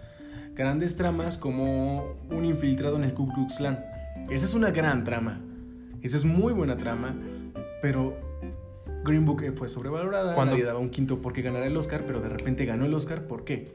Grandes 0.57 0.97
tramas 0.97 1.39
como 1.39 2.05
un 2.31 2.45
infiltrado 2.45 2.97
en 2.97 3.05
el 3.05 3.15
Ku 3.15 3.29
Klux 3.33 3.57
Klan. 3.57 3.85
Esa 4.31 4.45
es 4.45 4.55
una 4.55 4.71
gran 4.71 5.05
trama. 5.05 5.41
Esa 6.03 6.17
es 6.17 6.25
muy 6.25 6.53
buena 6.53 6.77
trama. 6.77 7.15
Pero 7.83 8.17
Green 9.05 9.25
Book 9.25 9.43
eh, 9.43 9.53
fue 9.53 9.69
sobrevalorada. 9.69 10.35
Cuando- 10.35 10.53
Nadie 10.53 10.65
daba 10.65 10.79
un 10.79 10.91
quinto 10.91 11.21
porque 11.21 11.43
ganara 11.43 11.67
el 11.67 11.77
Oscar, 11.77 12.03
pero 12.07 12.21
de 12.21 12.29
repente 12.29 12.65
ganó 12.65 12.85
el 12.87 12.95
Oscar. 12.95 13.27
¿Por 13.27 13.45
qué? 13.45 13.73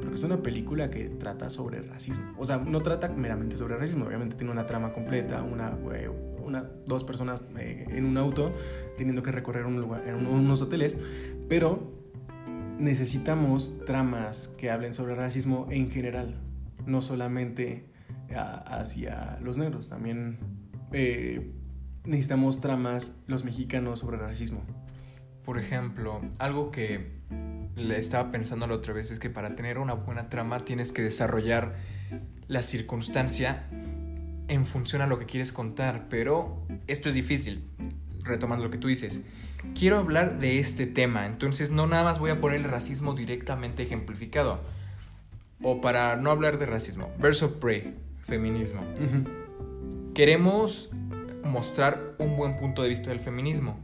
Porque 0.00 0.14
es 0.16 0.24
una 0.24 0.42
película 0.42 0.90
que 0.90 1.04
trata 1.08 1.48
sobre 1.50 1.80
racismo. 1.80 2.32
O 2.36 2.44
sea, 2.44 2.58
no 2.58 2.80
trata 2.82 3.08
meramente 3.08 3.56
sobre 3.56 3.76
racismo. 3.76 4.04
Obviamente 4.06 4.36
tiene 4.36 4.52
una 4.52 4.66
trama 4.66 4.92
completa, 4.92 5.42
una, 5.42 5.78
eh, 5.94 6.10
una 6.44 6.64
dos 6.86 7.04
personas 7.04 7.42
eh, 7.58 7.86
en 7.88 8.04
un 8.04 8.18
auto 8.18 8.52
teniendo 8.98 9.22
que 9.22 9.32
recorrer 9.32 9.64
un 9.66 9.80
lugar, 9.80 10.06
en 10.06 10.16
un- 10.16 10.26
unos 10.26 10.60
hoteles. 10.62 10.98
Pero 11.48 11.92
necesitamos 12.78 13.80
tramas 13.86 14.48
que 14.58 14.70
hablen 14.70 14.92
sobre 14.94 15.14
racismo 15.14 15.68
en 15.70 15.90
general. 15.90 16.34
No 16.86 17.00
solamente 17.00 17.86
hacia 18.34 19.38
los 19.40 19.56
negros. 19.56 19.88
También 19.88 20.38
eh, 20.92 21.52
necesitamos 22.04 22.60
tramas 22.60 23.12
los 23.26 23.44
mexicanos 23.44 24.00
sobre 24.00 24.18
racismo. 24.18 24.62
Por 25.44 25.58
ejemplo, 25.58 26.22
algo 26.38 26.70
que 26.70 27.12
le 27.76 27.98
estaba 27.98 28.30
pensando 28.30 28.66
la 28.66 28.74
otra 28.74 28.94
vez 28.94 29.10
es 29.10 29.18
que 29.18 29.30
para 29.30 29.54
tener 29.56 29.78
una 29.78 29.94
buena 29.94 30.28
trama 30.28 30.64
tienes 30.64 30.92
que 30.92 31.02
desarrollar 31.02 31.74
la 32.46 32.62
circunstancia 32.62 33.66
en 34.48 34.64
función 34.64 35.02
a 35.02 35.06
lo 35.06 35.18
que 35.18 35.26
quieres 35.26 35.52
contar, 35.52 36.06
pero 36.08 36.66
esto 36.86 37.08
es 37.08 37.14
difícil, 37.14 37.64
retomando 38.22 38.64
lo 38.64 38.70
que 38.70 38.78
tú 38.78 38.88
dices. 38.88 39.22
Quiero 39.74 39.98
hablar 39.98 40.38
de 40.38 40.58
este 40.58 40.86
tema, 40.86 41.26
entonces 41.26 41.70
no 41.70 41.86
nada 41.86 42.04
más 42.04 42.18
voy 42.18 42.30
a 42.30 42.40
poner 42.40 42.58
el 42.60 42.64
racismo 42.64 43.14
directamente 43.14 43.82
ejemplificado. 43.82 44.60
O 45.62 45.80
para 45.80 46.16
no 46.16 46.30
hablar 46.30 46.58
de 46.58 46.66
racismo, 46.66 47.10
Birds 47.18 47.42
of 47.42 47.52
Prey, 47.52 47.94
feminismo. 48.24 48.82
Queremos 50.14 50.90
mostrar 51.44 52.14
un 52.18 52.36
buen 52.36 52.56
punto 52.56 52.82
de 52.82 52.88
vista 52.88 53.10
del 53.10 53.20
feminismo, 53.20 53.82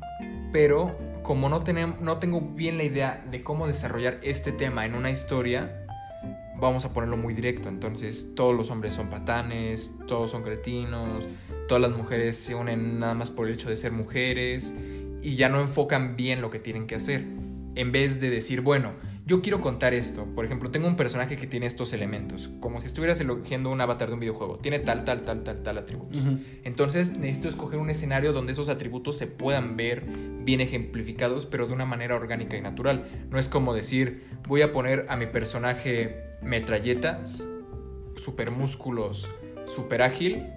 pero 0.53 0.97
como 1.22 1.49
no, 1.49 1.62
tenemos, 1.62 2.01
no 2.01 2.18
tengo 2.18 2.41
bien 2.41 2.78
la 2.78 2.84
idea 2.84 3.24
de 3.30 3.43
cómo 3.43 3.66
desarrollar 3.66 4.18
este 4.22 4.53
tema 4.53 4.86
en 4.86 4.95
una 4.95 5.11
historia, 5.11 5.86
vamos 6.61 6.84
a 6.84 6.93
ponerlo 6.93 7.16
muy 7.16 7.34
directo. 7.34 7.68
Entonces, 7.68 8.34
todos 8.34 8.57
los 8.57 8.70
hombres 8.70 8.95
son 8.95 9.09
patanes, 9.09 9.91
todos 10.07 10.30
son 10.30 10.43
cretinos, 10.43 11.26
todas 11.68 11.80
las 11.80 11.97
mujeres 11.97 12.36
se 12.36 12.55
unen 12.55 12.99
nada 12.99 13.14
más 13.14 13.30
por 13.30 13.49
el 13.49 13.55
hecho 13.55 13.70
de 13.70 13.76
ser 13.76 13.93
mujeres 13.93 14.74
y 15.22 15.36
ya 15.36 15.49
no 15.49 15.61
enfocan 15.61 16.16
bien 16.16 16.41
lo 16.41 16.51
que 16.51 16.59
tienen 16.59 16.86
que 16.86 16.95
hacer. 16.95 17.24
En 17.74 17.93
vez 17.93 18.20
de 18.20 18.30
decir, 18.30 18.61
bueno, 18.61 18.93
yo 19.31 19.43
quiero 19.43 19.61
contar 19.61 19.95
esto. 19.95 20.24
Por 20.35 20.45
ejemplo, 20.45 20.72
tengo 20.72 20.89
un 20.89 20.97
personaje 20.97 21.37
que 21.37 21.47
tiene 21.47 21.66
estos 21.66 21.93
elementos, 21.93 22.51
como 22.59 22.81
si 22.81 22.89
estuvieras 22.89 23.20
eligiendo 23.20 23.70
un 23.70 23.81
avatar 23.81 24.09
de 24.09 24.14
un 24.14 24.18
videojuego. 24.18 24.59
Tiene 24.59 24.81
tal, 24.81 25.05
tal, 25.05 25.22
tal, 25.22 25.45
tal, 25.45 25.62
tal 25.62 25.78
atributos. 25.78 26.20
Ujú. 26.20 26.41
Entonces 26.64 27.16
necesito 27.16 27.49
escoger 27.49 27.78
un 27.78 27.91
escenario 27.91 28.33
donde 28.33 28.51
esos 28.51 28.68
atributos 28.68 29.16
se 29.16 29.28
puedan 29.28 29.76
ver 29.76 30.05
bien 30.43 30.61
ejemplificados, 30.61 31.47
pero 31.47 31.68
de 31.68 31.72
una 31.72 31.85
manera 31.85 32.16
orgánica 32.16 32.57
y 32.57 32.61
natural. 32.61 33.05
No 33.31 33.39
es 33.39 33.49
como 33.49 33.72
decir, 33.72 34.24
voy 34.49 34.62
a 34.62 34.72
poner 34.72 35.07
a 35.09 35.16
mi 35.16 35.26
personaje 35.26 36.24
metralletas, 36.43 37.49
super 38.16 38.51
músculos, 38.51 39.31
super 39.64 40.03
ágil 40.03 40.49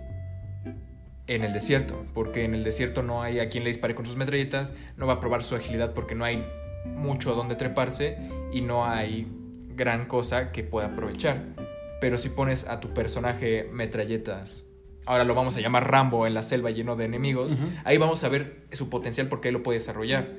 en 1.27 1.43
el 1.43 1.53
desierto, 1.53 2.07
porque 2.15 2.43
en 2.43 2.55
el 2.55 2.63
desierto 2.63 3.03
no 3.03 3.21
hay 3.21 3.39
a 3.39 3.49
quien 3.49 3.65
le 3.65 3.69
dispare 3.69 3.93
con 3.93 4.07
sus 4.07 4.17
metralletas, 4.17 4.73
no 4.97 5.05
va 5.05 5.13
a 5.13 5.19
probar 5.19 5.43
su 5.43 5.53
agilidad 5.53 5.93
porque 5.93 6.15
no 6.15 6.25
hay 6.25 6.43
mucho 6.85 7.31
a 7.31 7.35
donde 7.35 7.55
treparse 7.55 8.17
y 8.51 8.61
no 8.61 8.85
hay 8.85 9.27
gran 9.69 10.05
cosa 10.05 10.51
que 10.51 10.63
pueda 10.63 10.87
aprovechar. 10.87 11.55
Pero 12.01 12.17
si 12.17 12.29
pones 12.29 12.67
a 12.67 12.79
tu 12.79 12.93
personaje 12.93 13.69
metralletas, 13.71 14.67
ahora 15.05 15.23
lo 15.23 15.35
vamos 15.35 15.57
a 15.57 15.61
llamar 15.61 15.89
Rambo 15.89 16.27
en 16.27 16.33
la 16.33 16.43
selva 16.43 16.71
lleno 16.71 16.95
de 16.95 17.05
enemigos, 17.05 17.57
ahí 17.83 17.97
vamos 17.97 18.23
a 18.23 18.29
ver 18.29 18.67
su 18.71 18.89
potencial 18.89 19.27
porque 19.27 19.49
él 19.49 19.53
lo 19.53 19.63
puede 19.63 19.79
desarrollar. 19.79 20.29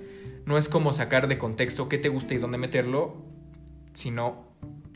No 0.47 0.59
es 0.59 0.68
como 0.68 0.92
sacar 0.92 1.26
de 1.26 1.38
contexto 1.38 1.88
qué 1.88 1.99
te 1.99 2.11
gusta 2.11 2.34
y 2.34 2.38
dónde 2.38 2.59
meterlo, 2.59 3.16
sino 3.95 4.49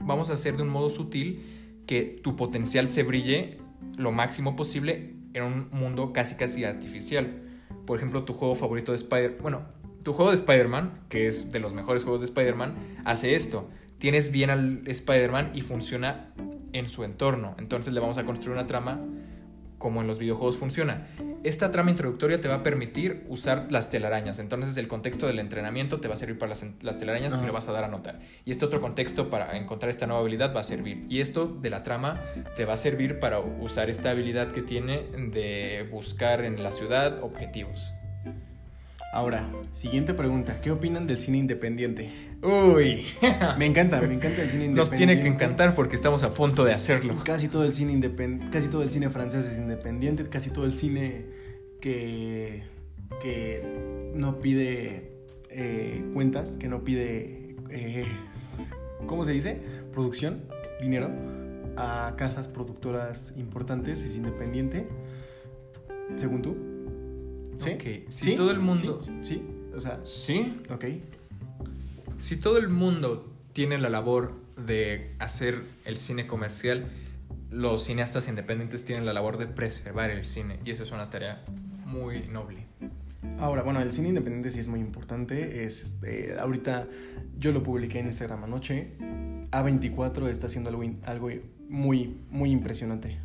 vamos 0.03 0.31
a 0.31 0.35
hacer 0.35 0.57
de 0.57 0.63
un 0.63 0.69
modo 0.69 0.91
sutil 0.91 1.83
que 1.87 2.03
tu 2.03 2.37
potencial 2.37 2.89
se 2.89 3.03
brille 3.03 3.59
lo 3.97 4.13
máximo 4.13 4.57
posible 4.57 5.15
en 5.33 5.43
un 5.43 5.69
mundo 5.71 6.13
casi 6.13 6.35
casi 6.35 6.65
artificial. 6.65 7.43
Por 7.87 7.97
ejemplo, 7.97 8.25
tu 8.25 8.35
juego 8.35 8.55
favorito 8.55 8.93
de 8.93 8.97
Spider, 8.97 9.39
bueno, 9.41 9.63
tu 10.03 10.13
juego 10.13 10.31
de 10.31 10.37
Spider-Man, 10.37 10.93
que 11.09 11.27
es 11.27 11.53
de 11.53 11.61
los 11.61 11.73
mejores 11.73 12.05
juegos 12.05 12.21
de 12.21 12.27
Spider-Man, 12.27 12.75
hace 13.05 13.35
esto. 13.35 13.69
Tienes 13.99 14.31
bien 14.31 14.51
al 14.51 14.83
Spider-Man 14.87 15.51
y 15.55 15.63
funciona 15.63 16.33
en 16.73 16.89
su 16.89 17.05
entorno. 17.05 17.55
Entonces 17.59 17.93
le 17.93 18.01
vamos 18.01 18.19
a 18.19 18.25
construir 18.25 18.57
una 18.57 18.67
trama 18.67 19.01
como 19.79 20.01
en 20.01 20.07
los 20.09 20.19
videojuegos 20.19 20.59
funciona. 20.59 21.07
Esta 21.45 21.71
trama 21.71 21.91
introductoria 21.91 22.41
te 22.41 22.49
va 22.49 22.57
a 22.57 22.63
permitir 22.63 23.25
usar 23.29 23.69
las 23.71 23.91
telarañas. 23.91 24.41
Entonces 24.41 24.77
el 24.77 24.89
contexto 24.89 25.27
del 25.27 25.39
entrenamiento 25.39 26.01
te 26.01 26.09
va 26.09 26.15
a 26.15 26.17
servir 26.17 26.39
para 26.39 26.51
las, 26.51 26.67
las 26.83 26.99
telarañas 26.99 27.33
Ajá. 27.33 27.43
que 27.43 27.47
le 27.47 27.53
vas 27.53 27.69
a 27.69 27.73
dar 27.73 27.85
a 27.85 27.89
notar. 27.89 28.19
Y 28.45 28.51
este 28.51 28.65
otro 28.65 28.81
contexto 28.81 29.31
para 29.31 29.57
encontrar 29.57 29.91
esta 29.91 30.07
nueva 30.07 30.21
habilidad 30.21 30.55
va 30.55 30.61
a 30.61 30.65
servir. 30.65 31.07
Y 31.09 31.21
esto 31.21 31.47
de 31.47 31.71
la 31.71 31.85
trama 31.85 32.21
te 32.57 32.65
va 32.65 32.75
a 32.75 32.77
servir 32.77 33.21
para 33.21 33.39
usar 33.39 33.89
esta 33.89 34.11
habilidad 34.11 34.51
que 34.51 34.63
tiene 34.63 35.07
de 35.33 35.89
buscar 35.91 36.45
en 36.45 36.63
la 36.63 36.73
ciudad 36.73 37.23
objetivos. 37.23 37.93
Ahora, 39.13 39.49
siguiente 39.73 40.13
pregunta. 40.13 40.61
¿Qué 40.61 40.71
opinan 40.71 41.07
del 41.07 41.19
cine 41.19 41.39
independiente? 41.39 42.11
Uy, 42.43 43.05
Me 43.59 43.65
encanta, 43.67 44.01
me 44.03 44.15
encanta 44.15 44.43
el 44.43 44.51
cine 44.51 44.67
independiente. 44.67 44.75
nos 44.77 44.91
tiene 44.91 45.21
que 45.21 45.27
encantar 45.29 45.75
porque 45.75 45.97
estamos 45.97 46.23
a 46.25 46.31
punto 46.35 46.65
de 46.65 46.75
hacerlo. 46.75 47.15
Casi 47.25 47.49
todo 47.49 47.65
el 47.65 47.73
cine 47.73 47.95
independ- 47.95 48.51
casi 48.51 48.69
todo 48.69 48.83
el 48.83 48.91
cine 48.91 49.09
francés 49.09 49.47
es 49.47 49.59
independiente, 49.59 50.25
casi 50.29 50.51
todo 50.51 50.67
el 50.67 50.75
cine 50.75 51.25
que, 51.81 52.65
que 53.23 53.63
no 54.15 54.41
pide 54.41 55.13
eh, 55.49 56.05
cuentas, 56.13 56.51
que 56.59 56.69
no 56.69 56.85
pide, 56.85 57.57
eh, 57.71 58.05
¿cómo 59.07 59.25
se 59.25 59.33
dice? 59.33 59.59
Producción, 59.93 60.43
dinero, 60.83 61.11
a 61.77 62.15
casas 62.19 62.47
productoras 62.47 63.33
importantes, 63.39 64.03
es 64.03 64.15
independiente, 64.17 64.87
según 66.17 66.43
tú. 66.43 66.57
¿Sí? 67.59 67.71
Ok, 67.73 68.11
si 68.11 68.35
todo 68.35 68.51
el 68.51 68.59
mundo- 68.61 69.01
Sí, 69.01 69.13
sí, 69.23 69.43
o 69.75 69.81
sea, 69.81 70.01
Sí, 70.05 70.61
ok. 70.71 70.85
Si 72.19 72.37
todo 72.37 72.59
el 72.59 72.69
mundo 72.69 73.33
tiene 73.53 73.79
la 73.79 73.91
labor 73.91 74.35
de 74.57 75.15
hacer 75.19 75.63
el 75.85 75.97
cine 75.99 76.27
comercial, 76.27 76.87
los 77.51 77.85
cineastas 77.85 78.29
independientes 78.29 78.85
tienen 78.85 79.07
la 79.07 79.13
labor 79.13 79.39
de 79.39 79.47
preservar 79.47 80.11
el 80.11 80.25
cine 80.25 80.59
y 80.65 80.71
eso 80.71 80.83
es 80.83 80.91
una 80.93 81.11
tarea 81.11 81.45
muy 81.87 82.27
noble. 82.29 82.67
Ahora, 83.41 83.63
bueno, 83.63 83.81
el 83.81 83.93
cine 83.93 84.09
independiente 84.09 84.51
sí 84.51 84.59
es 84.61 84.69
muy 84.69 84.81
importante. 84.81 85.65
Es, 85.65 85.83
este, 85.83 86.37
ahorita 86.39 86.87
yo 87.39 87.53
lo 87.53 87.63
publiqué 87.63 88.01
en 88.01 88.07
Instagram 88.07 88.45
anoche. 88.45 88.93
A24 89.51 90.29
está 90.29 90.47
haciendo 90.47 90.71
algo, 90.71 90.83
algo 91.05 91.29
muy, 91.69 92.21
muy 92.31 92.51
impresionante 92.51 93.19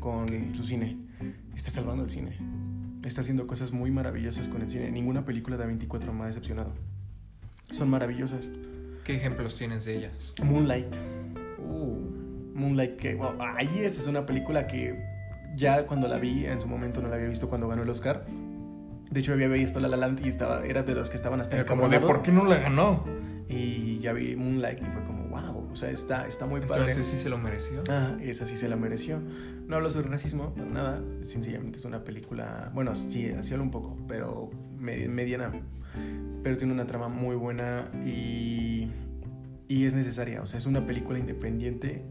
con 0.00 0.54
su 0.54 0.64
cine. 0.64 0.96
Está 1.54 1.70
salvando 1.70 2.04
el 2.04 2.10
cine. 2.10 2.38
Está 3.08 3.20
haciendo 3.20 3.46
cosas 3.46 3.72
muy 3.72 3.90
maravillosas 3.90 4.48
con 4.48 4.62
el 4.62 4.70
cine. 4.70 4.90
Ninguna 4.90 5.24
película 5.24 5.56
de 5.56 5.66
24 5.66 6.12
me 6.12 6.24
ha 6.24 6.26
decepcionado. 6.26 6.72
Son 7.70 7.88
maravillosas. 7.88 8.50
¿Qué 9.04 9.16
ejemplos 9.16 9.56
tienes 9.56 9.84
de 9.84 9.96
ellas? 9.96 10.12
Moonlight. 10.42 10.94
Uh, 11.58 11.96
Moonlight, 12.54 12.96
que 12.96 13.14
wow, 13.14 13.34
ahí 13.56 13.80
esa 13.82 14.00
es 14.00 14.06
una 14.06 14.26
película 14.26 14.66
que 14.66 15.00
ya 15.54 15.86
cuando 15.86 16.08
la 16.08 16.18
vi, 16.18 16.46
en 16.46 16.60
su 16.60 16.66
momento 16.66 17.00
no 17.00 17.08
la 17.08 17.16
había 17.16 17.28
visto 17.28 17.48
cuando 17.48 17.68
ganó 17.68 17.82
el 17.82 17.90
Oscar. 17.90 18.26
De 19.10 19.20
hecho, 19.20 19.32
había 19.32 19.48
visto 19.48 19.78
La 19.78 19.88
La 19.88 19.96
Land 19.96 20.24
y 20.24 20.28
estaba, 20.28 20.64
era 20.66 20.82
de 20.82 20.94
los 20.94 21.08
que 21.08 21.16
estaban 21.16 21.40
hasta 21.40 21.56
era 21.56 21.66
como 21.66 21.88
de. 21.88 22.00
¿por 22.00 22.22
qué 22.22 22.32
no 22.32 22.44
la 22.44 22.56
ganó? 22.56 23.04
Y 23.48 24.00
ya 24.00 24.12
vi 24.12 24.34
Moonlight 24.34 24.80
y 24.80 24.84
fue 24.86 25.04
como, 25.04 25.28
wow, 25.28 25.70
o 25.70 25.76
sea, 25.76 25.90
está, 25.90 26.26
está 26.26 26.46
muy 26.46 26.60
padre. 26.60 26.90
Entonces 26.90 27.06
sí 27.06 27.16
se 27.16 27.28
lo 27.28 27.38
mereció. 27.38 27.84
Ah, 27.88 28.16
esa 28.20 28.46
sí 28.46 28.56
se 28.56 28.68
la 28.68 28.74
mereció. 28.74 29.20
No 29.66 29.76
hablo 29.76 29.90
sobre 29.90 30.08
racismo, 30.08 30.54
nada. 30.72 31.02
Sencillamente 31.22 31.78
es 31.78 31.84
una 31.84 32.04
película. 32.04 32.70
Bueno, 32.74 32.94
sí, 32.94 33.28
así 33.30 33.52
habla 33.52 33.64
un 33.64 33.70
poco, 33.70 33.96
pero 34.06 34.50
me- 34.78 35.08
mediana. 35.08 35.50
Pero 36.42 36.56
tiene 36.56 36.72
una 36.72 36.86
trama 36.86 37.08
muy 37.08 37.34
buena 37.34 37.90
y, 38.06 38.88
y 39.66 39.84
es 39.84 39.94
necesaria. 39.94 40.40
O 40.42 40.46
sea, 40.46 40.58
es 40.58 40.66
una 40.66 40.86
película 40.86 41.18
independiente 41.18 42.02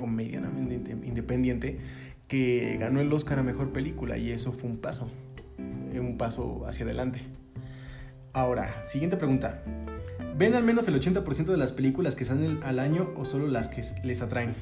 o 0.00 0.06
medianamente 0.06 0.76
inde- 0.94 1.06
independiente 1.06 1.78
que 2.28 2.76
ganó 2.80 3.00
el 3.00 3.12
Oscar 3.12 3.38
a 3.40 3.42
mejor 3.42 3.72
película 3.72 4.16
y 4.16 4.30
eso 4.30 4.52
fue 4.52 4.70
un 4.70 4.78
paso. 4.78 5.10
Un 5.58 6.16
paso 6.18 6.66
hacia 6.66 6.84
adelante. 6.86 7.20
Ahora, 8.32 8.82
siguiente 8.86 9.16
pregunta. 9.16 9.62
¿Ven 10.38 10.54
al 10.54 10.62
menos 10.64 10.86
el 10.88 10.94
80% 11.00 11.46
de 11.46 11.56
las 11.56 11.72
películas 11.72 12.16
que 12.16 12.24
salen 12.24 12.62
al 12.62 12.78
año 12.78 13.10
o 13.16 13.24
solo 13.24 13.48
las 13.48 13.68
que 13.68 13.82
les 14.04 14.20
atraen? 14.22 14.54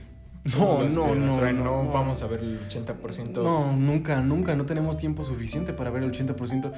No, 0.58 0.82
no, 0.86 1.14
no, 1.14 1.36
traen, 1.36 1.64
no, 1.64 1.84
no 1.84 1.90
vamos 1.90 2.22
a 2.22 2.26
ver 2.26 2.40
el 2.40 2.60
80%. 2.68 3.42
No, 3.42 3.74
nunca, 3.74 4.20
nunca, 4.20 4.54
no 4.54 4.66
tenemos 4.66 4.98
tiempo 4.98 5.24
suficiente 5.24 5.72
para 5.72 5.90
ver 5.90 6.02
el 6.02 6.12
80%. 6.12 6.70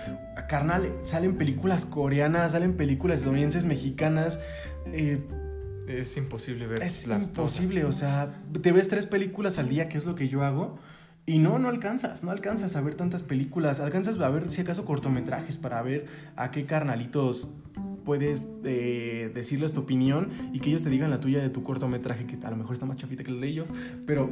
Carnal, 0.48 0.92
salen 1.02 1.36
películas 1.36 1.84
coreanas, 1.84 2.52
salen 2.52 2.76
películas 2.76 3.18
estadounidenses, 3.18 3.66
mexicanas. 3.66 4.38
eh, 4.92 5.20
Es 5.88 6.16
imposible 6.16 6.68
ver 6.68 6.80
es 6.82 7.08
las 7.08 7.28
imposible, 7.28 7.80
todas. 7.80 7.96
o 7.96 7.98
sea, 7.98 8.34
te 8.62 8.70
ves 8.70 8.88
tres 8.88 9.06
películas 9.06 9.58
al 9.58 9.68
día, 9.68 9.88
que 9.88 9.98
es 9.98 10.04
lo 10.04 10.14
que 10.14 10.28
yo 10.28 10.44
hago. 10.44 10.78
Y 11.28 11.38
no, 11.38 11.58
no 11.58 11.68
alcanzas, 11.68 12.22
no 12.22 12.30
alcanzas 12.30 12.76
a 12.76 12.80
ver 12.80 12.94
tantas 12.94 13.24
películas. 13.24 13.80
Alcanzas 13.80 14.18
a 14.20 14.28
ver, 14.28 14.52
si 14.52 14.60
acaso, 14.60 14.84
cortometrajes 14.84 15.56
para 15.56 15.82
ver 15.82 16.06
a 16.36 16.52
qué 16.52 16.66
carnalitos 16.66 17.48
puedes 18.04 18.48
eh, 18.62 19.32
decirles 19.34 19.72
tu 19.72 19.80
opinión 19.80 20.30
y 20.52 20.60
que 20.60 20.70
ellos 20.70 20.84
te 20.84 20.90
digan 20.90 21.10
la 21.10 21.18
tuya 21.18 21.40
de 21.40 21.50
tu 21.50 21.64
cortometraje, 21.64 22.26
que 22.26 22.38
a 22.46 22.50
lo 22.50 22.56
mejor 22.56 22.74
está 22.74 22.86
más 22.86 22.96
chafita 22.96 23.24
que 23.24 23.32
el 23.32 23.40
de 23.40 23.48
ellos, 23.48 23.72
pero 24.06 24.30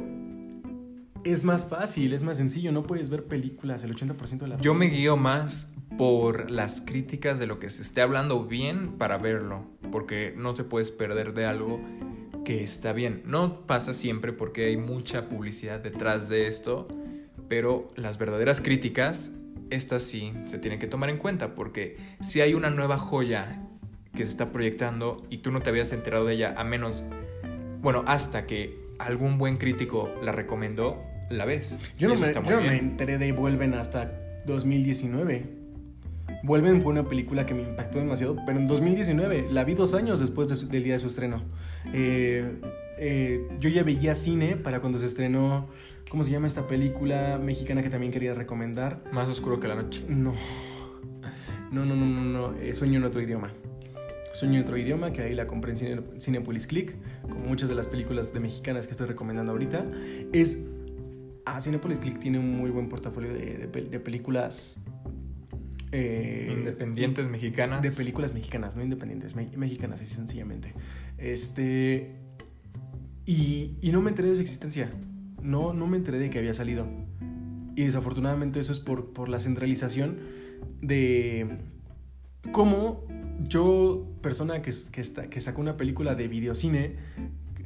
es 1.25 1.43
más 1.43 1.65
fácil, 1.65 2.13
es 2.13 2.23
más 2.23 2.37
sencillo. 2.37 2.71
No 2.71 2.83
puedes 2.83 3.09
ver 3.09 3.25
películas 3.25 3.83
el 3.83 3.93
80% 3.93 4.37
de 4.37 4.47
la 4.47 4.57
Yo 4.57 4.73
me 4.73 4.85
guío 4.85 5.17
más 5.17 5.73
por 5.97 6.49
las 6.49 6.79
críticas 6.79 7.39
de 7.39 7.47
lo 7.47 7.59
que 7.59 7.69
se 7.69 7.81
esté 7.81 8.01
hablando 8.01 8.45
bien 8.45 8.93
para 8.93 9.17
verlo, 9.17 9.65
porque 9.91 10.33
no 10.37 10.53
te 10.53 10.63
puedes 10.63 10.91
perder 10.91 11.33
de 11.33 11.45
algo 11.45 11.81
que 12.45 12.63
está 12.63 12.93
bien. 12.93 13.23
No 13.25 13.67
pasa 13.67 13.93
siempre 13.93 14.31
porque 14.31 14.67
hay 14.67 14.77
mucha 14.77 15.27
publicidad 15.27 15.81
detrás 15.81 16.29
de 16.29 16.47
esto, 16.47 16.87
pero 17.49 17.89
las 17.97 18.17
verdaderas 18.17 18.61
críticas, 18.61 19.31
estas 19.69 20.03
sí 20.03 20.31
se 20.45 20.59
tienen 20.59 20.79
que 20.79 20.87
tomar 20.87 21.09
en 21.09 21.17
cuenta, 21.17 21.55
porque 21.55 21.97
si 22.21 22.39
hay 22.39 22.53
una 22.53 22.69
nueva 22.69 22.97
joya 22.97 23.61
que 24.15 24.23
se 24.23 24.31
está 24.31 24.53
proyectando 24.53 25.23
y 25.29 25.39
tú 25.39 25.51
no 25.51 25.61
te 25.61 25.69
habías 25.69 25.91
enterado 25.91 26.25
de 26.25 26.35
ella, 26.35 26.53
a 26.55 26.63
menos, 26.63 27.03
bueno, 27.81 28.05
hasta 28.07 28.45
que 28.45 28.79
algún 28.99 29.37
buen 29.37 29.57
crítico 29.57 30.13
la 30.23 30.31
recomendó, 30.31 31.03
la 31.29 31.43
ves. 31.43 31.79
Yo 31.97 32.07
no, 32.07 32.15
me, 32.15 32.31
yo 32.31 32.41
no 32.41 32.71
enteré 32.71 33.17
de 33.17 33.33
Vuelven 33.33 33.73
hasta 33.73 34.21
2019. 34.45 35.43
Vuelven 36.45 36.81
fue 36.81 36.91
una 36.91 37.07
película 37.07 37.45
que 37.45 37.53
me 37.53 37.63
impactó 37.63 37.97
demasiado, 37.99 38.37
pero 38.45 38.59
en 38.59 38.65
2019, 38.67 39.47
la 39.51 39.63
vi 39.63 39.73
dos 39.73 39.93
años 39.93 40.19
después 40.19 40.47
de 40.47 40.55
su- 40.55 40.67
del 40.69 40.83
día 40.83 40.93
de 40.93 40.99
su 40.99 41.07
estreno. 41.07 41.41
Eh, 41.93 42.59
eh, 42.99 43.47
yo 43.59 43.69
ya 43.69 43.83
veía 43.83 44.13
cine 44.15 44.55
para 44.55 44.79
cuando 44.79 44.99
se 44.99 45.05
estrenó, 45.07 45.67
¿cómo 46.09 46.23
se 46.23 46.29
llama 46.31 46.47
esta 46.47 46.67
película 46.67 47.39
mexicana 47.43 47.81
que 47.81 47.89
también 47.89 48.11
quería 48.11 48.33
recomendar? 48.35 49.01
Más 49.11 49.27
oscuro 49.27 49.59
que 49.59 49.67
la 49.67 49.75
noche. 49.75 50.03
No, 50.07 50.33
no, 51.71 51.83
no, 51.85 51.95
no, 51.95 52.05
no, 52.05 52.23
no. 52.51 52.59
eh, 52.59 52.73
Sueño 52.75 52.99
en 52.99 53.05
otro 53.05 53.21
idioma. 53.21 53.51
Sueño 54.33 54.55
en 54.57 54.61
otro 54.63 54.77
idioma, 54.77 55.11
que 55.13 55.21
ahí 55.21 55.33
la 55.33 55.47
compré 55.47 55.71
en 55.71 55.77
Cine, 55.77 56.01
Cinepolis 56.19 56.67
Click, 56.67 56.95
como 57.23 57.39
muchas 57.45 57.69
de 57.69 57.75
las 57.75 57.87
películas 57.87 58.33
de 58.33 58.39
mexicanas 58.39 58.85
que 58.85 58.91
estoy 58.91 59.07
recomendando 59.07 59.51
ahorita. 59.53 59.85
Es. 60.33 60.69
Ah, 61.45 61.61
Cinepolis 61.61 61.99
Click 61.99 62.19
tiene 62.19 62.37
un 62.39 62.57
muy 62.57 62.69
buen 62.69 62.89
portafolio 62.89 63.31
de, 63.33 63.67
de 63.67 63.99
películas. 63.99 64.79
Eh, 65.95 66.53
Independientes 66.57 67.29
mexicanas. 67.29 67.81
de 67.81 67.91
películas 67.91 68.33
mexicanas, 68.33 68.75
no 68.75 68.83
independientes, 68.83 69.35
me- 69.35 69.55
mexicanas, 69.57 70.01
así 70.01 70.13
sencillamente. 70.13 70.73
Este. 71.17 72.15
Y, 73.25 73.77
y 73.81 73.91
no 73.91 74.01
me 74.01 74.09
enteré 74.09 74.29
de 74.29 74.35
su 74.35 74.41
existencia. 74.41 74.91
No, 75.41 75.73
no 75.73 75.87
me 75.87 75.97
enteré 75.97 76.19
de 76.19 76.29
que 76.29 76.39
había 76.39 76.53
salido. 76.53 76.87
Y 77.75 77.83
desafortunadamente 77.83 78.59
eso 78.59 78.71
es 78.71 78.79
por, 78.79 79.13
por 79.13 79.29
la 79.29 79.39
centralización 79.39 80.17
de 80.81 81.57
cómo 82.51 83.03
yo, 83.43 84.07
persona 84.21 84.61
que, 84.61 84.71
que, 84.91 85.01
está, 85.01 85.29
que 85.29 85.41
sacó 85.41 85.61
una 85.61 85.75
película 85.75 86.15
de 86.15 86.27
videocine, 86.27 86.95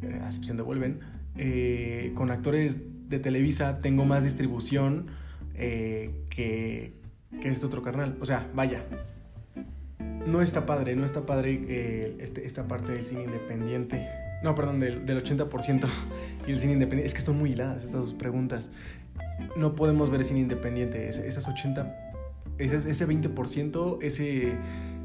eh, 0.01 0.19
a 0.23 0.27
excepción 0.27 0.57
de 0.57 0.63
Vuelven, 0.63 0.99
eh, 1.37 2.11
con 2.15 2.31
actores 2.31 2.81
de 3.09 3.19
Televisa, 3.19 3.79
tengo 3.79 4.05
más 4.05 4.23
distribución 4.23 5.07
eh, 5.55 6.25
que, 6.29 6.93
que 7.41 7.49
este 7.49 7.65
otro 7.65 7.81
carnal. 7.81 8.17
O 8.21 8.25
sea, 8.25 8.47
vaya. 8.53 8.83
No 10.25 10.41
está 10.41 10.65
padre, 10.65 10.95
no 10.95 11.05
está 11.05 11.25
padre 11.25 11.59
eh, 11.67 12.17
este, 12.19 12.45
esta 12.45 12.67
parte 12.67 12.91
del 12.91 13.05
cine 13.05 13.23
independiente. 13.23 14.07
No, 14.43 14.55
perdón, 14.55 14.79
del, 14.79 15.05
del 15.05 15.23
80% 15.23 15.87
y 16.47 16.51
el 16.51 16.59
cine 16.59 16.73
independiente. 16.73 17.07
Es 17.07 17.13
que 17.13 17.19
están 17.19 17.37
muy 17.37 17.51
hiladas 17.51 17.83
estas 17.83 18.01
dos 18.01 18.13
preguntas. 18.13 18.69
No 19.57 19.75
podemos 19.75 20.09
ver 20.09 20.23
cine 20.23 20.41
independiente. 20.41 21.07
Ese- 21.07 21.27
esas 21.27 21.47
80, 21.47 22.13
ese, 22.57 22.75
ese 22.89 23.07
20%, 23.07 23.97
ese 24.01 24.53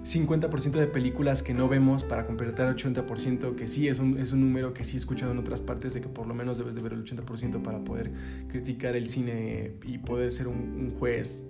50% 0.05 0.71
de 0.73 0.87
películas 0.87 1.43
que 1.43 1.55
no 1.55 1.69
vemos 1.69 2.05
para 2.05 2.27
completar 2.27 2.67
el 2.69 2.77
80%, 2.77 3.55
que 3.55 3.67
sí 3.67 3.89
es 3.89 3.99
un, 4.01 4.19
es 4.19 4.33
un 4.33 4.41
número 4.41 4.75
que 4.75 4.85
sí 4.85 4.97
he 4.97 5.01
escuchado 5.01 5.33
en 5.33 5.39
otras 5.39 5.63
partes 5.63 5.95
de 5.95 6.01
que 6.01 6.09
por 6.09 6.27
lo 6.27 6.35
menos 6.35 6.59
debes 6.59 6.75
de 6.75 6.83
ver 6.83 6.93
el 6.93 7.05
80% 7.05 7.63
para 7.63 7.79
poder 7.79 8.13
criticar 8.49 8.95
el 8.97 9.09
cine 9.09 9.73
y 9.85 9.99
poder 9.99 10.31
ser 10.33 10.49
un 10.49 10.93
juez 10.99 11.43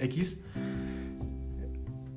X. 0.00 0.38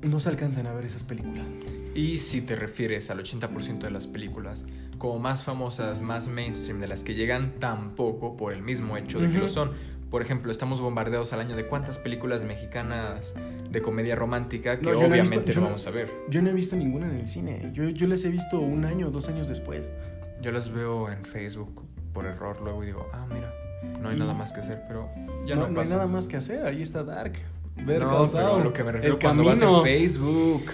No 0.02 0.20
se 0.20 0.28
alcanzan 0.28 0.66
a 0.66 0.72
ver 0.72 0.84
esas 0.84 1.02
películas. 1.04 1.48
Y 1.94 2.18
si 2.18 2.42
te 2.42 2.56
refieres 2.56 3.10
al 3.10 3.20
80% 3.20 3.78
de 3.80 3.90
las 3.90 4.06
películas 4.06 4.66
como 4.98 5.18
más 5.18 5.44
famosas, 5.44 6.02
más 6.02 6.28
mainstream, 6.28 6.80
de 6.80 6.88
las 6.88 7.04
que 7.04 7.14
llegan 7.14 7.52
tampoco 7.58 8.36
por 8.36 8.52
el 8.52 8.62
mismo 8.62 8.96
hecho 8.96 9.18
de 9.18 9.26
que 9.28 9.32
Ujú. 9.34 9.40
lo 9.42 9.48
son. 9.48 9.72
Por 10.10 10.22
ejemplo, 10.22 10.52
estamos 10.52 10.80
bombardeados 10.80 11.32
al 11.32 11.40
año 11.40 11.56
de 11.56 11.66
cuántas 11.66 11.98
películas 11.98 12.44
mexicanas 12.44 13.34
de 13.70 13.82
comedia 13.82 14.14
romántica 14.14 14.78
que 14.78 14.84
No, 14.84 14.92
yo 14.92 15.00
no 15.00 15.06
obviamente 15.06 15.36
visto- 15.38 15.52
yo 15.52 15.54
no 15.56 15.60
no- 15.62 15.66
vamos 15.70 15.86
a 15.86 15.90
ver. 15.90 16.10
Yo 16.28 16.42
no 16.42 16.50
he 16.50 16.52
visto 16.52 16.76
ninguna 16.76 17.08
en 17.08 17.16
el 17.16 17.26
cine. 17.26 17.70
Yo, 17.72 17.88
yo 17.88 18.06
les 18.06 18.24
he 18.24 18.28
visto 18.28 18.60
un 18.60 18.84
año 18.84 19.08
o 19.08 19.10
dos 19.10 19.28
años 19.28 19.48
después. 19.48 19.90
Yo 20.42 20.52
las 20.52 20.70
veo 20.72 21.10
en 21.10 21.24
Facebook 21.24 21.82
por 22.12 22.26
error 22.26 22.60
luego 22.60 22.82
y 22.84 22.86
digo, 22.86 23.08
ah, 23.12 23.26
mira, 23.32 23.52
no 24.00 24.08
hay 24.10 24.16
Y- 24.16 24.18
nada 24.18 24.34
más 24.34 24.52
que 24.52 24.60
hacer, 24.60 24.82
pero 24.86 25.08
ya 25.46 25.56
no, 25.56 25.62
no, 25.62 25.68
no 25.68 25.80
hay 25.80 25.84
pasa. 25.86 25.96
nada 25.96 26.06
más 26.06 26.28
que 26.28 26.36
hacer. 26.36 26.64
Ahí 26.66 26.82
está 26.82 27.02
Dark. 27.02 27.34
Ver 27.76 28.00
no, 28.00 28.26
pero 28.30 28.56
a 28.56 28.64
lo 28.64 28.72
que 28.72 28.84
me 28.84 28.92
refiero 28.92 29.14
El 29.14 29.20
cuando 29.20 29.44
vas 29.44 29.60
en 29.60 29.82
Facebook. 29.82 30.72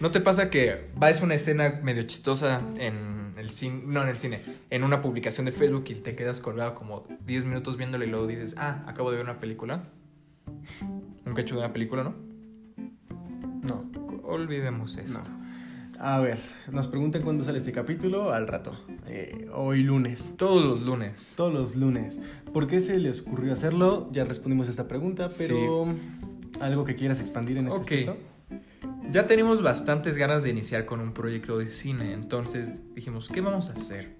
¿No 0.00 0.10
te 0.10 0.20
pasa 0.20 0.50
que 0.50 0.88
ves 0.96 1.20
una 1.20 1.34
escena 1.34 1.80
medio 1.82 2.02
chistosa 2.04 2.62
en 2.78 3.34
el 3.36 3.50
cine, 3.50 3.82
no 3.86 4.02
en 4.02 4.08
el 4.08 4.16
cine, 4.16 4.42
en 4.70 4.84
una 4.84 5.02
publicación 5.02 5.46
de 5.46 5.52
Facebook 5.52 5.84
y 5.88 5.94
te 5.94 6.14
quedas 6.16 6.40
colgado 6.40 6.74
como 6.74 7.06
10 7.26 7.44
minutos 7.44 7.76
viéndole 7.76 8.06
y 8.06 8.10
luego 8.10 8.26
dices, 8.26 8.54
ah, 8.58 8.84
acabo 8.86 9.10
de 9.10 9.18
ver 9.18 9.24
una 9.26 9.38
película? 9.38 9.82
Un 11.24 11.34
cacho 11.34 11.54
de 11.54 11.60
una 11.60 11.72
película, 11.72 12.04
¿no? 12.04 12.14
No, 13.62 13.90
Olvidemos 14.24 14.96
esto. 14.96 15.20
no. 15.20 15.41
A 16.04 16.18
ver, 16.18 16.38
nos 16.72 16.88
preguntan 16.88 17.22
cuándo 17.22 17.44
sale 17.44 17.58
este 17.58 17.70
capítulo. 17.70 18.32
Al 18.32 18.48
rato. 18.48 18.72
Eh, 19.06 19.48
hoy 19.54 19.84
lunes. 19.84 20.32
Todos 20.36 20.64
los 20.64 20.82
lunes. 20.82 21.34
Todos 21.36 21.54
los 21.54 21.76
lunes. 21.76 22.18
¿Por 22.52 22.66
qué 22.66 22.80
se 22.80 22.98
les 22.98 23.20
ocurrió 23.20 23.52
hacerlo? 23.52 24.10
Ya 24.12 24.24
respondimos 24.24 24.66
esta 24.66 24.88
pregunta, 24.88 25.28
pero 25.38 25.94
algo 26.60 26.84
que 26.84 26.96
quieras 26.96 27.20
expandir 27.20 27.58
en 27.58 27.68
este 27.68 27.78
Ok. 27.78 27.82
aspecto? 27.84 28.16
Ya 29.12 29.28
tenemos 29.28 29.62
bastantes 29.62 30.16
ganas 30.16 30.42
de 30.42 30.50
iniciar 30.50 30.86
con 30.86 30.98
un 30.98 31.12
proyecto 31.12 31.58
de 31.58 31.68
cine, 31.68 32.14
entonces 32.14 32.80
dijimos, 32.96 33.28
¿qué 33.28 33.40
vamos 33.40 33.68
a 33.68 33.74
hacer? 33.74 34.16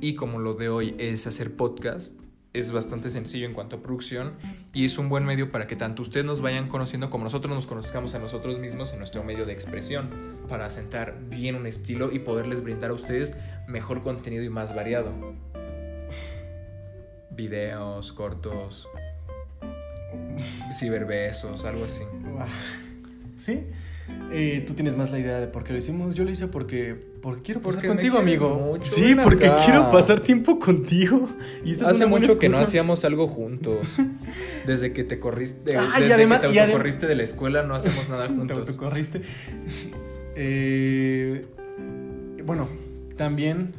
Y 0.00 0.16
como 0.16 0.40
lo 0.40 0.54
de 0.54 0.70
hoy 0.70 0.96
es 0.98 1.24
hacer 1.28 1.54
podcast, 1.54 2.14
es 2.52 2.72
bastante 2.72 3.10
sencillo 3.10 3.46
en 3.46 3.54
cuanto 3.54 3.76
a 3.76 3.82
producción 3.82 4.34
y 4.72 4.84
es 4.84 4.98
un 4.98 5.08
buen 5.08 5.24
medio 5.24 5.52
para 5.52 5.66
que 5.66 5.76
tanto 5.76 6.02
ustedes 6.02 6.26
nos 6.26 6.40
vayan 6.40 6.68
conociendo 6.68 7.08
como 7.08 7.24
nosotros 7.24 7.54
nos 7.54 7.66
conozcamos 7.66 8.14
a 8.14 8.18
nosotros 8.18 8.58
mismos 8.58 8.92
en 8.92 8.98
nuestro 8.98 9.22
medio 9.22 9.46
de 9.46 9.52
expresión, 9.52 10.10
para 10.48 10.66
asentar 10.66 11.16
bien 11.28 11.54
un 11.54 11.66
estilo 11.66 12.10
y 12.12 12.18
poderles 12.18 12.62
brindar 12.62 12.90
a 12.90 12.94
ustedes 12.94 13.36
mejor 13.68 14.02
contenido 14.02 14.42
y 14.42 14.50
más 14.50 14.74
variado. 14.74 15.12
Videos, 17.30 18.12
cortos. 18.12 18.88
ciberbesos, 20.76 21.64
algo 21.64 21.84
así. 21.84 22.02
¿Sí? 23.38 23.66
Eh, 24.32 24.62
tú 24.64 24.74
tienes 24.74 24.96
más 24.96 25.10
la 25.10 25.18
idea 25.18 25.40
de 25.40 25.48
por 25.48 25.64
qué 25.64 25.72
lo 25.72 25.78
hicimos. 25.78 26.14
Yo 26.14 26.22
lo 26.22 26.30
hice 26.30 26.46
porque, 26.46 26.94
porque 27.20 27.42
quiero 27.42 27.60
pasar 27.60 27.74
Porque 27.82 27.88
contigo, 27.88 28.18
amigo. 28.18 28.54
mucho, 28.54 28.88
sí, 28.90 29.16
porque 29.22 29.46
acá. 29.48 29.64
quiero 29.64 29.90
pasar 29.90 30.20
tiempo 30.20 30.60
contigo. 30.60 31.28
Y 31.64 31.74
Hace 31.82 32.06
mucho 32.06 32.38
que 32.38 32.48
no 32.48 32.58
hacíamos 32.58 33.04
algo 33.04 33.26
juntos. 33.26 33.86
Desde 34.66 34.92
que 34.92 35.02
te 35.02 35.18
corriste, 35.18 35.76
Ah, 35.76 35.88
desde 35.96 36.08
y 36.08 36.12
además- 36.12 36.42
que 36.42 36.48
te 36.52 36.60
autocorriste 36.60 37.06
de 37.08 37.14
la 37.16 37.22
escuela 37.24 37.62
no 37.64 37.74
hacemos 37.74 38.08
nada 38.08 38.28
Te 38.28 38.34
juntos. 38.34 38.58
autocorriste. 38.58 39.22
Eh, 40.36 41.46
bueno, 42.44 42.68
también 43.16 43.72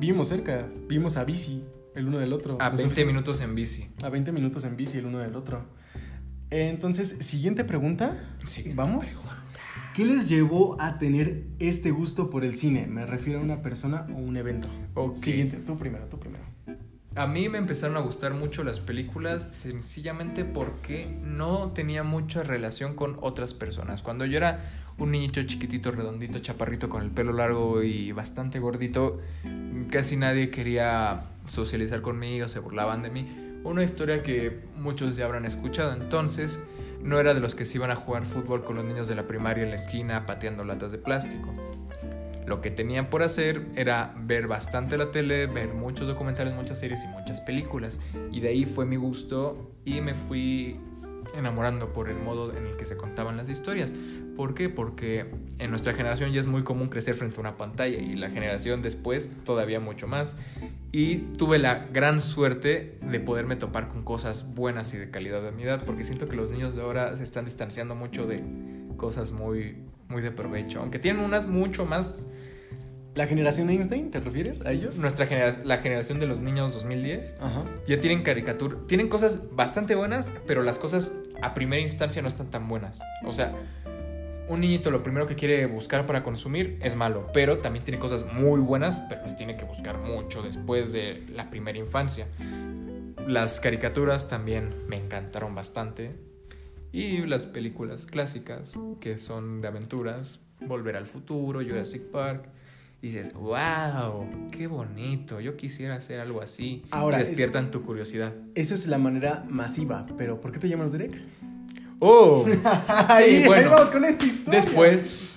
vivimos 0.00 0.28
cerca. 0.28 0.66
Vivimos 0.88 1.16
a 1.16 1.24
bici 1.24 1.64
el 1.94 2.06
uno 2.08 2.18
del 2.18 2.32
otro. 2.32 2.58
A 2.60 2.64
Lo 2.64 2.70
20 2.76 2.82
suficiente- 2.82 3.04
minutos 3.06 3.40
en 3.40 3.54
bici. 3.54 3.88
A 4.02 4.08
20 4.10 4.32
minutos 4.32 4.64
en 4.64 4.76
bici 4.76 4.98
el 4.98 5.06
uno 5.06 5.18
del 5.18 5.34
otro. 5.34 5.64
Entonces, 6.50 7.08
siguiente 7.20 7.64
pregunta. 7.64 8.16
Siguiente 8.46 8.76
Vamos. 8.76 9.28
¿Qué 9.98 10.04
les 10.04 10.28
llevó 10.28 10.80
a 10.80 10.96
tener 10.96 11.42
este 11.58 11.90
gusto 11.90 12.30
por 12.30 12.44
el 12.44 12.56
cine? 12.56 12.86
Me 12.86 13.04
refiero 13.04 13.40
a 13.40 13.42
una 13.42 13.62
persona 13.62 14.06
o 14.14 14.18
un 14.18 14.36
evento. 14.36 14.68
Siguiente, 15.16 15.56
tú 15.56 15.76
primero, 15.76 16.04
tú 16.04 16.20
primero. 16.20 16.44
A 17.16 17.26
mí 17.26 17.48
me 17.48 17.58
empezaron 17.58 17.96
a 17.96 18.00
gustar 18.00 18.32
mucho 18.32 18.62
las 18.62 18.78
películas 18.78 19.48
sencillamente 19.50 20.44
porque 20.44 21.08
no 21.24 21.72
tenía 21.72 22.04
mucha 22.04 22.44
relación 22.44 22.94
con 22.94 23.16
otras 23.22 23.54
personas. 23.54 24.02
Cuando 24.02 24.24
yo 24.24 24.36
era 24.36 24.70
un 24.98 25.10
niñito 25.10 25.42
chiquitito, 25.42 25.90
redondito, 25.90 26.38
chaparrito, 26.38 26.88
con 26.88 27.02
el 27.02 27.10
pelo 27.10 27.32
largo 27.32 27.82
y 27.82 28.12
bastante 28.12 28.60
gordito, 28.60 29.18
casi 29.90 30.16
nadie 30.16 30.50
quería 30.50 31.24
socializar 31.48 32.02
conmigo, 32.02 32.46
se 32.46 32.60
burlaban 32.60 33.02
de 33.02 33.10
mí. 33.10 33.26
Una 33.64 33.82
historia 33.82 34.22
que 34.22 34.60
muchos 34.76 35.16
ya 35.16 35.24
habrán 35.24 35.44
escuchado. 35.44 35.92
Entonces, 35.92 36.60
no 37.02 37.20
era 37.20 37.34
de 37.34 37.40
los 37.40 37.54
que 37.54 37.64
se 37.64 37.78
iban 37.78 37.90
a 37.90 37.96
jugar 37.96 38.26
fútbol 38.26 38.64
con 38.64 38.76
los 38.76 38.84
niños 38.84 39.08
de 39.08 39.14
la 39.14 39.26
primaria 39.26 39.64
en 39.64 39.70
la 39.70 39.76
esquina 39.76 40.26
pateando 40.26 40.64
latas 40.64 40.92
de 40.92 40.98
plástico. 40.98 41.52
Lo 42.46 42.62
que 42.62 42.70
tenían 42.70 43.10
por 43.10 43.22
hacer 43.22 43.66
era 43.76 44.14
ver 44.16 44.46
bastante 44.46 44.96
la 44.96 45.10
tele, 45.10 45.46
ver 45.46 45.74
muchos 45.74 46.06
documentales, 46.06 46.54
muchas 46.54 46.78
series 46.78 47.04
y 47.04 47.08
muchas 47.08 47.42
películas. 47.42 48.00
Y 48.32 48.40
de 48.40 48.48
ahí 48.48 48.64
fue 48.64 48.86
mi 48.86 48.96
gusto 48.96 49.72
y 49.84 50.00
me 50.00 50.14
fui 50.14 50.80
enamorando 51.36 51.92
por 51.92 52.08
el 52.08 52.16
modo 52.16 52.56
en 52.56 52.66
el 52.66 52.76
que 52.76 52.86
se 52.86 52.96
contaban 52.96 53.36
las 53.36 53.50
historias. 53.50 53.94
¿Por 54.38 54.54
qué? 54.54 54.68
Porque 54.68 55.26
en 55.58 55.70
nuestra 55.70 55.94
generación 55.94 56.30
ya 56.32 56.38
es 56.40 56.46
muy 56.46 56.62
común 56.62 56.90
crecer 56.90 57.16
frente 57.16 57.38
a 57.38 57.40
una 57.40 57.56
pantalla 57.56 57.98
y 57.98 58.12
la 58.12 58.30
generación 58.30 58.82
después 58.82 59.32
todavía 59.44 59.80
mucho 59.80 60.06
más. 60.06 60.36
Y 60.92 61.16
tuve 61.36 61.58
la 61.58 61.88
gran 61.92 62.20
suerte 62.20 62.94
de 63.02 63.18
poderme 63.18 63.56
topar 63.56 63.88
con 63.88 64.04
cosas 64.04 64.54
buenas 64.54 64.94
y 64.94 64.96
de 64.96 65.10
calidad 65.10 65.42
de 65.42 65.50
mi 65.50 65.64
edad, 65.64 65.84
porque 65.84 66.04
siento 66.04 66.28
que 66.28 66.36
los 66.36 66.50
niños 66.50 66.76
de 66.76 66.82
ahora 66.82 67.16
se 67.16 67.24
están 67.24 67.46
distanciando 67.46 67.96
mucho 67.96 68.26
de 68.28 68.44
cosas 68.96 69.32
muy, 69.32 69.78
muy 70.08 70.22
de 70.22 70.30
provecho, 70.30 70.78
aunque 70.82 71.00
tienen 71.00 71.24
unas 71.24 71.48
mucho 71.48 71.84
más 71.84 72.28
¿La 73.16 73.26
generación 73.26 73.68
Einstein, 73.70 74.12
te 74.12 74.20
refieres 74.20 74.60
a 74.64 74.70
ellos? 74.70 74.98
nuestra 74.98 75.26
genera- 75.26 75.58
la 75.64 75.78
generación 75.78 76.20
de 76.20 76.26
los 76.26 76.38
niños 76.40 76.72
2010 76.74 77.34
Ajá. 77.40 77.64
ya 77.88 77.98
tienen 77.98 78.22
caricatura, 78.22 78.76
tienen 78.86 79.08
cosas 79.08 79.40
bastante 79.56 79.96
buenas, 79.96 80.32
pero 80.46 80.62
las 80.62 80.78
cosas 80.78 81.12
a 81.42 81.52
primera 81.52 81.82
instancia 81.82 82.22
no 82.22 82.28
están 82.28 82.48
tan 82.50 82.68
buenas. 82.68 83.00
O 83.24 83.32
sea, 83.32 83.52
un 84.48 84.60
niñito 84.60 84.90
lo 84.90 85.02
primero 85.02 85.26
que 85.26 85.34
quiere 85.34 85.66
buscar 85.66 86.06
para 86.06 86.22
consumir 86.22 86.78
es 86.82 86.96
malo, 86.96 87.26
pero 87.32 87.58
también 87.58 87.84
tiene 87.84 87.98
cosas 88.00 88.24
muy 88.32 88.60
buenas, 88.60 89.00
pero 89.08 89.22
las 89.22 89.36
tiene 89.36 89.56
que 89.56 89.64
buscar 89.64 89.98
mucho 89.98 90.42
después 90.42 90.92
de 90.92 91.22
la 91.32 91.50
primera 91.50 91.78
infancia. 91.78 92.26
Las 93.26 93.60
caricaturas 93.60 94.28
también 94.28 94.74
me 94.88 94.96
encantaron 94.96 95.54
bastante. 95.54 96.16
Y 96.92 97.18
las 97.26 97.44
películas 97.46 98.06
clásicas, 98.06 98.72
que 99.00 99.18
son 99.18 99.60
de 99.60 99.68
aventuras, 99.68 100.40
Volver 100.60 100.96
al 100.96 101.06
futuro, 101.06 101.60
Jurassic 101.62 102.02
Park. 102.10 102.48
Y 103.00 103.08
dices, 103.10 103.32
wow, 103.34 104.28
qué 104.50 104.66
bonito, 104.66 105.40
yo 105.40 105.56
quisiera 105.56 105.94
hacer 105.94 106.18
algo 106.18 106.40
así. 106.42 106.82
Ahora, 106.90 107.18
y 107.18 107.22
es- 107.22 107.28
despiertan 107.28 107.70
tu 107.70 107.82
curiosidad. 107.82 108.34
Eso 108.56 108.74
es 108.74 108.88
la 108.88 108.98
manera 108.98 109.44
masiva, 109.48 110.04
pero 110.16 110.40
¿por 110.40 110.50
qué 110.50 110.58
te 110.58 110.68
llamas 110.68 110.90
Derek? 110.90 111.16
¡Oh! 112.00 112.46
Ahí, 112.88 113.44
bueno. 113.46 113.70
ahí 113.70 113.74
vamos 113.74 113.90
con 113.90 114.04
esta 114.04 114.24
historia. 114.24 114.60
Después, 114.60 115.28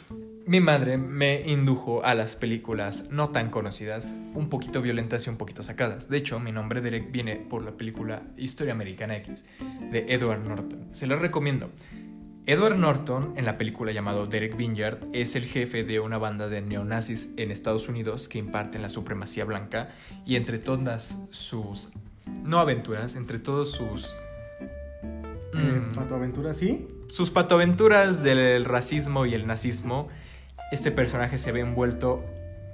mi 0.45 0.59
madre 0.59 0.97
me 0.97 1.41
indujo 1.45 2.03
a 2.03 2.13
las 2.13 2.35
películas 2.35 3.05
no 3.09 3.29
tan 3.29 3.49
conocidas, 3.49 4.13
un 4.33 4.49
poquito 4.49 4.81
violentas 4.81 5.25
y 5.25 5.29
un 5.29 5.37
poquito 5.37 5.63
sacadas. 5.63 6.09
De 6.09 6.17
hecho, 6.17 6.39
mi 6.39 6.51
nombre 6.51 6.81
Derek 6.81 7.11
viene 7.11 7.37
por 7.37 7.63
la 7.63 7.71
película 7.71 8.23
Historia 8.37 8.73
Americana 8.73 9.15
X 9.17 9.45
de 9.91 10.05
Edward 10.09 10.43
Norton. 10.45 10.89
Se 10.91 11.07
los 11.07 11.19
recomiendo. 11.19 11.71
Edward 12.47 12.75
Norton, 12.75 13.33
en 13.37 13.45
la 13.45 13.57
película 13.57 13.91
llamado 13.91 14.25
Derek 14.25 14.57
Vineyard, 14.57 14.99
es 15.13 15.35
el 15.35 15.45
jefe 15.45 15.83
de 15.83 15.99
una 15.99 16.17
banda 16.17 16.49
de 16.49 16.61
neonazis 16.61 17.33
en 17.37 17.51
Estados 17.51 17.87
Unidos 17.87 18.27
que 18.27 18.39
imparten 18.39 18.81
la 18.81 18.89
supremacía 18.89 19.45
blanca 19.45 19.89
y 20.25 20.35
entre 20.35 20.57
todas 20.57 21.19
sus, 21.29 21.89
no 22.43 22.59
aventuras, 22.59 23.15
entre 23.15 23.39
todos 23.39 23.71
sus... 23.71 24.15
Eh, 25.53 25.81
mm, 25.95 25.99
¿A 25.99 26.07
tu 26.07 26.15
aventura 26.15 26.53
sí? 26.53 26.87
sus 27.09 27.29
patoaventuras 27.29 28.23
del 28.23 28.63
racismo 28.65 29.25
y 29.25 29.33
el 29.33 29.45
nazismo, 29.45 30.07
este 30.71 30.91
personaje 30.91 31.37
se 31.37 31.51
ve 31.51 31.59
envuelto 31.59 32.23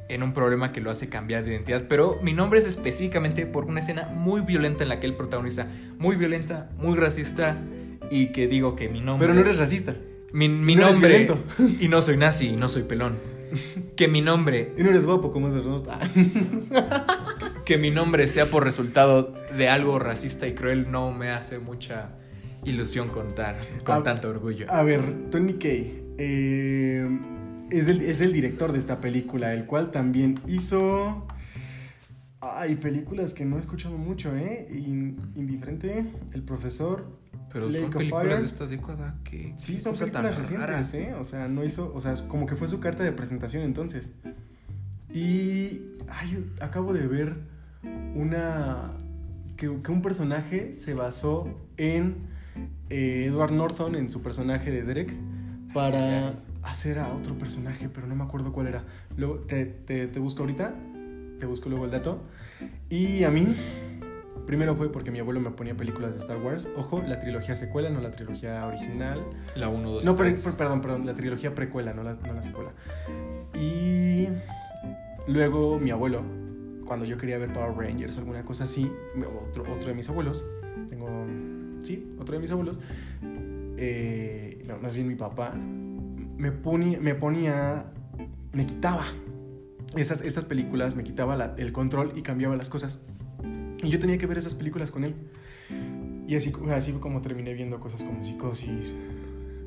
en 0.10 0.22
un 0.24 0.34
problema 0.34 0.72
que 0.72 0.80
lo 0.80 0.92
hace 0.92 1.10
cambiar 1.10 1.44
de 1.44 1.52
identidad, 1.52 1.86
pero 1.90 2.20
mi 2.22 2.34
nombre 2.34 2.60
es 2.60 2.68
específicamente 2.68 3.46
por 3.48 3.66
una 3.66 3.80
escena 3.80 4.10
muy 4.14 4.42
violenta 4.42 4.84
en 4.84 4.90
la 4.90 5.00
que 5.00 5.08
él 5.08 5.16
protagoniza, 5.16 5.68
muy 5.98 6.16
violenta, 6.16 6.70
muy 6.78 6.96
racista 6.98 7.58
y 8.12 8.28
que 8.32 8.48
digo 8.48 8.76
que 8.76 8.90
mi 8.90 9.02
nombre 9.02 9.28
Pero 9.28 9.34
no 9.34 9.42
eres 9.46 9.58
racista. 9.58 9.96
mi, 10.32 10.48
mi 10.48 10.76
no 10.76 10.90
nombre 10.90 11.10
violento. 11.26 11.44
y 11.80 11.88
no 11.88 12.00
soy 12.02 12.18
nazi 12.18 12.50
y 12.50 12.56
no 12.58 12.70
soy 12.70 12.84
pelón. 12.84 13.18
Que 13.96 14.08
mi 14.08 14.22
nombre, 14.22 14.72
Y 14.78 14.84
no 14.84 14.90
eres 14.92 15.06
guapo 15.06 15.32
como 15.32 15.48
es. 15.48 15.88
Ah. 15.90 16.00
que 17.66 17.78
mi 17.78 17.90
nombre 17.92 18.28
sea 18.28 18.46
por 18.46 18.64
resultado 18.64 19.34
de 19.58 19.68
algo 19.68 20.00
racista 20.00 20.48
y 20.48 20.54
cruel 20.54 20.92
no 20.92 21.12
me 21.12 21.30
hace 21.32 21.60
mucha 21.60 22.12
ilusión 22.64 23.10
contar 23.10 23.58
con 23.84 24.04
tanto 24.04 24.30
orgullo. 24.30 24.66
A 24.70 24.84
ver, 24.84 25.30
Tony 25.30 25.54
Kay 25.54 26.04
eh, 26.18 27.20
es, 27.70 27.88
el, 27.88 28.02
es 28.02 28.22
el 28.22 28.34
director 28.34 28.72
de 28.72 28.80
esta 28.80 29.00
película, 29.00 29.54
el 29.54 29.66
cual 29.66 29.92
también 29.92 30.40
hizo... 30.48 31.28
Ay, 32.40 32.76
películas 32.76 33.34
que 33.34 33.46
no 33.46 33.58
he 33.58 33.60
escuchado 33.60 33.98
mucho, 33.98 34.36
¿eh? 34.36 34.68
In- 34.72 35.18
indiferente, 35.36 36.06
El 36.34 36.44
Profesor. 36.44 37.18
Pero 37.52 37.68
Lake 37.68 37.80
son 37.86 37.92
películas 37.92 38.26
Fire. 38.26 38.40
de 38.40 38.46
esta 38.46 38.68
década 38.68 39.20
que. 39.24 39.56
Sí, 39.58 39.80
son 39.80 39.96
películas 39.96 40.36
rara. 40.36 40.38
recientes, 40.38 40.94
¿eh? 40.94 41.16
O 41.20 41.24
sea, 41.24 41.48
no 41.48 41.66
hizo... 41.66 41.92
O 41.96 42.00
sea, 42.00 42.14
como 42.28 42.46
que 42.46 42.56
fue 42.56 42.68
su 42.68 42.80
carta 42.80 43.04
de 43.04 43.12
presentación 43.12 43.64
entonces. 43.64 44.14
Y... 45.12 45.82
Ay, 46.08 46.46
acabo 46.62 46.94
de 46.94 47.08
ver 47.08 47.38
una... 48.14 48.94
Que, 49.58 49.82
que 49.82 49.92
un 49.92 50.04
personaje 50.04 50.74
se 50.74 50.94
basó 50.94 51.50
en 51.78 52.27
eh, 52.90 53.26
Edward 53.28 53.52
Norton, 53.52 53.96
en 53.96 54.10
su 54.10 54.22
personaje 54.22 54.72
de 54.72 54.84
Derek, 54.84 55.14
para 55.74 56.34
hacer 56.64 57.00
a 57.00 57.14
otro 57.14 57.38
personaje, 57.38 57.90
pero 57.90 58.08
no 58.08 58.16
me 58.16 58.24
acuerdo 58.24 58.52
cuál 58.52 58.68
era. 58.68 58.84
Luego, 59.16 59.36
te, 59.40 59.66
te, 59.66 60.08
te 60.08 60.20
busco 60.20 60.42
ahorita, 60.44 60.74
te 61.40 61.46
busco 61.46 61.70
luego 61.70 61.86
el 61.86 61.92
dato. 61.92 62.22
Y 62.90 63.24
a 63.24 63.30
mí, 63.30 63.56
primero 64.46 64.76
fue 64.76 64.92
porque 64.92 65.12
mi 65.12 65.20
abuelo 65.20 65.40
me 65.40 65.52
ponía 65.52 65.76
películas 65.76 66.14
de 66.14 66.20
Star 66.20 66.38
Wars. 66.38 66.68
Ojo, 66.78 67.02
la 67.06 67.20
trilogía 67.20 67.56
secuela, 67.56 67.90
no 67.90 68.02
la 68.02 68.12
trilogía 68.12 68.66
original. 68.66 69.22
La 69.56 69.70
1, 69.70 69.90
2, 69.92 70.06
No, 70.06 70.16
per- 70.16 70.34
per- 70.42 70.56
perdón, 70.56 70.82
perdón, 70.82 71.06
la 71.06 71.14
trilogía 71.14 71.54
precuela, 71.54 71.94
no 71.94 72.04
la, 72.04 72.14
no 72.16 72.34
la 72.34 72.42
secuela. 72.42 72.72
Y 73.54 74.28
luego 75.28 75.80
mi 75.80 75.92
abuelo, 75.92 76.22
cuando 76.86 77.06
yo 77.06 77.18
quería 77.18 77.38
ver 77.38 77.52
Power 77.54 77.76
Rangers 77.78 78.18
o 78.18 78.22
alguna 78.22 78.44
cosa 78.44 78.64
así, 78.64 78.90
otro, 79.50 79.64
otro 79.74 79.90
de 79.90 79.94
mis 79.94 80.10
abuelos, 80.10 80.44
tengo, 80.90 81.26
sí, 81.84 82.08
otro 82.20 82.36
de 82.36 82.42
mis 82.42 82.52
abuelos, 82.52 82.80
eh, 83.78 84.64
no, 84.68 84.78
más 84.80 84.96
bien 84.96 85.08
mi 85.08 85.16
papá, 85.16 85.54
me 85.54 86.52
ponía, 86.52 87.00
me 87.00 87.16
ponía, 87.16 87.86
me 88.54 88.66
quitaba 88.66 89.06
esas, 89.96 90.22
estas 90.22 90.46
películas, 90.46 90.96
me 90.96 91.04
quitaba 91.04 91.36
la- 91.36 91.56
el 91.58 91.72
control 91.72 92.14
y 92.16 92.22
cambiaba 92.22 92.56
las 92.56 92.70
cosas. 92.70 93.00
Y 93.84 93.90
yo 93.90 94.00
tenía 94.00 94.18
que 94.18 94.26
ver 94.26 94.38
esas 94.38 94.56
películas 94.56 94.92
con 94.92 95.04
él. 95.04 95.16
Y 96.28 96.36
así, 96.36 96.52
así 96.72 96.92
como 96.94 97.22
terminé 97.22 97.54
viendo 97.54 97.80
cosas 97.80 98.04
como 98.04 98.24
Psicosis, 98.24 98.94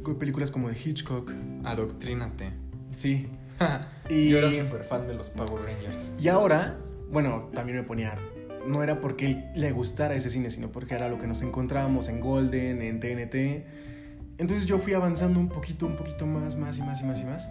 co- 0.03 0.19
películas 0.19 0.51
como 0.51 0.69
de 0.69 0.77
Hitchcock. 0.77 1.33
Adoctrínate. 1.65 2.51
Sí. 2.93 3.29
Y, 4.11 4.29
Yo 4.31 4.39
era 4.39 4.51
súper 4.51 4.85
fan 4.85 5.07
de 5.07 5.15
los 5.15 5.31
Power 5.31 5.63
Rangers. 5.65 6.13
y 6.21 6.29
ahora, 6.29 6.77
bueno, 7.11 7.49
también 7.55 7.79
me 7.79 7.85
ponía. 7.85 8.19
No 8.67 8.83
era 8.83 9.01
porque 9.01 9.27
él 9.27 9.45
le 9.55 9.73
gustara 9.73 10.15
ese 10.15 10.31
cine, 10.31 10.51
sino 10.51 10.71
porque 10.71 10.95
era 10.95 11.09
lo 11.09 11.19
que 11.19 11.27
nos 11.27 11.43
encontrábamos 11.43 12.09
en 12.09 12.21
Golden, 12.21 12.83
en 12.83 13.01
TNT. 13.01 13.67
Entonces 14.39 14.67
yo 14.67 14.79
fui 14.79 14.95
avanzando 14.95 15.39
un 15.39 15.49
poquito, 15.49 15.87
un 15.87 15.97
poquito 15.97 16.27
más, 16.27 16.57
más 16.57 16.79
y 16.79 16.83
más 16.83 17.01
y 17.01 17.05
más 17.05 17.21
y 17.21 17.25
más. 17.25 17.49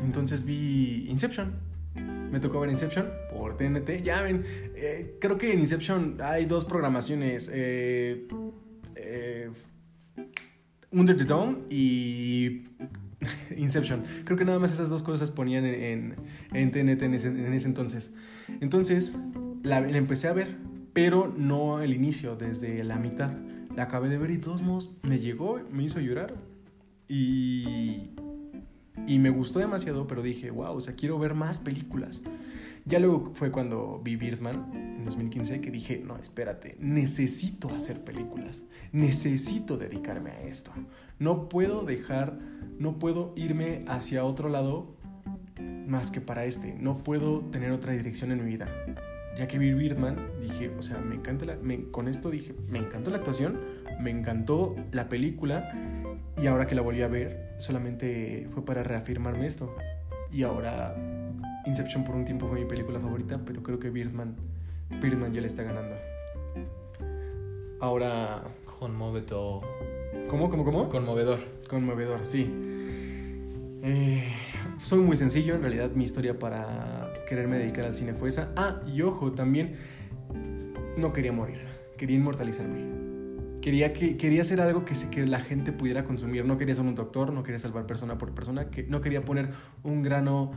Entonces 0.00 0.44
vi 0.44 1.06
Inception. 1.08 1.54
Me 2.30 2.40
tocó 2.40 2.60
ver 2.60 2.70
Inception 2.70 3.08
por 3.32 3.56
TNT. 3.56 4.02
Ya 4.02 4.20
ven, 4.22 4.44
eh, 4.74 5.16
creo 5.20 5.38
que 5.38 5.52
en 5.52 5.60
Inception 5.60 6.18
hay 6.20 6.44
dos 6.44 6.64
programaciones. 6.64 7.50
eh, 7.52 8.26
eh, 8.96 9.50
Under 10.90 11.16
the 11.16 11.24
Dome 11.24 11.58
y 11.68 12.64
Inception. 13.56 14.04
Creo 14.24 14.38
que 14.38 14.44
nada 14.44 14.58
más 14.58 14.72
esas 14.72 14.88
dos 14.88 15.02
cosas 15.02 15.30
ponían 15.30 15.64
en, 15.64 16.14
TNT 16.52 17.02
en 17.02 17.14
ese, 17.14 17.66
entonces. 17.66 18.14
Entonces, 18.60 19.14
la, 19.62 19.80
la, 19.80 19.96
empecé 19.96 20.28
a 20.28 20.32
ver, 20.32 20.56
pero 20.92 21.32
no 21.36 21.80
el 21.80 21.92
inicio, 21.92 22.36
desde 22.36 22.82
la 22.84 22.96
mitad. 22.96 23.36
La 23.74 23.84
acabé 23.84 24.08
de 24.08 24.18
ver 24.18 24.30
y 24.30 24.36
de 24.36 24.42
todos 24.42 24.62
modos 24.62 24.96
me 25.02 25.18
llegó, 25.18 25.60
me 25.70 25.84
hizo 25.84 26.00
llorar. 26.00 26.34
Y, 27.08 28.10
y 29.06 29.18
me 29.18 29.30
gustó 29.30 29.58
demasiado, 29.58 30.06
pero 30.06 30.22
dije, 30.22 30.50
wow, 30.50 30.76
o 30.76 30.80
sea, 30.80 30.94
quiero 30.94 31.18
ver 31.18 31.34
más 31.34 31.58
películas. 31.58 32.22
Ya 32.84 33.00
luego 33.00 33.32
fue 33.34 33.50
cuando 33.50 34.00
vi 34.02 34.16
Birdman 34.16 34.70
en 34.74 35.04
2015 35.04 35.60
que 35.60 35.70
dije, 35.70 36.02
no, 36.04 36.16
espérate, 36.16 36.76
necesito 36.78 37.68
hacer 37.70 38.04
películas, 38.04 38.64
necesito 38.92 39.76
dedicarme 39.76 40.30
a 40.30 40.42
esto. 40.42 40.70
No 41.18 41.48
puedo 41.48 41.84
dejar, 41.84 42.38
no 42.78 42.98
puedo 42.98 43.32
irme 43.36 43.84
hacia 43.88 44.24
otro 44.24 44.48
lado 44.48 44.94
más 45.86 46.10
que 46.10 46.20
para 46.20 46.44
este. 46.44 46.74
No 46.78 46.98
puedo 46.98 47.40
tener 47.40 47.72
otra 47.72 47.92
dirección 47.92 48.30
en 48.30 48.44
mi 48.44 48.50
vida. 48.50 48.68
Ya 49.36 49.46
que 49.46 49.58
vi 49.58 49.74
Birdman, 49.74 50.16
dije, 50.40 50.70
o 50.78 50.82
sea, 50.82 50.98
me 50.98 51.14
encanta 51.14 51.44
la, 51.44 51.58
con 51.90 52.08
esto 52.08 52.30
dije, 52.30 52.54
me 52.68 52.78
encantó 52.78 53.10
la 53.10 53.18
actuación, 53.18 53.60
me 54.00 54.10
encantó 54.10 54.74
la 54.92 55.08
película 55.10 55.72
y 56.40 56.46
ahora 56.46 56.66
que 56.66 56.74
la 56.74 56.80
volví 56.80 57.02
a 57.02 57.08
ver, 57.08 57.54
solamente 57.58 58.48
fue 58.52 58.64
para 58.64 58.82
reafirmarme 58.82 59.46
esto. 59.46 59.74
Y 60.32 60.42
ahora 60.42 60.94
Inception 61.66 62.04
por 62.04 62.14
un 62.14 62.24
tiempo 62.24 62.48
fue 62.48 62.60
mi 62.60 62.66
película 62.66 62.98
favorita, 62.98 63.40
pero 63.44 63.62
creo 63.62 63.78
que 63.78 63.90
Birdman, 63.90 64.36
Birdman 65.02 65.34
ya 65.34 65.40
le 65.40 65.48
está 65.48 65.62
ganando. 65.62 65.96
Ahora... 67.80 68.42
Conmovedor. 68.78 69.62
¿Cómo, 70.28 70.48
cómo, 70.48 70.64
cómo? 70.64 70.88
Conmovedor. 70.88 71.40
Conmovedor, 71.68 72.24
sí. 72.24 72.50
Eh, 73.82 74.24
soy 74.80 75.00
muy 75.00 75.16
sencillo, 75.16 75.54
en 75.54 75.62
realidad 75.62 75.90
mi 75.92 76.04
historia 76.04 76.38
para 76.38 77.12
quererme 77.26 77.58
dedicar 77.58 77.84
al 77.84 77.94
cine 77.94 78.14
fue 78.14 78.30
esa. 78.30 78.52
Ah, 78.56 78.80
y 78.86 79.02
ojo, 79.02 79.32
también 79.32 79.74
no 80.96 81.12
quería 81.12 81.32
morir, 81.32 81.58
quería 81.96 82.16
inmortalizarme. 82.16 83.06
Quería, 83.60 83.92
que, 83.92 84.16
quería 84.16 84.42
hacer 84.42 84.60
algo 84.60 84.84
que, 84.84 84.94
que 85.10 85.26
la 85.26 85.40
gente 85.40 85.72
pudiera 85.72 86.04
consumir. 86.04 86.44
No 86.44 86.56
quería 86.56 86.74
ser 86.74 86.84
un 86.84 86.94
doctor, 86.94 87.32
no 87.32 87.42
quería 87.42 87.58
salvar 87.58 87.86
persona 87.86 88.16
por 88.16 88.32
persona, 88.32 88.70
que, 88.70 88.84
no 88.84 89.00
quería 89.00 89.24
poner 89.24 89.50
un 89.82 90.02
grano 90.02 90.52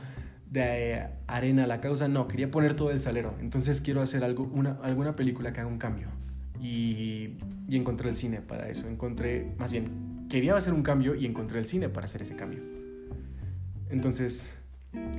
de 0.49 1.07
arena 1.27 1.63
a 1.63 1.67
la 1.67 1.81
causa, 1.81 2.07
no, 2.07 2.27
quería 2.27 2.51
poner 2.51 2.75
todo 2.75 2.91
el 2.91 3.01
salero. 3.01 3.33
Entonces 3.39 3.81
quiero 3.81 4.01
hacer 4.01 4.23
algo, 4.23 4.43
una, 4.53 4.77
alguna 4.83 5.15
película 5.15 5.53
que 5.53 5.59
haga 5.59 5.69
un 5.69 5.79
cambio. 5.79 6.07
Y, 6.61 7.37
y 7.67 7.77
encontré 7.77 8.09
el 8.09 8.15
cine 8.15 8.41
para 8.41 8.69
eso. 8.69 8.87
Encontré, 8.87 9.55
más 9.57 9.71
bien, 9.71 10.27
quería 10.29 10.55
hacer 10.55 10.73
un 10.73 10.83
cambio 10.83 11.15
y 11.15 11.25
encontré 11.25 11.59
el 11.59 11.65
cine 11.65 11.89
para 11.89 12.05
hacer 12.05 12.21
ese 12.21 12.35
cambio. 12.35 12.61
Entonces, 13.89 14.58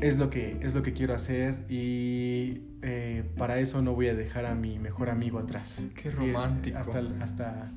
es 0.01 0.17
lo 0.19 0.31
que, 0.31 0.59
es 0.63 0.75
lo 0.75 0.83
que 0.83 0.93
quiero 0.93 1.15
hacer 1.15 1.65
y 1.69 2.63
eh, 2.83 3.25
para 3.37 3.59
eso 3.59 3.83
no 3.83 3.95
voy 3.95 4.09
a 4.09 4.15
dejar 4.15 4.47
a 4.47 4.55
mi 4.55 4.79
mejor 4.79 5.11
amigo 5.11 5.39
atrás. 5.39 5.85
Qué 5.95 6.11
romántico. 6.11 6.79
Hasta, 6.79 7.03
hasta 7.21 7.73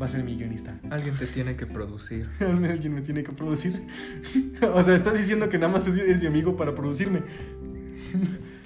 va 0.00 0.06
a 0.06 0.08
ser 0.08 0.24
mi 0.24 0.36
guionista. 0.36 0.78
Alguien 0.90 1.16
te 1.16 1.26
tiene 1.26 1.56
que 1.56 1.66
producir. 1.66 2.28
Alguien 2.40 2.94
me 2.94 3.02
tiene 3.02 3.22
que 3.22 3.32
producir. 3.32 3.86
o 4.74 4.82
sea, 4.82 4.94
estás 4.94 5.18
diciendo 5.18 5.48
que 5.48 5.58
nada 5.58 5.72
más 5.72 5.86
es, 5.86 6.20
mi 6.20 6.26
amigo 6.26 6.56
para 6.56 6.74
producirme. 6.74 7.22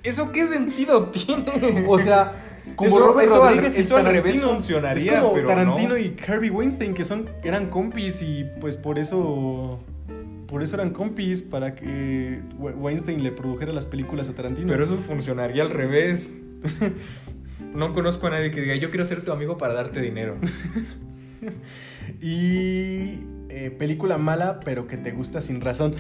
¿Eso 0.03 0.33
qué 0.33 0.47
sentido 0.47 1.11
tiene? 1.11 1.85
O 1.89 1.99
sea, 1.99 2.63
como 2.77 2.89
eso, 2.89 3.07
Robert 3.07 3.29
eso 3.29 3.45
Rodríguez 3.45 3.75
al, 3.77 3.85
eso 3.85 3.97
al 3.97 4.07
revés 4.07 4.41
funcionaría. 4.41 5.15
Es 5.15 5.21
como 5.21 5.35
pero 5.35 5.49
Tarantino 5.49 5.91
no. 5.91 5.99
y 5.99 6.17
Harvey 6.27 6.51
Weinstein, 6.51 6.95
que 6.95 7.05
son, 7.05 7.29
eran 7.43 7.71
compis 7.71 8.23
y 8.23 8.47
pues 8.61 8.77
por 8.77 8.99
eso. 8.99 9.81
Por 10.47 10.63
eso 10.63 10.77
eran 10.77 10.91
compis, 10.91 11.43
para 11.43 11.75
que 11.75 12.41
Weinstein 12.59 13.23
le 13.23 13.33
produjera 13.33 13.73
las 13.73 13.87
películas 13.87 14.29
a 14.29 14.35
Tarantino. 14.35 14.69
Pero 14.69 14.85
eso 14.85 14.99
funcionaría 14.99 15.63
al 15.63 15.71
revés. 15.71 16.35
No 17.73 17.93
conozco 17.93 18.27
a 18.27 18.31
nadie 18.31 18.51
que 18.51 18.63
diga, 18.63 18.75
yo 18.77 18.89
quiero 18.89 19.05
ser 19.05 19.23
tu 19.23 19.33
amigo 19.33 19.59
para 19.59 19.75
darte 19.75 20.01
dinero. 20.01 20.39
y 22.23 23.21
eh, 23.51 23.71
película 23.71 24.17
mala, 24.17 24.61
pero 24.61 24.87
que 24.87 24.97
te 24.97 25.13
gusta 25.13 25.43
sin 25.43 25.61
razón. 25.61 25.95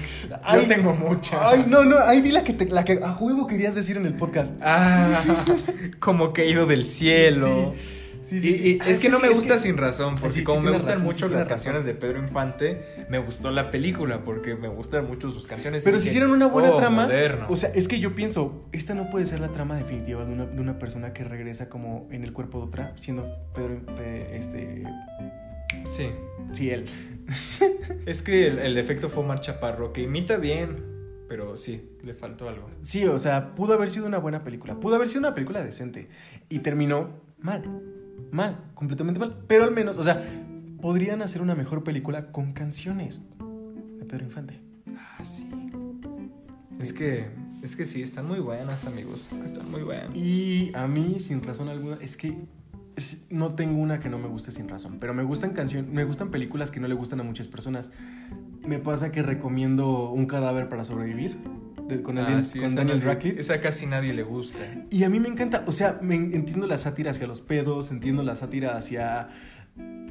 Yo 0.54 0.66
tengo 0.66 0.94
mucha. 0.94 1.48
Ay, 1.48 1.66
no, 1.68 1.84
no, 1.84 1.98
ahí 1.98 2.22
vi 2.22 2.30
la 2.32 2.44
que, 2.44 2.54
te, 2.54 2.66
la 2.66 2.84
que 2.84 2.94
a 3.02 3.12
juego 3.12 3.46
querías 3.46 3.74
decir 3.74 3.98
en 3.98 4.06
el 4.06 4.14
podcast. 4.14 4.54
Ah, 4.62 5.22
como 5.98 6.32
caído 6.32 6.66
del 6.66 6.86
cielo. 6.86 7.74
Sí, 7.74 7.95
sí, 8.28 8.40
sí. 8.40 8.68
Y, 8.76 8.78
Ah, 8.80 8.88
es, 8.90 8.98
que, 8.98 9.08
no 9.08 9.18
me 9.20 9.28
gusta 9.30 9.54
que- 9.54 9.60
sin 9.60 9.76
razón, 9.76 10.14
porque 10.20 10.44
como 10.44 10.60
me 10.60 10.70
gustan 10.70 10.90
razón, 10.94 11.04
mucho 11.04 11.28
las 11.28 11.46
canciones 11.46 11.84
de 11.84 11.94
Pedro 11.94 12.18
Infante, 12.18 12.82
me 13.08 13.18
gustó 13.18 13.50
la 13.50 13.70
película 13.70 14.24
porque 14.24 14.54
me 14.56 14.68
gustan 14.68 15.06
mucho 15.06 15.30
sus 15.30 15.46
canciones. 15.46 15.84
Pero 15.84 15.98
si 15.98 16.04
dije, 16.04 16.10
hicieran 16.16 16.30
una 16.30 16.46
buena 16.46 16.70
"Oh, 16.72 16.76
trama. 16.78 17.02
moderno". 17.04 17.46
O 17.48 17.56
sea, 17.56 17.70
es 17.74 17.88
que 17.88 18.00
yo 18.00 18.14
pienso, 18.14 18.66
esta 18.72 18.94
no 18.94 19.10
puede 19.10 19.26
ser 19.26 19.40
la 19.40 19.52
trama 19.52 19.76
definitiva 19.76 20.24
de 20.24 20.32
una, 20.32 20.46
de 20.46 20.60
una 20.60 20.78
persona 20.78 21.12
que 21.12 21.24
regresa 21.24 21.68
como 21.68 22.08
en 22.10 22.24
el 22.24 22.32
cuerpo 22.32 22.58
de 22.60 22.64
otra, 22.66 22.94
siendo 22.96 23.26
Pedro, 23.54 23.80
Pe- 23.96 24.36
este, 24.36 24.82
sí. 25.86 26.10
sí, 26.52 26.70
él. 26.70 26.86
Es 28.06 28.22
que 28.22 28.46
el, 28.46 28.58
el 28.60 28.74
defecto 28.74 29.08
fue 29.08 29.24
Omar 29.24 29.40
Chaparro, 29.40 29.92
que 29.92 30.02
imita 30.02 30.36
bien, 30.36 30.84
pero 31.28 31.56
sí, 31.56 31.90
le 32.04 32.14
faltó 32.14 32.48
algo. 32.48 32.70
Sí, 32.82 33.04
o 33.04 33.18
sea, 33.18 33.54
pudo 33.56 33.74
haber 33.74 33.90
sido 33.90 34.06
una 34.06 34.18
buena 34.18 34.44
película, 34.44 34.78
pudo 34.78 34.94
haber 34.96 35.08
sido 35.08 35.20
una 35.20 35.34
película 35.34 35.62
decente 35.62 36.08
y 36.48 36.60
terminó 36.60 37.20
mal, 37.40 37.62
mal, 38.32 38.58
completamente 38.74 39.20
mal. 39.20 39.36
Pero 39.46 39.64
al 39.64 39.70
menos, 39.72 39.96
o 39.98 40.02
sea, 40.02 40.24
podrían 40.80 41.22
hacer 41.22 41.42
una 41.42 41.54
mejor 41.54 41.82
película 41.84 42.32
con 42.32 42.52
canciones 42.52 43.24
de 43.98 44.04
Pedro 44.04 44.24
Infante. 44.24 44.60
Ah, 44.96 45.24
sí. 45.24 45.48
Es 46.78 46.92
que, 46.92 47.26
es 47.62 47.74
que 47.76 47.86
sí, 47.86 48.02
están 48.02 48.26
muy 48.26 48.38
buenas, 48.40 48.84
amigos. 48.84 49.22
Es 49.32 49.38
que 49.38 49.44
están 49.44 49.70
muy 49.70 49.82
buenas. 49.82 50.14
Y 50.14 50.70
a 50.74 50.86
mí, 50.86 51.18
sin 51.18 51.42
razón 51.42 51.68
alguna, 51.68 51.96
es 52.00 52.16
que 52.16 52.36
es- 52.96 53.26
no 53.30 53.48
tengo 53.54 53.78
una 53.80 53.98
que 54.00 54.08
no 54.08 54.18
me 54.18 54.28
guste 54.28 54.50
sin 54.50 54.68
razón, 54.68 54.98
pero 55.00 55.14
me 55.14 55.22
gustan 55.22 55.50
canciones, 55.52 55.90
me 55.90 56.04
gustan 56.04 56.30
películas 56.30 56.70
que 56.70 56.80
no 56.80 56.88
le 56.88 56.94
gustan 56.94 57.20
a 57.20 57.22
muchas 57.22 57.48
personas. 57.48 57.90
Me 58.66 58.78
pasa 58.78 59.12
que 59.12 59.22
recomiendo 59.22 60.10
Un 60.10 60.26
cadáver 60.26 60.68
para 60.68 60.84
sobrevivir 60.84 61.36
de- 61.88 62.02
con, 62.02 62.18
Ah, 62.18 62.22
Daniel- 62.22 62.44
sí, 62.44 62.58
con 62.58 62.66
esa 62.68 62.76
Daniel 62.76 62.98
nadie- 62.98 63.06
Radcliffe. 63.06 63.40
Esa 63.40 63.60
casi 63.60 63.86
nadie 63.86 64.12
le 64.12 64.22
gusta. 64.24 64.58
Y 64.90 65.04
a 65.04 65.08
mí 65.08 65.20
me 65.20 65.28
encanta, 65.28 65.62
o 65.66 65.72
sea, 65.72 65.98
me 66.02 66.16
entiendo 66.16 66.66
la 66.66 66.78
sátira 66.78 67.12
hacia 67.12 67.26
los 67.26 67.40
pedos, 67.40 67.90
entiendo 67.92 68.22
la 68.22 68.34
sátira 68.34 68.76
hacia 68.76 69.28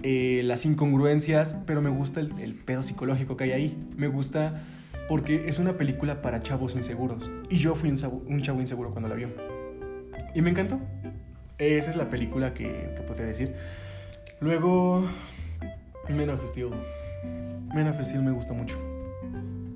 eh, 0.03 0.41
las 0.43 0.65
incongruencias, 0.65 1.55
pero 1.65 1.81
me 1.81 1.89
gusta 1.89 2.19
el, 2.19 2.31
el 2.39 2.53
pedo 2.53 2.83
psicológico 2.83 3.35
que 3.37 3.45
hay 3.45 3.51
ahí. 3.53 3.77
Me 3.97 4.07
gusta 4.07 4.61
porque 5.09 5.47
es 5.49 5.57
una 5.59 5.73
película 5.73 6.21
para 6.21 6.39
chavos 6.39 6.75
inseguros. 6.75 7.29
Y 7.49 7.57
yo 7.57 7.75
fui 7.75 7.89
un 7.89 8.41
chavo 8.41 8.59
inseguro 8.61 8.91
cuando 8.91 9.09
la 9.09 9.15
vio. 9.15 9.29
Y 10.35 10.41
me 10.41 10.51
encantó. 10.51 10.79
Esa 11.57 11.89
es 11.89 11.95
la 11.95 12.09
película 12.09 12.53
que, 12.53 12.91
que 12.95 13.01
podría 13.07 13.25
decir. 13.25 13.53
Luego, 14.41 15.05
Men 16.09 16.29
of 16.29 16.45
Steel. 16.45 16.69
Men 17.73 17.87
of 17.87 18.01
Steel 18.01 18.23
me 18.23 18.31
gusta 18.31 18.53
mucho. 18.53 18.77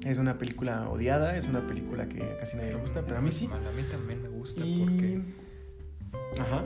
Es 0.06 0.18
una 0.18 0.38
película 0.38 0.90
odiada, 0.90 1.36
es 1.36 1.46
una 1.48 1.68
película 1.68 2.08
que 2.08 2.20
casi 2.40 2.56
nadie 2.58 2.70
le 2.74 2.80
gusta, 2.80 3.02
pero 3.06 3.18
a 3.18 3.22
mí 3.22 3.32
sí. 3.32 3.48
Man, 3.48 3.60
a 3.68 3.72
mí 3.72 3.84
también 3.92 4.22
me 4.22 4.30
gusta 4.30 4.66
Y- 4.66 4.80
porque, 4.80 5.22
Ajá. 6.42 6.64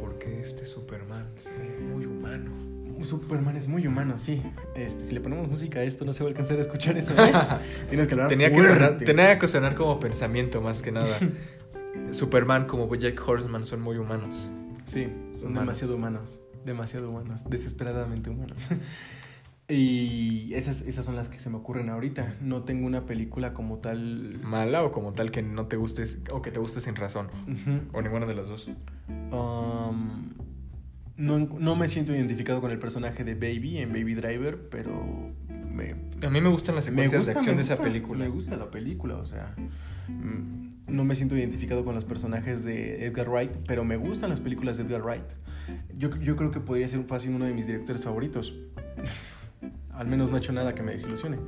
porque 0.00 0.40
este 0.40 0.66
Superman 0.66 1.26
se 1.36 1.50
ve 1.56 1.78
muy 1.80 2.06
humano. 2.06 2.50
Superman 3.02 3.56
es 3.56 3.66
muy 3.66 3.86
humano, 3.86 4.16
sí. 4.18 4.40
Este, 4.76 5.04
si 5.06 5.14
le 5.14 5.20
ponemos 5.20 5.48
música 5.48 5.80
a 5.80 5.82
esto, 5.82 6.04
no 6.04 6.12
se 6.12 6.22
va 6.22 6.28
a 6.28 6.30
alcanzar 6.30 6.58
a 6.58 6.60
escuchar 6.60 6.96
eso. 6.96 7.12
¿eh? 7.24 7.32
Tienes 7.88 8.06
que 8.06 8.14
hablar 8.14 8.28
Tenía 8.28 8.50
que, 8.52 8.62
sonar, 8.62 8.96
tenía 8.98 9.38
que 9.40 9.48
sonar 9.48 9.74
como 9.74 9.98
pensamiento 9.98 10.60
más 10.60 10.82
que 10.82 10.92
nada. 10.92 11.18
Superman 12.10 12.66
como 12.66 12.92
Jack 12.94 13.20
Horseman 13.26 13.64
son 13.64 13.80
muy 13.80 13.96
humanos. 13.96 14.50
Sí, 14.86 15.04
son 15.34 15.50
Humanos. 15.50 15.54
demasiado 15.60 15.96
humanos. 15.96 16.40
Demasiado 16.64 17.10
humanos. 17.10 17.44
Desesperadamente 17.48 18.30
humanos. 18.30 18.68
y 19.68 20.52
esas, 20.54 20.82
esas 20.82 21.04
son 21.04 21.16
las 21.16 21.28
que 21.28 21.38
se 21.40 21.48
me 21.48 21.56
ocurren 21.56 21.88
ahorita. 21.88 22.36
No 22.40 22.64
tengo 22.64 22.86
una 22.86 23.06
película 23.06 23.54
como 23.54 23.78
tal. 23.78 24.40
Mala 24.42 24.82
o 24.82 24.92
como 24.92 25.12
tal 25.12 25.30
que 25.30 25.42
no 25.42 25.66
te 25.66 25.76
guste 25.76 26.04
o 26.30 26.42
que 26.42 26.50
te 26.50 26.60
guste 26.60 26.80
sin 26.80 26.94
razón. 26.96 27.28
O 27.92 28.02
ninguna 28.02 28.26
de 28.26 28.34
las 28.34 28.48
dos. 28.48 28.68
Um, 29.30 30.30
no, 31.16 31.38
no 31.38 31.76
me 31.76 31.88
siento 31.88 32.14
identificado 32.14 32.60
con 32.60 32.70
el 32.70 32.78
personaje 32.78 33.24
de 33.24 33.34
Baby 33.34 33.78
en 33.78 33.92
Baby 33.92 34.14
Driver, 34.14 34.68
pero 34.68 35.30
me, 35.70 35.94
A 36.26 36.30
mí 36.30 36.40
me 36.40 36.48
gustan 36.48 36.74
las 36.74 36.84
secuencias 36.84 37.20
gusta, 37.20 37.32
de 37.32 37.38
acción 37.38 37.56
de 37.56 37.62
esa 37.62 37.78
película. 37.78 38.24
Me 38.24 38.30
gusta 38.30 38.56
la 38.56 38.70
película, 38.70 39.16
o 39.16 39.24
sea. 39.24 39.54
mm, 40.08 40.68
No 40.88 41.04
me 41.04 41.14
siento 41.14 41.36
identificado 41.36 41.84
con 41.84 41.94
los 41.94 42.04
personajes 42.04 42.64
de 42.64 43.06
Edgar 43.06 43.28
Wright, 43.30 43.52
pero 43.66 43.84
me 43.84 43.96
gustan 43.96 44.28
las 44.30 44.40
películas 44.40 44.76
de 44.76 44.84
Edgar 44.84 45.02
Wright. 45.02 45.24
Yo, 45.96 46.14
yo 46.16 46.36
creo 46.36 46.50
que 46.50 46.60
podría 46.60 46.88
ser 46.88 47.02
fácil 47.04 47.34
uno 47.34 47.44
de 47.44 47.54
mis 47.54 47.66
directores 47.66 48.04
favoritos. 48.04 48.54
Al 50.02 50.08
menos 50.08 50.30
no 50.30 50.36
ha 50.36 50.38
hecho 50.40 50.52
nada 50.52 50.74
que 50.74 50.82
me 50.82 50.90
desilusione. 50.90 51.38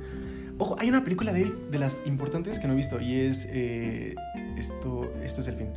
Ojo, 0.57 0.77
hay 0.79 0.87
una 0.87 1.03
película 1.03 1.33
de 1.33 1.41
él, 1.41 1.57
de 1.69 1.77
las 1.77 2.01
importantes 2.05 2.57
que 2.57 2.67
no 2.67 2.73
he 2.73 2.77
visto, 2.77 3.01
y 3.01 3.19
es. 3.19 3.45
eh, 3.51 4.15
esto, 4.57 5.11
esto 5.21 5.41
es 5.41 5.47
el 5.49 5.57
fin. 5.57 5.73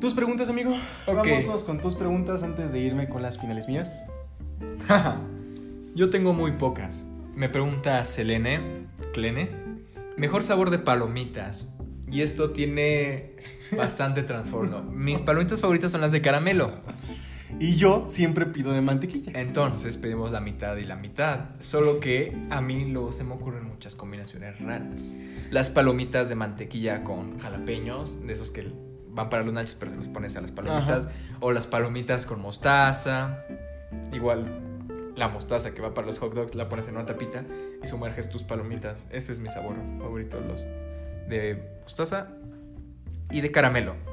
¿Tus 0.00 0.14
preguntas, 0.14 0.48
amigo? 0.48 0.76
Ok. 1.06 1.16
Vámonos 1.16 1.64
con 1.64 1.80
tus 1.80 1.96
preguntas 1.96 2.44
antes 2.44 2.72
de 2.72 2.78
irme 2.78 3.08
con 3.08 3.22
las 3.22 3.40
finales 3.40 3.66
mías. 3.66 4.06
Yo 5.96 6.10
tengo 6.10 6.32
muy 6.32 6.52
pocas. 6.52 7.06
Me 7.34 7.48
pregunta 7.48 8.04
Selene, 8.04 8.86
Clene, 9.12 9.50
mejor 10.16 10.44
sabor 10.44 10.70
de 10.70 10.78
palomitas. 10.78 11.74
Y 12.08 12.22
esto 12.22 12.50
tiene 12.50 13.34
bastante 13.76 14.22
trastorno. 14.22 14.82
Mis 14.84 15.20
palomitas 15.22 15.60
favoritas 15.60 15.90
son 15.90 16.00
las 16.00 16.12
de 16.12 16.22
caramelo. 16.22 16.70
Y 17.58 17.76
yo 17.76 18.06
siempre 18.08 18.46
pido 18.46 18.72
de 18.72 18.80
mantequilla. 18.80 19.32
Entonces 19.34 19.96
pedimos 19.96 20.30
la 20.30 20.40
mitad 20.40 20.76
y 20.76 20.84
la 20.84 20.96
mitad. 20.96 21.50
Solo 21.60 22.00
que 22.00 22.36
a 22.50 22.60
mí 22.60 22.90
luego 22.90 23.12
se 23.12 23.24
me 23.24 23.34
ocurren 23.34 23.64
muchas 23.64 23.94
combinaciones 23.94 24.60
raras. 24.60 25.14
Las 25.50 25.70
palomitas 25.70 26.28
de 26.28 26.34
mantequilla 26.36 27.04
con 27.04 27.38
jalapeños, 27.38 28.26
de 28.26 28.32
esos 28.32 28.50
que 28.50 28.72
van 29.08 29.28
para 29.28 29.42
los 29.42 29.52
nachos, 29.52 29.74
pero 29.74 29.94
los 29.94 30.06
pones 30.06 30.36
a 30.36 30.40
las 30.40 30.52
palomitas. 30.52 31.08
O 31.40 31.52
las 31.52 31.66
palomitas 31.66 32.26
con 32.26 32.40
mostaza. 32.40 33.44
Igual 34.12 34.66
la 35.16 35.28
mostaza 35.28 35.74
que 35.74 35.82
va 35.82 35.92
para 35.92 36.06
los 36.06 36.18
hot 36.18 36.34
dogs, 36.34 36.54
la 36.54 36.68
pones 36.68 36.88
en 36.88 36.94
una 36.94 37.06
tapita 37.06 37.44
y 37.82 37.86
sumerges 37.86 38.30
tus 38.30 38.42
palomitas. 38.42 39.06
Ese 39.10 39.32
es 39.32 39.40
mi 39.40 39.48
sabor 39.48 39.76
favorito, 39.98 40.40
los 40.40 40.66
de 41.28 41.62
mostaza 41.82 42.28
y 43.30 43.40
de 43.40 43.52
caramelo. 43.52 44.09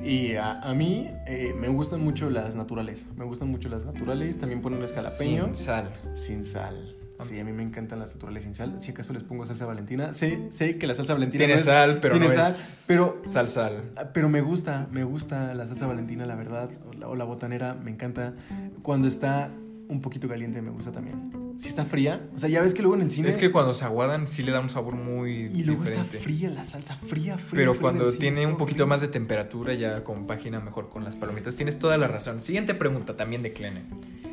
Y 0.00 0.34
a, 0.36 0.60
a 0.60 0.74
mí 0.74 1.08
eh, 1.26 1.54
me 1.58 1.68
gustan 1.68 2.02
mucho 2.02 2.30
las 2.30 2.54
naturales. 2.56 3.06
Me 3.16 3.24
gustan 3.24 3.50
mucho 3.50 3.68
las 3.68 3.84
naturales. 3.84 4.38
También 4.38 4.62
ponerles 4.62 4.92
jalapeño. 4.92 5.46
Sin 5.46 5.56
sal. 5.56 5.92
Sin 6.14 6.44
sal. 6.44 6.94
Sí, 7.20 7.40
a 7.40 7.44
mí 7.44 7.50
me 7.50 7.64
encantan 7.64 7.98
las 7.98 8.14
naturales 8.14 8.44
sin 8.44 8.54
sal. 8.54 8.80
Si 8.80 8.92
acaso 8.92 9.12
les 9.12 9.24
pongo 9.24 9.44
salsa 9.44 9.66
valentina. 9.66 10.12
Sé, 10.12 10.46
sé 10.50 10.78
que 10.78 10.86
la 10.86 10.94
salsa 10.94 11.14
valentina 11.14 11.38
Tiene 11.38 11.54
no 11.54 11.58
es- 11.58 11.64
sal, 11.64 11.98
pero 12.00 12.14
tiene 12.14 12.28
no 12.28 12.40
sal, 12.40 12.50
es 12.52 12.84
pero 12.86 13.20
sal 13.24 13.48
sal. 13.48 13.92
pero 14.14 14.28
me 14.28 14.40
gusta, 14.40 14.86
me 14.92 15.02
gusta 15.02 15.52
la 15.54 15.66
salsa 15.66 15.86
valentina, 15.88 16.26
la 16.26 16.36
verdad, 16.36 16.70
o 16.88 16.92
la, 16.92 17.08
o 17.08 17.16
la 17.16 17.24
botanera, 17.24 17.74
me 17.74 17.90
encanta. 17.90 18.34
Cuando 18.82 19.08
está 19.08 19.50
un 19.88 20.00
poquito 20.00 20.28
caliente 20.28 20.62
me 20.62 20.70
gusta 20.70 20.92
también. 20.92 21.47
Si 21.58 21.66
está 21.68 21.84
fría, 21.84 22.28
o 22.34 22.38
sea, 22.38 22.48
ya 22.48 22.62
ves 22.62 22.72
que 22.72 22.82
luego 22.82 22.94
en 22.94 23.02
el 23.02 23.10
cine 23.10 23.28
Es 23.28 23.36
que 23.36 23.50
cuando 23.50 23.74
se 23.74 23.84
aguadan 23.84 24.28
sí 24.28 24.44
le 24.44 24.52
da 24.52 24.60
un 24.60 24.70
sabor 24.70 24.94
muy 24.94 25.50
y 25.52 25.64
luego 25.64 25.82
diferente. 25.82 26.16
está 26.18 26.24
fría 26.24 26.50
la 26.50 26.64
salsa, 26.64 26.94
fría, 26.94 27.36
fría. 27.36 27.50
Pero 27.50 27.72
fría 27.72 27.80
cuando 27.80 28.12
tiene 28.12 28.46
un 28.46 28.56
poquito 28.56 28.86
más 28.86 29.00
de 29.00 29.08
temperatura 29.08 29.74
ya 29.74 30.04
compagina 30.04 30.60
mejor 30.60 30.88
con 30.88 31.02
las 31.02 31.16
palomitas. 31.16 31.56
Tienes 31.56 31.80
toda 31.80 31.98
la 31.98 32.06
razón. 32.06 32.40
Siguiente 32.40 32.74
pregunta 32.74 33.16
también 33.16 33.42
de 33.42 33.52
Clene. 33.52 33.82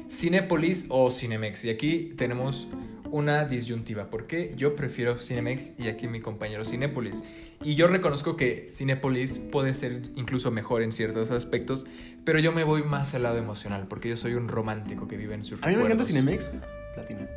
¿Cinépolis 0.08 0.86
o 0.90 1.10
Cinemex? 1.10 1.66
Y 1.66 1.70
aquí 1.72 2.14
tenemos 2.16 2.68
una 3.10 3.46
disyuntiva. 3.46 4.10
porque 4.10 4.54
Yo 4.56 4.76
prefiero 4.76 5.20
Cinemex 5.20 5.80
y 5.80 5.88
aquí 5.88 6.08
mi 6.08 6.20
compañero 6.20 6.66
Cinépolis. 6.66 7.24
Y 7.64 7.76
yo 7.76 7.88
reconozco 7.88 8.36
que 8.36 8.68
Cinépolis 8.70 9.40
puede 9.40 9.74
ser 9.74 10.12
incluso 10.16 10.52
mejor 10.52 10.82
en 10.82 10.92
ciertos 10.92 11.32
aspectos, 11.32 11.86
pero 12.24 12.40
yo 12.40 12.52
me 12.52 12.64
voy 12.64 12.84
más 12.84 13.16
al 13.16 13.24
lado 13.24 13.38
emocional 13.38 13.88
porque 13.88 14.10
yo 14.10 14.18
soy 14.18 14.34
un 14.34 14.48
romántico 14.48 15.08
que 15.08 15.18
vive 15.18 15.34
en 15.34 15.44
sus 15.44 15.64
A 15.64 15.68
mí 15.70 15.76
me 15.76 15.86
encanta. 15.86 16.06
Cinemex, 16.06 16.52
latino. 16.98 17.28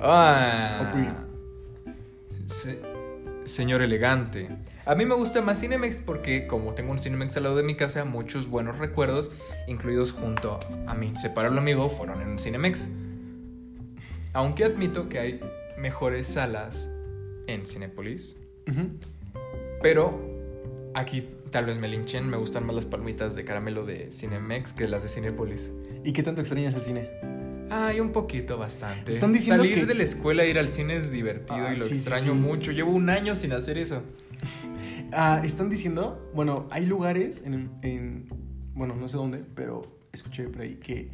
Ah. 0.00 0.92
Se- 2.46 2.80
señor 3.44 3.82
elegante. 3.82 4.48
A 4.84 4.94
mí 4.94 5.04
me 5.04 5.14
gusta 5.14 5.40
más 5.42 5.60
Cinemex 5.60 5.96
porque 5.96 6.46
como 6.46 6.74
tengo 6.74 6.90
un 6.92 6.98
Cinemex 6.98 7.36
al 7.36 7.44
lado 7.44 7.56
de 7.56 7.62
mi 7.62 7.74
casa, 7.76 8.04
muchos 8.04 8.48
buenos 8.48 8.78
recuerdos, 8.78 9.30
incluidos 9.66 10.12
junto 10.12 10.58
a 10.86 10.94
mi 10.94 11.06
inseparable 11.08 11.58
amigo, 11.58 11.88
fueron 11.88 12.20
en 12.20 12.38
Cinemex. 12.38 12.88
Aunque 14.32 14.64
admito 14.64 15.08
que 15.08 15.18
hay 15.18 15.40
mejores 15.78 16.26
salas 16.26 16.90
en 17.46 17.66
Cinépolis, 17.66 18.36
Ujú. 18.68 18.88
pero 19.82 20.20
aquí 20.94 21.28
tal 21.50 21.66
vez 21.66 21.76
me 21.76 21.86
linchen, 21.88 22.28
me 22.30 22.36
gustan 22.36 22.64
más 22.66 22.74
las 22.74 22.86
palmitas 22.86 23.34
de 23.34 23.44
caramelo 23.44 23.84
de 23.84 24.10
Cinemex 24.10 24.72
que 24.72 24.88
las 24.88 25.02
de 25.02 25.08
Cinépolis. 25.08 25.72
¿Y 26.04 26.12
qué 26.12 26.22
tanto 26.22 26.40
extrañas 26.40 26.74
el 26.74 26.80
cine? 26.80 27.10
Ay, 27.70 28.00
un 28.00 28.12
poquito, 28.12 28.58
bastante. 28.58 29.12
Están 29.12 29.32
diciendo 29.32 29.62
Salir 29.64 29.80
que- 29.80 29.86
de 29.86 29.94
la 29.94 30.02
escuela, 30.02 30.44
ir 30.44 30.58
al 30.58 30.68
cine 30.68 30.96
es 30.96 31.10
divertido 31.10 31.66
Ah, 31.66 31.72
y 31.74 31.78
lo 31.78 31.84
sí, 31.84 31.90
sí, 31.90 32.00
extraño 32.00 32.32
sí. 32.34 32.38
mucho. 32.38 32.70
Llevo 32.72 32.90
un 32.92 33.08
año 33.08 33.34
sin 33.34 33.52
hacer 33.52 33.78
eso. 33.78 34.02
Ah, 35.12 35.40
están 35.44 35.68
diciendo, 35.70 36.30
bueno, 36.34 36.66
hay 36.70 36.86
lugares 36.86 37.42
en, 37.44 37.70
en- 37.82 38.26
bueno, 38.74 38.94
no 38.96 39.08
sé 39.08 39.16
dónde, 39.16 39.38
pero 39.54 40.00
escuché 40.12 40.44
por 40.48 40.62
ahí 40.62 40.76
que 40.76 41.10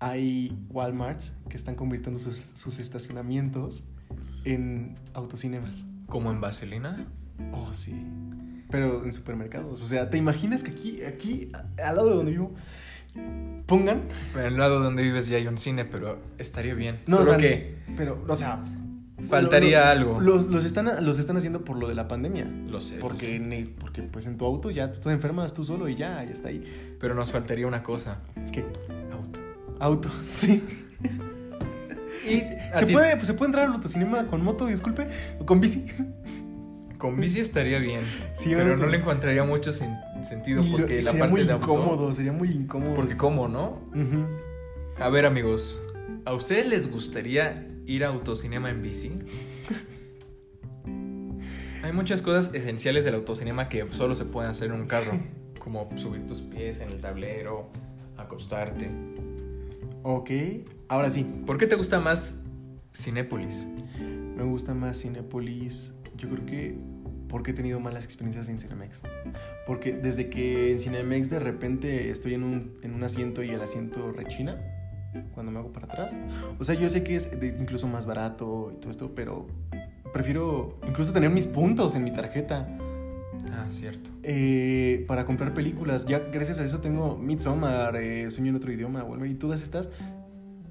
hay 0.00 0.56
Walmarts 0.70 1.32
que 1.48 1.56
están 1.56 1.74
convirtiendo 1.76 2.18
sus, 2.20 2.42
sus 2.54 2.78
estacionamientos 2.78 3.84
en 4.44 4.96
autocinemas. 5.14 5.84
¿Como 6.06 6.30
en 6.30 6.40
Vaselina? 6.40 7.06
Oh, 7.52 7.72
sí. 7.72 7.94
Pero 8.70 9.04
en 9.04 9.12
supermercados. 9.12 9.80
O 9.82 9.86
sea, 9.86 10.10
¿te 10.10 10.18
imaginas 10.18 10.62
que 10.62 10.72
aquí, 10.72 11.02
aquí, 11.04 11.50
al 11.82 11.96
lado 11.96 12.10
de 12.10 12.16
donde 12.16 12.32
vivo, 12.32 12.54
pongan? 13.66 14.02
En 14.34 14.40
el 14.44 14.56
lado 14.58 14.80
donde 14.80 15.02
vives 15.02 15.26
ya 15.28 15.36
hay 15.36 15.46
un 15.46 15.58
cine, 15.58 15.84
pero 15.84 16.18
estaría 16.38 16.74
bien. 16.74 17.00
No, 17.06 17.16
Solo 17.18 17.30
o 17.32 17.32
sea, 17.32 17.36
que 17.38 17.76
Pero, 17.96 18.24
o 18.28 18.34
sea. 18.34 18.58
Faltaría 19.28 19.80
lo- 19.84 19.90
algo. 19.90 20.20
Los, 20.20 20.46
los 20.48 20.64
están, 20.64 21.04
los 21.04 21.18
están 21.18 21.36
haciendo 21.38 21.64
por 21.64 21.76
lo 21.76 21.88
de 21.88 21.94
la 21.94 22.08
pandemia. 22.08 22.46
lo 22.68 22.80
sé. 22.80 22.96
lo 22.96 23.00
Porque, 23.00 23.26
sé. 23.26 23.38
ne- 23.38 23.68
porque 23.78 24.02
pues 24.02 24.26
en 24.26 24.36
tu 24.36 24.44
auto 24.44 24.70
ya 24.70 24.92
tú 24.92 25.00
te 25.00 25.10
enfermas 25.10 25.54
tú 25.54 25.64
solo 25.64 25.88
y 25.88 25.94
ya, 25.94 26.22
ya 26.24 26.30
está 26.32 26.48
ahí. 26.48 26.96
Pero 27.00 27.14
nos 27.14 27.30
faltaría 27.32 27.66
una 27.66 27.82
cosa. 27.82 28.18
¿Qué? 28.52 28.64
Auto. 29.12 29.40
Auto, 29.80 30.08
sí. 30.22 30.62
Y 32.26 32.42
¿Se 32.72 32.86
puede, 32.86 33.16
pues, 33.16 33.26
¿Se 33.26 33.34
puede 33.34 33.48
entrar 33.50 33.66
al 33.66 33.74
autocinema 33.74 34.26
con 34.28 34.42
moto, 34.42 34.64
disculpe? 34.66 35.08
¿O 35.40 35.44
con 35.44 35.60
bici? 35.60 35.84
Con 36.96 37.20
bici 37.20 37.40
estaría 37.40 37.78
bien. 37.80 38.00
Sí, 38.32 38.52
pero 38.54 38.78
no 38.78 38.86
le 38.86 38.96
encontraría 38.96 39.44
mucho 39.44 39.72
sen- 40.24 40.28
sentido 40.28 40.62
Y 40.62 40.70
lo- 40.70 40.78
porque 40.78 41.02
la 41.02 41.10
sería 41.10 41.20
parte 41.20 41.32
muy 41.32 41.44
de 41.44 41.52
auto. 41.52 41.72
incómodo, 41.72 42.14
sería 42.14 42.32
muy 42.32 42.48
incómodo. 42.50 42.94
Porque 42.94 43.16
cómo, 43.16 43.48
¿no? 43.48 43.80
A 44.98 45.08
ver, 45.10 45.26
amigos, 45.26 45.80
¿a 46.24 46.32
ustedes 46.34 46.66
les 46.66 46.90
gustaría 46.90 47.68
ir 47.86 48.04
a 48.04 48.08
autocinema 48.08 48.70
en 48.70 48.82
bici? 48.82 49.12
Hay 51.82 51.92
muchas 51.92 52.22
cosas 52.22 52.54
esenciales 52.54 53.04
del 53.04 53.14
autocinema 53.14 53.68
que 53.68 53.86
solo 53.90 54.14
se 54.14 54.24
pueden 54.24 54.50
hacer 54.50 54.70
en 54.70 54.80
un 54.80 54.86
carro, 54.86 55.12
como 55.58 55.90
subir 55.96 56.26
tus 56.26 56.40
pies 56.40 56.80
en 56.80 56.90
el 56.90 57.00
tablero, 57.00 57.68
acostarte. 58.16 58.90
Ok, 60.02 60.30
ahora 60.88 61.10
sí. 61.10 61.24
¿Por 61.46 61.58
qué 61.58 61.66
te 61.66 61.76
gusta 61.76 62.00
más 62.00 62.36
Cinépolis? 62.94 63.66
Me 64.00 64.44
gusta 64.44 64.72
más 64.74 65.00
Cinepolis. 65.02 65.92
Yo 66.16 66.28
creo 66.30 66.46
que 66.46 66.78
porque 67.34 67.50
he 67.50 67.54
tenido 67.54 67.80
malas 67.80 68.04
experiencias 68.04 68.48
en 68.48 68.60
Cinemex. 68.60 69.02
Porque 69.66 69.92
desde 69.92 70.30
que 70.30 70.70
en 70.70 70.78
Cinemex 70.78 71.28
de 71.30 71.40
repente 71.40 72.08
estoy 72.10 72.34
en 72.34 72.44
un, 72.44 72.78
en 72.82 72.94
un 72.94 73.02
asiento 73.02 73.42
y 73.42 73.50
el 73.50 73.60
asiento 73.60 74.12
rechina 74.12 74.60
cuando 75.34 75.50
me 75.50 75.58
hago 75.58 75.72
para 75.72 75.86
atrás. 75.86 76.16
O 76.60 76.62
sea, 76.62 76.76
yo 76.76 76.88
sé 76.88 77.02
que 77.02 77.16
es 77.16 77.40
de- 77.40 77.48
incluso 77.58 77.88
más 77.88 78.06
barato 78.06 78.70
y 78.72 78.80
todo 78.80 78.92
esto, 78.92 79.16
pero 79.16 79.48
prefiero 80.12 80.78
incluso 80.86 81.12
tener 81.12 81.28
mis 81.30 81.48
puntos 81.48 81.96
en 81.96 82.04
mi 82.04 82.12
tarjeta 82.12 82.68
Ah, 83.52 83.66
cierto. 83.68 84.10
eh, 84.22 85.04
para 85.08 85.26
comprar 85.26 85.54
películas. 85.54 86.06
Ya 86.06 86.20
gracias 86.20 86.60
a 86.60 86.64
eso 86.64 86.78
tengo 86.78 87.16
Midsommar, 87.18 87.96
eh, 87.96 88.30
Sueño 88.30 88.50
en 88.50 88.56
otro 88.56 88.70
idioma, 88.70 89.02
Wolverine, 89.02 89.34
y 89.34 89.38
todas 89.38 89.60
estas 89.60 89.90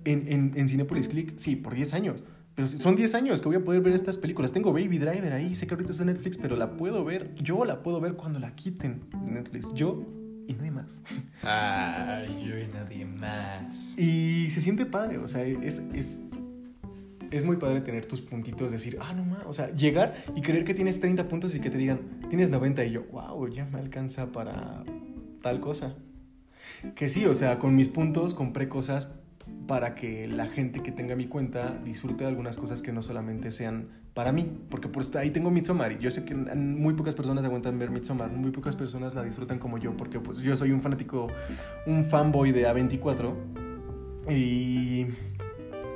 en, 0.05 0.31
en, 0.31 0.51
en 0.55 0.69
Cinepolis 0.69 1.09
Click, 1.09 1.33
sí, 1.37 1.57
por 1.57 1.73
10 1.75 1.93
años. 1.93 2.23
Pero 2.55 2.67
son 2.67 2.95
10 2.95 3.15
años 3.15 3.41
que 3.41 3.47
voy 3.47 3.57
a 3.57 3.63
poder 3.63 3.81
ver 3.81 3.93
estas 3.93 4.17
películas. 4.17 4.51
Tengo 4.51 4.71
Baby 4.71 4.99
Driver 4.99 5.33
ahí, 5.33 5.55
sé 5.55 5.65
que 5.65 5.73
ahorita 5.73 5.91
está 5.91 6.03
en 6.03 6.09
Netflix, 6.09 6.37
pero 6.37 6.55
la 6.55 6.77
puedo 6.77 7.03
ver. 7.03 7.33
Yo 7.35 7.65
la 7.65 7.81
puedo 7.81 7.99
ver 7.99 8.13
cuando 8.13 8.39
la 8.39 8.53
quiten 8.53 9.01
de 9.25 9.31
Netflix. 9.31 9.73
Yo 9.73 10.05
y 10.47 10.53
nadie 10.53 10.71
más. 10.71 11.01
Ay, 11.41 12.45
yo 12.45 12.57
y 12.57 12.67
nadie 12.67 13.05
más. 13.05 13.97
Y 13.97 14.49
se 14.49 14.61
siente 14.61 14.85
padre, 14.85 15.17
o 15.17 15.27
sea, 15.27 15.43
es, 15.43 15.81
es, 15.93 16.19
es 17.31 17.45
muy 17.45 17.57
padre 17.57 17.81
tener 17.81 18.05
tus 18.05 18.21
puntitos, 18.21 18.71
decir, 18.71 18.97
ah, 19.01 19.13
no 19.13 19.23
más, 19.23 19.43
o 19.45 19.53
sea, 19.53 19.73
llegar 19.73 20.23
y 20.35 20.41
creer 20.41 20.65
que 20.65 20.73
tienes 20.73 20.99
30 20.99 21.27
puntos 21.27 21.55
y 21.55 21.59
que 21.59 21.69
te 21.69 21.77
digan, 21.77 22.19
tienes 22.29 22.49
90 22.49 22.85
y 22.85 22.91
yo, 22.91 23.03
wow, 23.11 23.47
ya 23.47 23.65
me 23.65 23.79
alcanza 23.79 24.31
para 24.31 24.83
tal 25.41 25.59
cosa. 25.59 25.95
Que 26.95 27.07
sí, 27.07 27.25
o 27.25 27.33
sea, 27.33 27.59
con 27.59 27.75
mis 27.75 27.87
puntos 27.87 28.33
compré 28.33 28.67
cosas 28.67 29.13
para 29.67 29.95
que 29.95 30.27
la 30.27 30.47
gente 30.47 30.81
que 30.81 30.91
tenga 30.91 31.15
mi 31.15 31.27
cuenta 31.27 31.77
disfrute 31.83 32.23
de 32.23 32.29
algunas 32.29 32.57
cosas 32.57 32.81
que 32.81 32.91
no 32.91 33.01
solamente 33.01 33.51
sean 33.51 33.87
para 34.13 34.31
mí, 34.31 34.51
porque 34.69 34.87
pues 34.89 35.15
ahí 35.15 35.31
tengo 35.31 35.49
Midsommar 35.49 35.93
y 35.93 35.97
yo 35.97 36.11
sé 36.11 36.23
que 36.25 36.35
muy 36.35 36.93
pocas 36.93 37.15
personas 37.15 37.43
aguantan 37.45 37.79
ver 37.79 37.89
Midsommar, 37.89 38.29
muy 38.29 38.51
pocas 38.51 38.75
personas 38.75 39.15
la 39.15 39.23
disfrutan 39.23 39.57
como 39.59 39.77
yo, 39.79 39.95
porque 39.97 40.19
pues 40.19 40.39
yo 40.39 40.55
soy 40.55 40.71
un 40.71 40.81
fanático, 40.81 41.27
un 41.87 42.05
fanboy 42.05 42.51
de 42.51 42.67
A24 42.67 43.33
y 44.29 45.07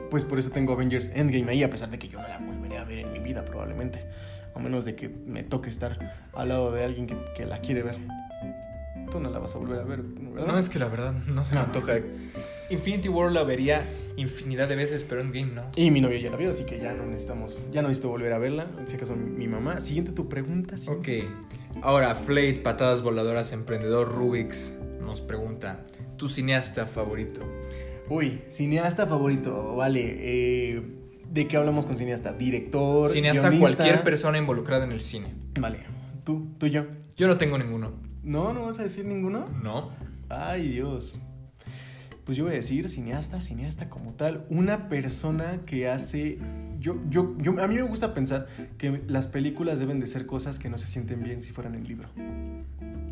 pues 0.10 0.24
por 0.24 0.40
eso 0.40 0.50
tengo 0.52 0.74
Avengers 0.74 1.12
Endgame 1.14 1.52
ahí, 1.52 1.64
a 1.64 1.70
pesar 1.70 1.90
de 1.90 2.00
que 2.00 2.08
yo 2.08 2.20
no 2.22 2.28
la 2.28 2.38
volveré 2.40 2.78
a 2.78 2.84
ver 2.86 3.00
en 3.00 3.12
mi 3.14 3.20
vida 3.20 3.44
probablemente, 3.46 4.00
a 4.56 4.60
menos 4.60 4.86
de 4.86 4.96
que 4.96 5.10
me 5.10 5.44
toque 5.44 5.70
estar 5.70 5.98
al 6.34 6.50
lado 6.50 6.72
de 6.72 6.84
alguien 6.84 7.08
que, 7.08 7.16
que 7.36 7.46
la 7.46 7.60
quiere 7.60 7.84
ver. 7.84 7.98
Tú 9.12 9.20
no 9.20 9.30
la 9.30 9.40
vas 9.40 9.54
a 9.56 9.58
volver 9.60 9.80
a 9.80 9.84
ver, 9.84 10.02
¿verdad? 10.02 10.48
No, 10.48 10.58
es 10.58 10.70
que 10.70 10.80
la 10.80 10.88
verdad 10.88 11.14
no 11.28 11.44
se 11.46 11.54
me 11.54 11.60
No. 11.62 11.66
antoja. 11.68 11.94
Infinity 12.70 13.10
War 13.10 13.32
la 13.32 13.44
vería 13.44 13.88
infinidad 14.18 14.68
de 14.68 14.76
veces, 14.76 15.04
pero 15.04 15.22
Endgame 15.22 15.54
no. 15.54 15.64
Y 15.76 15.92
mi 15.92 16.02
novio 16.02 16.18
ya 16.18 16.30
la 16.30 16.38
vio, 16.38 16.50
así 16.50 16.64
que 16.66 16.80
ya 16.80 16.94
no 16.94 17.06
necesitamos, 17.06 17.58
ya 17.72 17.82
no 17.82 17.88
necesito 17.88 18.10
volver 18.10 18.34
a 18.34 18.38
verla. 18.38 18.68
En 18.78 18.84
ese 18.84 18.98
caso, 18.98 19.16
mi, 19.16 19.48
mamá. 19.48 19.80
Siguiente 19.80 20.12
tu 20.12 20.28
pregunta. 20.28 20.78
¿sí? 20.78 20.90
Ok. 20.90 21.08
Ahora, 21.82 22.14
Flate, 22.16 22.56
Patadas 22.56 23.02
Voladoras, 23.02 23.54
Emprendedor 23.54 24.10
Rubix 24.12 24.74
nos 25.02 25.22
pregunta: 25.22 25.86
¿Tu 26.18 26.28
cineasta 26.28 26.86
favorito? 26.86 27.42
Uy, 28.10 28.42
cineasta 28.50 29.06
favorito, 29.06 29.76
vale. 29.76 30.02
eh, 30.04 30.82
¿De 31.30 31.48
qué 31.48 31.58
hablamos 31.58 31.86
con 31.86 31.98
cineasta? 31.98 32.34
Director. 32.34 33.10
Cineasta, 33.10 33.50
guionista? 33.50 33.76
cualquier 33.76 34.04
persona 34.04 34.38
involucrada 34.38 34.86
en 34.86 34.94
el 34.94 35.02
cine. 35.02 35.28
Vale, 35.60 35.80
tú, 36.24 36.48
tú 36.58 36.66
y 36.68 36.72
yo. 36.72 36.86
Yo 37.18 37.28
no 37.28 37.38
tengo 37.38 37.58
ninguno. 37.58 37.92
No, 38.24 38.54
no 38.54 38.66
vas 38.66 38.80
a 38.80 38.84
decir 38.84 39.06
ninguno. 39.06 39.48
No. 39.62 39.92
Ay, 40.30 40.70
Dios. 40.70 41.20
Pues 42.28 42.38
yo 42.38 42.44
voy 42.44 42.52
a 42.54 42.56
decir 42.58 42.90
cineasta, 42.90 43.42
cineasta 43.42 43.90
como 43.90 44.12
tal, 44.12 44.46
una 44.50 44.90
persona 44.90 45.62
que 45.66 45.88
hace 45.88 46.38
yo 46.80 46.98
yo 47.10 47.36
yo 47.40 47.60
a 47.64 47.68
mí 47.68 47.76
me 47.76 47.82
gusta 47.84 48.14
pensar 48.14 48.48
que 48.78 49.02
las 49.08 49.30
películas 49.30 49.80
deben 49.80 50.02
de 50.02 50.08
ser 50.08 50.26
cosas 50.28 50.60
que 50.60 50.70
no 50.70 50.78
se 50.78 50.88
sienten 50.88 51.24
bien 51.24 51.42
si 51.42 51.54
fueran 51.54 51.74
en 51.76 51.88
libro. 51.88 52.10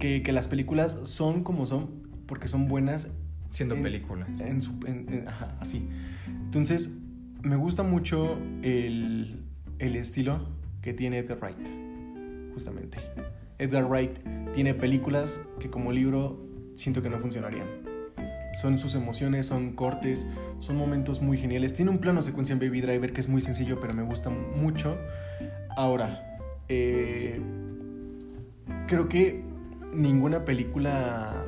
Que, 0.01 0.21
que 0.21 0.33
las 0.33 0.49
películas 0.49 0.99
son 1.03 1.43
como 1.43 1.65
son 1.65 1.89
porque 2.27 2.49
son 2.49 2.67
buenas 2.67 3.07
Siendo 3.51 3.75
en- 3.75 3.83
películas. 3.83 4.27
en 4.41 4.61
su- 4.61 4.77
en- 4.85 5.23
ajá, 5.29 5.55
así. 5.61 5.87
Entonces, 6.27 6.93
me 7.41 7.55
gusta 7.55 7.83
mucho 7.83 8.37
el, 8.63 9.43
el 9.79 9.95
estilo 9.95 10.45
que 10.81 10.93
tiene 10.93 11.19
Edgar 11.19 11.39
Wright, 11.41 12.51
justamente. 12.53 12.97
Edgar 13.59 13.85
Wright 13.85 14.19
tiene 14.53 14.73
películas 14.73 15.39
que 15.61 15.69
como 15.69 15.93
libro 15.93 16.45
siento 16.75 17.01
que 17.01 17.09
no 17.09 17.17
funcionarían. 17.19 17.84
Son 18.55 18.79
sus 18.79 18.95
emociones, 18.95 19.47
son 19.47 19.73
cortes, 19.73 20.27
son 20.59 20.77
momentos 20.77 21.21
muy 21.21 21.37
geniales. 21.37 21.73
Tiene 21.73 21.91
un 21.91 21.99
plano 21.99 22.21
secuencia 22.21 22.53
en 22.53 22.59
Baby 22.59 22.81
Driver 22.81 23.13
que 23.13 23.21
es 23.21 23.29
muy 23.29 23.41
sencillo, 23.41 23.79
pero 23.79 23.93
me 23.93 24.03
gusta 24.03 24.29
mucho. 24.29 24.97
Ahora, 25.75 26.37
eh, 26.69 27.39
creo 28.87 29.09
que 29.09 29.43
ninguna 29.93 30.45
película 30.45 31.43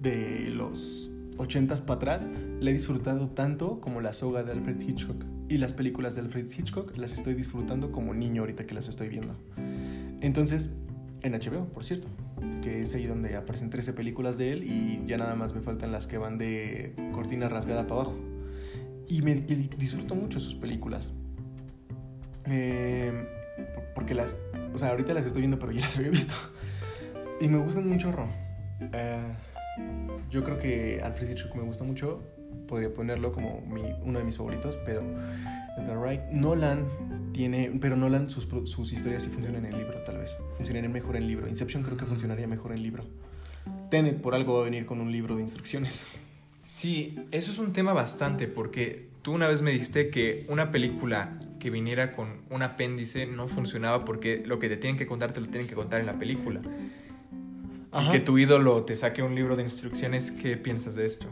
de 0.00 0.50
los 0.50 1.10
80s 1.38 1.80
para 1.82 1.96
atrás 1.96 2.28
la 2.60 2.70
he 2.70 2.72
disfrutado 2.72 3.28
tanto 3.28 3.80
como 3.80 4.00
la 4.00 4.12
soga 4.12 4.42
de 4.42 4.52
Alfred 4.52 4.80
Hitchcock. 4.80 5.24
Y 5.48 5.58
las 5.58 5.74
películas 5.74 6.14
de 6.14 6.22
Alfred 6.22 6.46
Hitchcock 6.50 6.96
las 6.96 7.12
estoy 7.12 7.34
disfrutando 7.34 7.92
como 7.92 8.14
niño 8.14 8.42
ahorita 8.42 8.64
que 8.64 8.74
las 8.74 8.88
estoy 8.88 9.08
viendo. 9.08 9.34
Entonces, 10.20 10.70
en 11.22 11.32
HBO, 11.34 11.66
por 11.66 11.84
cierto, 11.84 12.08
que 12.62 12.80
es 12.80 12.94
ahí 12.94 13.06
donde 13.06 13.36
aparecen 13.36 13.70
13 13.70 13.92
películas 13.92 14.38
de 14.38 14.52
él 14.52 14.64
y 14.64 15.02
ya 15.06 15.16
nada 15.18 15.34
más 15.34 15.54
me 15.54 15.60
faltan 15.60 15.92
las 15.92 16.06
que 16.06 16.18
van 16.18 16.38
de 16.38 16.94
cortina 17.12 17.48
rasgada 17.48 17.86
para 17.86 18.00
abajo. 18.02 18.16
Y 19.08 19.22
me 19.22 19.34
disfruto 19.34 20.14
mucho 20.14 20.40
sus 20.40 20.54
películas. 20.54 21.12
Por- 23.74 23.84
porque 23.94 24.14
las, 24.14 24.38
o 24.74 24.78
sea, 24.78 24.88
ahorita 24.90 25.12
las 25.14 25.26
estoy 25.26 25.42
viendo, 25.42 25.58
pero 25.58 25.72
ya 25.72 25.80
las 25.82 25.96
había 25.96 26.10
visto. 26.10 26.34
Y 27.40 27.48
me 27.48 27.58
gustan 27.58 27.88
chorro. 27.98 28.26
Eh, 28.92 29.22
yo 30.30 30.42
creo 30.44 30.58
que 30.58 31.00
Alfred 31.02 31.30
Hitchcock 31.30 31.54
me 31.56 31.62
gusta 31.62 31.84
mucho. 31.84 32.22
Podría 32.68 32.92
ponerlo 32.92 33.32
como 33.32 33.60
mi- 33.62 33.94
uno 34.04 34.18
de 34.18 34.24
mis 34.24 34.36
favoritos, 34.36 34.78
pero 34.84 35.02
Edgar 35.78 35.98
Wright. 35.98 36.20
Nolan 36.30 36.86
tiene, 37.32 37.70
pero 37.80 37.96
Nolan 37.96 38.28
sus, 38.30 38.46
sus 38.64 38.92
historias 38.92 39.22
sí 39.22 39.30
funcionan 39.30 39.64
en 39.66 39.72
el 39.72 39.78
libro, 39.78 39.98
tal 40.04 40.18
vez. 40.18 40.36
Funcionarían 40.56 40.92
mejor 40.92 41.16
en 41.16 41.26
libro. 41.26 41.48
Inception 41.48 41.82
creo 41.82 41.96
que 41.96 42.04
funcionaría 42.06 42.46
mejor 42.46 42.72
en 42.72 42.82
libro. 42.82 43.04
Tenet 43.90 44.20
por 44.20 44.34
algo 44.34 44.54
va 44.54 44.60
a 44.60 44.64
venir 44.64 44.86
con 44.86 45.00
un 45.00 45.12
libro 45.12 45.36
de 45.36 45.42
instrucciones. 45.42 46.06
Sí, 46.64 47.18
eso 47.30 47.50
es 47.50 47.58
un 47.58 47.72
tema 47.72 47.92
bastante 47.92 48.46
porque 48.48 49.08
tú 49.22 49.34
una 49.34 49.48
vez 49.48 49.62
me 49.62 49.70
dijiste 49.72 50.10
que 50.10 50.46
una 50.48 50.70
película 50.70 51.38
que 51.58 51.70
viniera 51.70 52.12
con 52.12 52.42
un 52.50 52.62
apéndice 52.62 53.26
no 53.26 53.48
funcionaba 53.48 54.04
porque 54.04 54.42
lo 54.46 54.58
que 54.58 54.68
te 54.68 54.76
tienen 54.76 54.96
que 54.96 55.06
contar 55.06 55.32
te 55.32 55.40
lo 55.40 55.46
tienen 55.48 55.66
que 55.68 55.74
contar 55.74 56.00
en 56.00 56.06
la 56.06 56.18
película. 56.18 56.60
Y 58.00 58.10
que 58.10 58.20
tu 58.20 58.38
ídolo 58.38 58.84
te 58.84 58.96
saque 58.96 59.22
un 59.22 59.34
libro 59.34 59.54
de 59.56 59.62
instrucciones, 59.64 60.30
¿qué 60.32 60.56
piensas 60.56 60.94
de 60.94 61.04
esto? 61.04 61.26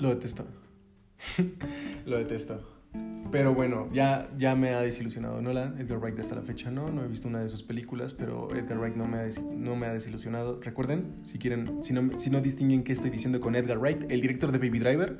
Lo 0.00 0.08
detesto. 0.08 0.44
Lo 2.06 2.18
detesto. 2.18 2.60
Pero 3.30 3.54
bueno, 3.54 3.88
ya, 3.92 4.28
ya 4.36 4.56
me 4.56 4.70
ha 4.70 4.80
desilusionado 4.80 5.40
Nolan. 5.40 5.80
Edgar 5.80 5.98
Wright 5.98 6.18
hasta 6.18 6.34
la 6.34 6.42
fecha 6.42 6.70
no. 6.72 6.88
No 6.88 7.04
he 7.04 7.08
visto 7.08 7.28
una 7.28 7.40
de 7.40 7.48
sus 7.48 7.62
películas, 7.62 8.12
pero 8.12 8.48
Edgar 8.52 8.78
Wright 8.78 8.96
no 8.96 9.06
me 9.06 9.18
ha, 9.18 9.28
no 9.56 9.76
me 9.76 9.86
ha 9.86 9.92
desilusionado. 9.92 10.60
Recuerden, 10.60 11.14
si 11.22 11.38
quieren, 11.38 11.84
si 11.84 11.92
no, 11.92 12.18
si 12.18 12.30
no 12.30 12.40
distinguen 12.40 12.82
qué 12.82 12.92
estoy 12.92 13.10
diciendo 13.10 13.40
con 13.40 13.54
Edgar 13.54 13.78
Wright, 13.78 14.10
el 14.10 14.20
director 14.20 14.50
de 14.50 14.58
Baby 14.58 14.80
Driver, 14.80 15.18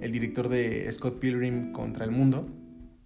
el 0.00 0.12
director 0.12 0.48
de 0.48 0.90
Scott 0.90 1.18
Pilgrim 1.18 1.72
contra 1.72 2.06
el 2.06 2.10
mundo, 2.10 2.46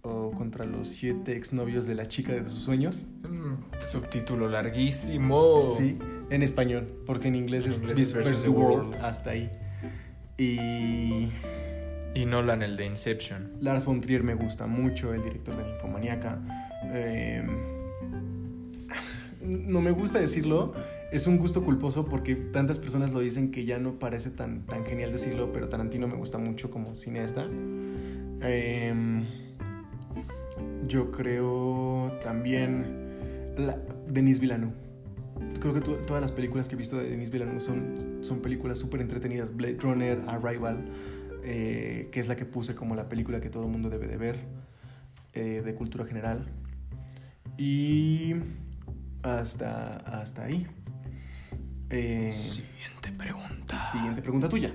o 0.01 0.31
contra 0.31 0.65
los 0.65 0.87
siete 0.87 1.35
exnovios 1.35 1.85
de 1.85 1.95
la 1.95 2.07
chica 2.07 2.31
de 2.31 2.47
sus 2.47 2.61
sueños. 2.61 3.01
Mm, 3.27 3.55
subtítulo 3.85 4.47
larguísimo. 4.47 5.73
Sí, 5.77 5.97
en 6.29 6.41
español, 6.43 6.87
porque 7.05 7.27
en 7.27 7.35
inglés 7.35 7.65
En 7.65 7.71
es 7.71 7.79
inglés 7.81 7.97
This 7.97 8.13
versus 8.13 8.43
the 8.43 8.49
the 8.49 8.49
World, 8.49 8.87
World. 8.91 9.03
hasta 9.03 9.31
ahí. 9.31 9.51
Y 10.39 11.29
Y 12.15 12.25
Nolan 12.25 12.63
el 12.63 12.75
de 12.77 12.85
Inception. 12.85 13.51
Lars 13.61 13.85
von 13.85 14.01
Trier 14.01 14.23
me 14.23 14.33
gusta 14.33 14.65
mucho, 14.67 15.13
el 15.13 15.21
director 15.21 15.55
de 15.55 15.63
Ninfomaniaca. 15.63 16.39
Eh, 16.91 17.45
no 19.41 19.81
me 19.81 19.91
gusta 19.91 20.19
decirlo, 20.19 20.73
es 21.11 21.27
un 21.27 21.37
gusto 21.37 21.63
culposo 21.63 22.05
porque 22.05 22.35
tantas 22.35 22.79
personas 22.79 23.11
lo 23.11 23.19
dicen 23.19 23.51
que 23.51 23.65
ya 23.65 23.79
no 23.79 23.99
parece 23.99 24.31
tan, 24.31 24.65
tan 24.65 24.85
genial 24.85 25.11
decirlo, 25.11 25.51
pero 25.53 25.69
Tarantino 25.69 26.07
me 26.07 26.15
gusta 26.15 26.37
mucho 26.37 26.71
como 26.71 26.95
cineasta. 26.95 27.47
Eh, 28.41 28.93
yo 30.87 31.11
creo 31.11 32.17
también 32.23 33.09
la, 33.57 33.77
Denis 34.07 34.39
Villeneuve. 34.39 34.88
Creo 35.59 35.73
que 35.73 35.81
to- 35.81 35.97
todas 36.07 36.21
las 36.21 36.31
películas 36.31 36.69
que 36.69 36.75
he 36.75 36.77
visto 36.77 36.97
de 36.97 37.09
Denis 37.09 37.29
Villeneuve 37.31 37.59
son, 37.59 38.19
son 38.21 38.41
películas 38.41 38.77
súper 38.79 39.01
entretenidas. 39.01 39.55
Blade 39.55 39.77
Runner, 39.81 40.21
Arrival, 40.27 40.85
eh, 41.43 42.09
que 42.11 42.19
es 42.19 42.27
la 42.27 42.35
que 42.35 42.45
puse 42.45 42.75
como 42.75 42.95
la 42.95 43.09
película 43.09 43.41
que 43.41 43.49
todo 43.49 43.63
el 43.63 43.69
mundo 43.69 43.89
debe 43.89 44.07
de 44.07 44.17
ver, 44.17 44.39
eh, 45.33 45.61
de 45.63 45.75
cultura 45.75 46.05
general. 46.05 46.45
Y 47.57 48.35
hasta, 49.23 49.97
hasta 49.97 50.45
ahí. 50.45 50.65
Eh, 51.89 52.29
Siguiente 52.31 53.11
pregunta. 53.17 53.89
siguiente 53.91 54.21
pregunta 54.21 54.47
tuya. 54.47 54.71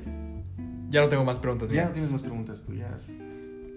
Ya 0.90 1.00
no 1.00 1.08
tengo 1.08 1.24
más 1.24 1.38
preguntas. 1.38 1.70
Ya 1.70 1.90
tienes 1.92 2.12
más 2.12 2.22
preguntas 2.22 2.62
tuyas. 2.62 3.10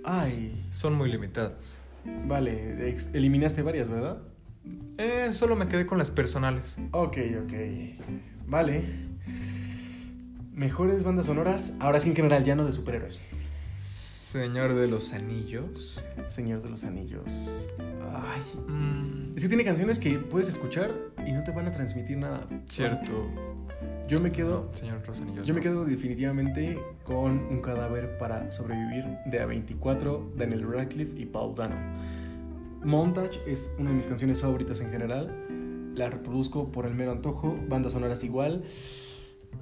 Ay, 0.03 0.65
Son 0.71 0.93
muy 0.95 1.11
limitadas. 1.11 1.77
vale, 2.27 2.95
eliminaste 3.13 3.61
varias, 3.61 3.89
¿verdad? 3.89 4.17
Eh, 4.97 5.29
solo 5.33 5.55
me 5.55 5.67
quedé 5.67 5.85
con 5.85 5.97
las 5.97 6.09
personales. 6.11 6.77
Ok, 6.91 7.17
ok. 7.43 7.53
Vale. 8.47 8.83
Mejores 10.53 11.03
bandas 11.03 11.27
sonoras, 11.27 11.75
ahora 11.79 11.99
sí 11.99 12.09
en 12.09 12.15
general, 12.15 12.43
ya 12.43 12.55
no 12.55 12.65
de 12.65 12.71
superhéroes. 12.71 13.19
Señor 13.75 14.73
de 14.73 14.87
los 14.87 15.13
Anillos. 15.13 16.01
Señor 16.27 16.61
de 16.63 16.69
los 16.69 16.83
Anillos. 16.83 17.69
Ay. 18.11 18.41
Mm, 18.67 19.33
Es 19.35 19.43
que 19.43 19.47
tiene 19.47 19.63
canciones 19.63 19.99
que 19.99 20.17
puedes 20.19 20.49
escuchar 20.49 20.91
y 21.25 21.31
no 21.31 21.43
te 21.43 21.51
van 21.51 21.67
a 21.67 21.71
transmitir 21.71 22.17
nada. 22.17 22.41
cierto. 22.67 23.29
Yo 24.07 24.19
me 24.19 24.31
quedo. 24.31 24.69
Señor 24.73 25.01
de 25.01 25.07
los 25.07 25.21
Anillos. 25.21 25.47
Yo 25.47 25.53
me 25.53 25.61
quedo 25.61 25.85
definitivamente 25.85 26.77
con 27.03 27.39
un 27.39 27.61
cadáver 27.61 28.17
para 28.17 28.51
sobrevivir 28.51 29.05
de 29.27 29.45
A24, 29.45 30.33
Daniel 30.35 30.63
Radcliffe 30.71 31.19
y 31.19 31.25
Paul 31.25 31.55
Dano. 31.55 31.75
Montage 32.83 33.39
es 33.45 33.73
una 33.77 33.89
de 33.89 33.95
mis 33.97 34.05
canciones 34.05 34.41
favoritas 34.41 34.81
en 34.81 34.91
general. 34.91 35.93
La 35.95 36.09
reproduzco 36.09 36.71
por 36.71 36.85
el 36.85 36.93
mero 36.93 37.11
antojo. 37.11 37.55
Bandas 37.67 37.93
sonoras 37.93 38.23
igual. 38.23 38.63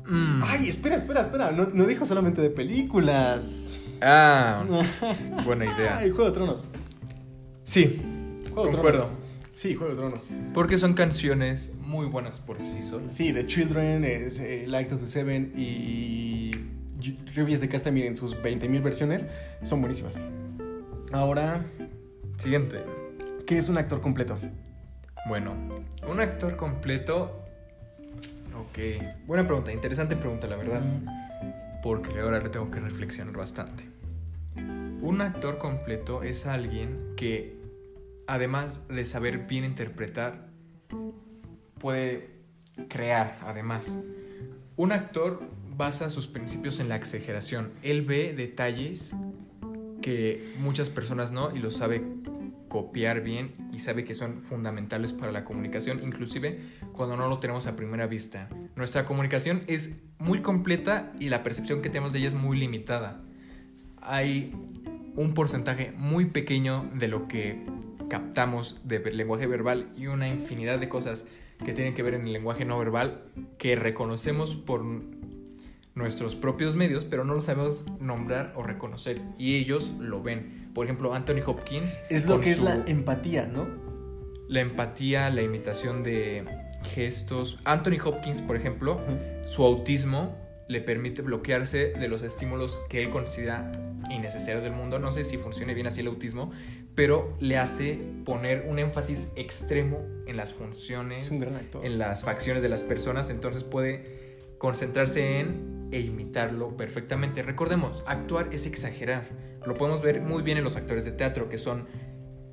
Mm. 0.08 0.44
Ay, 0.44 0.68
espera, 0.68 0.96
espera, 0.96 1.22
espera. 1.22 1.52
No, 1.52 1.68
no 1.68 1.86
dijo 1.86 2.06
solamente 2.06 2.42
de 2.42 2.50
películas. 2.50 3.98
Ah, 4.02 4.66
buena 5.46 5.66
idea. 5.66 5.98
Ay, 5.98 6.10
Juego 6.12 6.26
de 6.26 6.32
Tronos. 6.32 6.68
Sí, 7.64 8.02
Juego 8.54 8.66
de 8.66 8.72
concuerdo. 8.74 9.02
Tronos. 9.04 9.20
Sí, 9.54 9.76
Juego 9.76 9.96
de 9.96 10.02
Tronos. 10.02 10.30
Porque 10.54 10.78
son 10.78 10.94
canciones 10.94 11.74
muy 11.82 12.08
buenas 12.08 12.40
por 12.40 12.58
sí 12.68 12.82
solas. 12.82 13.14
Sí, 13.14 13.34
The 13.34 13.46
Children, 13.48 14.04
es, 14.04 14.40
eh, 14.40 14.66
Light 14.68 14.92
of 14.92 15.00
the 15.00 15.08
Seven 15.08 15.54
y 15.56 16.52
Reviews 17.34 17.62
de 17.62 17.70
Castamere 17.70 18.08
en 18.08 18.16
sus 18.16 18.36
20.000 18.36 18.84
versiones 18.84 19.26
son 19.64 19.80
buenísimas. 19.80 20.20
Ahora, 21.14 21.66
Siguiente. 22.38 22.84
¿Qué 23.46 23.58
es 23.58 23.70
un 23.70 23.78
actor 23.78 24.02
completo? 24.02 24.40
Bueno, 25.28 25.56
un 26.08 26.20
actor 26.20 26.56
completo. 26.56 27.44
Ok. 28.56 28.80
Buena 29.28 29.46
pregunta, 29.46 29.72
interesante 29.72 30.16
pregunta, 30.16 30.48
la 30.48 30.56
verdad. 30.56 30.82
Porque 31.84 32.20
ahora 32.20 32.40
le 32.40 32.50
tengo 32.50 32.72
que 32.72 32.80
reflexionar 32.80 33.36
bastante. 33.36 33.84
Un 35.02 35.22
actor 35.22 35.58
completo 35.60 36.24
es 36.24 36.48
alguien 36.48 37.14
que, 37.16 37.58
además 38.28 38.88
de 38.88 39.06
saber 39.06 39.40
bien 39.40 39.64
interpretar, 39.64 40.48
puede 41.80 42.30
crear, 42.90 43.38
además. 43.46 44.00
Un 44.78 44.92
actor 44.92 45.42
basa 45.78 46.10
sus 46.10 46.28
principios 46.28 46.80
en 46.80 46.90
la 46.90 46.96
exageración. 46.96 47.72
Él 47.84 48.02
ve 48.02 48.34
detalles 48.34 49.16
que 50.02 50.56
muchas 50.60 50.90
personas 50.90 51.32
no 51.32 51.56
y 51.56 51.60
los 51.60 51.76
sabe 51.76 52.04
copiar 52.68 53.22
bien 53.22 53.54
y 53.72 53.80
sabe 53.80 54.04
que 54.04 54.14
son 54.14 54.42
fundamentales 54.42 55.14
para 55.14 55.32
la 55.32 55.44
comunicación, 55.44 56.02
inclusive 56.04 56.60
cuando 56.94 57.16
no 57.16 57.30
lo 57.30 57.40
tenemos 57.40 57.68
a 57.68 57.76
primera 57.76 58.08
vista. 58.08 58.50
Nuestra 58.76 59.06
comunicación 59.06 59.64
es 59.68 59.98
muy 60.18 60.42
completa 60.42 61.12
y 61.20 61.30
la 61.30 61.44
percepción 61.44 61.82
que 61.82 61.90
tenemos 61.90 62.14
de 62.14 62.20
ella 62.20 62.28
es 62.30 62.36
muy 62.36 62.58
limitada. 62.58 63.22
Hay 64.02 64.52
un 65.16 65.34
porcentaje 65.34 65.94
muy 65.98 66.26
pequeño 66.26 66.90
de 66.94 67.08
lo 67.08 67.28
que 67.28 67.64
captamos 68.10 68.82
de 68.84 69.00
lenguaje 69.12 69.48
verbal 69.48 69.92
y 69.98 70.08
una 70.08 70.28
infinidad 70.28 70.80
de 70.80 70.90
cosas 70.90 71.26
que 71.64 71.74
tienen 71.74 71.94
que 71.94 72.04
ver 72.04 72.16
en 72.16 72.28
el 72.28 72.34
lenguaje 72.34 72.66
no 72.66 72.78
verbal 72.78 73.24
que 73.58 73.76
reconocemos 73.76 74.56
por 74.56 74.84
nuestros 75.96 76.36
propios 76.36 76.76
medios, 76.76 77.06
pero 77.06 77.24
no 77.24 77.34
lo 77.34 77.42
sabemos 77.42 77.86
nombrar 78.00 78.54
o 78.56 78.64
reconocer 78.64 79.22
y 79.38 79.56
ellos 79.56 79.94
lo 80.00 80.22
ven. 80.22 80.65
Por 80.76 80.86
ejemplo, 80.86 81.14
Anthony 81.14 81.42
Hopkins. 81.46 82.00
Es 82.10 82.28
lo 82.28 82.42
que 82.42 82.52
es 82.52 82.62
la 82.62 82.84
empatía, 82.86 83.46
¿no? 83.46 83.66
La 84.48 84.60
empatía, 84.60 85.30
la 85.32 85.42
imitación 85.42 86.04
de 86.04 86.46
gestos. 86.94 87.58
Anthony 87.64 87.98
Hopkins, 88.04 88.42
por 88.42 88.58
ejemplo, 88.58 89.02
su 89.46 89.64
autismo 89.64 90.38
le 90.68 90.82
permite 90.82 91.22
bloquearse 91.22 91.94
de 91.94 92.08
los 92.10 92.22
estímulos 92.22 92.80
que 92.90 93.02
él 93.04 93.10
considera 93.10 93.72
innecesarios 94.10 94.64
del 94.64 94.74
mundo. 94.74 95.00
No 95.00 95.14
sé 95.14 95.24
si 95.24 95.38
funcione 95.38 95.74
bien 95.74 95.88
así 95.88 96.02
el 96.02 96.08
autismo, 96.08 96.52
pero 96.94 97.36
le 97.40 97.58
hace 97.58 97.98
poner 98.26 98.66
un 98.68 98.78
énfasis 98.78 99.32
extremo 99.38 100.06
en 100.28 100.36
las 100.36 100.54
funciones, 100.54 101.32
en 101.32 102.00
las 102.00 102.24
facciones 102.24 102.62
de 102.62 102.70
las 102.70 102.84
personas, 102.84 103.30
entonces 103.30 103.64
puede 103.64 104.58
concentrarse 104.58 105.40
en 105.40 105.90
e 105.92 106.00
imitarlo 106.02 106.76
perfectamente. 106.76 107.44
Recordemos, 107.44 108.04
actuar 108.08 108.50
es 108.52 108.66
exagerar. 108.66 109.24
Lo 109.66 109.74
podemos 109.74 110.02
ver 110.02 110.22
muy 110.22 110.44
bien 110.44 110.58
en 110.58 110.64
los 110.64 110.76
actores 110.76 111.06
de 111.06 111.12
teatro 111.12 111.50
que 111.50 111.58
son 111.58 111.88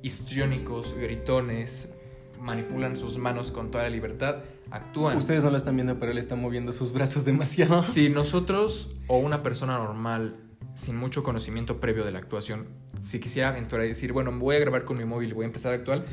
histriónicos, 0.01 0.95
gritones, 0.97 1.93
manipulan 2.39 2.97
sus 2.97 3.17
manos 3.17 3.51
con 3.51 3.71
toda 3.71 3.83
la 3.83 3.89
libertad, 3.89 4.37
actúan. 4.69 5.17
Ustedes 5.17 5.43
no 5.43 5.49
lo 5.51 5.57
están 5.57 5.75
viendo, 5.75 5.99
pero 5.99 6.11
él 6.11 6.17
está 6.17 6.35
moviendo 6.35 6.73
sus 6.73 6.91
brazos 6.91 7.25
demasiado. 7.25 7.83
Si 7.83 8.09
nosotros 8.09 8.95
o 9.07 9.17
una 9.17 9.43
persona 9.43 9.77
normal 9.77 10.35
sin 10.75 10.97
mucho 10.97 11.23
conocimiento 11.23 11.79
previo 11.79 12.03
de 12.03 12.11
la 12.11 12.19
actuación, 12.19 12.67
si 13.01 13.19
quisiera 13.19 13.49
aventurar 13.49 13.85
y 13.85 13.89
decir, 13.89 14.11
bueno, 14.13 14.31
voy 14.37 14.55
a 14.55 14.59
grabar 14.59 14.85
con 14.85 14.97
mi 14.97 15.05
móvil 15.05 15.29
y 15.29 15.33
voy 15.33 15.43
a 15.43 15.47
empezar 15.47 15.73
a 15.73 15.75
actuar, 15.75 16.05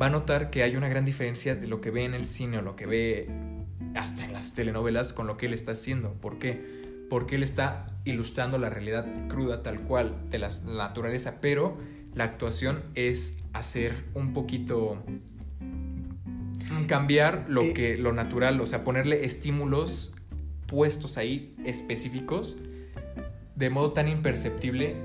va 0.00 0.06
a 0.06 0.10
notar 0.10 0.50
que 0.50 0.62
hay 0.62 0.76
una 0.76 0.88
gran 0.88 1.04
diferencia 1.04 1.54
de 1.54 1.66
lo 1.66 1.80
que 1.80 1.90
ve 1.90 2.04
en 2.04 2.14
el 2.14 2.24
cine 2.24 2.58
o 2.58 2.62
lo 2.62 2.76
que 2.76 2.86
ve 2.86 3.28
hasta 3.94 4.24
en 4.24 4.32
las 4.32 4.52
telenovelas 4.54 5.12
con 5.12 5.26
lo 5.26 5.36
que 5.36 5.46
él 5.46 5.54
está 5.54 5.72
haciendo. 5.72 6.14
¿Por 6.14 6.38
qué? 6.38 6.87
Porque 7.08 7.36
él 7.36 7.42
está 7.42 7.86
ilustrando 8.04 8.58
la 8.58 8.70
realidad 8.70 9.06
cruda 9.28 9.62
tal 9.62 9.80
cual 9.82 10.16
de 10.30 10.38
la 10.38 10.50
naturaleza, 10.66 11.40
pero 11.40 11.78
la 12.14 12.24
actuación 12.24 12.82
es 12.94 13.38
hacer 13.52 14.04
un 14.14 14.32
poquito 14.34 15.02
cambiar 16.86 17.44
lo 17.48 17.62
eh, 17.62 17.72
que 17.72 17.96
lo 17.96 18.12
natural, 18.12 18.60
o 18.60 18.66
sea, 18.66 18.84
ponerle 18.84 19.24
estímulos 19.24 20.14
puestos 20.66 21.16
ahí 21.16 21.54
específicos 21.64 22.58
de 23.54 23.70
modo 23.70 23.92
tan 23.92 24.08
imperceptible 24.08 24.96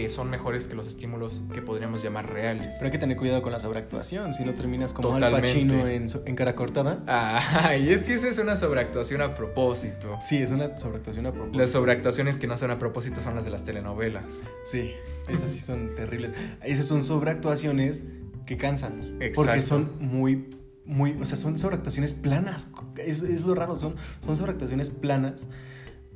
que 0.00 0.08
son 0.08 0.30
mejores 0.30 0.66
que 0.66 0.74
los 0.74 0.86
estímulos 0.86 1.42
que 1.52 1.60
podríamos 1.60 2.02
llamar 2.02 2.30
reales. 2.30 2.76
Pero 2.78 2.86
hay 2.86 2.90
que 2.90 2.98
tener 2.98 3.16
cuidado 3.18 3.42
con 3.42 3.52
la 3.52 3.60
sobreactuación, 3.60 4.32
si 4.32 4.44
no 4.44 4.54
terminas 4.54 4.94
como 4.94 5.14
Al 5.14 5.30
Pacino 5.30 5.86
en, 5.86 6.06
en, 6.24 6.36
cara 6.36 6.54
cortada. 6.54 7.04
Ah, 7.06 7.76
y 7.76 7.90
es 7.90 8.02
que 8.04 8.14
esa 8.14 8.28
es 8.28 8.38
una 8.38 8.56
sobreactuación 8.56 9.20
a 9.20 9.34
propósito. 9.34 10.16
Sí, 10.22 10.38
es 10.38 10.52
una 10.52 10.78
sobreactuación 10.78 11.26
a 11.26 11.32
propósito. 11.32 11.58
Las 11.58 11.70
sobreactuaciones 11.70 12.38
que 12.38 12.46
no 12.46 12.56
son 12.56 12.70
a 12.70 12.78
propósito 12.78 13.20
son 13.20 13.34
las 13.34 13.44
de 13.44 13.50
las 13.50 13.64
telenovelas. 13.64 14.42
Sí, 14.64 14.92
esas 15.28 15.50
sí 15.50 15.60
son 15.60 15.94
terribles. 15.94 16.32
Esas 16.62 16.86
son 16.86 17.02
sobreactuaciones 17.02 18.04
que 18.46 18.56
cansan. 18.56 19.18
Exacto. 19.20 19.34
Porque 19.34 19.62
son 19.62 19.90
muy 19.98 20.56
muy, 20.86 21.16
o 21.20 21.24
sea, 21.26 21.36
son 21.36 21.58
sobreactuaciones 21.58 22.14
planas. 22.14 22.72
Es, 22.96 23.22
es, 23.22 23.44
lo 23.44 23.54
raro, 23.54 23.76
son, 23.76 23.94
son 24.20 24.34
sobreactuaciones 24.34 24.90
planas 24.90 25.46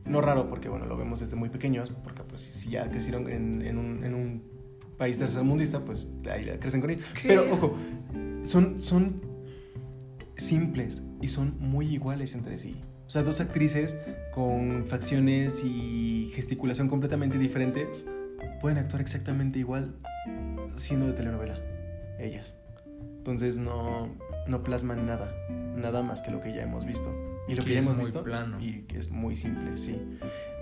no 0.07 0.21
raro 0.21 0.49
porque, 0.49 0.69
bueno, 0.69 0.87
lo 0.87 0.97
vemos 0.97 1.21
desde 1.21 1.37
muy 1.37 1.49
pequeños, 1.49 1.91
porque 1.91 2.23
pues 2.23 2.43
si 2.43 2.71
ya 2.71 2.89
crecieron 2.89 3.29
en, 3.29 3.63
en, 3.63 3.79
un, 3.79 4.05
en 4.05 4.15
un, 4.15 4.55
país 4.99 5.19
tercermundista, 5.19 5.85
pues 5.85 6.09
ahí 6.31 6.47
crecen 6.61 6.81
con 6.81 6.91
ellos. 6.91 7.05
Pero, 7.23 7.53
ojo, 7.53 7.77
son, 8.45 8.81
son 8.81 9.23
simples 10.37 11.03
y 11.21 11.29
son 11.29 11.57
muy 11.59 11.89
iguales 11.89 12.35
entre 12.35 12.59
sí. 12.59 12.77
O 13.07 13.11
sea, 13.11 13.23
dos 13.23 13.41
actrices 13.41 13.99
con 14.33 14.87
facciones 14.87 15.63
y 15.65 16.31
gesticulación 16.35 16.89
completamente 16.89 17.39
diferentes 17.39 18.07
pueden 18.61 18.79
actuar 18.79 19.03
exactamente 19.03 19.59
igual 19.59 19.95
siendo 20.77 21.07
de 21.07 21.13
telenovela, 21.13 21.59
ellas. 22.19 22.57
Entonces 23.19 23.59
no, 23.59 24.09
no 24.47 24.63
plasman 24.63 25.07
nada, 25.07 25.35
nada 25.77 26.03
más 26.03 26.23
que 26.23 26.31
lo 26.31 26.41
que 26.41 26.55
ya 26.55 26.63
hemos 26.63 26.85
visto. 26.85 27.13
Y 27.49 27.55
lo 27.55 27.65
que, 27.65 27.75
ya 27.75 27.81
hemos 27.81 27.99
visto. 27.99 28.23
Plano. 28.23 28.61
Y 28.61 28.83
que 28.83 28.99
es 28.99 29.11
muy 29.11 29.37
simple, 29.37 29.77
sí. 29.77 30.01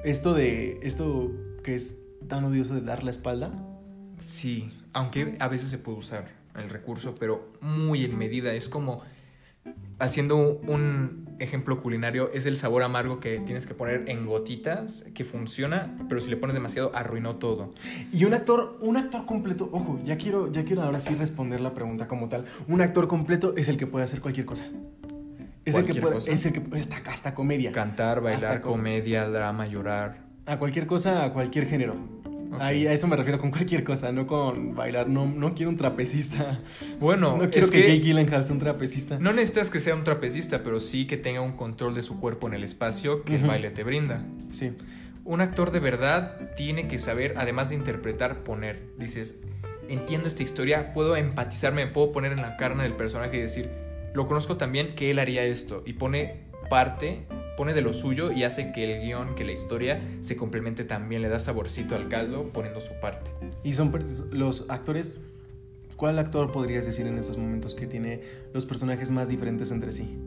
Esto 0.05 0.35
de. 0.35 0.81
Esto 0.83 1.31
que 1.63 1.75
es 1.75 1.97
tan 2.29 2.45
odioso 2.45 2.75
de 2.75 2.81
dar 2.81 3.03
la 3.03 3.11
espalda. 3.11 3.53
Sí, 4.19 4.73
aunque 4.93 5.37
a 5.41 5.49
veces 5.49 5.71
se 5.71 5.79
puede 5.79 5.99
usar 5.99 6.29
el 6.55 6.69
recurso, 6.71 7.15
pero 7.15 7.53
muy 7.61 8.05
en 8.05 8.19
medida. 8.19 8.53
Es 8.53 8.69
como 8.69 9.03
haciendo 9.99 10.61
un 10.67 11.29
ejemplo 11.39 11.81
culinario, 11.83 12.31
es 12.33 12.47
el 12.47 12.57
sabor 12.57 12.83
amargo 12.83 13.21
que 13.21 13.39
tienes 13.39 13.67
que 13.67 13.75
poner 13.75 14.09
en 14.09 14.27
gotitas, 14.27 15.05
que 15.15 15.25
funciona, 15.25 15.97
pero 16.09 16.21
si 16.21 16.29
le 16.29 16.37
pones 16.37 16.55
demasiado, 16.55 16.91
arruinó 16.95 17.37
todo. 17.37 17.73
Y 18.13 18.25
un 18.25 18.35
actor, 18.35 18.79
un 18.81 18.97
actor 18.97 19.27
completo, 19.27 19.69
ojo, 19.73 19.99
ya 20.05 20.17
quiero, 20.17 20.51
ya 20.51 20.65
quiero 20.65 20.83
ahora 20.83 21.01
sí 21.01 21.15
responder 21.15 21.61
la 21.61 21.75
pregunta 21.75 22.09
como 22.09 22.29
tal. 22.29 22.47
Un 22.69 22.81
actor 22.81 23.07
completo 23.07 23.55
es 23.57 23.69
el 23.69 23.77
que 23.77 23.87
puede 23.87 24.05
hacer 24.05 24.21
cualquier 24.21 24.47
cosa. 24.47 24.65
Es 25.65 25.75
el 25.75 25.85
que 25.85 25.95
puede, 25.95 26.19
es 26.19 26.47
el 26.47 26.53
que 26.53 26.79
está 26.79 26.97
hasta 27.07 27.35
comedia. 27.35 27.73
Cantar, 27.73 28.21
bailar, 28.21 28.61
comedia, 28.61 29.29
drama, 29.29 29.67
llorar. 29.67 30.23
A 30.47 30.59
cualquier 30.59 30.87
cosa, 30.87 31.25
a 31.25 31.33
cualquier 31.33 31.67
género. 31.67 31.97
Ahí 32.61 32.87
a 32.87 32.93
eso 32.93 33.07
me 33.07 33.17
refiero 33.17 33.39
con 33.39 33.51
cualquier 33.51 33.83
cosa, 33.85 34.13
no 34.13 34.27
con 34.27 34.75
bailar. 34.75 35.09
No, 35.09 35.27
no 35.27 35.55
quiero 35.55 35.71
un 35.71 35.77
trapecista. 35.77 36.61
Bueno, 37.01 37.39
no 37.39 37.49
quiero 37.51 37.69
que, 37.69 37.83
que 37.83 37.89
Jake 37.89 38.01
Gyllenhaal 38.01 38.45
sea 38.45 38.55
un 38.55 38.61
trapecista. 38.61 39.19
No 39.19 39.33
necesitas 39.33 39.71
que 39.71 39.81
sea 39.81 39.95
un 39.95 40.05
trapecista, 40.05 40.63
pero 40.63 40.81
sí 40.81 41.07
que 41.07 41.17
tenga 41.17 41.41
un 41.41 41.53
control 41.53 41.95
de 41.95 42.03
su 42.03 42.21
cuerpo 42.21 42.49
en 42.49 42.55
el 42.55 42.65
espacio 42.65 43.25
que 43.25 43.37
el 43.37 43.45
baile 43.45 43.71
te 43.71 43.85
brinda. 43.85 44.23
Sí. 44.51 44.73
Un 45.25 45.41
actor 45.41 45.71
de 45.71 45.81
verdad 45.81 46.51
tiene 46.57 46.89
que 46.89 46.99
saber, 46.99 47.35
además 47.37 47.71
de 47.71 47.77
interpretar, 47.77 48.43
poner. 48.43 48.83
Dices, 48.99 49.39
entiendo 49.89 50.29
esta 50.29 50.43
historia, 50.43 50.93
puedo 50.93 51.17
empatizarme, 51.17 51.87
me 51.87 51.91
puedo 51.91 52.13
poner 52.13 52.33
en 52.33 52.43
la 52.43 52.57
carne 52.57 52.83
del 52.83 52.95
personaje 52.95 53.39
y 53.39 53.41
decir, 53.41 53.71
lo 54.15 54.29
conozco 54.29 54.57
también 54.57 54.95
que 54.95 55.11
él 55.11 55.19
haría 55.19 55.45
esto 55.45 55.83
y 55.87 55.95
pone 55.95 56.45
parte, 56.69 57.27
pone 57.57 57.75
de 57.75 57.83
lo 57.83 57.95
suyo 57.95 58.33
y 58.33 58.45
hace 58.45 58.73
que 58.73 58.85
el 58.85 59.03
guion, 59.03 59.35
que 59.35 59.45
la 59.45 59.53
historia 59.53 60.03
se 60.21 60.37
complemente 60.37 60.85
también, 60.85 61.23
le 61.23 61.29
da 61.29 61.39
saborcito 61.39 61.95
al 61.95 62.09
caldo 62.09 62.45
poniendo 62.53 62.81
su 62.81 62.93
parte. 63.01 63.31
Y 63.65 63.75
son 63.75 63.93
los 64.33 64.67
actores, 64.69 65.19
¿cuál 65.97 66.19
actor 66.19 66.53
podrías 66.53 66.87
decir 66.87 67.07
en 67.07 67.19
estos 67.19 67.37
momentos 67.37 67.75
que 67.75 67.87
tiene 67.87 68.23
los 68.53 68.67
personajes 68.67 69.11
más 69.11 69.29
diferentes 69.29 69.71
entre 69.71 69.93
sí? 69.93 70.19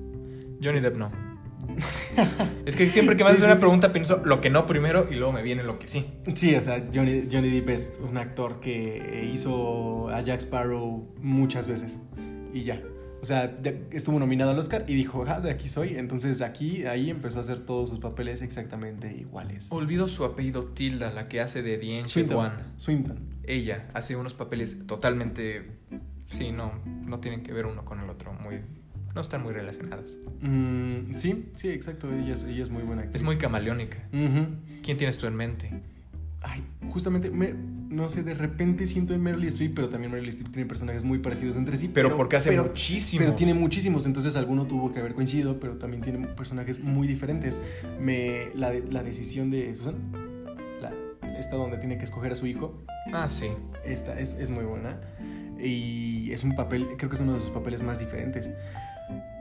Johnny 0.61 0.79
Depp 0.79 0.97
no. 0.97 1.11
es 2.65 2.75
que 2.75 2.89
siempre 2.89 3.17
que 3.17 3.23
me 3.23 3.31
haces 3.31 3.43
una 3.43 3.55
pregunta 3.55 3.91
pienso 3.91 4.21
lo 4.23 4.39
que 4.39 4.49
no 4.49 4.67
primero 4.67 5.07
y 5.09 5.15
luego 5.15 5.33
me 5.33 5.41
viene 5.41 5.63
lo 5.63 5.79
que 5.79 5.87
sí. 5.87 6.05
Sí, 6.35 6.55
o 6.55 6.61
sea, 6.61 6.87
Johnny, 6.93 7.27
Johnny 7.31 7.49
Depp 7.49 7.69
es 7.69 7.93
un 8.07 8.17
actor 8.17 8.59
que 8.59 9.29
hizo 9.33 10.09
a 10.09 10.21
Jack 10.21 10.41
Sparrow 10.41 11.07
muchas 11.21 11.67
veces 11.67 11.97
y 12.53 12.63
ya. 12.63 12.81
O 13.25 13.27
sea, 13.27 13.57
estuvo 13.89 14.19
nominado 14.19 14.51
al 14.51 14.59
Oscar 14.59 14.85
y 14.87 14.93
dijo, 14.93 15.25
ah, 15.27 15.41
de 15.41 15.49
aquí 15.49 15.67
soy. 15.67 15.97
Entonces 15.97 16.43
aquí, 16.43 16.85
ahí 16.85 17.09
empezó 17.09 17.39
a 17.39 17.41
hacer 17.41 17.59
todos 17.59 17.89
sus 17.89 17.97
papeles 17.97 18.43
exactamente 18.43 19.11
iguales. 19.17 19.65
Olvido 19.71 20.07
su 20.07 20.25
apellido 20.25 20.65
Tilda, 20.65 21.11
la 21.11 21.27
que 21.27 21.41
hace 21.41 21.63
de 21.63 21.73
Ancient 21.99 22.31
One. 22.31 22.53
Swinton. 22.77 23.17
Ella 23.41 23.89
hace 23.95 24.15
unos 24.15 24.35
papeles 24.35 24.85
totalmente... 24.85 25.71
Sí, 26.27 26.51
no, 26.51 26.71
no 26.85 27.19
tienen 27.19 27.41
que 27.41 27.51
ver 27.51 27.65
uno 27.65 27.83
con 27.83 27.99
el 27.99 28.11
otro. 28.11 28.31
Muy, 28.33 28.61
no 29.15 29.21
están 29.21 29.41
muy 29.41 29.53
relacionados. 29.53 30.19
Mm, 30.41 31.15
sí, 31.15 31.49
sí, 31.55 31.69
exacto. 31.69 32.13
Ella 32.13 32.35
es, 32.35 32.43
ella 32.43 32.61
es 32.61 32.69
muy 32.69 32.83
buena 32.83 33.09
Es 33.11 33.23
muy 33.23 33.37
camaleónica. 33.37 34.07
¿Quién 34.83 34.97
tienes 34.99 35.17
tú 35.17 35.25
en 35.25 35.35
mente? 35.35 35.71
Ay, 36.47 36.63
justamente, 36.91 37.31
no 37.31 38.07
sé, 38.07 38.21
de 38.21 38.35
repente 38.35 38.85
siento 38.85 39.15
en 39.15 39.23
Meryl 39.23 39.45
Streep, 39.45 39.73
pero 39.73 39.89
también 39.89 40.11
Meryl 40.11 40.29
Streep 40.29 40.51
tiene 40.51 40.67
personajes 40.67 41.03
muy 41.03 41.17
parecidos 41.17 41.55
entre 41.55 41.75
sí. 41.75 41.89
Pero, 41.91 42.15
porque 42.15 42.35
hace 42.35 42.55
muchísimos. 42.59 43.25
Pero 43.25 43.35
tiene 43.35 43.55
muchísimos, 43.55 44.05
entonces 44.05 44.35
alguno 44.35 44.67
tuvo 44.67 44.93
que 44.93 44.99
haber 44.99 45.15
coincidido, 45.15 45.59
pero 45.59 45.77
también 45.77 46.03
tiene 46.03 46.27
personajes 46.27 46.79
muy 46.79 47.07
diferentes. 47.07 47.59
Me, 47.99 48.49
la, 48.53 48.71
la 48.91 49.01
decisión 49.01 49.49
de 49.49 49.73
Susan, 49.73 49.95
la, 50.79 50.93
esta 51.39 51.55
donde 51.55 51.77
tiene 51.79 51.97
que 51.97 52.03
escoger 52.03 52.31
a 52.31 52.35
su 52.35 52.45
hijo. 52.45 52.79
Ah, 53.11 53.27
sí. 53.27 53.47
Esta 53.83 54.19
es, 54.19 54.33
es 54.33 54.51
muy 54.51 54.65
buena. 54.65 55.01
Y 55.59 56.31
es 56.31 56.43
un 56.43 56.55
papel, 56.55 56.85
creo 56.97 57.09
que 57.09 57.15
es 57.15 57.21
uno 57.21 57.33
de 57.33 57.39
sus 57.39 57.49
papeles 57.49 57.81
más 57.81 57.97
diferentes. 57.97 58.51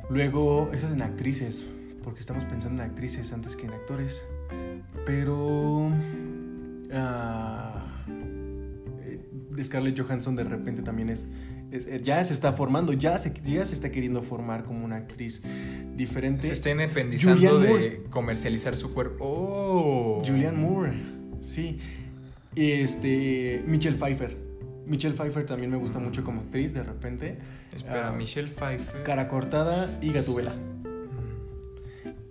Luego, 0.08 0.70
eso 0.72 0.86
es 0.86 0.94
en 0.94 1.02
actrices, 1.02 1.68
porque 2.02 2.20
estamos 2.20 2.46
pensando 2.46 2.82
en 2.82 2.88
actrices 2.88 3.30
antes 3.34 3.56
que 3.56 3.66
en 3.66 3.74
actores. 3.74 4.24
Pero 5.04 5.90
uh, 6.94 7.80
Scarlett 9.62 9.98
Johansson 9.98 10.34
de 10.36 10.44
repente 10.44 10.82
también 10.82 11.10
es, 11.10 11.26
Es- 11.70 11.86
eh, 11.86 12.00
ya 12.02 12.22
se 12.24 12.32
está 12.32 12.52
formando, 12.52 12.92
ya 12.92 13.18
se, 13.18 13.32
ya 13.44 13.64
se 13.64 13.74
está 13.74 13.90
queriendo 13.90 14.22
formar 14.22 14.64
como 14.64 14.84
una 14.84 14.96
actriz 14.96 15.42
diferente. 15.96 16.46
Se 16.46 16.52
está 16.52 16.70
independizando 16.70 17.58
de 17.60 18.02
comercializar 18.10 18.76
su 18.76 18.92
cuerpo. 18.94 19.24
¡Oh! 19.24 20.22
Julianne 20.26 20.58
Moore, 20.58 20.92
sí. 21.42 21.78
Este, 22.54 23.62
Michelle 23.66 23.96
Pfeiffer. 23.96 24.36
Michelle 24.86 25.14
Pfeiffer 25.16 25.46
también 25.46 25.70
me 25.70 25.76
gusta 25.76 25.98
mucho 25.98 26.22
como 26.22 26.42
actriz, 26.42 26.74
de 26.74 26.82
repente. 26.84 27.38
Espera, 27.74 28.08
Ah, 28.08 28.12
Michelle 28.12 28.50
Pfeiffer. 28.50 29.02
Cara 29.02 29.26
cortada 29.28 29.88
y 30.02 30.12
gatubela. 30.12 30.54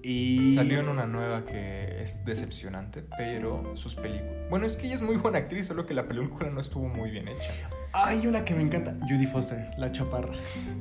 Y... 0.03 0.53
Salió 0.55 0.81
en 0.81 0.89
una 0.89 1.07
nueva 1.07 1.45
que 1.45 2.03
es 2.03 2.25
decepcionante, 2.25 3.03
pero 3.17 3.75
sus 3.75 3.95
películas. 3.95 4.34
Bueno, 4.49 4.65
es 4.65 4.75
que 4.75 4.85
ella 4.85 4.95
es 4.95 5.01
muy 5.01 5.15
buena 5.15 5.38
actriz, 5.38 5.67
solo 5.67 5.85
que 5.85 5.93
la 5.93 6.07
película 6.07 6.49
no 6.49 6.59
estuvo 6.59 6.89
muy 6.89 7.09
bien 7.09 7.30
hecha. 7.30 7.51
Hay 7.93 8.27
una 8.27 8.43
que 8.43 8.53
me 8.53 8.61
encanta, 8.61 8.97
Judy 9.07 9.25
Foster, 9.27 9.71
la 9.77 9.91
chaparra. 9.91 10.34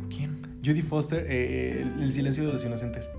¿Quién? 0.09 0.61
Judy 0.65 0.83
Foster, 0.83 1.25
eh, 1.29 1.83
el, 1.83 2.03
el 2.03 2.13
silencio 2.13 2.45
de 2.45 2.53
los 2.53 2.65
inocentes. 2.65 3.11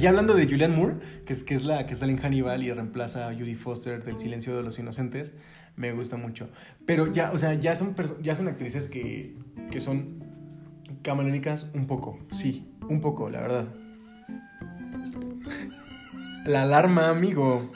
Ya 0.00 0.10
hablando 0.10 0.34
de 0.34 0.44
Julianne 0.44 0.76
Moore, 0.76 0.96
que 1.24 1.32
es, 1.32 1.42
que 1.44 1.54
es 1.54 1.64
la 1.64 1.86
que 1.86 1.94
sale 1.94 2.12
en 2.12 2.18
Hannibal 2.18 2.62
y 2.62 2.70
reemplaza 2.70 3.28
a 3.28 3.34
Judy 3.34 3.54
Foster 3.54 4.04
del 4.04 4.18
silencio 4.18 4.56
de 4.56 4.62
los 4.62 4.78
inocentes, 4.78 5.34
me 5.76 5.92
gusta 5.92 6.16
mucho. 6.16 6.50
Pero 6.84 7.10
ya, 7.12 7.32
o 7.32 7.38
sea, 7.38 7.54
ya 7.54 7.74
son, 7.74 7.94
ya 8.20 8.34
son 8.34 8.48
actrices 8.48 8.88
que, 8.88 9.34
que 9.70 9.80
son 9.80 10.24
camarónicas 11.02 11.70
un 11.74 11.86
poco, 11.86 12.18
sí, 12.32 12.70
un 12.88 13.00
poco, 13.00 13.30
la 13.30 13.40
verdad. 13.40 13.64
La 16.46 16.62
alarma, 16.62 17.10
amigo. 17.10 17.70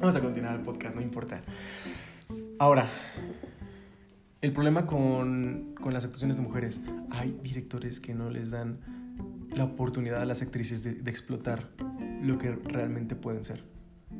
Vamos 0.00 0.16
a 0.16 0.20
continuar 0.20 0.56
el 0.56 0.62
podcast, 0.62 0.96
no 0.96 1.02
importa. 1.02 1.42
Ahora, 2.58 2.88
el 4.42 4.52
problema 4.52 4.86
con, 4.86 5.74
con 5.80 5.94
las 5.94 6.04
actuaciones 6.04 6.36
de 6.36 6.42
mujeres, 6.42 6.80
hay 7.10 7.38
directores 7.42 8.00
que 8.00 8.14
no 8.14 8.30
les 8.30 8.50
dan 8.50 8.80
la 9.50 9.64
oportunidad 9.64 10.20
a 10.20 10.24
las 10.24 10.42
actrices 10.42 10.82
de, 10.82 10.94
de 10.94 11.10
explotar 11.10 11.70
lo 12.22 12.38
que 12.38 12.52
realmente 12.52 13.14
pueden 13.14 13.44
ser. 13.44 13.64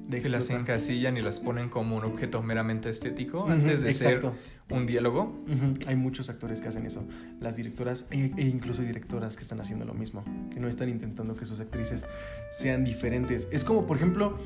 De 0.08 0.22
Que 0.22 0.28
las 0.28 0.50
encasillan 0.50 1.16
y 1.16 1.22
las 1.22 1.40
ponen 1.40 1.68
como 1.68 1.96
un 1.96 2.04
objeto 2.04 2.42
meramente 2.42 2.90
estético 2.90 3.46
antes 3.48 3.82
de 3.82 3.90
exacto. 3.90 4.30
ser 4.30 4.53
un 4.70 4.86
diálogo. 4.86 5.44
Hay 5.86 5.96
muchos 5.96 6.30
actores 6.30 6.60
que 6.60 6.68
hacen 6.68 6.86
eso. 6.86 7.06
Las 7.40 7.56
directoras 7.56 8.06
e, 8.10 8.32
e 8.36 8.46
incluso 8.46 8.82
directoras 8.82 9.36
que 9.36 9.42
están 9.42 9.60
haciendo 9.60 9.84
lo 9.84 9.94
mismo. 9.94 10.24
Que 10.52 10.60
no 10.60 10.68
están 10.68 10.88
intentando 10.88 11.36
que 11.36 11.46
sus 11.46 11.60
actrices 11.60 12.06
sean 12.50 12.84
diferentes. 12.84 13.48
Es 13.50 13.64
como, 13.64 13.86
por 13.86 13.96
ejemplo, 13.96 14.38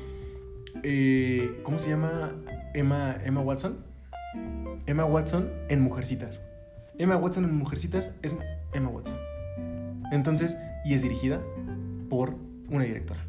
eh, 0.83 1.59
¿cómo 1.63 1.79
se 1.79 1.89
llama? 1.89 2.35
Emma, 2.73 3.17
Emma 3.23 3.41
Watson. 3.41 3.77
Emma 4.85 5.05
Watson 5.05 5.49
en 5.69 5.81
Mujercitas. 5.81 6.41
Emma 6.97 7.15
Watson 7.15 7.45
en 7.45 7.55
Mujercitas 7.55 8.13
es 8.21 8.35
Emma 8.73 8.89
Watson. 8.89 9.17
Entonces, 10.11 10.57
y 10.85 10.93
es 10.93 11.01
dirigida 11.01 11.41
por 12.09 12.35
una 12.69 12.83
directora. 12.83 13.25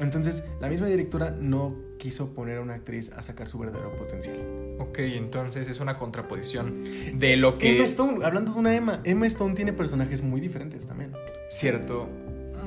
Entonces, 0.00 0.44
la 0.60 0.68
misma 0.68 0.86
directora 0.86 1.30
no 1.30 1.89
quiso 2.00 2.34
poner 2.34 2.58
a 2.58 2.62
una 2.62 2.74
actriz 2.74 3.12
a 3.12 3.22
sacar 3.22 3.46
su 3.46 3.58
verdadero 3.58 3.94
potencial. 3.96 4.36
Ok, 4.78 4.98
entonces 5.00 5.68
es 5.68 5.78
una 5.80 5.96
contraposición 5.96 6.80
de 7.14 7.36
lo 7.36 7.58
que 7.58 7.76
Emma 7.76 7.84
Stone, 7.84 8.24
hablando 8.24 8.54
de 8.54 8.58
una 8.58 8.74
Emma, 8.74 9.00
Emma 9.04 9.26
Stone 9.26 9.54
tiene 9.54 9.72
personajes 9.72 10.22
muy 10.22 10.40
diferentes 10.40 10.88
también. 10.88 11.12
cierto. 11.48 12.08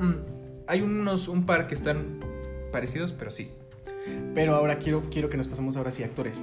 mm, 0.00 0.14
hay 0.68 0.80
unos 0.80 1.28
un 1.28 1.44
par 1.44 1.66
que 1.66 1.74
están 1.74 2.20
parecidos, 2.72 3.12
pero 3.12 3.30
sí. 3.30 3.50
Pero 4.34 4.54
ahora 4.54 4.78
quiero, 4.78 5.02
quiero 5.10 5.28
que 5.28 5.36
nos 5.36 5.48
pasemos 5.48 5.76
ahora 5.76 5.90
sí 5.90 6.02
a 6.04 6.06
actores. 6.06 6.42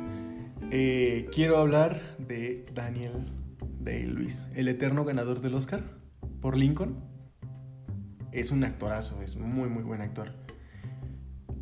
Eh, 0.70 1.30
quiero 1.34 1.58
hablar 1.58 2.02
de 2.20 2.66
Daniel 2.74 3.32
Day-Lewis, 3.80 4.46
el 4.54 4.68
eterno 4.68 5.06
ganador 5.06 5.40
del 5.42 5.56
Oscar 5.56 5.82
por 6.42 6.58
Lincoln. 6.58 6.98
Es 8.34 8.52
un 8.52 8.64
actorazo, 8.64 9.22
es 9.22 9.38
muy, 9.38 9.70
muy 9.70 9.84
buen 9.84 10.02
actor. 10.02 10.34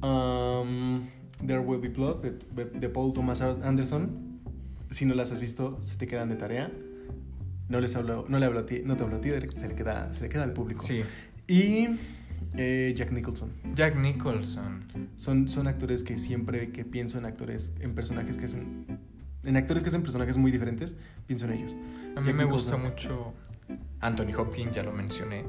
Um, 0.02 1.08
There 1.46 1.60
Will 1.60 1.80
Be 1.80 1.90
Blood 1.90 2.22
de, 2.22 2.66
de 2.66 2.90
Paul 2.90 3.14
Thomas 3.14 3.42
Anderson. 3.42 4.40
Si 4.90 5.06
no 5.06 5.14
las 5.16 5.32
has 5.32 5.40
visto, 5.40 5.82
se 5.82 5.96
te 5.96 6.08
quedan 6.08 6.30
de 6.30 6.36
tarea. 6.36 6.72
No 7.70 7.80
les 7.80 7.96
hablo, 7.96 8.26
no 8.28 8.40
le 8.40 8.46
hablo 8.46 8.62
a 8.62 8.66
ti, 8.66 8.82
no 8.84 8.98
te 8.98 9.04
hablo 9.04 9.18
a 9.18 9.22
ti, 9.22 9.30
se 9.30 9.68
le 9.68 9.76
queda, 9.76 10.12
se 10.12 10.24
le 10.24 10.30
queda 10.30 10.44
al 10.44 10.54
público. 10.54 10.82
Sí. 10.82 11.04
Y 11.48 11.88
eh, 12.56 12.94
Jack 12.96 13.12
Nicholson. 13.12 13.52
Jack 13.76 13.96
Nicholson. 13.96 14.86
Son, 15.16 15.48
son 15.48 15.68
actores 15.68 16.04
que 16.04 16.18
siempre 16.18 16.72
que 16.72 16.84
pienso 16.84 17.20
en 17.20 17.26
actores, 17.26 17.72
en 17.80 17.94
personajes 17.94 18.38
que 18.38 18.46
hacen. 18.46 19.00
En 19.44 19.56
actores 19.56 19.84
que 19.84 19.90
hacen 19.90 20.02
personajes 20.02 20.38
muy 20.38 20.52
diferentes, 20.52 20.96
pienso 21.28 21.46
en 21.46 21.54
ellos. 21.54 21.76
A 22.16 22.22
mí 22.22 22.28
Jack 22.28 22.36
me 22.36 22.46
gusta 22.46 22.76
mucho 22.78 23.34
Anthony 24.00 24.34
Hopkins, 24.38 24.76
ya 24.76 24.84
lo 24.84 24.92
mencioné. 24.92 25.46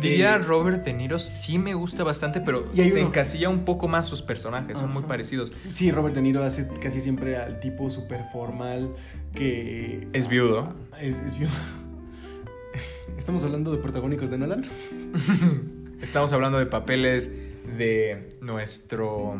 Diría 0.00 0.38
Robert 0.38 0.84
De 0.84 0.92
Niro 0.92 1.18
sí 1.18 1.58
me 1.58 1.74
gusta 1.74 2.02
bastante, 2.04 2.40
pero 2.40 2.66
se 2.74 2.92
uno- 2.92 3.08
encasilla 3.08 3.48
un 3.48 3.64
poco 3.64 3.88
más 3.88 4.06
sus 4.06 4.22
personajes, 4.22 4.78
son 4.78 4.92
muy 4.92 5.04
parecidos. 5.04 5.52
Sí, 5.68 5.90
Robert 5.90 6.14
De 6.14 6.22
Niro 6.22 6.42
hace 6.42 6.68
casi 6.82 7.00
siempre 7.00 7.36
al 7.36 7.60
tipo 7.60 7.88
súper 7.90 8.24
formal 8.32 8.94
que. 9.34 10.08
Es 10.12 10.28
viudo. 10.28 10.74
Es, 11.00 11.18
es 11.20 11.38
viudo. 11.38 11.52
Estamos 13.16 13.44
hablando 13.44 13.70
de 13.72 13.78
protagónicos 13.78 14.30
de 14.30 14.38
Nolan. 14.38 14.64
Estamos 16.02 16.32
hablando 16.32 16.58
de 16.58 16.66
papeles 16.66 17.32
de 17.78 18.28
nuestro 18.40 19.36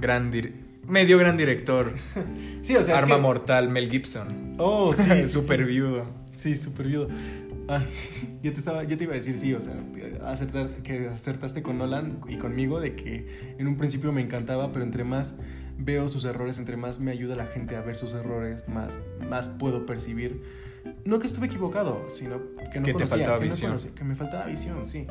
gran 0.00 0.30
medio 0.86 1.18
gran 1.18 1.36
director, 1.36 1.92
Sí, 2.62 2.76
o 2.76 2.82
sea. 2.82 2.96
es 2.96 3.02
Arma 3.02 3.16
que- 3.16 3.22
Mortal, 3.22 3.68
Mel 3.70 3.90
Gibson. 3.90 4.54
Oh, 4.58 4.92
sí. 4.94 5.26
Super 5.28 5.60
sí. 5.60 5.64
viudo. 5.64 6.06
Sí, 6.32 6.54
súper 6.54 6.86
viudo. 6.86 7.08
Ay, 7.68 7.86
yo 8.42 8.52
te 8.52 8.58
estaba, 8.58 8.84
yo 8.84 8.96
te 8.96 9.04
iba 9.04 9.12
a 9.12 9.16
decir 9.16 9.36
sí, 9.38 9.54
o 9.54 9.60
sea, 9.60 9.74
acertar, 10.24 10.68
que 10.82 11.08
acertaste 11.08 11.62
con 11.62 11.78
Nolan 11.78 12.20
y 12.28 12.36
conmigo 12.36 12.80
de 12.80 12.94
que 12.94 13.54
en 13.58 13.66
un 13.66 13.76
principio 13.76 14.12
me 14.12 14.22
encantaba, 14.22 14.72
pero 14.72 14.84
entre 14.84 15.04
más 15.04 15.34
veo 15.78 16.08
sus 16.08 16.24
errores, 16.24 16.58
entre 16.58 16.76
más 16.76 17.00
me 17.00 17.10
ayuda 17.10 17.36
la 17.36 17.46
gente 17.46 17.76
a 17.76 17.80
ver 17.82 17.96
sus 17.96 18.14
errores, 18.14 18.68
más, 18.68 18.98
más 19.28 19.48
puedo 19.48 19.84
percibir. 19.86 20.42
No 21.04 21.18
que 21.18 21.26
estuve 21.26 21.46
equivocado, 21.46 22.08
sino 22.08 22.40
que 22.72 22.78
no 22.78 22.84
Que 22.86 22.92
te 22.92 22.92
conocía, 22.92 23.06
faltaba 23.16 23.38
que 23.38 23.44
no 23.46 23.50
visión. 23.50 23.70
conocía, 23.72 23.94
que 23.94 24.04
me 24.04 24.14
faltaba 24.14 24.46
visión, 24.46 24.86
sí. 24.86 25.06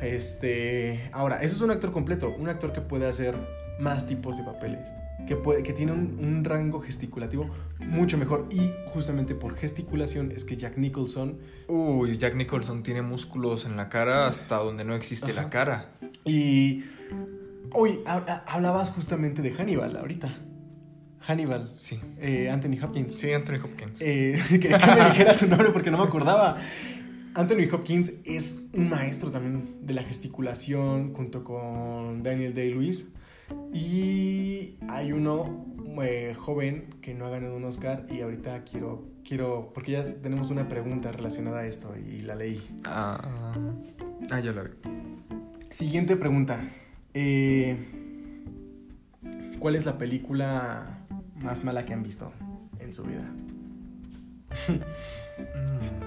Este, 0.00 1.08
ahora, 1.12 1.42
eso 1.42 1.54
es 1.54 1.60
un 1.60 1.70
actor 1.70 1.92
completo, 1.92 2.34
un 2.38 2.48
actor 2.48 2.72
que 2.72 2.80
puede 2.80 3.06
hacer 3.06 3.34
más 3.78 4.06
tipos 4.06 4.36
de 4.36 4.42
papeles, 4.44 4.92
que, 5.26 5.36
puede, 5.36 5.62
que 5.62 5.72
tiene 5.72 5.92
un, 5.92 6.18
un 6.20 6.44
rango 6.44 6.80
gesticulativo 6.80 7.48
mucho 7.80 8.18
mejor. 8.18 8.46
Y 8.50 8.70
justamente 8.92 9.34
por 9.34 9.56
gesticulación 9.56 10.32
es 10.32 10.44
que 10.44 10.56
Jack 10.56 10.76
Nicholson 10.78 11.38
Uy, 11.68 12.18
Jack 12.18 12.34
Nicholson 12.34 12.82
tiene 12.82 13.02
músculos 13.02 13.64
en 13.66 13.76
la 13.76 13.88
cara 13.88 14.26
hasta 14.26 14.56
donde 14.56 14.84
no 14.84 14.94
existe 14.94 15.32
la 15.32 15.48
cara. 15.50 15.90
y... 16.24 16.84
Hoy 17.76 17.98
hablabas 18.46 18.90
justamente 18.90 19.42
de 19.42 19.50
Hannibal 19.50 19.96
ahorita. 19.96 20.32
Hannibal, 21.26 21.72
Sí. 21.72 21.98
eh, 22.20 22.48
Anthony 22.48 22.78
Hopkins. 22.80 23.14
Sí, 23.14 23.32
Anthony 23.32 23.56
Hopkins. 23.64 24.00
Eh, 24.00 24.38
quería 24.60 24.78
que 24.78 24.86
me 24.86 25.08
dijera 25.08 25.34
su 25.34 25.48
nombre 25.48 25.70
porque 25.72 25.90
no 25.90 25.98
me 25.98 26.04
acordaba. 26.04 26.54
Anthony 27.34 27.66
Hopkins 27.72 28.12
es 28.24 28.58
un 28.74 28.88
maestro 28.90 29.32
también 29.32 29.78
de 29.82 29.92
la 29.94 30.04
gesticulación 30.04 31.12
junto 31.14 31.42
con 31.42 32.22
Daniel 32.22 32.54
Day-Lewis. 32.54 33.08
Y 33.72 34.78
hay 34.88 35.12
uno 35.12 35.66
eh, 36.02 36.34
joven 36.36 36.94
que 37.00 37.14
no 37.14 37.26
ha 37.26 37.30
ganado 37.30 37.56
un 37.56 37.64
Oscar 37.64 38.06
y 38.10 38.20
ahorita 38.20 38.64
quiero, 38.64 39.06
quiero, 39.24 39.70
porque 39.72 39.92
ya 39.92 40.04
tenemos 40.04 40.50
una 40.50 40.68
pregunta 40.68 41.12
relacionada 41.12 41.60
a 41.60 41.66
esto 41.66 41.94
y 41.96 42.22
la 42.22 42.34
leí. 42.34 42.60
Ah, 42.84 43.20
ah, 44.30 44.40
ya 44.40 44.52
la 44.52 44.62
vi. 44.62 44.70
Siguiente 45.70 46.16
pregunta. 46.16 46.68
Eh, 47.14 47.76
¿Cuál 49.60 49.76
es 49.76 49.86
la 49.86 49.96
película 49.98 50.98
más 51.44 51.64
mala 51.64 51.84
que 51.84 51.92
han 51.92 52.02
visto 52.02 52.32
en 52.80 52.92
su 52.92 53.04
vida? 53.04 53.32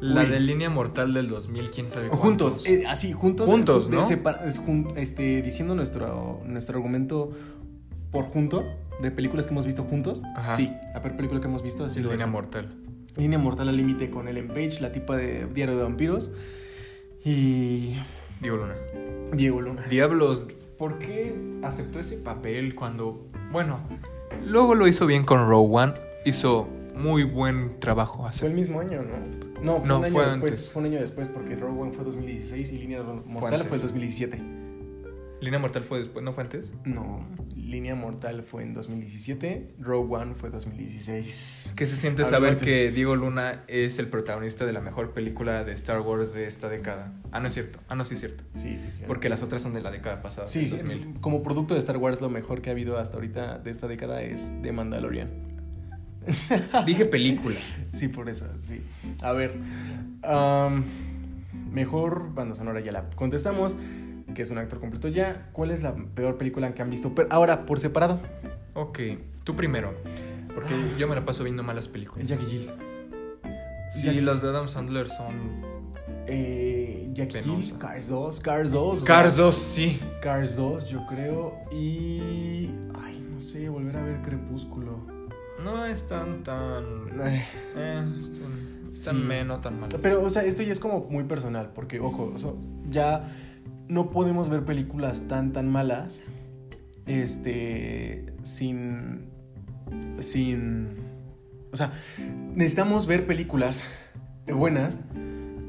La 0.00 0.22
Uy. 0.22 0.28
de 0.28 0.40
línea 0.40 0.70
mortal 0.70 1.12
del 1.12 1.28
2000, 1.28 1.70
quién 1.70 1.88
sabe 1.88 2.08
cuántos. 2.08 2.54
juntos, 2.54 2.66
eh, 2.66 2.84
así, 2.88 3.12
juntos. 3.12 3.46
Juntos, 3.46 3.88
¿no? 3.90 4.02
separ- 4.02 4.46
es 4.46 4.58
jun- 4.60 4.92
este, 4.96 5.42
diciendo 5.42 5.74
nuestro, 5.74 6.40
nuestro 6.46 6.76
argumento 6.78 7.32
por 8.10 8.24
junto, 8.24 8.64
de 9.02 9.10
películas 9.10 9.46
que 9.46 9.52
hemos 9.52 9.66
visto 9.66 9.84
juntos. 9.84 10.22
Ajá. 10.36 10.56
Sí, 10.56 10.72
la 10.94 11.02
peor 11.02 11.16
película 11.16 11.40
que 11.40 11.46
hemos 11.46 11.62
visto 11.62 11.84
ha 11.84 11.90
sido 11.90 12.04
línea 12.10 12.16
esa. 12.24 12.26
mortal. 12.26 12.64
Línea 13.16 13.38
Mortal 13.38 13.68
al 13.68 13.76
límite 13.76 14.08
con 14.08 14.28
Ellen 14.28 14.48
Page, 14.48 14.80
la 14.80 14.92
tipa 14.92 15.16
de 15.16 15.46
Diario 15.52 15.76
de 15.76 15.82
Vampiros. 15.82 16.30
Y 17.24 17.96
Diego 18.40 18.56
Luna. 18.56 18.74
Diego 19.34 19.60
Luna. 19.60 19.82
Diablos, 19.90 20.46
¿por 20.78 20.98
qué 20.98 21.34
aceptó 21.62 21.98
ese 22.00 22.16
papel 22.18 22.74
cuando... 22.74 23.26
Bueno, 23.52 23.80
luego 24.46 24.74
lo 24.74 24.86
hizo 24.86 25.06
bien 25.06 25.24
con 25.24 25.46
Row 25.48 25.68
One, 25.76 25.92
hizo 26.24 26.68
muy 26.94 27.24
buen 27.24 27.78
trabajo. 27.80 28.18
Fue 28.22 28.28
hace- 28.30 28.46
el 28.46 28.54
mismo 28.54 28.80
año, 28.80 29.02
¿no? 29.02 29.40
No, 29.62 29.78
fue 29.80 29.88
No, 29.88 29.98
un 29.98 30.04
año 30.04 30.12
fue 30.12 30.24
después. 30.24 30.52
antes. 30.52 30.72
Fue 30.72 30.80
un 30.82 30.86
año 30.88 31.00
después 31.00 31.28
porque 31.28 31.54
Rogue 31.56 31.80
One 31.80 31.92
fue 31.92 32.04
2016 32.04 32.72
y 32.72 32.78
Línea 32.78 33.02
Mortal 33.02 33.24
fue, 33.40 33.54
antes. 33.54 33.72
el 33.72 33.80
2017. 33.82 34.40
Línea 35.42 35.58
Mortal 35.58 35.84
fue 35.84 36.00
después, 36.00 36.22
¿no 36.22 36.32
fue 36.34 36.42
antes? 36.44 36.70
No, 36.84 37.26
Línea 37.56 37.94
Mortal 37.94 38.42
fue 38.42 38.62
en 38.62 38.74
2017, 38.74 39.74
Rogue 39.80 40.14
One 40.16 40.34
fue 40.34 40.50
2016. 40.50 41.72
¿Qué 41.76 41.86
se 41.86 41.96
siente 41.96 42.22
Algo 42.22 42.34
saber 42.34 42.50
antes. 42.52 42.66
que 42.66 42.90
Diego 42.90 43.16
Luna 43.16 43.64
es 43.66 43.98
el 43.98 44.08
protagonista 44.08 44.66
de 44.66 44.72
la 44.74 44.82
mejor 44.82 45.12
película 45.12 45.64
de 45.64 45.72
Star 45.72 46.00
Wars 46.00 46.34
de 46.34 46.46
esta 46.46 46.68
década? 46.68 47.14
Ah, 47.32 47.40
no 47.40 47.46
es 47.46 47.54
cierto. 47.54 47.78
Ah, 47.88 47.94
no, 47.94 48.04
sí 48.04 48.14
es 48.14 48.20
cierto. 48.20 48.44
Sí, 48.54 48.76
sí, 48.76 48.90
sí. 48.90 49.04
Porque 49.06 49.28
las 49.30 49.42
otras 49.42 49.62
son 49.62 49.72
de 49.72 49.80
la 49.80 49.90
década 49.90 50.20
pasada, 50.20 50.46
sí, 50.46 50.66
2000. 50.66 51.20
como 51.22 51.42
producto 51.42 51.72
de 51.72 51.80
Star 51.80 51.96
Wars 51.96 52.20
lo 52.20 52.28
mejor 52.28 52.60
que 52.60 52.68
ha 52.68 52.72
habido 52.72 52.98
hasta 52.98 53.14
ahorita 53.16 53.58
de 53.60 53.70
esta 53.70 53.88
década 53.88 54.20
es 54.22 54.52
The 54.62 54.72
Mandalorian. 54.72 55.59
Dije 56.86 57.04
película. 57.06 57.56
Sí, 57.92 58.08
por 58.08 58.28
eso, 58.28 58.46
sí. 58.60 58.82
A 59.22 59.32
ver, 59.32 59.54
mejor 61.72 62.34
banda 62.34 62.54
sonora 62.54 62.80
ya 62.80 62.92
la 62.92 63.08
contestamos, 63.10 63.76
que 64.34 64.42
es 64.42 64.50
un 64.50 64.58
actor 64.58 64.80
completo 64.80 65.08
ya. 65.08 65.48
¿Cuál 65.52 65.70
es 65.70 65.82
la 65.82 65.94
peor 65.94 66.36
película 66.38 66.72
que 66.74 66.82
han 66.82 66.90
visto? 66.90 67.14
Pero 67.14 67.28
ahora, 67.32 67.66
por 67.66 67.80
separado. 67.80 68.20
Ok, 68.74 68.98
tú 69.44 69.56
primero. 69.56 69.94
Porque 70.54 70.74
yo 70.98 71.06
me 71.08 71.14
la 71.14 71.24
paso 71.24 71.44
viendo 71.44 71.62
malas 71.62 71.88
películas. 71.88 72.26
Jackie 72.28 72.46
Jill. 72.46 72.70
Sí, 73.90 74.06
Jackie- 74.06 74.20
las 74.20 74.42
de 74.42 74.48
Adam 74.48 74.68
Sandler 74.68 75.08
son. 75.08 75.34
Eh, 76.26 77.08
Jackie. 77.12 77.40
Jill, 77.42 77.74
Cars 77.78 78.08
2, 78.08 78.40
Cars 78.40 78.70
2. 78.70 79.02
o 79.02 79.04
Cars 79.04 79.34
sea, 79.34 79.44
2, 79.44 79.54
sí. 79.56 80.00
Cars 80.20 80.56
2, 80.56 80.88
yo 80.88 81.06
creo. 81.08 81.54
Y. 81.72 82.70
Ay, 83.02 83.24
no 83.32 83.40
sé, 83.40 83.68
volver 83.68 83.96
a 83.96 84.02
ver 84.02 84.20
Crepúsculo. 84.22 85.19
No 85.64 85.84
están 85.86 86.42
tan. 86.42 86.84
Eh, 87.24 87.46
están, 87.76 88.20
están 88.94 89.16
Sí. 89.16 89.22
menos 89.22 89.60
tan 89.62 89.80
malas. 89.80 89.98
Pero, 90.02 90.22
o 90.22 90.30
sea, 90.30 90.44
esto 90.44 90.62
ya 90.62 90.72
es 90.72 90.80
como 90.80 91.06
muy 91.08 91.24
personal, 91.24 91.70
porque, 91.74 92.00
ojo, 92.00 92.32
o 92.34 92.38
sea, 92.38 92.50
ya 92.90 93.30
no 93.88 94.10
podemos 94.10 94.50
ver 94.50 94.64
películas 94.64 95.26
tan, 95.26 95.52
tan 95.52 95.68
malas, 95.68 96.20
este, 97.06 98.26
sin, 98.42 99.26
sin, 100.18 100.88
o 101.72 101.76
sea, 101.76 101.92
necesitamos 102.54 103.06
ver 103.06 103.26
películas 103.26 103.84
buenas, 104.46 104.98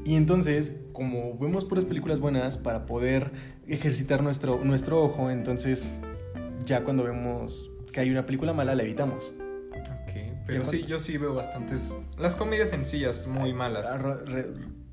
y 0.04 0.16
entonces, 0.16 0.84
como 0.92 1.38
vemos 1.38 1.64
puras 1.64 1.84
películas 1.84 2.20
buenas, 2.20 2.58
para 2.58 2.82
poder 2.84 3.30
ejercitar 3.66 4.22
nuestro, 4.22 4.62
nuestro 4.64 5.02
ojo, 5.02 5.30
entonces, 5.30 5.94
ya 6.66 6.84
cuando 6.84 7.04
vemos 7.04 7.70
que 7.92 8.00
hay 8.00 8.10
una 8.10 8.26
película 8.26 8.52
mala, 8.52 8.74
la 8.74 8.82
evitamos. 8.82 9.34
Pero 10.46 10.62
¿Y 10.62 10.66
sí, 10.66 10.84
yo 10.86 10.98
sí 10.98 11.18
veo 11.18 11.34
bastantes. 11.34 11.92
Las 12.18 12.34
comedias 12.36 12.70
sencillas, 12.70 13.26
muy 13.26 13.52
malas. 13.52 13.86
Ah, 13.88 13.98
re- 13.98 14.24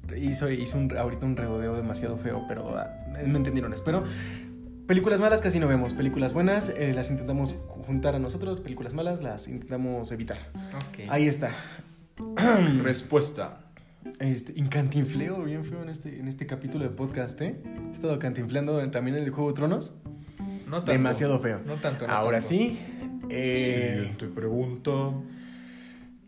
re- 0.07 0.19
hizo 0.19 0.49
hizo 0.49 0.77
un, 0.77 0.95
ahorita 0.95 1.25
un 1.25 1.35
redodeo 1.37 1.75
demasiado 1.75 2.17
feo, 2.17 2.45
pero 2.47 2.77
ah, 2.77 2.89
me 3.25 3.37
entendieron. 3.37 3.73
Espero. 3.73 4.03
Películas 4.87 5.19
malas 5.19 5.41
casi 5.41 5.59
no 5.59 5.67
vemos. 5.67 5.93
Películas 5.93 6.33
buenas 6.33 6.69
eh, 6.69 6.93
las 6.95 7.11
intentamos 7.11 7.53
juntar 7.85 8.15
a 8.15 8.19
nosotros. 8.19 8.59
Películas 8.59 8.93
malas 8.93 9.21
las 9.21 9.47
intentamos 9.47 10.11
evitar. 10.11 10.37
Ahí 11.09 11.27
está. 11.27 11.51
Respuesta. 12.83 13.59
Este, 14.19 14.53
incantinfleo 14.55 15.43
bien 15.43 15.65
feo 15.65 15.83
en 15.83 15.89
este, 15.89 16.19
en 16.19 16.27
este 16.27 16.47
capítulo 16.47 16.83
de 16.85 16.89
podcast, 16.89 17.39
¿eh? 17.41 17.61
He 17.89 17.91
estado 17.91 18.17
cantinflando 18.17 18.87
también 18.89 19.17
en 19.17 19.23
el 19.23 19.29
Juego 19.29 19.49
de 19.49 19.55
Tronos. 19.55 19.93
No 20.65 20.77
tanto. 20.77 20.91
Demasiado 20.91 21.39
feo. 21.39 21.59
No 21.65 21.75
tanto, 21.75 22.07
no 22.07 22.13
Ahora 22.13 22.37
tanto. 22.39 22.47
sí. 22.49 22.79
Eh, 23.29 23.95
Siguiente 23.95 24.27
pregunta. 24.27 24.91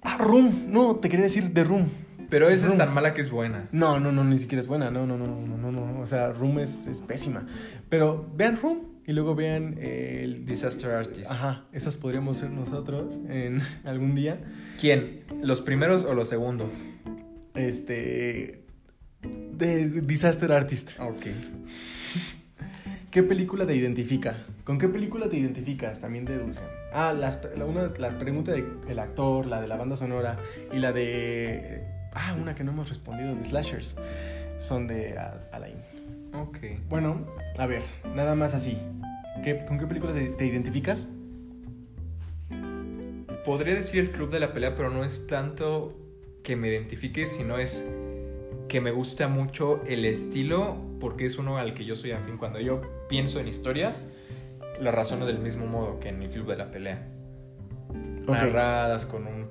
Ah, 0.02 0.18
Room. 0.18 0.66
No, 0.68 0.96
te 0.98 1.10
quería 1.10 1.26
decir 1.26 1.52
de 1.52 1.64
Room. 1.64 1.90
Pero 2.30 2.48
esa 2.50 2.68
es 2.68 2.78
tan 2.78 2.94
mala 2.94 3.14
que 3.14 3.20
es 3.20 3.30
buena. 3.30 3.68
No, 3.74 4.00
no, 4.00 4.14
no, 4.14 4.24
ni 4.24 4.40
siquiera 4.40 4.62
es 4.62 4.68
buena. 4.68 4.90
No, 4.90 5.06
no, 5.06 5.18
no, 5.18 5.28
no, 5.28 5.58
no, 5.58 5.72
no. 5.72 6.00
O 6.00 6.08
sea, 6.08 6.32
Room 6.32 6.60
es, 6.60 6.88
es 6.88 7.00
pésima. 7.00 7.46
Pero 7.90 8.32
vean 8.36 8.56
Room 8.56 8.92
y 9.06 9.12
luego 9.12 9.36
vean 9.36 9.76
eh, 9.80 10.22
el... 10.24 10.46
Disaster 10.46 10.92
Artist. 10.92 11.30
Ajá, 11.30 11.66
esos 11.74 11.98
podríamos 11.98 12.38
ser 12.38 12.50
nosotros 12.50 13.20
en 13.28 13.62
algún 13.84 14.16
día. 14.16 14.40
¿Quién? 14.80 15.24
¿Los 15.44 15.60
primeros 15.60 16.06
o 16.06 16.14
los 16.14 16.30
segundos? 16.30 16.86
Este... 17.54 18.64
De, 19.22 19.90
de 19.90 20.02
Disaster 20.02 20.52
Artist. 20.54 21.00
Ok. 21.00 21.26
¿Qué 23.12 23.24
película 23.24 23.68
te 23.68 23.76
identifica? 23.76 24.46
¿Con 24.64 24.78
qué 24.80 24.88
película 24.88 25.28
te 25.28 25.36
identificas? 25.38 26.00
También 26.00 26.24
deducen. 26.24 26.64
Ah, 26.94 27.14
las, 27.14 27.42
la, 27.58 27.66
una, 27.66 27.88
la 28.00 28.18
pregunta 28.18 28.54
del 28.54 29.00
actor, 29.00 29.46
la 29.48 29.60
de 29.60 29.68
la 29.68 29.76
banda 29.76 29.96
sonora 29.98 30.38
y 30.72 30.80
la 30.80 30.94
de... 30.94 31.84
Ah, 32.14 32.36
una 32.42 32.56
que 32.56 32.64
no 32.64 32.72
hemos 32.72 32.88
respondido, 32.90 33.36
de 33.36 33.44
Slashers. 33.44 33.98
Son 34.60 34.88
de 34.88 35.18
Al- 35.18 35.46
Alain. 35.52 35.76
Ok. 36.34 36.58
Bueno, 36.90 37.26
a 37.58 37.66
ver, 37.66 37.82
nada 38.16 38.34
más 38.36 38.54
así. 38.54 38.78
¿Qué- 39.44 39.66
¿Con 39.66 39.78
qué 39.78 39.88
película 39.88 40.14
te, 40.14 40.30
te 40.30 40.46
identificas? 40.46 41.10
Podría 43.44 43.74
decir 43.74 44.00
el 44.00 44.12
club 44.12 44.32
de 44.32 44.40
la 44.40 44.54
pelea, 44.54 44.76
pero 44.76 44.90
no 44.90 45.04
es 45.04 45.28
tanto 45.28 45.98
que 46.44 46.56
me 46.56 46.70
identifique, 46.70 47.26
sino 47.28 47.58
es 47.58 47.90
que 48.70 48.80
me 48.80 48.92
gusta 48.92 49.28
mucho 49.28 49.82
el 49.86 50.06
estilo, 50.06 50.78
porque 51.00 51.26
es 51.26 51.38
uno 51.38 51.58
al 51.58 51.74
que 51.74 51.84
yo 51.84 51.96
soy 51.96 52.12
afín. 52.12 52.38
Cuando 52.38 52.60
yo 52.62 52.82
pienso 53.12 53.42
en 53.42 53.48
historias, 53.50 54.08
la 54.80 54.90
razono 54.92 55.26
del 55.26 55.38
mismo 55.38 55.68
modo 55.68 56.00
que 56.00 56.08
en 56.08 56.24
el 56.24 56.30
club 56.30 56.48
de 56.48 56.56
la 56.56 56.72
pelea. 56.72 57.06
Narradas 58.26 59.06
con 59.06 59.28
un 59.28 59.50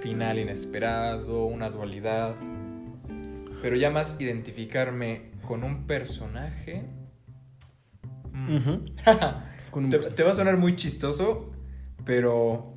final 0.00 0.38
inesperado, 0.38 1.46
una 1.46 1.68
dualidad. 1.68 2.36
Pero 3.60 3.74
ya 3.76 3.90
más 3.90 4.20
identificarme 4.20 5.32
con 5.46 5.64
un 5.64 5.84
personaje. 5.88 6.84
mm, 8.32 8.56
Ujú. 8.56 8.84
Con 9.72 9.84
un 9.86 9.90
te, 9.90 10.22
va 10.22 10.30
a 10.30 10.34
sonar 10.34 10.58
muy 10.58 10.76
chistoso, 10.76 11.50
pero 12.04 12.74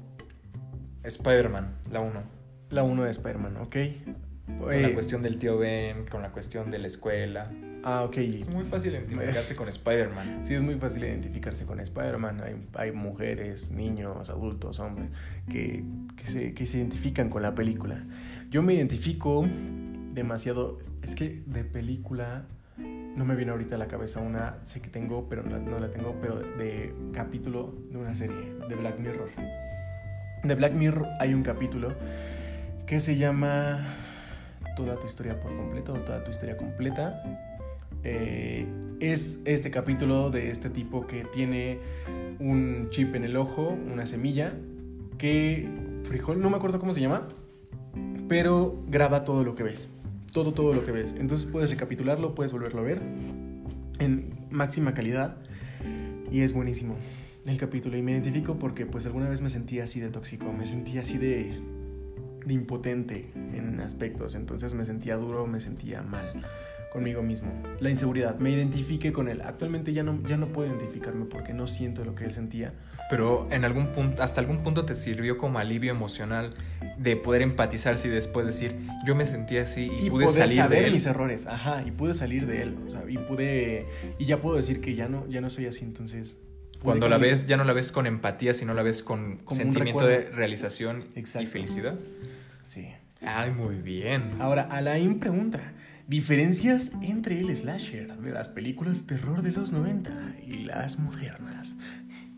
Spider-Man, 1.03 1.75
la 1.91 1.99
1. 1.99 2.23
La 2.69 2.83
1 2.83 3.03
de 3.03 3.11
Spider-Man, 3.11 3.57
ok. 3.57 3.75
Con 4.59 4.73
Eh, 4.73 4.81
la 4.81 4.93
cuestión 4.93 5.21
del 5.21 5.37
tío 5.37 5.57
Ben, 5.57 6.05
con 6.07 6.21
la 6.21 6.31
cuestión 6.31 6.71
de 6.71 6.79
la 6.79 6.87
escuela. 6.87 7.51
Ah, 7.87 8.01
ok. 8.03 8.17
Es 8.17 8.49
muy 8.49 8.63
fácil 8.63 8.93
identificarse 8.93 9.55
con 9.55 9.67
Spider-Man. 9.67 10.39
Sí, 10.43 10.55
es 10.55 10.63
muy 10.63 10.73
fácil 10.75 11.03
identificarse 11.03 11.67
con 11.67 11.79
Spider-Man. 11.79 12.41
Hay, 12.41 12.55
hay 12.73 12.91
mujeres, 12.91 13.69
niños, 13.69 14.31
adultos, 14.31 14.79
hombres 14.79 15.09
que, 15.47 15.83
que 16.17 16.25
se, 16.25 16.55
que 16.55 16.65
se 16.65 16.79
identifican 16.79 17.29
con 17.29 17.43
la 17.43 17.53
película. 17.53 18.03
Yo 18.49 18.63
me 18.63 18.73
identifico 18.73 19.45
demasiado. 20.13 20.79
Es 21.03 21.13
que 21.13 21.43
de 21.45 21.63
película 21.63 22.47
no 22.77 23.23
me 23.23 23.35
viene 23.35 23.51
ahorita 23.51 23.75
a 23.75 23.77
la 23.77 23.87
cabeza 23.87 24.19
una. 24.19 24.57
Sé 24.63 24.81
que 24.81 24.89
tengo, 24.89 25.29
pero 25.29 25.43
no, 25.43 25.59
no 25.59 25.77
la 25.77 25.91
tengo. 25.91 26.15
Pero 26.19 26.39
de, 26.39 26.55
de 26.57 26.95
capítulo 27.13 27.75
de 27.91 27.97
una 27.99 28.15
serie, 28.15 28.55
de 28.67 28.75
Black 28.75 28.97
Mirror. 28.97 29.29
De 30.43 30.55
Black 30.55 30.73
Mirror 30.73 31.07
hay 31.19 31.35
un 31.35 31.43
capítulo 31.43 31.93
que 32.87 32.99
se 32.99 33.15
llama 33.15 33.95
Toda 34.75 34.99
tu 34.99 35.05
historia 35.05 35.39
por 35.39 35.55
completo 35.55 35.93
o 35.93 35.99
Toda 35.99 36.23
tu 36.23 36.31
historia 36.31 36.57
completa. 36.57 37.21
Eh, 38.05 38.67
es 38.99 39.41
este 39.45 39.71
capítulo 39.71 40.29
de 40.29 40.51
este 40.51 40.69
tipo 40.69 41.07
que 41.07 41.25
tiene 41.25 41.79
un 42.39 42.87
chip 42.91 43.15
en 43.15 43.23
el 43.23 43.35
ojo, 43.35 43.67
una 43.69 44.05
semilla, 44.05 44.53
que 45.17 45.67
frijol, 46.03 46.39
no 46.39 46.49
me 46.49 46.57
acuerdo 46.57 46.79
cómo 46.79 46.93
se 46.93 47.01
llama, 47.01 47.27
pero 48.29 48.83
graba 48.87 49.23
todo 49.25 49.43
lo 49.43 49.55
que 49.55 49.63
ves. 49.63 49.89
Todo, 50.31 50.53
todo 50.53 50.73
lo 50.73 50.85
que 50.85 50.91
ves. 50.91 51.15
Entonces 51.17 51.47
puedes 51.47 51.71
recapitularlo, 51.71 52.35
puedes 52.35 52.51
volverlo 52.51 52.81
a 52.81 52.83
ver 52.83 53.01
en 53.99 54.47
máxima 54.49 54.93
calidad 54.93 55.37
y 56.31 56.41
es 56.41 56.53
buenísimo 56.53 56.95
el 57.45 57.57
capítulo. 57.57 57.97
Y 57.97 58.01
me 58.01 58.11
identifico 58.11 58.59
porque 58.59 58.85
pues 58.85 59.05
alguna 59.07 59.29
vez 59.29 59.41
me 59.41 59.49
sentí 59.49 59.79
así 59.79 59.99
de 59.99 60.09
tóxico, 60.09 60.53
me 60.53 60.65
sentí 60.65 60.97
así 60.99 61.17
de, 61.17 61.59
de 62.45 62.53
impotente 62.53 63.31
en 63.33 63.79
aspectos. 63.79 64.35
Entonces 64.35 64.73
me 64.73 64.85
sentía 64.85 65.15
duro, 65.15 65.47
me 65.47 65.59
sentía 65.59 66.01
mal 66.01 66.45
conmigo 66.95 67.21
mismo. 67.21 67.51
La 67.79 67.89
inseguridad, 67.89 68.39
me 68.39 68.49
identifique 68.51 69.11
con 69.11 69.27
él. 69.27 69.41
Actualmente 69.41 69.93
ya 69.93 70.01
no, 70.01 70.23
ya 70.27 70.37
no 70.37 70.47
puedo 70.47 70.69
identificarme 70.69 71.25
porque 71.25 71.53
no 71.53 71.67
siento 71.67 72.03
lo 72.05 72.15
que 72.15 72.23
él 72.25 72.31
sentía. 72.31 72.73
Pero 73.09 73.47
en 73.51 73.65
algún 73.65 73.87
punto, 73.91 74.23
hasta 74.23 74.39
algún 74.41 74.63
punto 74.63 74.85
te 74.85 74.95
sirvió 74.95 75.37
como 75.37 75.59
alivio 75.59 75.91
emocional 75.91 76.55
de 76.97 77.15
poder 77.17 77.41
empatizarse 77.43 78.07
y 78.07 78.11
después 78.11 78.45
decir, 78.45 78.75
yo 79.05 79.13
me 79.13 79.25
sentí 79.25 79.57
así 79.57 79.91
y, 80.01 80.07
y 80.07 80.09
pude 80.09 80.29
salir 80.29 80.55
saber 80.55 80.79
de 80.79 80.85
él. 80.87 80.93
mis 80.93 81.05
errores, 81.05 81.45
ajá, 81.45 81.83
y 81.85 81.91
pude 81.91 82.13
salir 82.13 82.47
de 82.47 82.63
él, 82.63 82.77
o 82.85 82.89
sea, 82.89 83.03
y 83.07 83.17
pude 83.17 83.85
y 84.17 84.25
ya 84.25 84.41
puedo 84.41 84.55
decir 84.55 84.79
que 84.81 84.95
ya 84.95 85.07
no 85.09 85.27
ya 85.27 85.41
no 85.41 85.49
soy 85.49 85.65
así, 85.67 85.83
entonces 85.83 86.37
Cuando 86.81 87.07
la 87.09 87.17
ves, 87.17 87.45
ya 87.45 87.57
no 87.57 87.63
la 87.65 87.73
ves 87.73 87.91
con 87.91 88.07
empatía, 88.07 88.53
sino 88.53 88.73
la 88.73 88.81
ves 88.83 89.03
con 89.03 89.37
Como 89.39 89.55
sentimiento 89.57 90.05
de 90.07 90.29
realización 90.31 91.05
y 91.15 91.19
Exacto. 91.19 91.49
felicidad. 91.49 91.95
Sí. 92.63 92.87
Ay, 93.21 93.51
muy 93.51 93.75
bien. 93.75 94.23
Ahora, 94.39 94.63
Alain 94.69 95.19
pregunta, 95.19 95.73
¿diferencias 96.07 96.91
entre 97.01 97.39
el 97.39 97.55
slasher 97.55 98.15
de 98.17 98.31
las 98.31 98.49
películas 98.49 99.05
terror 99.07 99.41
de 99.41 99.51
los 99.51 99.71
90 99.71 100.35
y 100.45 100.63
las 100.65 100.99
modernas? 100.99 101.75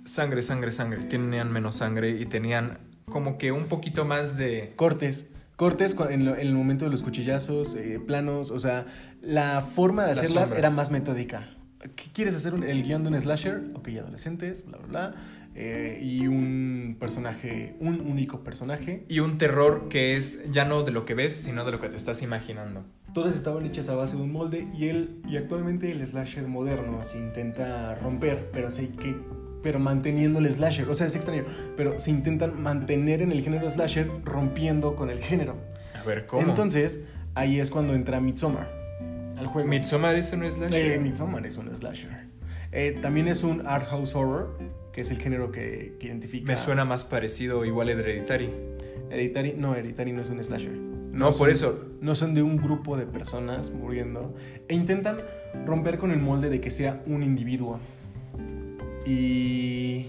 Sangre, 0.06 0.42
sangre, 0.42 0.72
sangre. 0.72 1.04
Tenían 1.06 1.52
menos 1.52 1.78
sangre 1.78 2.12
y 2.12 2.26
tenían 2.26 2.78
como 3.06 3.38
que 3.38 3.52
un 3.52 3.68
poquito 3.68 4.06
más 4.06 4.38
de... 4.38 4.74
Cortes, 4.76 5.30
cortes 5.56 5.96
en, 6.10 6.26
lo- 6.26 6.36
en 6.36 6.48
el 6.48 6.56
momento 6.56 6.86
de 6.86 6.92
los 6.92 7.04
cuchillazos, 7.04 7.76
eh, 7.76 8.00
planos, 8.06 8.52
o 8.52 8.60
sea, 8.60 8.86
la 9.22 9.62
forma 9.62 10.04
de 10.04 10.10
Las 10.16 10.20
hacerlas 10.20 10.52
era 10.54 10.70
más 10.70 10.92
metódica. 10.92 11.50
¿qué 11.96 12.06
quieres 12.14 12.36
hacer 12.36 12.54
un- 12.54 12.64
el 12.64 12.84
guion 12.84 13.04
de 13.04 13.10
un 13.10 13.20
slasher? 13.22 13.72
Ok, 13.76 13.90
adolescentes, 14.00 14.66
bla, 14.66 14.78
bla, 14.78 14.88
bla. 14.88 15.16
eh, 15.56 16.00
y 16.04 16.28
un 16.28 16.98
personaje, 17.00 17.76
un 17.80 18.00
único 18.02 18.44
personaje. 18.44 19.06
Y 19.10 19.20
un 19.20 19.38
terror 19.38 19.88
que 19.90 20.16
es 20.16 20.52
ya 20.52 20.66
no 20.66 20.84
de 20.84 20.92
lo 20.92 21.04
que 21.06 21.16
ves, 21.16 21.34
sino 21.36 21.66
de 21.66 21.72
lo 21.72 21.80
que 21.80 21.90
te 21.90 21.98
estás 21.98 22.22
imaginando. 22.22 22.86
Todas 23.18 23.36
estaban 23.36 23.66
hechas 23.66 23.90
a 23.90 23.96
base 23.96 24.16
de 24.16 24.22
un 24.22 24.32
molde 24.32 24.68
y 24.78 24.90
él 24.90 25.24
y 25.28 25.38
actualmente 25.38 25.90
el 25.90 26.06
slasher 26.06 26.48
moderno 26.48 27.04
se 27.04 27.18
intenta 27.18 27.96
romper, 27.96 28.52
pero 28.54 28.70
se 28.70 28.90
que 28.90 29.16
pero 29.64 29.80
manteniendo 29.80 30.38
el 30.38 30.54
slasher, 30.54 30.88
o 30.88 30.94
sea, 30.94 31.08
es 31.08 31.16
extraño, 31.16 31.44
pero 31.76 32.00
se 32.00 32.12
intentan 32.12 32.62
mantener 32.62 33.24
en 33.24 33.32
el 33.32 33.42
género 33.42 33.72
slasher 33.72 34.08
rompiendo 34.24 34.96
con 34.96 35.10
el 35.10 35.18
género. 35.18 35.56
A 36.00 36.04
ver, 36.04 36.28
¿cómo? 36.28 36.48
Entonces, 36.48 37.00
ahí 37.34 37.60
es 37.60 37.72
cuando 37.72 37.96
entra 37.96 38.20
Midsommar 38.22 38.72
al 39.36 39.48
juego. 39.48 39.68
Midsommar 39.68 40.14
es 40.14 40.32
un 40.34 40.46
slasher. 40.46 40.92
Eh, 40.92 41.00
Midsommar 41.00 41.44
es 41.48 41.58
un 41.58 41.76
slasher. 41.76 42.28
Eh, 42.72 43.00
también 43.02 43.28
es 43.28 43.42
un 43.42 43.66
art 43.66 43.88
house 43.88 44.14
horror, 44.14 44.60
que 44.94 45.02
es 45.02 45.10
el 45.10 45.18
género 45.18 45.52
que, 45.52 45.96
que 46.00 46.06
identifica. 46.06 46.46
Me 46.46 46.56
suena 46.56 46.86
más 46.86 47.04
parecido 47.04 47.66
igual 47.66 47.90
a 47.90 47.94
Hereditary. 47.94 48.52
Hereditary, 49.10 49.56
no, 49.58 49.74
Hereditary 49.74 50.14
no 50.14 50.22
es 50.22 50.30
un 50.30 50.44
slasher. 50.44 50.87
No, 51.18 51.26
por 51.28 51.34
son- 51.36 51.50
eso. 51.50 51.86
No 52.02 52.16
son 52.16 52.34
de 52.34 52.44
un 52.44 52.58
grupo 52.58 52.96
de 52.98 53.06
personas 53.06 53.72
muriendo. 53.72 54.36
E 54.68 54.76
intentan 54.76 55.18
romper 55.66 55.98
con 55.98 56.12
el 56.12 56.20
molde 56.20 56.50
de 56.50 56.62
que 56.62 56.72
sea 56.72 57.02
un 57.08 57.24
individuo. 57.24 57.80
Y. 59.06 60.08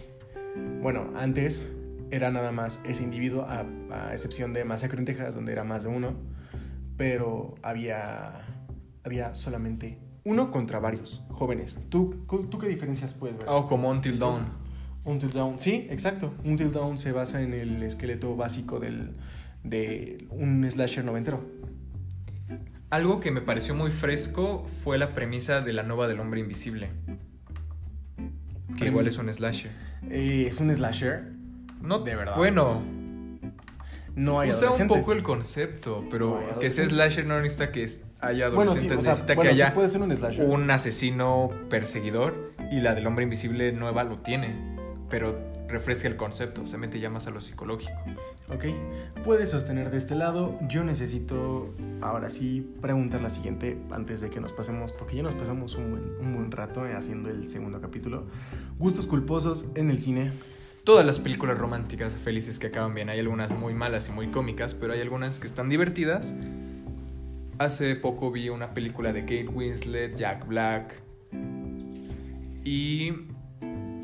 Bueno, 0.82 1.10
antes 1.16 1.68
era 2.10 2.30
nada 2.30 2.52
más 2.52 2.80
ese 2.86 3.04
individuo, 3.04 3.42
a, 3.42 3.64
a 3.90 4.12
excepción 4.12 4.52
de 4.52 4.64
Masacre 4.64 4.98
en 4.98 5.04
Texas, 5.04 5.34
donde 5.34 5.52
era 5.52 5.64
más 5.64 5.84
de 5.84 5.88
uno. 5.90 6.14
Pero 6.96 7.54
había. 7.62 8.44
Había 9.04 9.34
solamente 9.34 9.98
uno 10.24 10.50
contra 10.50 10.78
varios 10.80 11.22
jóvenes. 11.30 11.78
¿Tú, 11.88 12.16
tú 12.50 12.58
qué 12.58 12.68
diferencias 12.68 13.14
puedes 13.14 13.38
ver? 13.38 13.46
Oh, 13.48 13.66
como 13.66 13.88
Until 13.88 14.18
Dawn. 14.18 14.42
Until 15.04 15.32
Dawn, 15.32 15.58
sí, 15.58 15.86
exacto. 15.88 16.34
Until 16.44 16.70
Dawn 16.70 16.98
se 16.98 17.12
basa 17.12 17.40
en 17.40 17.54
el 17.54 17.82
esqueleto 17.82 18.36
básico 18.36 18.78
del, 18.78 19.12
de 19.68 20.26
un 20.30 20.68
slasher 20.70 21.04
noventero. 21.04 21.40
Algo 22.90 23.20
que 23.20 23.30
me 23.30 23.40
pareció 23.42 23.74
muy 23.74 23.90
fresco 23.90 24.64
fue 24.82 24.96
la 24.98 25.12
premisa 25.14 25.60
de 25.60 25.72
la 25.74 25.82
nueva 25.82 26.08
del 26.08 26.20
hombre 26.20 26.40
invisible. 26.40 26.88
Que 28.76 28.86
igual 28.86 29.06
es 29.06 29.18
un 29.18 29.32
slasher. 29.32 29.70
Eh, 30.10 30.46
es 30.48 30.58
un 30.60 30.74
slasher. 30.74 31.32
No, 31.82 31.98
De 32.00 32.14
verdad. 32.14 32.36
Bueno, 32.36 32.82
No 34.14 34.40
hay 34.40 34.50
usa 34.50 34.70
un 34.70 34.88
poco 34.88 35.12
el 35.12 35.22
concepto, 35.22 36.04
pero 36.10 36.40
No 36.54 36.58
que 36.58 36.70
sea 36.70 36.86
slasher 36.86 37.26
no 37.26 37.40
necesita 37.40 37.70
que 37.70 37.88
haya 38.20 38.48
Bueno, 38.48 38.72
sí, 38.72 38.88
adolescentes, 38.88 38.98
o 38.98 39.02
sea, 39.02 39.10
necesita 39.12 39.34
bueno, 39.34 39.50
que 39.50 39.56
sí 39.56 39.62
haya 39.62 39.74
puede 39.74 39.88
ser 39.88 40.02
un 40.02 40.16
slasher. 40.16 40.44
un 40.46 40.70
asesino 40.70 41.50
perseguidor 41.68 42.52
y 42.72 42.80
la 42.80 42.94
del 42.94 43.06
hombre 43.06 43.24
invisible 43.24 43.72
nueva 43.72 44.02
lo 44.04 44.18
tiene, 44.18 44.56
pero 45.08 45.38
refresca 45.68 46.08
el 46.08 46.16
concepto, 46.16 46.66
se 46.66 46.78
mete 46.78 46.98
ya 46.98 47.10
más 47.10 47.26
a 47.26 47.30
lo 47.30 47.40
psicológico. 47.40 47.92
Ok. 48.48 48.64
Puedes 49.24 49.50
sostener 49.50 49.90
de 49.90 49.98
este 49.98 50.14
lado. 50.14 50.58
Yo 50.68 50.82
necesito, 50.82 51.74
ahora 52.00 52.30
sí, 52.30 52.66
preguntar 52.80 53.20
la 53.20 53.28
siguiente 53.28 53.78
antes 53.90 54.20
de 54.20 54.30
que 54.30 54.40
nos 54.40 54.52
pasemos, 54.52 54.92
porque 54.92 55.16
ya 55.16 55.22
nos 55.22 55.34
pasamos 55.34 55.76
un 55.76 55.90
buen, 55.90 56.02
un 56.20 56.34
buen 56.34 56.50
rato 56.50 56.86
eh, 56.86 56.94
haciendo 56.94 57.30
el 57.30 57.48
segundo 57.48 57.80
capítulo. 57.80 58.26
Gustos 58.78 59.06
culposos 59.06 59.70
en 59.74 59.90
el 59.90 60.00
cine. 60.00 60.32
Todas 60.84 61.04
las 61.04 61.18
películas 61.18 61.58
románticas 61.58 62.16
felices 62.16 62.58
que 62.58 62.68
acaban 62.68 62.94
bien, 62.94 63.10
hay 63.10 63.18
algunas 63.18 63.52
muy 63.52 63.74
malas 63.74 64.08
y 64.08 64.12
muy 64.12 64.28
cómicas, 64.28 64.74
pero 64.74 64.94
hay 64.94 65.02
algunas 65.02 65.38
que 65.38 65.46
están 65.46 65.68
divertidas. 65.68 66.34
Hace 67.58 67.94
poco 67.94 68.30
vi 68.30 68.48
una 68.48 68.72
película 68.72 69.12
de 69.12 69.22
Kate 69.22 69.48
Winslet, 69.48 70.16
Jack 70.16 70.46
Black. 70.46 71.02
Y 72.64 73.12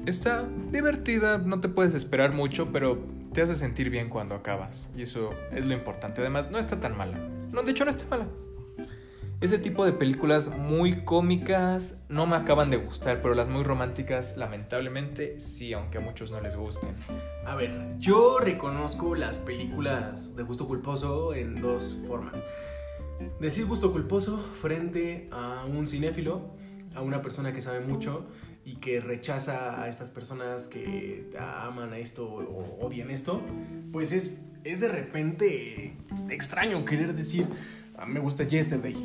está 0.07 0.49
divertida, 0.71 1.39
no 1.39 1.61
te 1.61 1.69
puedes 1.69 1.95
esperar 1.95 2.33
mucho, 2.33 2.73
pero 2.73 2.99
te 3.33 3.43
hace 3.43 3.55
sentir 3.55 3.91
bien 3.91 4.09
cuando 4.09 4.35
acabas. 4.35 4.89
Y 4.97 5.03
eso 5.03 5.31
es 5.53 5.67
lo 5.67 5.75
importante. 5.75 6.21
Además, 6.21 6.51
no 6.51 6.59
está 6.59 6.81
tan 6.81 6.97
mala. 6.97 7.19
No, 7.53 7.63
de 7.63 7.73
hecho, 7.73 7.85
no 7.85 7.91
está 7.91 8.07
mala. 8.09 8.27
Ese 9.41 9.59
tipo 9.59 9.85
de 9.85 9.93
películas 9.93 10.49
muy 10.57 11.05
cómicas 11.05 12.03
no 12.09 12.27
me 12.27 12.37
acaban 12.37 12.71
de 12.71 12.79
gustar, 12.79 13.21
pero 13.21 13.35
las 13.35 13.49
muy 13.49 13.63
románticas, 13.63 14.37
lamentablemente, 14.37 15.39
sí, 15.39 15.75
aunque 15.75 15.99
a 15.99 16.01
muchos 16.01 16.31
no 16.31 16.41
les 16.41 16.57
gusten. 16.57 16.95
A 17.45 17.55
ver, 17.55 17.99
yo 17.99 18.39
reconozco 18.39 19.15
las 19.15 19.39
películas 19.39 20.35
de 20.35 20.45
gusto 20.45 20.67
culposo 20.67 21.35
en 21.35 21.61
dos 21.61 21.99
formas. 22.07 22.41
Decir 23.39 23.67
gusto 23.67 23.93
culposo 23.93 24.39
frente 24.63 25.29
a 25.31 25.67
un 25.67 25.87
cinéfilo, 25.87 26.55
a 26.95 27.03
una 27.03 27.21
persona 27.21 27.53
que 27.53 27.61
sabe 27.61 27.81
mucho 27.81 28.27
y 28.65 28.77
que 28.77 29.01
rechaza 29.01 29.83
a 29.83 29.89
estas 29.89 30.11
personas 30.11 30.69
que 30.69 31.31
aman 31.39 31.93
a 31.93 31.99
esto 31.99 32.27
o 32.27 32.79
odian 32.85 33.11
esto, 33.11 33.43
pues 33.93 34.13
es, 34.13 34.39
es 34.65 34.81
de 34.81 34.89
repente 34.89 35.97
extraño 36.31 36.85
querer 36.85 37.15
decir, 37.15 37.47
"Ah, 37.97 38.07
me 38.07 38.21
gusta 38.21 38.45
Yesterday, 38.45 38.97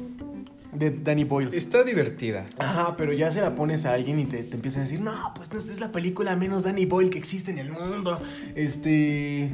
de 0.72 0.92
Danny 0.92 1.24
Boyle. 1.24 1.50
Está 1.54 1.84
divertida. 1.84 2.46
Ajá, 2.60 2.96
pero 2.96 3.12
ya 3.12 3.32
se 3.32 3.42
la 3.42 3.56
pones 3.56 3.86
a 3.86 3.94
alguien 3.96 4.20
y 4.20 4.26
te, 4.26 4.44
te 4.44 4.56
empieza 4.56 4.80
a 4.80 4.84
decir, 4.84 5.02
no, 5.02 5.32
pues 5.36 5.52
no, 5.52 5.58
esta 5.60 5.72
es 5.72 5.80
la 5.80 5.92
película 5.92 6.36
menos 6.36 6.64
Danny 6.64 6.86
Boyle 6.86 7.10
que 7.10 7.18
existe 7.18 7.50
en 7.52 7.58
el 7.58 7.72
mundo. 7.72 8.22
Este, 8.56 9.50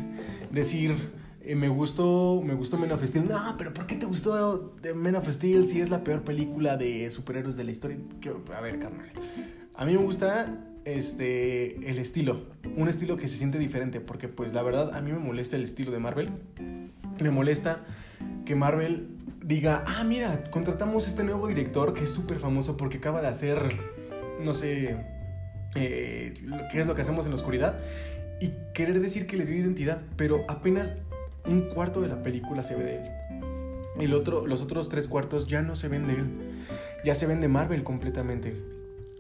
decir, 0.52 0.94
eh, 1.42 1.56
me 1.56 1.70
gustó, 1.70 2.42
me 2.44 2.54
gustó 2.54 2.78
Men 2.78 2.92
of 2.92 3.04
Steel. 3.04 3.28
No, 3.30 3.56
pero 3.58 3.74
¿por 3.74 3.88
qué 3.88 3.96
te 3.96 4.06
gustó 4.06 4.76
Men 4.94 5.16
of 5.16 5.28
Steel 5.30 5.68
si 5.68 5.80
es 5.80 5.90
la 5.90 6.04
peor 6.04 6.24
película 6.24 6.76
de 6.76 7.10
superhéroes 7.10 7.56
de 7.56 7.64
la 7.64 7.72
historia? 7.72 7.98
Que- 8.20 8.34
A 8.54 8.60
ver, 8.62 8.78
carnal. 8.80 9.10
A 9.78 9.86
mí 9.86 9.94
me 9.94 10.02
gusta 10.02 10.58
este 10.86 11.90
el 11.90 11.98
estilo, 11.98 12.46
un 12.78 12.88
estilo 12.88 13.18
que 13.18 13.28
se 13.28 13.36
siente 13.36 13.60
diferente, 13.60 14.00
porque 14.00 14.30
pues 14.30 14.54
la 14.54 14.62
verdad 14.62 14.96
a 14.96 15.02
mí 15.02 15.12
me 15.12 15.20
molesta 15.20 15.58
el 15.58 15.64
estilo 15.64 15.92
de 15.92 16.00
Marvel. 16.00 16.30
Me 17.20 17.30
molesta 17.30 17.84
que 18.46 18.56
Marvel 18.56 19.10
diga, 19.44 19.84
ah, 19.86 20.04
mira, 20.04 20.46
contratamos 20.50 21.08
este 21.08 21.24
nuevo 21.24 21.48
director 21.48 21.94
que 21.94 22.06
es 22.06 22.10
súper 22.10 22.40
famoso 22.40 22.78
porque 22.78 22.98
acaba 22.98 23.22
de 23.22 23.28
hacer, 23.28 23.68
no 24.44 24.54
sé, 24.54 24.98
eh, 25.76 26.34
qué 26.72 26.80
es 26.80 26.88
lo 26.88 26.96
que 26.96 27.02
hacemos 27.02 27.26
en 27.26 27.32
la 27.32 27.36
oscuridad, 27.36 27.80
y 28.40 28.52
querer 28.74 29.02
decir 29.02 29.28
que 29.28 29.38
le 29.38 29.46
dio 29.46 29.56
identidad, 29.56 30.02
pero 30.16 30.46
apenas 30.48 30.96
un 31.46 31.62
cuarto 31.62 32.02
de 32.02 32.08
la 32.08 32.24
película 32.24 32.64
se 32.64 32.76
ve 32.76 32.84
de 32.84 32.96
él. 32.96 33.12
El 34.00 34.14
otro, 34.14 34.48
los 34.48 34.62
otros 34.62 34.90
tres 34.90 35.08
cuartos 35.08 35.48
ya 35.48 35.62
no 35.62 35.76
se 35.76 35.90
ven 35.90 36.08
de 36.08 36.14
él, 36.14 36.30
ya 37.04 37.14
se 37.14 37.28
ven 37.28 37.40
de 37.40 37.48
Marvel 37.48 37.84
completamente. 37.84 38.75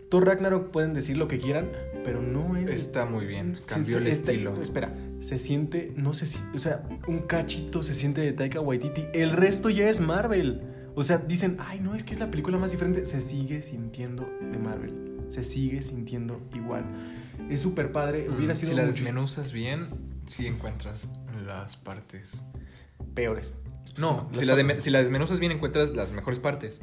Thor 0.09 0.25
Ragnarok 0.25 0.71
pueden 0.71 0.93
decir 0.93 1.17
lo 1.17 1.27
que 1.27 1.39
quieran, 1.39 1.69
pero 2.03 2.21
no 2.21 2.55
es... 2.57 2.69
Está 2.69 3.05
muy 3.05 3.25
bien, 3.25 3.59
cambió 3.65 3.95
se- 3.95 4.01
el 4.01 4.07
este- 4.07 4.31
estilo. 4.33 4.61
Espera, 4.61 4.93
se 5.19 5.39
siente, 5.39 5.91
no 5.95 6.13
sé 6.13 6.27
si, 6.27 6.39
o 6.53 6.59
sea, 6.59 6.83
un 7.07 7.19
cachito 7.19 7.81
se 7.83 7.95
siente 7.95 8.21
de 8.21 8.31
Taika 8.33 8.59
Waititi. 8.61 9.05
El 9.13 9.31
resto 9.31 9.69
ya 9.69 9.89
es 9.89 9.99
Marvel. 9.99 10.61
O 10.95 11.03
sea, 11.03 11.17
dicen, 11.17 11.57
ay, 11.59 11.79
no, 11.79 11.95
es 11.95 12.03
que 12.03 12.13
es 12.13 12.19
la 12.19 12.29
película 12.31 12.57
más 12.57 12.71
diferente. 12.71 13.03
Se 13.05 13.19
sigue 13.19 13.61
sintiendo 13.61 14.29
de 14.51 14.57
Marvel. 14.59 14.93
Se 15.29 15.43
sigue 15.43 15.81
sintiendo 15.81 16.39
igual. 16.53 16.85
Es 17.49 17.59
súper 17.61 17.91
padre. 17.91 18.29
Hubiera 18.29 18.53
Mm, 18.53 18.55
sido 18.55 18.69
si 18.69 18.75
la 18.75 18.83
muchis- 18.83 18.87
desmenuzas 18.93 19.51
bien, 19.51 19.89
sí 20.25 20.47
encuentras 20.47 21.09
las 21.45 21.75
partes. 21.77 22.43
peores. 23.13 23.53
No, 23.97 24.29
si 24.33 24.45
la, 24.45 24.55
de- 24.55 24.79
si 24.81 24.89
la 24.89 24.99
desmenuzas 25.01 25.39
bien 25.39 25.51
encuentras 25.51 25.91
las 25.95 26.11
mejores 26.11 26.39
partes. 26.39 26.81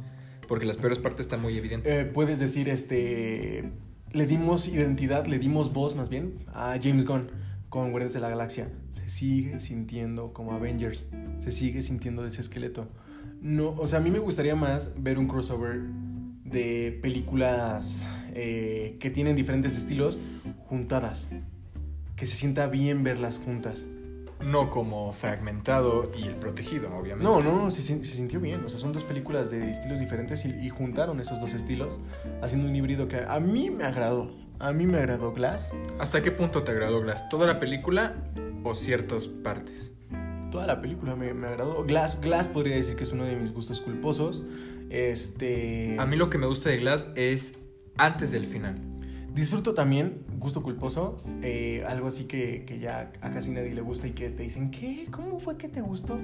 Porque 0.53 0.67
las 0.67 0.77
peores 0.77 0.99
partes 0.99 1.25
están 1.25 1.41
muy 1.41 1.57
evidentes. 1.57 1.91
Eh, 1.91 2.05
puedes 2.05 2.39
decir, 2.39 2.69
este. 2.69 3.71
Le 4.13 4.27
dimos 4.27 4.69
identidad, 4.69 5.25
le 5.25 5.39
dimos 5.39 5.73
voz 5.73 5.97
más 5.97 6.11
bien 6.11 6.41
a 6.53 6.79
James 6.79 7.07
Gunn 7.07 7.31
con 7.71 7.91
Guardianes 7.91 8.13
de 8.13 8.21
la 8.21 8.29
Galaxia. 8.29 8.69
Se 8.91 9.09
sigue 9.09 9.61
sintiendo 9.61 10.35
como 10.35 10.53
Avengers. 10.53 11.09
Se 11.39 11.51
sigue 11.53 11.81
sintiendo 11.81 12.21
de 12.23 12.29
ese 12.29 12.43
esqueleto. 12.43 12.87
No, 13.41 13.71
o 13.71 13.87
sea, 13.87 14.01
a 14.01 14.03
mí 14.03 14.11
me 14.11 14.19
gustaría 14.19 14.55
más 14.55 14.93
ver 14.99 15.19
un 15.19 15.27
crossover 15.27 15.81
de 16.45 16.99
películas 17.01 18.07
eh, 18.35 18.99
que 19.01 19.09
tienen 19.09 19.37
diferentes 19.37 19.75
estilos 19.79 20.19
juntadas. 20.67 21.31
Que 22.15 22.27
se 22.27 22.37
sienta 22.37 22.67
bien 22.67 23.05
verlas 23.05 23.39
juntas. 23.39 23.87
No 24.45 24.71
como 24.71 25.13
fragmentado 25.13 26.11
y 26.19 26.25
el 26.25 26.37
protegido, 26.37 26.95
obviamente. 26.95 27.25
No, 27.25 27.41
no, 27.41 27.71
se, 27.71 27.83
se 27.83 28.05
sintió 28.05 28.41
bien. 28.41 28.65
O 28.65 28.69
sea, 28.69 28.79
son 28.79 28.93
dos 28.93 29.05
películas 29.05 29.51
de 29.51 29.71
estilos 29.71 30.01
diferentes 30.01 30.45
y, 30.45 30.51
y 30.51 30.69
juntaron 30.69 31.21
esos 31.21 31.41
dos 31.41 31.55
estilos 31.55 31.99
haciendo 32.43 32.69
un 32.69 32.75
híbrido 32.75 33.09
que 33.09 33.25
a 33.27 33.41
mí 33.41 33.71
me 33.71 33.85
agradó. 33.85 34.31
A 34.59 34.73
mí 34.73 34.87
me 34.87 34.99
agradó 34.99 35.33
Glass. 35.33 35.73
¿Hasta 35.99 36.23
qué 36.23 36.31
punto 36.31 36.63
te 36.63 36.71
agradó 36.71 37.01
Glass? 37.01 37.29
¿Toda 37.29 37.47
la 37.47 37.59
película 37.59 38.15
o 38.63 38.75
ciertas 38.75 39.27
partes? 39.27 39.91
Toda 40.53 40.67
la 40.67 40.81
película 40.81 41.17
me, 41.17 41.35
me 41.35 41.49
agradó. 41.49 41.83
Glass, 41.85 42.21
Glass 42.21 42.47
podría 42.47 42.77
decir 42.77 42.95
que 42.95 43.03
es 43.03 43.13
uno 43.13 43.25
de 43.25 43.35
mis 43.37 43.53
gustos 43.53 43.81
culposos. 43.81 44.43
Este. 44.91 45.97
A 45.99 46.07
mí 46.07 46.17
lo 46.17 46.31
que 46.31 46.39
me 46.39 46.47
gusta 46.47 46.69
de 46.69 46.77
Glass 46.77 47.09
es 47.17 47.59
antes 47.97 48.31
del 48.31 48.47
final. 48.47 48.77
Disfruto 49.35 49.73
también, 49.73 50.25
gusto 50.39 50.63
culposo, 50.63 51.17
eh, 51.43 51.83
algo 51.89 52.09
así 52.09 52.25
que, 52.25 52.65
que 52.67 52.79
ya 52.79 53.11
a 53.23 53.31
casi 53.31 53.51
nadie 53.51 53.75
le 53.75 53.81
gusta 53.81 54.07
y 54.07 54.11
que 54.11 54.29
te 54.29 54.43
dicen, 54.43 54.71
¿qué? 54.71 55.07
¿Cómo 55.11 55.41
fue 55.41 55.57
que 55.57 55.69
te 55.69 55.81
gustó? 55.81 56.19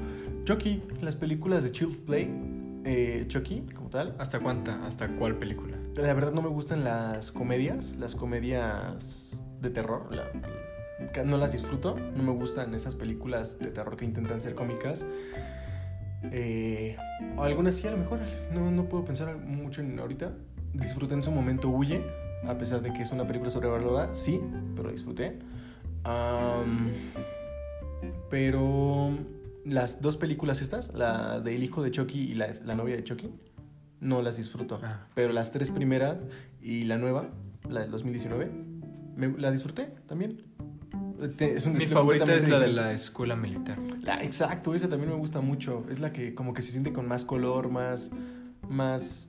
Chucky, 0.44 0.82
las 1.00 1.16
películas 1.16 1.64
de 1.64 1.72
Child's 1.72 2.00
Play, 2.02 2.30
eh, 2.84 3.24
Chucky 3.28 3.62
como 3.74 3.88
tal. 3.88 4.14
¿Hasta 4.18 4.40
cuánta? 4.40 4.84
¿Hasta 4.86 5.08
cuál 5.16 5.36
película? 5.36 5.76
la 5.96 6.12
verdad 6.14 6.32
no 6.32 6.42
me 6.42 6.48
gustan 6.48 6.84
las 6.84 7.32
comedias, 7.32 7.96
las 7.96 8.14
comedias 8.14 9.42
de 9.60 9.70
terror. 9.70 10.14
la- 10.14 10.30
no 11.24 11.38
las 11.38 11.52
disfruto. 11.52 11.96
No 12.16 12.22
me 12.22 12.32
gustan 12.32 12.74
esas 12.74 12.94
películas 12.94 13.58
de 13.58 13.70
terror 13.70 13.96
que 13.96 14.04
intentan 14.04 14.40
ser 14.40 14.54
cómicas. 14.54 15.04
Eh, 16.32 16.96
o 17.36 17.42
algunas 17.42 17.74
sí, 17.76 17.86
a 17.86 17.92
lo 17.92 17.96
mejor. 17.98 18.20
No, 18.52 18.70
no 18.70 18.84
puedo 18.88 19.04
pensar 19.04 19.36
mucho 19.38 19.80
en 19.80 19.98
ahorita. 19.98 20.32
Disfruté 20.74 21.14
en 21.14 21.22
su 21.22 21.30
momento 21.30 21.68
Huye, 21.68 22.02
a 22.46 22.56
pesar 22.58 22.80
de 22.82 22.92
que 22.92 23.02
es 23.02 23.12
una 23.12 23.26
película 23.26 23.50
sobrevalorada. 23.50 24.14
Sí, 24.14 24.40
pero 24.74 24.84
la 24.88 24.92
disfruté. 24.92 25.38
Pero 28.30 29.16
las 29.64 30.00
dos 30.00 30.16
películas 30.16 30.60
estas, 30.60 30.94
la 30.94 31.40
de 31.40 31.54
El 31.54 31.62
hijo 31.62 31.82
de 31.82 31.90
Chucky 31.90 32.20
y 32.20 32.34
la, 32.34 32.48
la 32.64 32.74
novia 32.74 32.96
de 32.96 33.04
Chucky, 33.04 33.30
no 34.00 34.22
las 34.22 34.36
disfruto. 34.36 34.80
Ah. 34.82 35.06
Pero 35.14 35.32
las 35.32 35.50
tres 35.52 35.70
primeras 35.70 36.22
y 36.62 36.84
la 36.84 36.98
nueva, 36.98 37.30
la 37.68 37.80
del 37.80 37.90
2019, 37.90 38.50
me- 39.16 39.38
la 39.38 39.50
disfruté 39.50 39.86
también. 40.06 40.42
Es 41.40 41.66
un 41.66 41.72
Mi 41.76 41.86
favorita 41.86 42.32
es 42.32 42.48
la 42.48 42.60
de 42.60 42.68
la 42.72 42.92
escuela 42.92 43.34
militar. 43.34 43.76
La- 44.02 44.22
exacto, 44.22 44.74
esa 44.74 44.88
también 44.88 45.10
me 45.10 45.16
gusta 45.16 45.40
mucho. 45.40 45.84
Es 45.90 45.98
la 45.98 46.12
que 46.12 46.32
como 46.34 46.54
que 46.54 46.62
se 46.62 46.70
siente 46.70 46.92
con 46.92 47.08
más 47.08 47.24
color, 47.24 47.70
más. 47.70 48.10
más. 48.68 49.28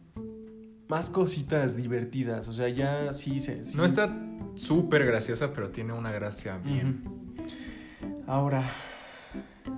Más 0.90 1.10
cositas 1.10 1.78
divertidas. 1.78 2.48
O 2.50 2.52
sea, 2.54 2.68
ya 2.68 3.14
sí 3.14 3.40
se. 3.40 3.64
sí- 3.64 3.78
No 3.78 3.86
está 3.86 4.14
súper 4.56 5.06
graciosa, 5.06 5.54
pero 5.54 5.70
tiene 5.70 5.94
una 5.94 6.12
gracia 6.12 6.58
bien. 6.58 7.04
Ahora, 8.28 8.64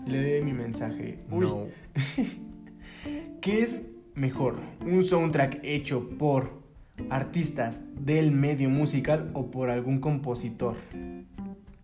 lee 0.08 0.42
mi 0.44 0.54
mensaje. 0.54 1.20
Uy, 1.30 1.40
No. 1.46 1.68
¿Qué 3.42 3.64
es 3.64 3.86
mejor? 4.16 4.56
¿Un 4.82 5.04
soundtrack 5.04 5.60
hecho 5.64 6.08
por 6.18 6.62
artistas 7.10 7.82
del 8.00 8.32
medio 8.32 8.70
musical 8.70 9.32
o 9.34 9.52
por 9.52 9.70
algún 9.70 10.00
compositor? 10.00 10.76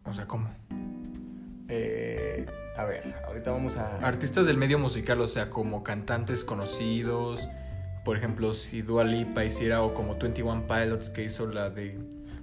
O 0.05 0.13
sea, 0.13 0.27
¿cómo? 0.27 0.47
Eh, 1.69 2.45
a 2.77 2.85
ver, 2.85 3.15
ahorita 3.27 3.51
vamos 3.51 3.75
a. 3.77 3.97
Artistas 3.99 4.45
del 4.45 4.57
medio 4.57 4.77
musical, 4.79 5.19
o 5.21 5.27
sea, 5.27 5.49
como 5.49 5.83
cantantes 5.83 6.43
conocidos. 6.45 7.49
Por 8.07 8.15
ejemplo, 8.15 8.53
si 8.53 8.83
Dua 8.83 9.03
Lipa 9.03 9.43
hiciera 9.43 9.83
o 9.83 9.93
como 9.93 10.15
21 10.15 10.65
Pilots 10.65 11.09
que 11.09 11.25
hizo 11.25 11.45
la 11.45 11.69
de... 11.69 11.99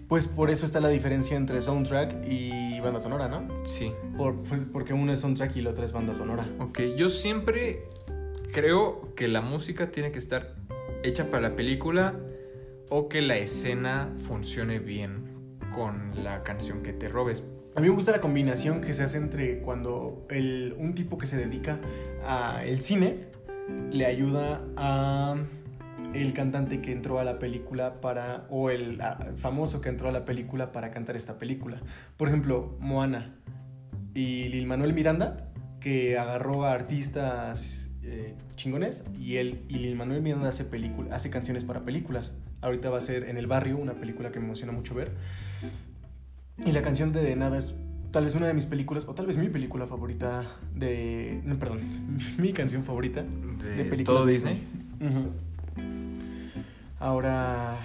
Pues 0.08 0.28
por 0.28 0.50
eso 0.50 0.66
está 0.66 0.78
la 0.78 0.90
diferencia 0.90 1.38
entre 1.38 1.58
soundtrack 1.62 2.28
y 2.28 2.78
banda 2.80 3.00
sonora, 3.00 3.28
¿no? 3.28 3.48
Sí. 3.66 3.90
Por, 4.14 4.42
pues, 4.42 4.66
porque 4.70 4.92
uno 4.92 5.10
es 5.10 5.20
soundtrack 5.20 5.56
y 5.56 5.62
la 5.62 5.70
otra 5.70 5.86
es 5.86 5.92
banda 5.92 6.14
sonora. 6.14 6.46
Ok, 6.58 6.80
yo 6.98 7.08
siempre 7.08 7.88
creo 8.52 9.14
que 9.14 9.26
la 9.26 9.40
música 9.40 9.90
tiene 9.90 10.12
que 10.12 10.18
estar 10.18 10.54
hecha 11.02 11.30
para 11.30 11.40
la 11.48 11.56
película 11.56 12.14
o 12.90 13.08
que 13.08 13.22
la 13.22 13.38
escena 13.38 14.12
funcione 14.18 14.80
bien 14.80 15.56
con 15.74 16.22
la 16.22 16.42
canción 16.42 16.82
que 16.82 16.92
te 16.92 17.08
robes. 17.08 17.42
A 17.74 17.80
mí 17.80 17.88
me 17.88 17.94
gusta 17.94 18.12
la 18.12 18.20
combinación 18.20 18.82
que 18.82 18.92
se 18.92 19.02
hace 19.02 19.16
entre 19.16 19.62
cuando 19.62 20.26
el, 20.28 20.76
un 20.78 20.92
tipo 20.92 21.16
que 21.16 21.24
se 21.24 21.38
dedica 21.38 21.80
al 22.22 22.82
cine 22.82 23.32
le 23.90 24.06
ayuda 24.06 24.62
a 24.76 25.36
el 26.14 26.32
cantante 26.32 26.80
que 26.80 26.92
entró 26.92 27.18
a 27.18 27.24
la 27.24 27.38
película 27.38 28.00
para 28.00 28.46
o 28.48 28.70
el 28.70 29.00
famoso 29.36 29.80
que 29.80 29.88
entró 29.88 30.08
a 30.08 30.12
la 30.12 30.24
película 30.24 30.72
para 30.72 30.90
cantar 30.90 31.16
esta 31.16 31.38
película. 31.38 31.80
Por 32.16 32.28
ejemplo, 32.28 32.76
Moana 32.80 33.34
y 34.14 34.48
Lil 34.48 34.66
Manuel 34.66 34.92
Miranda 34.92 35.50
que 35.80 36.16
agarró 36.16 36.64
a 36.64 36.72
artistas 36.72 37.90
eh, 38.02 38.34
chingones 38.56 39.04
y 39.18 39.36
él 39.36 39.64
y 39.68 39.78
Lil 39.78 39.96
Manuel 39.96 40.22
Miranda 40.22 40.48
hace 40.48 40.66
hace 41.10 41.30
canciones 41.30 41.64
para 41.64 41.84
películas. 41.84 42.36
Ahorita 42.60 42.90
va 42.90 42.98
a 42.98 43.02
ser 43.02 43.28
En 43.28 43.36
el 43.36 43.46
barrio, 43.46 43.76
una 43.76 43.94
película 43.94 44.32
que 44.32 44.38
me 44.38 44.46
emociona 44.46 44.72
mucho 44.72 44.94
ver. 44.94 45.12
Y 46.64 46.72
la 46.72 46.82
canción 46.82 47.12
de 47.12 47.22
De 47.22 47.34
Nada 47.34 47.58
es 47.58 47.74
tal 48.14 48.24
vez 48.24 48.36
una 48.36 48.46
de 48.46 48.54
mis 48.54 48.66
películas, 48.66 49.06
o 49.08 49.14
tal 49.14 49.26
vez 49.26 49.36
mi 49.36 49.48
película 49.48 49.88
favorita 49.88 50.44
de... 50.72 51.40
No, 51.44 51.58
perdón, 51.58 52.20
mi 52.38 52.52
canción 52.52 52.84
favorita 52.84 53.24
De, 53.24 53.70
de 53.70 53.84
películas. 53.84 54.20
todo 54.20 54.24
Disney. 54.24 54.62
Ahora... 57.00 57.76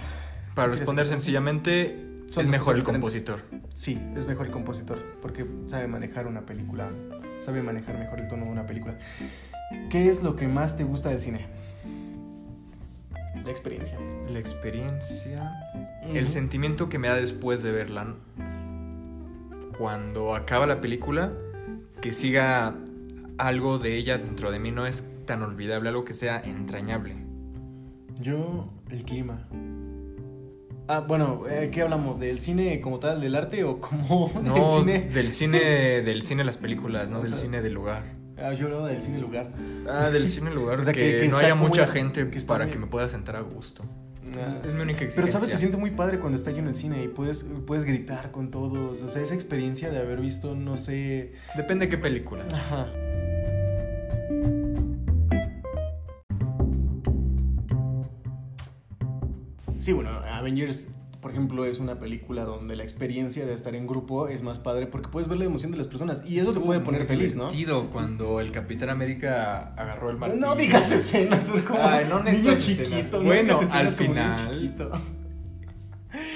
Para 0.54 0.70
¿qué 0.70 0.76
responder 0.78 1.06
sencillamente, 1.06 2.22
Son 2.28 2.46
es 2.46 2.52
mejor 2.52 2.76
el 2.76 2.84
compositor. 2.84 3.40
Sí, 3.74 4.00
es 4.16 4.28
mejor 4.28 4.46
el 4.46 4.52
compositor, 4.52 5.02
porque 5.20 5.44
sabe 5.66 5.88
manejar 5.88 6.28
una 6.28 6.46
película, 6.46 6.90
sabe 7.40 7.60
manejar 7.60 7.98
mejor 7.98 8.20
el 8.20 8.28
tono 8.28 8.44
de 8.44 8.50
una 8.52 8.66
película. 8.66 8.98
¿Qué 9.90 10.08
es 10.08 10.22
lo 10.22 10.36
que 10.36 10.46
más 10.46 10.76
te 10.76 10.84
gusta 10.84 11.08
del 11.08 11.20
cine? 11.20 11.48
La 13.34 13.50
experiencia. 13.50 13.98
La 14.30 14.38
experiencia, 14.38 15.60
el 16.14 16.28
sentimiento 16.28 16.88
que 16.88 17.00
me 17.00 17.08
da 17.08 17.16
después 17.16 17.64
de 17.64 17.72
verla. 17.72 18.14
Cuando 19.84 20.34
acaba 20.34 20.66
la 20.66 20.82
película, 20.82 21.32
que 22.02 22.12
siga 22.12 22.74
algo 23.38 23.78
de 23.78 23.96
ella 23.96 24.18
dentro 24.18 24.50
de 24.50 24.58
mí 24.58 24.70
no 24.70 24.84
es 24.84 25.08
tan 25.24 25.42
olvidable, 25.42 25.88
algo 25.88 26.04
que 26.04 26.12
sea 26.12 26.38
entrañable. 26.44 27.16
Yo, 28.20 28.68
el 28.90 29.02
clima. 29.04 29.48
Ah, 30.86 31.00
bueno, 31.00 31.44
eh, 31.48 31.70
¿qué 31.72 31.80
hablamos? 31.80 32.18
¿Del 32.20 32.40
cine 32.40 32.82
como 32.82 32.98
tal, 32.98 33.22
del 33.22 33.34
arte 33.34 33.64
o 33.64 33.78
como 33.78 34.30
No, 34.44 34.52
del 34.52 34.80
cine? 34.84 35.00
del 35.14 35.30
cine, 35.30 35.58
del 36.04 36.22
cine 36.24 36.44
las 36.44 36.58
películas, 36.58 37.08
no 37.08 37.20
O 37.20 37.22
del 37.22 37.32
cine 37.34 37.62
del 37.62 37.72
lugar. 37.72 38.02
Ah, 38.36 38.52
yo 38.52 38.66
hablaba 38.66 38.88
del 38.88 39.00
cine 39.00 39.18
lugar. 39.18 39.50
Ah, 39.88 40.10
del 40.10 40.26
cine 40.26 40.50
lugar, 40.54 40.78
O 40.80 40.84
sea, 40.84 40.92
que, 40.92 41.00
que- 41.00 41.20
que 41.22 41.28
no 41.28 41.38
haya 41.38 41.54
mucha 41.54 41.86
gente 41.86 42.28
que 42.28 42.40
para 42.42 42.64
muy- 42.66 42.72
que 42.74 42.78
me 42.78 42.86
pueda 42.86 43.08
sentar 43.08 43.36
a 43.36 43.40
gusto. 43.40 43.82
Es 44.64 44.74
mi 44.74 44.82
única 44.82 45.04
Pero 45.14 45.26
sabes, 45.26 45.50
se 45.50 45.56
siente 45.56 45.76
muy 45.76 45.90
padre 45.90 46.18
cuando 46.18 46.36
está 46.36 46.50
lleno 46.50 46.70
el 46.70 46.76
cine 46.76 47.02
y 47.04 47.08
puedes, 47.08 47.44
puedes 47.66 47.84
gritar 47.84 48.30
con 48.30 48.50
todos. 48.50 49.02
O 49.02 49.08
sea, 49.08 49.22
esa 49.22 49.34
experiencia 49.34 49.90
de 49.90 49.98
haber 49.98 50.20
visto, 50.20 50.54
no 50.54 50.76
sé. 50.76 51.32
Depende 51.56 51.86
de 51.86 51.90
qué 51.90 51.98
película. 51.98 52.46
Ajá. 52.52 52.88
Sí, 59.78 59.92
bueno, 59.92 60.10
Avengers, 60.10 60.88
por 61.20 61.30
ejemplo, 61.32 61.64
es 61.66 61.78
una 61.78 61.98
película 61.98 62.44
donde 62.44 62.76
la 62.76 62.82
experiencia 62.82 63.44
de 63.46 63.52
estar 63.52 63.74
en 63.74 63.86
grupo 63.86 64.28
es 64.28 64.42
más 64.42 64.58
padre 64.58 64.86
porque 64.86 65.08
puedes 65.08 65.28
ver 65.28 65.38
la 65.38 65.44
emoción 65.44 65.70
de 65.70 65.76
las 65.78 65.86
personas 65.86 66.22
y 66.26 66.38
eso 66.38 66.52
te 66.52 66.60
puede 66.60 66.80
poner 66.80 67.04
feliz, 67.06 67.36
¿no? 67.36 67.50
cuando 67.90 68.40
el 68.40 68.50
Capitán 68.52 68.88
América 68.90 69.74
agarró 69.76 70.10
el 70.10 70.16
martillo. 70.16 70.40
No 70.46 70.54
digas 70.56 70.90
escenas, 70.90 71.50
como 71.66 71.78
Ay, 71.82 72.06
no 72.08 72.22
niño 72.22 72.54
chiquito. 72.58 73.18
no 73.18 73.24
Bueno, 73.24 73.58
al 73.72 73.88
final-. 73.88 74.50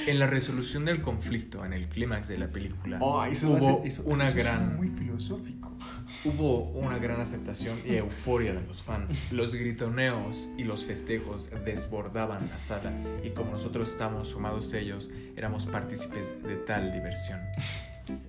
En 0.06 0.18
la 0.20 0.26
resolución 0.28 0.84
del 0.84 1.02
conflicto, 1.02 1.64
en 1.64 1.72
el 1.72 1.88
clímax 1.88 2.28
de 2.28 2.38
la 2.38 2.46
película, 2.48 2.98
Oh, 3.00 3.24
eso 3.24 3.48
hubo 3.50 3.78
hace- 3.80 3.88
eso- 3.88 4.02
una 4.06 4.28
eso 4.28 4.36
gran 4.36 4.76
muy 4.76 4.88
filosófico. 4.90 5.72
Hubo 6.24 6.62
una 6.70 6.98
gran 6.98 7.20
aceptación 7.20 7.78
y 7.86 7.94
euforia 7.94 8.52
de 8.54 8.62
los 8.62 8.82
fans. 8.82 9.24
Los 9.32 9.54
gritoneos 9.54 10.48
y 10.58 10.64
los 10.64 10.84
festejos 10.84 11.50
desbordaban 11.64 12.48
la 12.50 12.58
sala 12.58 12.92
y 13.22 13.30
como 13.30 13.50
nosotros 13.52 13.90
estábamos 13.90 14.28
sumados 14.28 14.72
a 14.74 14.78
ellos, 14.78 15.10
éramos 15.36 15.66
partícipes 15.66 16.42
de 16.42 16.56
tal 16.56 16.92
diversión. 16.92 17.40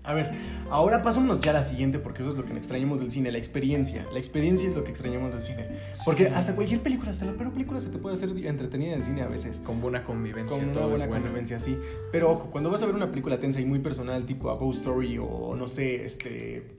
A 0.06 0.14
ver, 0.14 0.32
ahora 0.70 1.03
pasámonos 1.03 1.41
ya 1.41 1.52
a 1.52 1.56
la 1.56 1.62
siguiente 1.62 1.99
porque 1.99 2.22
eso 2.22 2.32
es 2.32 2.38
lo 2.38 2.45
que 2.45 2.53
extrañamos 2.53 3.02
del 3.02 3.12
cine, 3.12 3.30
la 3.30 3.40
experiencia. 3.40 4.06
La 4.14 4.20
experiencia 4.20 4.70
es 4.70 4.74
lo 4.74 4.86
que 4.86 4.91
extrañamos 4.91 5.34
del 5.34 5.41
cine. 5.41 5.68
Porque 6.06 6.28
Sí. 6.28 6.34
hasta 6.34 6.56
cualquier 6.56 6.80
película, 6.82 7.12
hasta 7.12 7.26
la 7.26 7.34
peor 7.34 7.52
película 7.52 7.82
se 7.82 7.90
te 7.90 7.98
puede 7.98 8.16
hacer 8.16 8.30
entretenida 8.30 8.94
en 8.94 9.03
cine 9.03 9.22
a 9.24 9.28
veces. 9.28 9.60
Con 9.60 9.82
buena 9.82 10.02
convivencia, 10.06 10.56
Con 10.56 10.64
una 10.70 10.74
todo 10.74 10.88
buena 10.90 11.03
es 11.03 11.10
bueno. 11.10 11.24
convivencia, 11.26 11.60
sí. 11.60 11.78
Pero 12.10 12.32
ojo, 12.32 12.52
cuando 12.52 12.70
vas 12.70 12.84
a 12.84 12.86
ver 12.86 12.95
una 12.95 13.10
película 13.10 13.38
tensa 13.38 13.60
y 13.60 13.66
muy 13.66 13.80
personal, 13.80 14.26
tipo 14.26 14.49
a 14.49 14.56
Ghost 14.56 14.80
Story 14.80 15.18
o 15.20 15.56
no 15.57 15.68
sé, 15.68 16.06
este. 16.06 16.74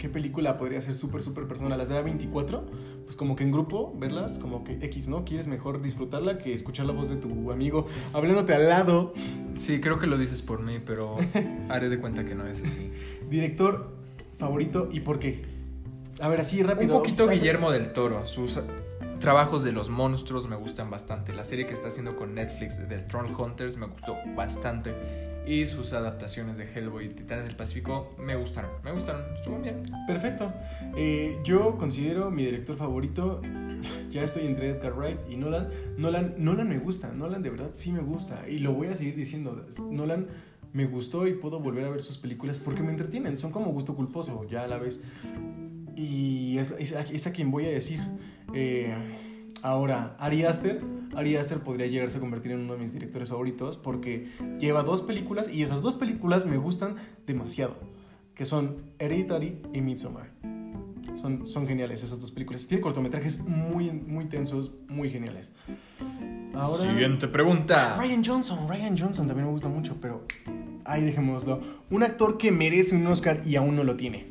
¿Qué 0.00 0.08
película 0.08 0.56
podría 0.56 0.80
ser 0.80 0.94
súper, 0.94 1.22
súper 1.22 1.46
personal? 1.46 1.76
Las 1.76 1.90
de 1.90 2.02
A24, 2.02 2.62
pues 3.04 3.16
como 3.16 3.36
que 3.36 3.44
en 3.44 3.52
grupo, 3.52 3.94
verlas, 3.98 4.38
como 4.38 4.64
que 4.64 4.78
X, 4.80 5.08
¿no? 5.08 5.26
Quieres 5.26 5.46
mejor 5.46 5.82
disfrutarla 5.82 6.38
que 6.38 6.54
escuchar 6.54 6.86
la 6.86 6.94
voz 6.94 7.10
de 7.10 7.16
tu 7.16 7.52
amigo 7.52 7.86
hablándote 8.14 8.54
al 8.54 8.66
lado. 8.66 9.12
Sí, 9.56 9.78
creo 9.78 9.98
que 9.98 10.06
lo 10.06 10.16
dices 10.16 10.40
por 10.40 10.62
mí, 10.62 10.78
pero 10.84 11.18
haré 11.68 11.90
de 11.90 12.00
cuenta 12.00 12.24
que 12.24 12.34
no 12.34 12.46
es 12.46 12.62
así. 12.62 12.90
Director 13.28 13.92
favorito 14.38 14.88
y 14.90 15.00
por 15.00 15.18
qué. 15.18 15.42
A 16.22 16.28
ver, 16.28 16.40
así 16.40 16.62
rápido. 16.62 16.94
Un 16.94 17.02
poquito 17.02 17.28
Guillermo 17.28 17.70
del 17.70 17.92
Toro. 17.92 18.24
Sus 18.24 18.58
trabajos 19.18 19.64
de 19.64 19.72
los 19.72 19.90
monstruos 19.90 20.48
me 20.48 20.56
gustan 20.56 20.88
bastante. 20.88 21.34
La 21.34 21.44
serie 21.44 21.66
que 21.66 21.74
está 21.74 21.88
haciendo 21.88 22.16
con 22.16 22.34
Netflix 22.34 22.88
de 22.88 23.00
Troll 23.00 23.30
Hunters 23.38 23.76
me 23.76 23.84
gustó 23.84 24.16
bastante. 24.34 25.29
Y 25.46 25.66
sus 25.66 25.92
adaptaciones 25.92 26.58
de 26.58 26.64
Hellboy 26.64 27.06
y 27.06 27.08
Titanes 27.08 27.46
del 27.46 27.56
Pacífico 27.56 28.14
me 28.18 28.36
gustaron. 28.36 28.70
Me 28.84 28.92
gustaron. 28.92 29.22
Estuvo 29.34 29.58
bien. 29.58 29.82
Perfecto. 30.06 30.52
Eh, 30.96 31.38
yo 31.44 31.76
considero 31.78 32.30
mi 32.30 32.44
director 32.44 32.76
favorito. 32.76 33.40
Ya 34.10 34.24
estoy 34.24 34.44
entre 34.44 34.70
Edgar 34.70 34.92
Wright 34.94 35.18
y 35.30 35.36
Nolan. 35.36 35.70
Nolan. 35.96 36.34
Nolan 36.36 36.68
me 36.68 36.78
gusta. 36.78 37.12
Nolan 37.12 37.42
de 37.42 37.48
verdad 37.48 37.70
sí 37.72 37.92
me 37.92 38.00
gusta. 38.00 38.46
Y 38.46 38.58
lo 38.58 38.74
voy 38.74 38.88
a 38.88 38.96
seguir 38.96 39.14
diciendo. 39.14 39.66
Nolan 39.88 40.26
me 40.72 40.84
gustó 40.84 41.26
y 41.26 41.32
puedo 41.32 41.60
volver 41.60 41.84
a 41.84 41.90
ver 41.90 42.00
sus 42.00 42.18
películas 42.18 42.58
porque 42.58 42.82
me 42.82 42.90
entretienen. 42.90 43.36
Son 43.36 43.50
como 43.50 43.72
gusto 43.72 43.94
culposo, 43.94 44.46
ya 44.50 44.64
a 44.64 44.66
la 44.66 44.78
vez. 44.78 45.00
Y 45.96 46.58
es, 46.58 47.26
a 47.26 47.32
quien 47.32 47.50
voy 47.50 47.66
a 47.66 47.70
decir. 47.70 48.00
Eh, 48.52 48.92
ahora, 49.62 50.16
Ari 50.18 50.44
Aster 50.44 50.80
Ari 51.14 51.36
Aster 51.36 51.60
podría 51.60 51.86
llegarse 51.86 52.18
a 52.18 52.20
convertir 52.20 52.52
en 52.52 52.60
uno 52.60 52.74
de 52.74 52.78
mis 52.78 52.92
directores 52.92 53.30
favoritos 53.30 53.76
porque 53.76 54.28
lleva 54.58 54.82
dos 54.82 55.02
películas 55.02 55.48
y 55.52 55.62
esas 55.62 55.82
dos 55.82 55.96
películas 55.96 56.46
me 56.46 56.56
gustan 56.56 56.96
demasiado, 57.26 57.76
que 58.34 58.44
son 58.44 58.76
Hereditary 58.98 59.60
y 59.72 59.80
Midsommar. 59.80 60.30
Son, 61.14 61.46
son 61.46 61.66
geniales 61.66 62.02
esas 62.04 62.20
dos 62.20 62.30
películas. 62.30 62.66
Tiene 62.68 62.80
cortometrajes 62.80 63.40
muy, 63.40 63.90
muy 63.90 64.26
tensos, 64.26 64.70
muy 64.88 65.10
geniales. 65.10 65.52
Siguiente 66.78 67.26
pregunta. 67.28 67.96
Ryan 67.98 68.22
Johnson, 68.24 68.68
Ryan 68.68 68.96
Johnson 68.96 69.26
también 69.26 69.46
me 69.46 69.52
gusta 69.52 69.68
mucho, 69.68 69.96
pero 70.00 70.24
ahí 70.84 71.02
dejémoslo. 71.02 71.60
Un 71.90 72.02
actor 72.02 72.38
que 72.38 72.52
merece 72.52 72.94
un 72.94 73.06
Oscar 73.06 73.42
y 73.44 73.56
aún 73.56 73.76
no 73.76 73.84
lo 73.84 73.96
tiene. 73.96 74.26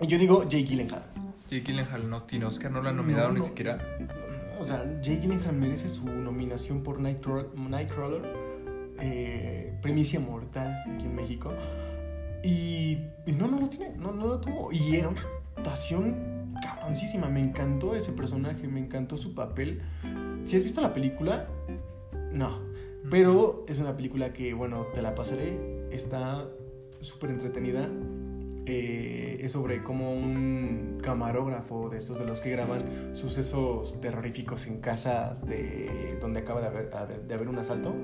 Y 0.00 0.06
yo 0.06 0.18
digo 0.18 0.42
Jake 0.44 0.64
Gyllenhaal. 0.64 1.04
Jake 1.48 1.62
Gyllenhaal 1.64 2.08
no 2.10 2.22
tiene 2.24 2.44
Oscar, 2.44 2.70
no 2.70 2.82
lo 2.82 2.88
han 2.88 2.96
nominado 2.96 3.28
No, 3.28 3.38
ni 3.38 3.42
siquiera. 3.42 3.78
O 4.58 4.64
sea, 4.64 4.84
Jake 5.02 5.20
Gyllenhaal 5.20 5.54
merece 5.54 5.88
su 5.88 6.06
nominación 6.06 6.82
por 6.82 7.00
Nightcrawler, 7.00 7.48
Nightcrawler 7.54 8.22
eh, 9.00 9.78
Primicia 9.82 10.20
Mortal 10.20 10.82
aquí 10.94 11.04
en 11.04 11.14
México. 11.14 11.52
Y, 12.42 12.98
y 13.26 13.32
no, 13.32 13.48
no 13.48 13.60
lo 13.60 13.68
tiene, 13.68 13.94
no, 13.96 14.12
no 14.12 14.26
lo 14.26 14.40
tuvo. 14.40 14.72
Y 14.72 14.96
era 14.96 15.08
una 15.08 15.22
actuación 15.56 16.54
cabroncísima. 16.62 17.28
Me 17.28 17.40
encantó 17.40 17.94
ese 17.94 18.12
personaje, 18.12 18.68
me 18.68 18.80
encantó 18.80 19.16
su 19.16 19.34
papel. 19.34 19.82
Si 20.44 20.56
has 20.56 20.62
visto 20.62 20.80
la 20.80 20.94
película, 20.94 21.48
no. 22.32 22.60
Pero 23.10 23.64
es 23.68 23.78
una 23.78 23.96
película 23.96 24.32
que, 24.32 24.54
bueno, 24.54 24.86
te 24.94 25.02
la 25.02 25.14
pasaré. 25.14 25.88
Está 25.90 26.46
súper 27.00 27.30
entretenida. 27.30 27.88
Eh, 28.68 29.38
es 29.40 29.52
sobre 29.52 29.84
cómo 29.84 30.12
un 30.12 30.98
camarógrafo 31.00 31.88
de 31.88 31.98
estos 31.98 32.18
de 32.18 32.26
los 32.26 32.40
que 32.40 32.50
graban 32.50 33.14
sucesos 33.14 34.00
terroríficos 34.00 34.66
en 34.66 34.80
casas 34.80 35.46
de 35.46 36.18
donde 36.20 36.40
acaba 36.40 36.60
de 36.60 36.66
haber, 36.66 37.22
de 37.26 37.34
haber 37.34 37.48
un 37.48 37.58
asalto. 37.58 37.94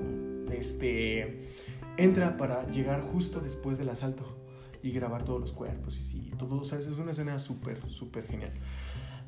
Este 0.51 1.49
entra 1.97 2.37
para 2.37 2.65
llegar 2.71 3.01
justo 3.01 3.39
después 3.39 3.77
del 3.77 3.89
asalto 3.89 4.37
y 4.81 4.91
grabar 4.91 5.23
todos 5.23 5.39
los 5.39 5.51
cuerpos 5.51 5.97
y 5.97 6.03
sí, 6.03 6.31
todo, 6.37 6.61
o 6.61 6.65
sea, 6.65 6.79
es 6.79 6.87
una 6.87 7.11
escena 7.11 7.39
súper, 7.39 7.81
súper 7.89 8.27
genial. 8.27 8.51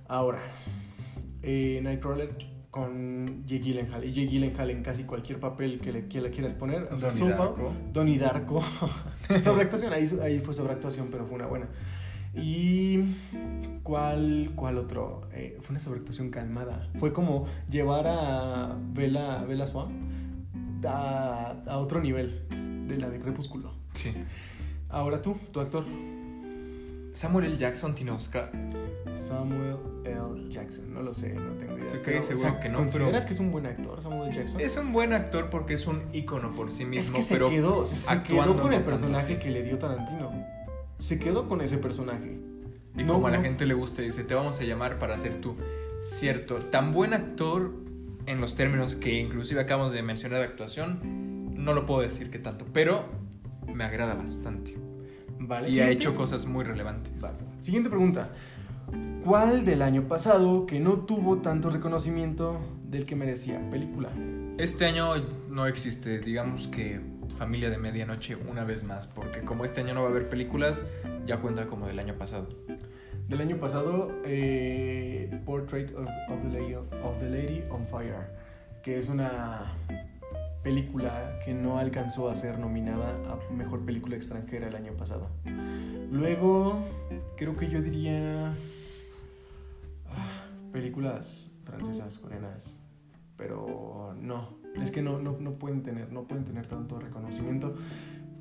Ahora, 0.08 0.40
eh, 1.42 1.80
Nightcrawler 1.82 2.36
con 2.70 3.46
Jake 3.46 3.64
Gyllenhaal 3.64 4.04
y 4.04 4.12
Jake 4.12 4.28
Gyllenhaal 4.28 4.70
en 4.70 4.84
casi 4.84 5.06
cualquier 5.06 5.40
papel 5.40 5.80
que 5.80 5.94
le, 5.94 6.08
que 6.08 6.20
le 6.20 6.30
quieras 6.30 6.54
poner, 6.54 6.84
o 6.92 7.00
sea, 7.00 7.10
Donnie 7.10 7.32
Sopa, 7.32 7.46
Darko. 7.46 7.74
Donnie 7.94 8.18
Darko, 8.18 8.62
sobreactuación, 9.44 9.94
ahí, 9.94 10.06
ahí 10.22 10.40
fue 10.40 10.54
sobreactuación, 10.54 11.10
pero 11.12 11.26
fue 11.26 11.36
una 11.36 11.48
buena. 11.48 11.68
Y 12.34 13.16
¿cuál, 13.84 14.52
cuál 14.56 14.78
otro? 14.78 15.28
Eh, 15.34 15.58
fue 15.62 15.74
una 15.74 15.80
sobreactuación 15.80 16.30
calmada. 16.32 16.90
Fue 17.00 17.14
como 17.14 17.48
llevar 17.70 18.08
a 18.08 18.78
Bella, 18.94 19.44
Bella 19.46 19.66
Swan 19.68 20.46
a, 20.86 21.56
a 21.66 21.78
otro 21.78 22.02
nivel 22.02 22.46
de 22.88 22.98
la 22.98 23.10
de 23.10 23.20
Crepúsculo. 23.20 23.74
Sí. 23.94 24.14
Ahora 24.90 25.22
tú, 25.22 25.38
tu 25.52 25.60
actor. 25.60 25.86
Samuel 27.16 27.46
L. 27.46 27.58
Jackson 27.58 27.96
tiene 27.96 28.12
Oscar. 28.12 28.52
Samuel 29.14 29.78
L. 30.04 30.50
Jackson. 30.50 30.94
No 30.94 31.02
lo 31.02 31.14
sé, 31.14 31.34
no 31.34 31.54
tengo 31.54 31.78
idea. 31.78 31.88
Pero, 32.04 32.22
seguro 32.22 32.60
que 32.60 32.68
no, 32.70 32.80
¿Consideras 32.80 33.12
pero- 33.12 33.26
que 33.28 33.34
es 33.34 33.40
un 33.40 33.52
buen 33.52 33.66
actor, 33.66 34.02
Samuel 34.02 34.28
L. 34.30 34.36
Jackson? 34.36 34.60
Es 34.60 34.76
un 34.76 34.92
buen 34.92 35.14
actor 35.14 35.50
porque 35.50 35.76
es 35.76 35.88
un 35.88 36.04
ícono 36.12 36.54
por 36.54 36.70
sí 36.72 36.84
mismo, 36.86 37.00
es 37.04 37.12
que 37.12 37.22
se 37.22 37.34
pero 37.36 37.50
quedó, 37.50 37.86
se, 37.86 38.06
quedó 38.24 38.58
con 38.62 38.74
el 38.74 38.84
personaje 38.84 39.34
así. 39.34 39.36
que 39.42 39.50
le 39.50 39.64
dio 39.64 39.78
Tarantino. 39.78 40.32
Se 41.00 41.18
quedó 41.18 41.48
con 41.48 41.62
ese 41.62 41.78
personaje. 41.78 42.38
Y 42.98 43.04
No, 43.04 43.14
como 43.14 43.28
a 43.28 43.32
la 43.32 43.38
no. 43.38 43.44
gente 43.44 43.66
le 43.66 43.74
gusta, 43.74 44.02
dice, 44.02 44.24
te 44.26 44.36
vamos 44.36 44.60
a 44.60 44.64
llamar 44.64 45.00
para 45.00 45.18
ser 45.18 45.38
tú. 45.40 45.56
Cierto, 46.04 46.58
tan 46.58 46.94
buen 46.94 47.14
actor 47.14 47.72
en 48.26 48.42
los 48.42 48.56
términos 48.56 48.96
que 48.96 49.20
inclusive 49.20 49.62
acabamos 49.62 49.94
de 49.94 50.02
mencionar 50.04 50.40
de 50.40 50.46
actuación, 50.46 51.00
no 51.56 51.74
lo 51.74 51.86
puedo 51.86 52.02
decir 52.02 52.30
que 52.30 52.40
tanto, 52.40 52.66
pero 52.74 53.06
me 53.74 53.84
agrada 53.86 54.16
bastante. 54.16 54.78
Vale. 55.40 55.70
Y 55.70 55.80
ha 55.80 55.90
hecho 55.90 56.16
cosas 56.16 56.46
muy 56.46 56.64
relevantes. 56.64 57.20
Vale. 57.20 57.38
Siguiente 57.62 57.90
pregunta. 57.90 58.30
¿Cuál 59.24 59.66
del 59.66 59.82
año 59.82 60.04
pasado 60.08 60.66
que 60.68 60.80
no 60.80 61.00
tuvo 61.00 61.40
tanto 61.40 61.72
reconocimiento 61.72 62.60
del 62.88 63.06
que 63.06 63.16
merecía 63.16 63.60
película? 63.72 64.10
Este 64.58 64.86
año 64.86 65.16
no 65.50 65.66
existe, 65.66 66.20
digamos 66.20 66.68
que 66.68 67.02
Familia 67.38 67.70
de 67.70 67.78
Medianoche 67.78 68.36
una 68.36 68.64
vez 68.64 68.84
más, 68.84 69.08
porque 69.08 69.42
como 69.42 69.66
este 69.66 69.82
año 69.82 69.94
no 69.94 70.02
va 70.02 70.08
a 70.08 70.12
haber 70.12 70.30
películas, 70.30 70.86
ya 71.26 71.38
cuenta 71.42 71.66
como 71.66 71.88
del 71.88 72.00
año 72.00 72.14
pasado. 72.14 72.48
Del 73.28 73.42
año 73.42 73.58
pasado, 73.58 74.12
eh, 74.24 75.42
Portrait 75.46 75.92
of, 75.96 76.08
of 76.30 76.44
the 76.44 76.60
Lady, 76.60 76.76
of 76.76 77.20
the 77.20 77.30
Lady 77.30 77.64
on 77.72 77.86
Fire, 77.88 78.28
que 78.84 79.00
es 79.00 79.10
una 79.10 79.74
película 80.66 81.38
que 81.46 81.54
no 81.54 81.78
alcanzó 81.78 82.28
a 82.28 82.34
ser 82.34 82.58
nominada 82.58 83.12
a 83.30 83.54
Mejor 83.54 83.86
Película 83.86 84.16
Extranjera 84.16 84.68
el 84.68 84.76
año 84.76 84.94
pasado. 84.94 85.30
Luego, 86.12 86.84
creo 87.38 87.56
que 87.56 87.70
yo 87.70 87.84
diría 87.84 88.56
ah, 90.10 90.48
películas 90.72 91.60
francesas, 91.66 92.18
coreanas, 92.18 92.80
pero 93.38 94.16
no, 94.20 94.58
es 94.82 94.90
que 94.90 95.04
no, 95.04 95.20
no, 95.20 95.38
no 95.40 95.54
pueden 95.54 95.84
tener, 95.84 96.12
no 96.12 96.24
pueden 96.24 96.46
tener 96.46 96.66
tanto 96.66 97.00
reconocimiento. 97.00 97.76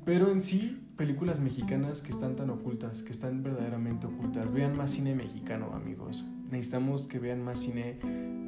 Pero 0.05 0.31
en 0.31 0.43
sí, 0.43 0.85
películas 0.97 1.39
mexicanas 1.39 2.03
que 2.03 2.11
están 2.11 2.35
tan 2.35 2.51
ocultas, 2.51 3.01
que 3.01 3.11
están 3.11 3.41
verdaderamente 3.41 4.05
ocultas. 4.05 4.51
Vean 4.51 4.77
más 4.77 4.91
cine 4.91 5.15
mexicano, 5.15 5.71
amigos. 5.73 6.25
Necesitamos 6.51 7.07
que 7.07 7.17
vean 7.17 7.43
más 7.43 7.57
cine 7.57 7.97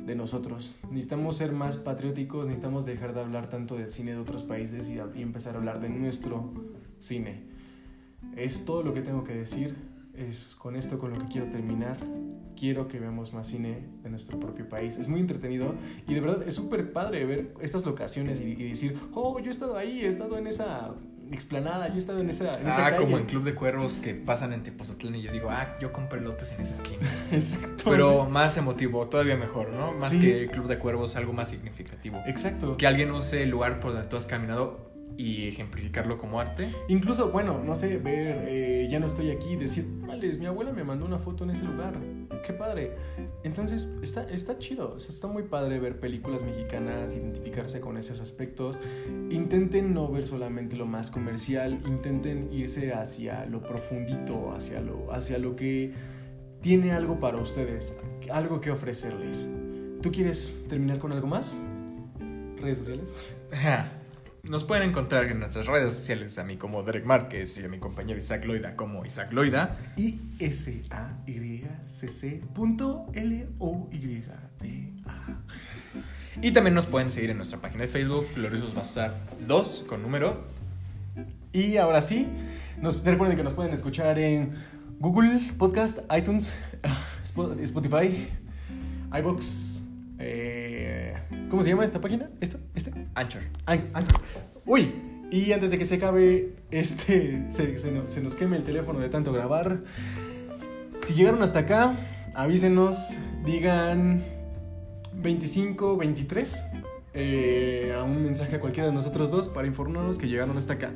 de 0.06 0.16
nosotros. 0.16 0.78
Necesitamos 0.92 1.38
ser 1.38 1.54
más 1.54 1.78
patrióticos, 1.78 2.46
necesitamos 2.46 2.86
dejar 2.86 3.16
de 3.16 3.22
hablar 3.22 3.50
tanto 3.50 3.76
del 3.76 3.90
cine 3.90 4.12
de 4.12 4.18
otros 4.18 4.44
países 4.44 4.88
y, 4.90 4.98
y 5.18 5.22
empezar 5.24 5.56
a 5.56 5.58
hablar 5.58 5.82
de 5.82 5.90
nuestro 5.90 6.54
cine. 7.00 7.42
Es 8.36 8.64
todo 8.64 8.84
lo 8.84 8.94
que 8.94 9.02
tengo 9.02 9.24
que 9.24 9.34
decir. 9.34 9.76
Es 10.14 10.56
con 10.56 10.76
esto 10.76 11.00
con 11.00 11.12
lo 11.12 11.20
que 11.20 11.26
quiero 11.26 11.50
terminar. 11.50 11.98
Quiero 12.56 12.88
que 12.88 13.00
veamos 13.00 13.34
más 13.34 13.48
cine 13.48 13.84
de 14.04 14.12
nuestro 14.12 14.40
propio 14.40 14.70
país. 14.70 14.98
Es 14.98 15.08
muy 15.08 15.22
entretenido 15.22 15.74
y 16.08 16.14
de 16.14 16.22
verdad 16.22 16.48
es 16.48 16.54
súper 16.54 16.94
padre 16.94 17.26
ver 17.26 17.54
estas 17.62 17.84
locaciones 17.84 18.42
y, 18.42 18.46
y 18.46 18.70
decir, 18.70 19.00
oh, 19.14 19.40
yo 19.40 19.48
he 19.48 19.50
estado 19.50 19.76
ahí, 19.76 20.02
he 20.02 20.08
estado 20.08 20.38
en 20.38 20.46
esa 20.46 20.96
explanada, 21.32 21.88
yo 21.90 21.96
he 21.96 21.98
estado 21.98 22.20
en 22.20 22.30
esa, 22.30 22.52
en 22.60 22.68
esa 22.68 22.86
Ah, 22.86 22.90
calle". 22.92 23.04
como 23.04 23.18
en 23.18 23.26
Club 23.26 23.44
de 23.44 23.54
Cuervos 23.56 23.98
que 24.02 24.14
pasan 24.14 24.54
en 24.54 24.64
Tepozotlán 24.64 25.16
y 25.16 25.22
yo 25.22 25.32
digo, 25.32 25.50
ah, 25.50 25.76
yo 25.80 25.92
compré 25.92 26.22
lotes 26.22 26.52
en 26.54 26.62
esa 26.62 26.74
esquina. 26.74 27.08
Exacto. 27.32 27.84
Pero 27.90 28.26
más 28.30 28.58
emotivo, 28.58 29.08
todavía 29.08 29.36
mejor, 29.38 29.70
¿no? 29.70 29.94
Más 29.94 30.10
Sí. 30.12 30.20
que 30.20 30.48
Club 30.50 30.68
de 30.68 30.78
Cuervos, 30.80 31.16
algo 31.16 31.34
más 31.34 31.50
significativo. 31.50 32.20
Exacto. 32.26 32.78
Que 32.78 32.88
alguien 32.88 33.12
use 33.12 33.44
el 33.44 33.50
lugar 33.50 33.80
por 33.80 33.94
donde 33.94 34.08
tú 34.08 34.18
has 34.18 34.26
caminado 34.28 34.87
y 35.18 35.48
ejemplificarlo 35.48 36.18
como 36.18 36.40
arte. 36.40 36.74
Incluso, 36.88 37.32
bueno, 37.32 37.62
no 37.64 37.76
sé, 37.76 37.98
ver, 37.98 38.46
eh, 38.48 38.88
ya 38.90 39.00
no 39.00 39.08
estoy 39.08 39.32
aquí, 39.32 39.56
decir, 39.56 39.86
vale, 40.06 40.32
mi 40.38 40.46
abuela 40.46 40.72
me 40.72 40.84
mandó 40.84 41.06
una 41.06 41.18
foto 41.18 41.44
en 41.44 41.50
ese 41.50 41.66
lugar. 41.66 42.00
Qué 42.46 42.54
padre. 42.54 42.96
Entonces, 43.44 43.90
está, 44.04 44.30
está 44.30 44.60
chido. 44.60 44.94
O 44.96 45.00
sea, 45.00 45.14
está 45.14 45.28
muy 45.28 45.44
padre 45.44 45.80
ver 45.80 46.00
películas 46.00 46.44
mexicanas, 46.44 47.16
identificarse 47.16 47.82
con 47.82 47.98
esos 47.98 48.22
aspectos. 48.22 48.78
Intenten 49.32 49.94
no 49.94 50.08
ver 50.12 50.26
solamente 50.26 50.76
lo 50.76 50.86
más 50.86 51.10
comercial, 51.10 51.82
intenten 51.88 52.54
irse 52.54 52.94
hacia 52.94 53.46
lo 53.46 53.64
profundito, 53.64 54.52
hacia 54.52 54.82
lo, 54.82 55.12
hacia 55.12 55.40
lo 55.40 55.56
que 55.56 55.94
tiene 56.62 56.92
algo 56.92 57.20
para 57.20 57.38
ustedes, 57.38 57.96
algo 58.32 58.62
que 58.62 58.72
ofrecerles. 58.72 59.48
¿Tú 60.02 60.12
quieres 60.12 60.64
terminar 60.70 61.00
con 61.00 61.12
algo 61.12 61.28
más? 61.28 61.58
¿Redes 62.58 62.78
sociales? 62.80 63.22
Nos 64.50 64.64
pueden 64.64 64.90
encontrar 64.90 65.26
en 65.26 65.40
nuestras 65.40 65.68
redes 65.68 65.94
sociales 65.94 66.38
a 66.40 66.44
mí 66.46 66.56
como 66.56 66.82
Derek 66.84 67.06
Márquez 67.06 67.58
y 67.58 67.66
a 67.66 67.68
mi 67.68 67.80
compañero 67.80 68.18
Isaac 68.18 68.46
Loida 68.46 68.76
como 68.78 69.06
Isaac 69.06 69.34
Loida. 69.34 69.78
I 69.98 70.20
S 70.40 70.84
A 70.90 71.18
Y 71.28 71.64
C 71.86 72.08
C 72.08 72.42
punto 72.54 73.08
L 73.14 73.48
O 73.60 73.90
Y 73.92 73.98
D 74.00 74.94
A. 75.06 75.40
Y 76.42 76.52
también 76.52 76.76
nos 76.76 76.86
pueden 76.86 77.12
seguir 77.12 77.32
en 77.32 77.38
nuestra 77.38 77.60
página 77.60 77.82
de 77.82 77.88
Facebook, 77.90 78.28
Gloriosos 78.36 78.74
Bazar 78.74 79.20
2 79.46 79.86
con 79.88 80.02
número. 80.02 80.46
Y 81.52 81.76
ahora 81.78 82.02
sí, 82.02 82.28
nos, 82.82 83.04
recuerden 83.04 83.36
que 83.36 83.44
nos 83.44 83.54
pueden 83.54 83.74
escuchar 83.74 84.18
en 84.20 84.52
Google 85.00 85.40
Podcast, 85.58 86.00
iTunes, 86.18 86.56
Spo- 87.26 87.60
Spotify, 87.60 88.30
iBox. 89.18 89.84
eh, 90.20 90.57
¿Cómo 91.50 91.64
se 91.64 91.70
llama 91.70 91.86
esta 91.86 92.00
página? 92.02 92.30
¿Esta? 92.42 92.58
¿Este? 92.76 92.92
Anchor. 93.16 93.42
An- 93.66 93.90
Anchor. 93.94 94.22
Uy, 94.66 94.94
y 95.32 95.52
antes 95.52 95.72
de 95.72 95.78
que 95.78 95.86
se 95.86 95.96
acabe, 95.96 96.54
este, 96.72 97.46
se, 97.52 97.78
se 97.78 97.92
nos, 97.92 98.12
se 98.12 98.22
nos 98.22 98.36
queme 98.36 98.58
el 98.58 98.64
teléfono 98.64 99.00
de 99.00 99.10
tanto 99.10 99.32
grabar. 99.34 99.82
Si 101.06 101.14
llegaron 101.14 101.42
hasta 101.44 101.60
acá, 101.60 101.96
avísenos, 102.36 103.18
digan 103.46 104.24
25, 105.14 105.98
23 105.98 106.62
eh, 107.14 107.94
a 107.98 108.04
un 108.04 108.22
mensaje 108.24 108.56
a 108.58 108.60
cualquiera 108.60 108.88
de 108.90 108.94
nosotros 108.94 109.32
dos 109.32 109.48
para 109.48 109.68
informarnos 109.68 110.18
que 110.18 110.28
llegaron 110.28 110.58
hasta 110.58 110.74
acá. 110.74 110.92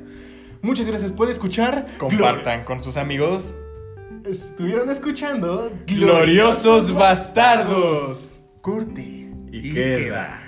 Muchas 0.60 0.86
gracias 0.86 1.12
por 1.12 1.28
escuchar. 1.30 1.86
Compartan 1.98 2.64
con 2.64 2.80
sus 2.80 2.96
amigos. 2.96 3.54
Estuvieron 4.24 4.88
escuchando 4.90 5.72
Gloriosos 5.88 6.94
Bastardos. 6.94 8.40
Corte. 8.60 9.21
Y, 9.52 9.74
queda. 9.74 10.41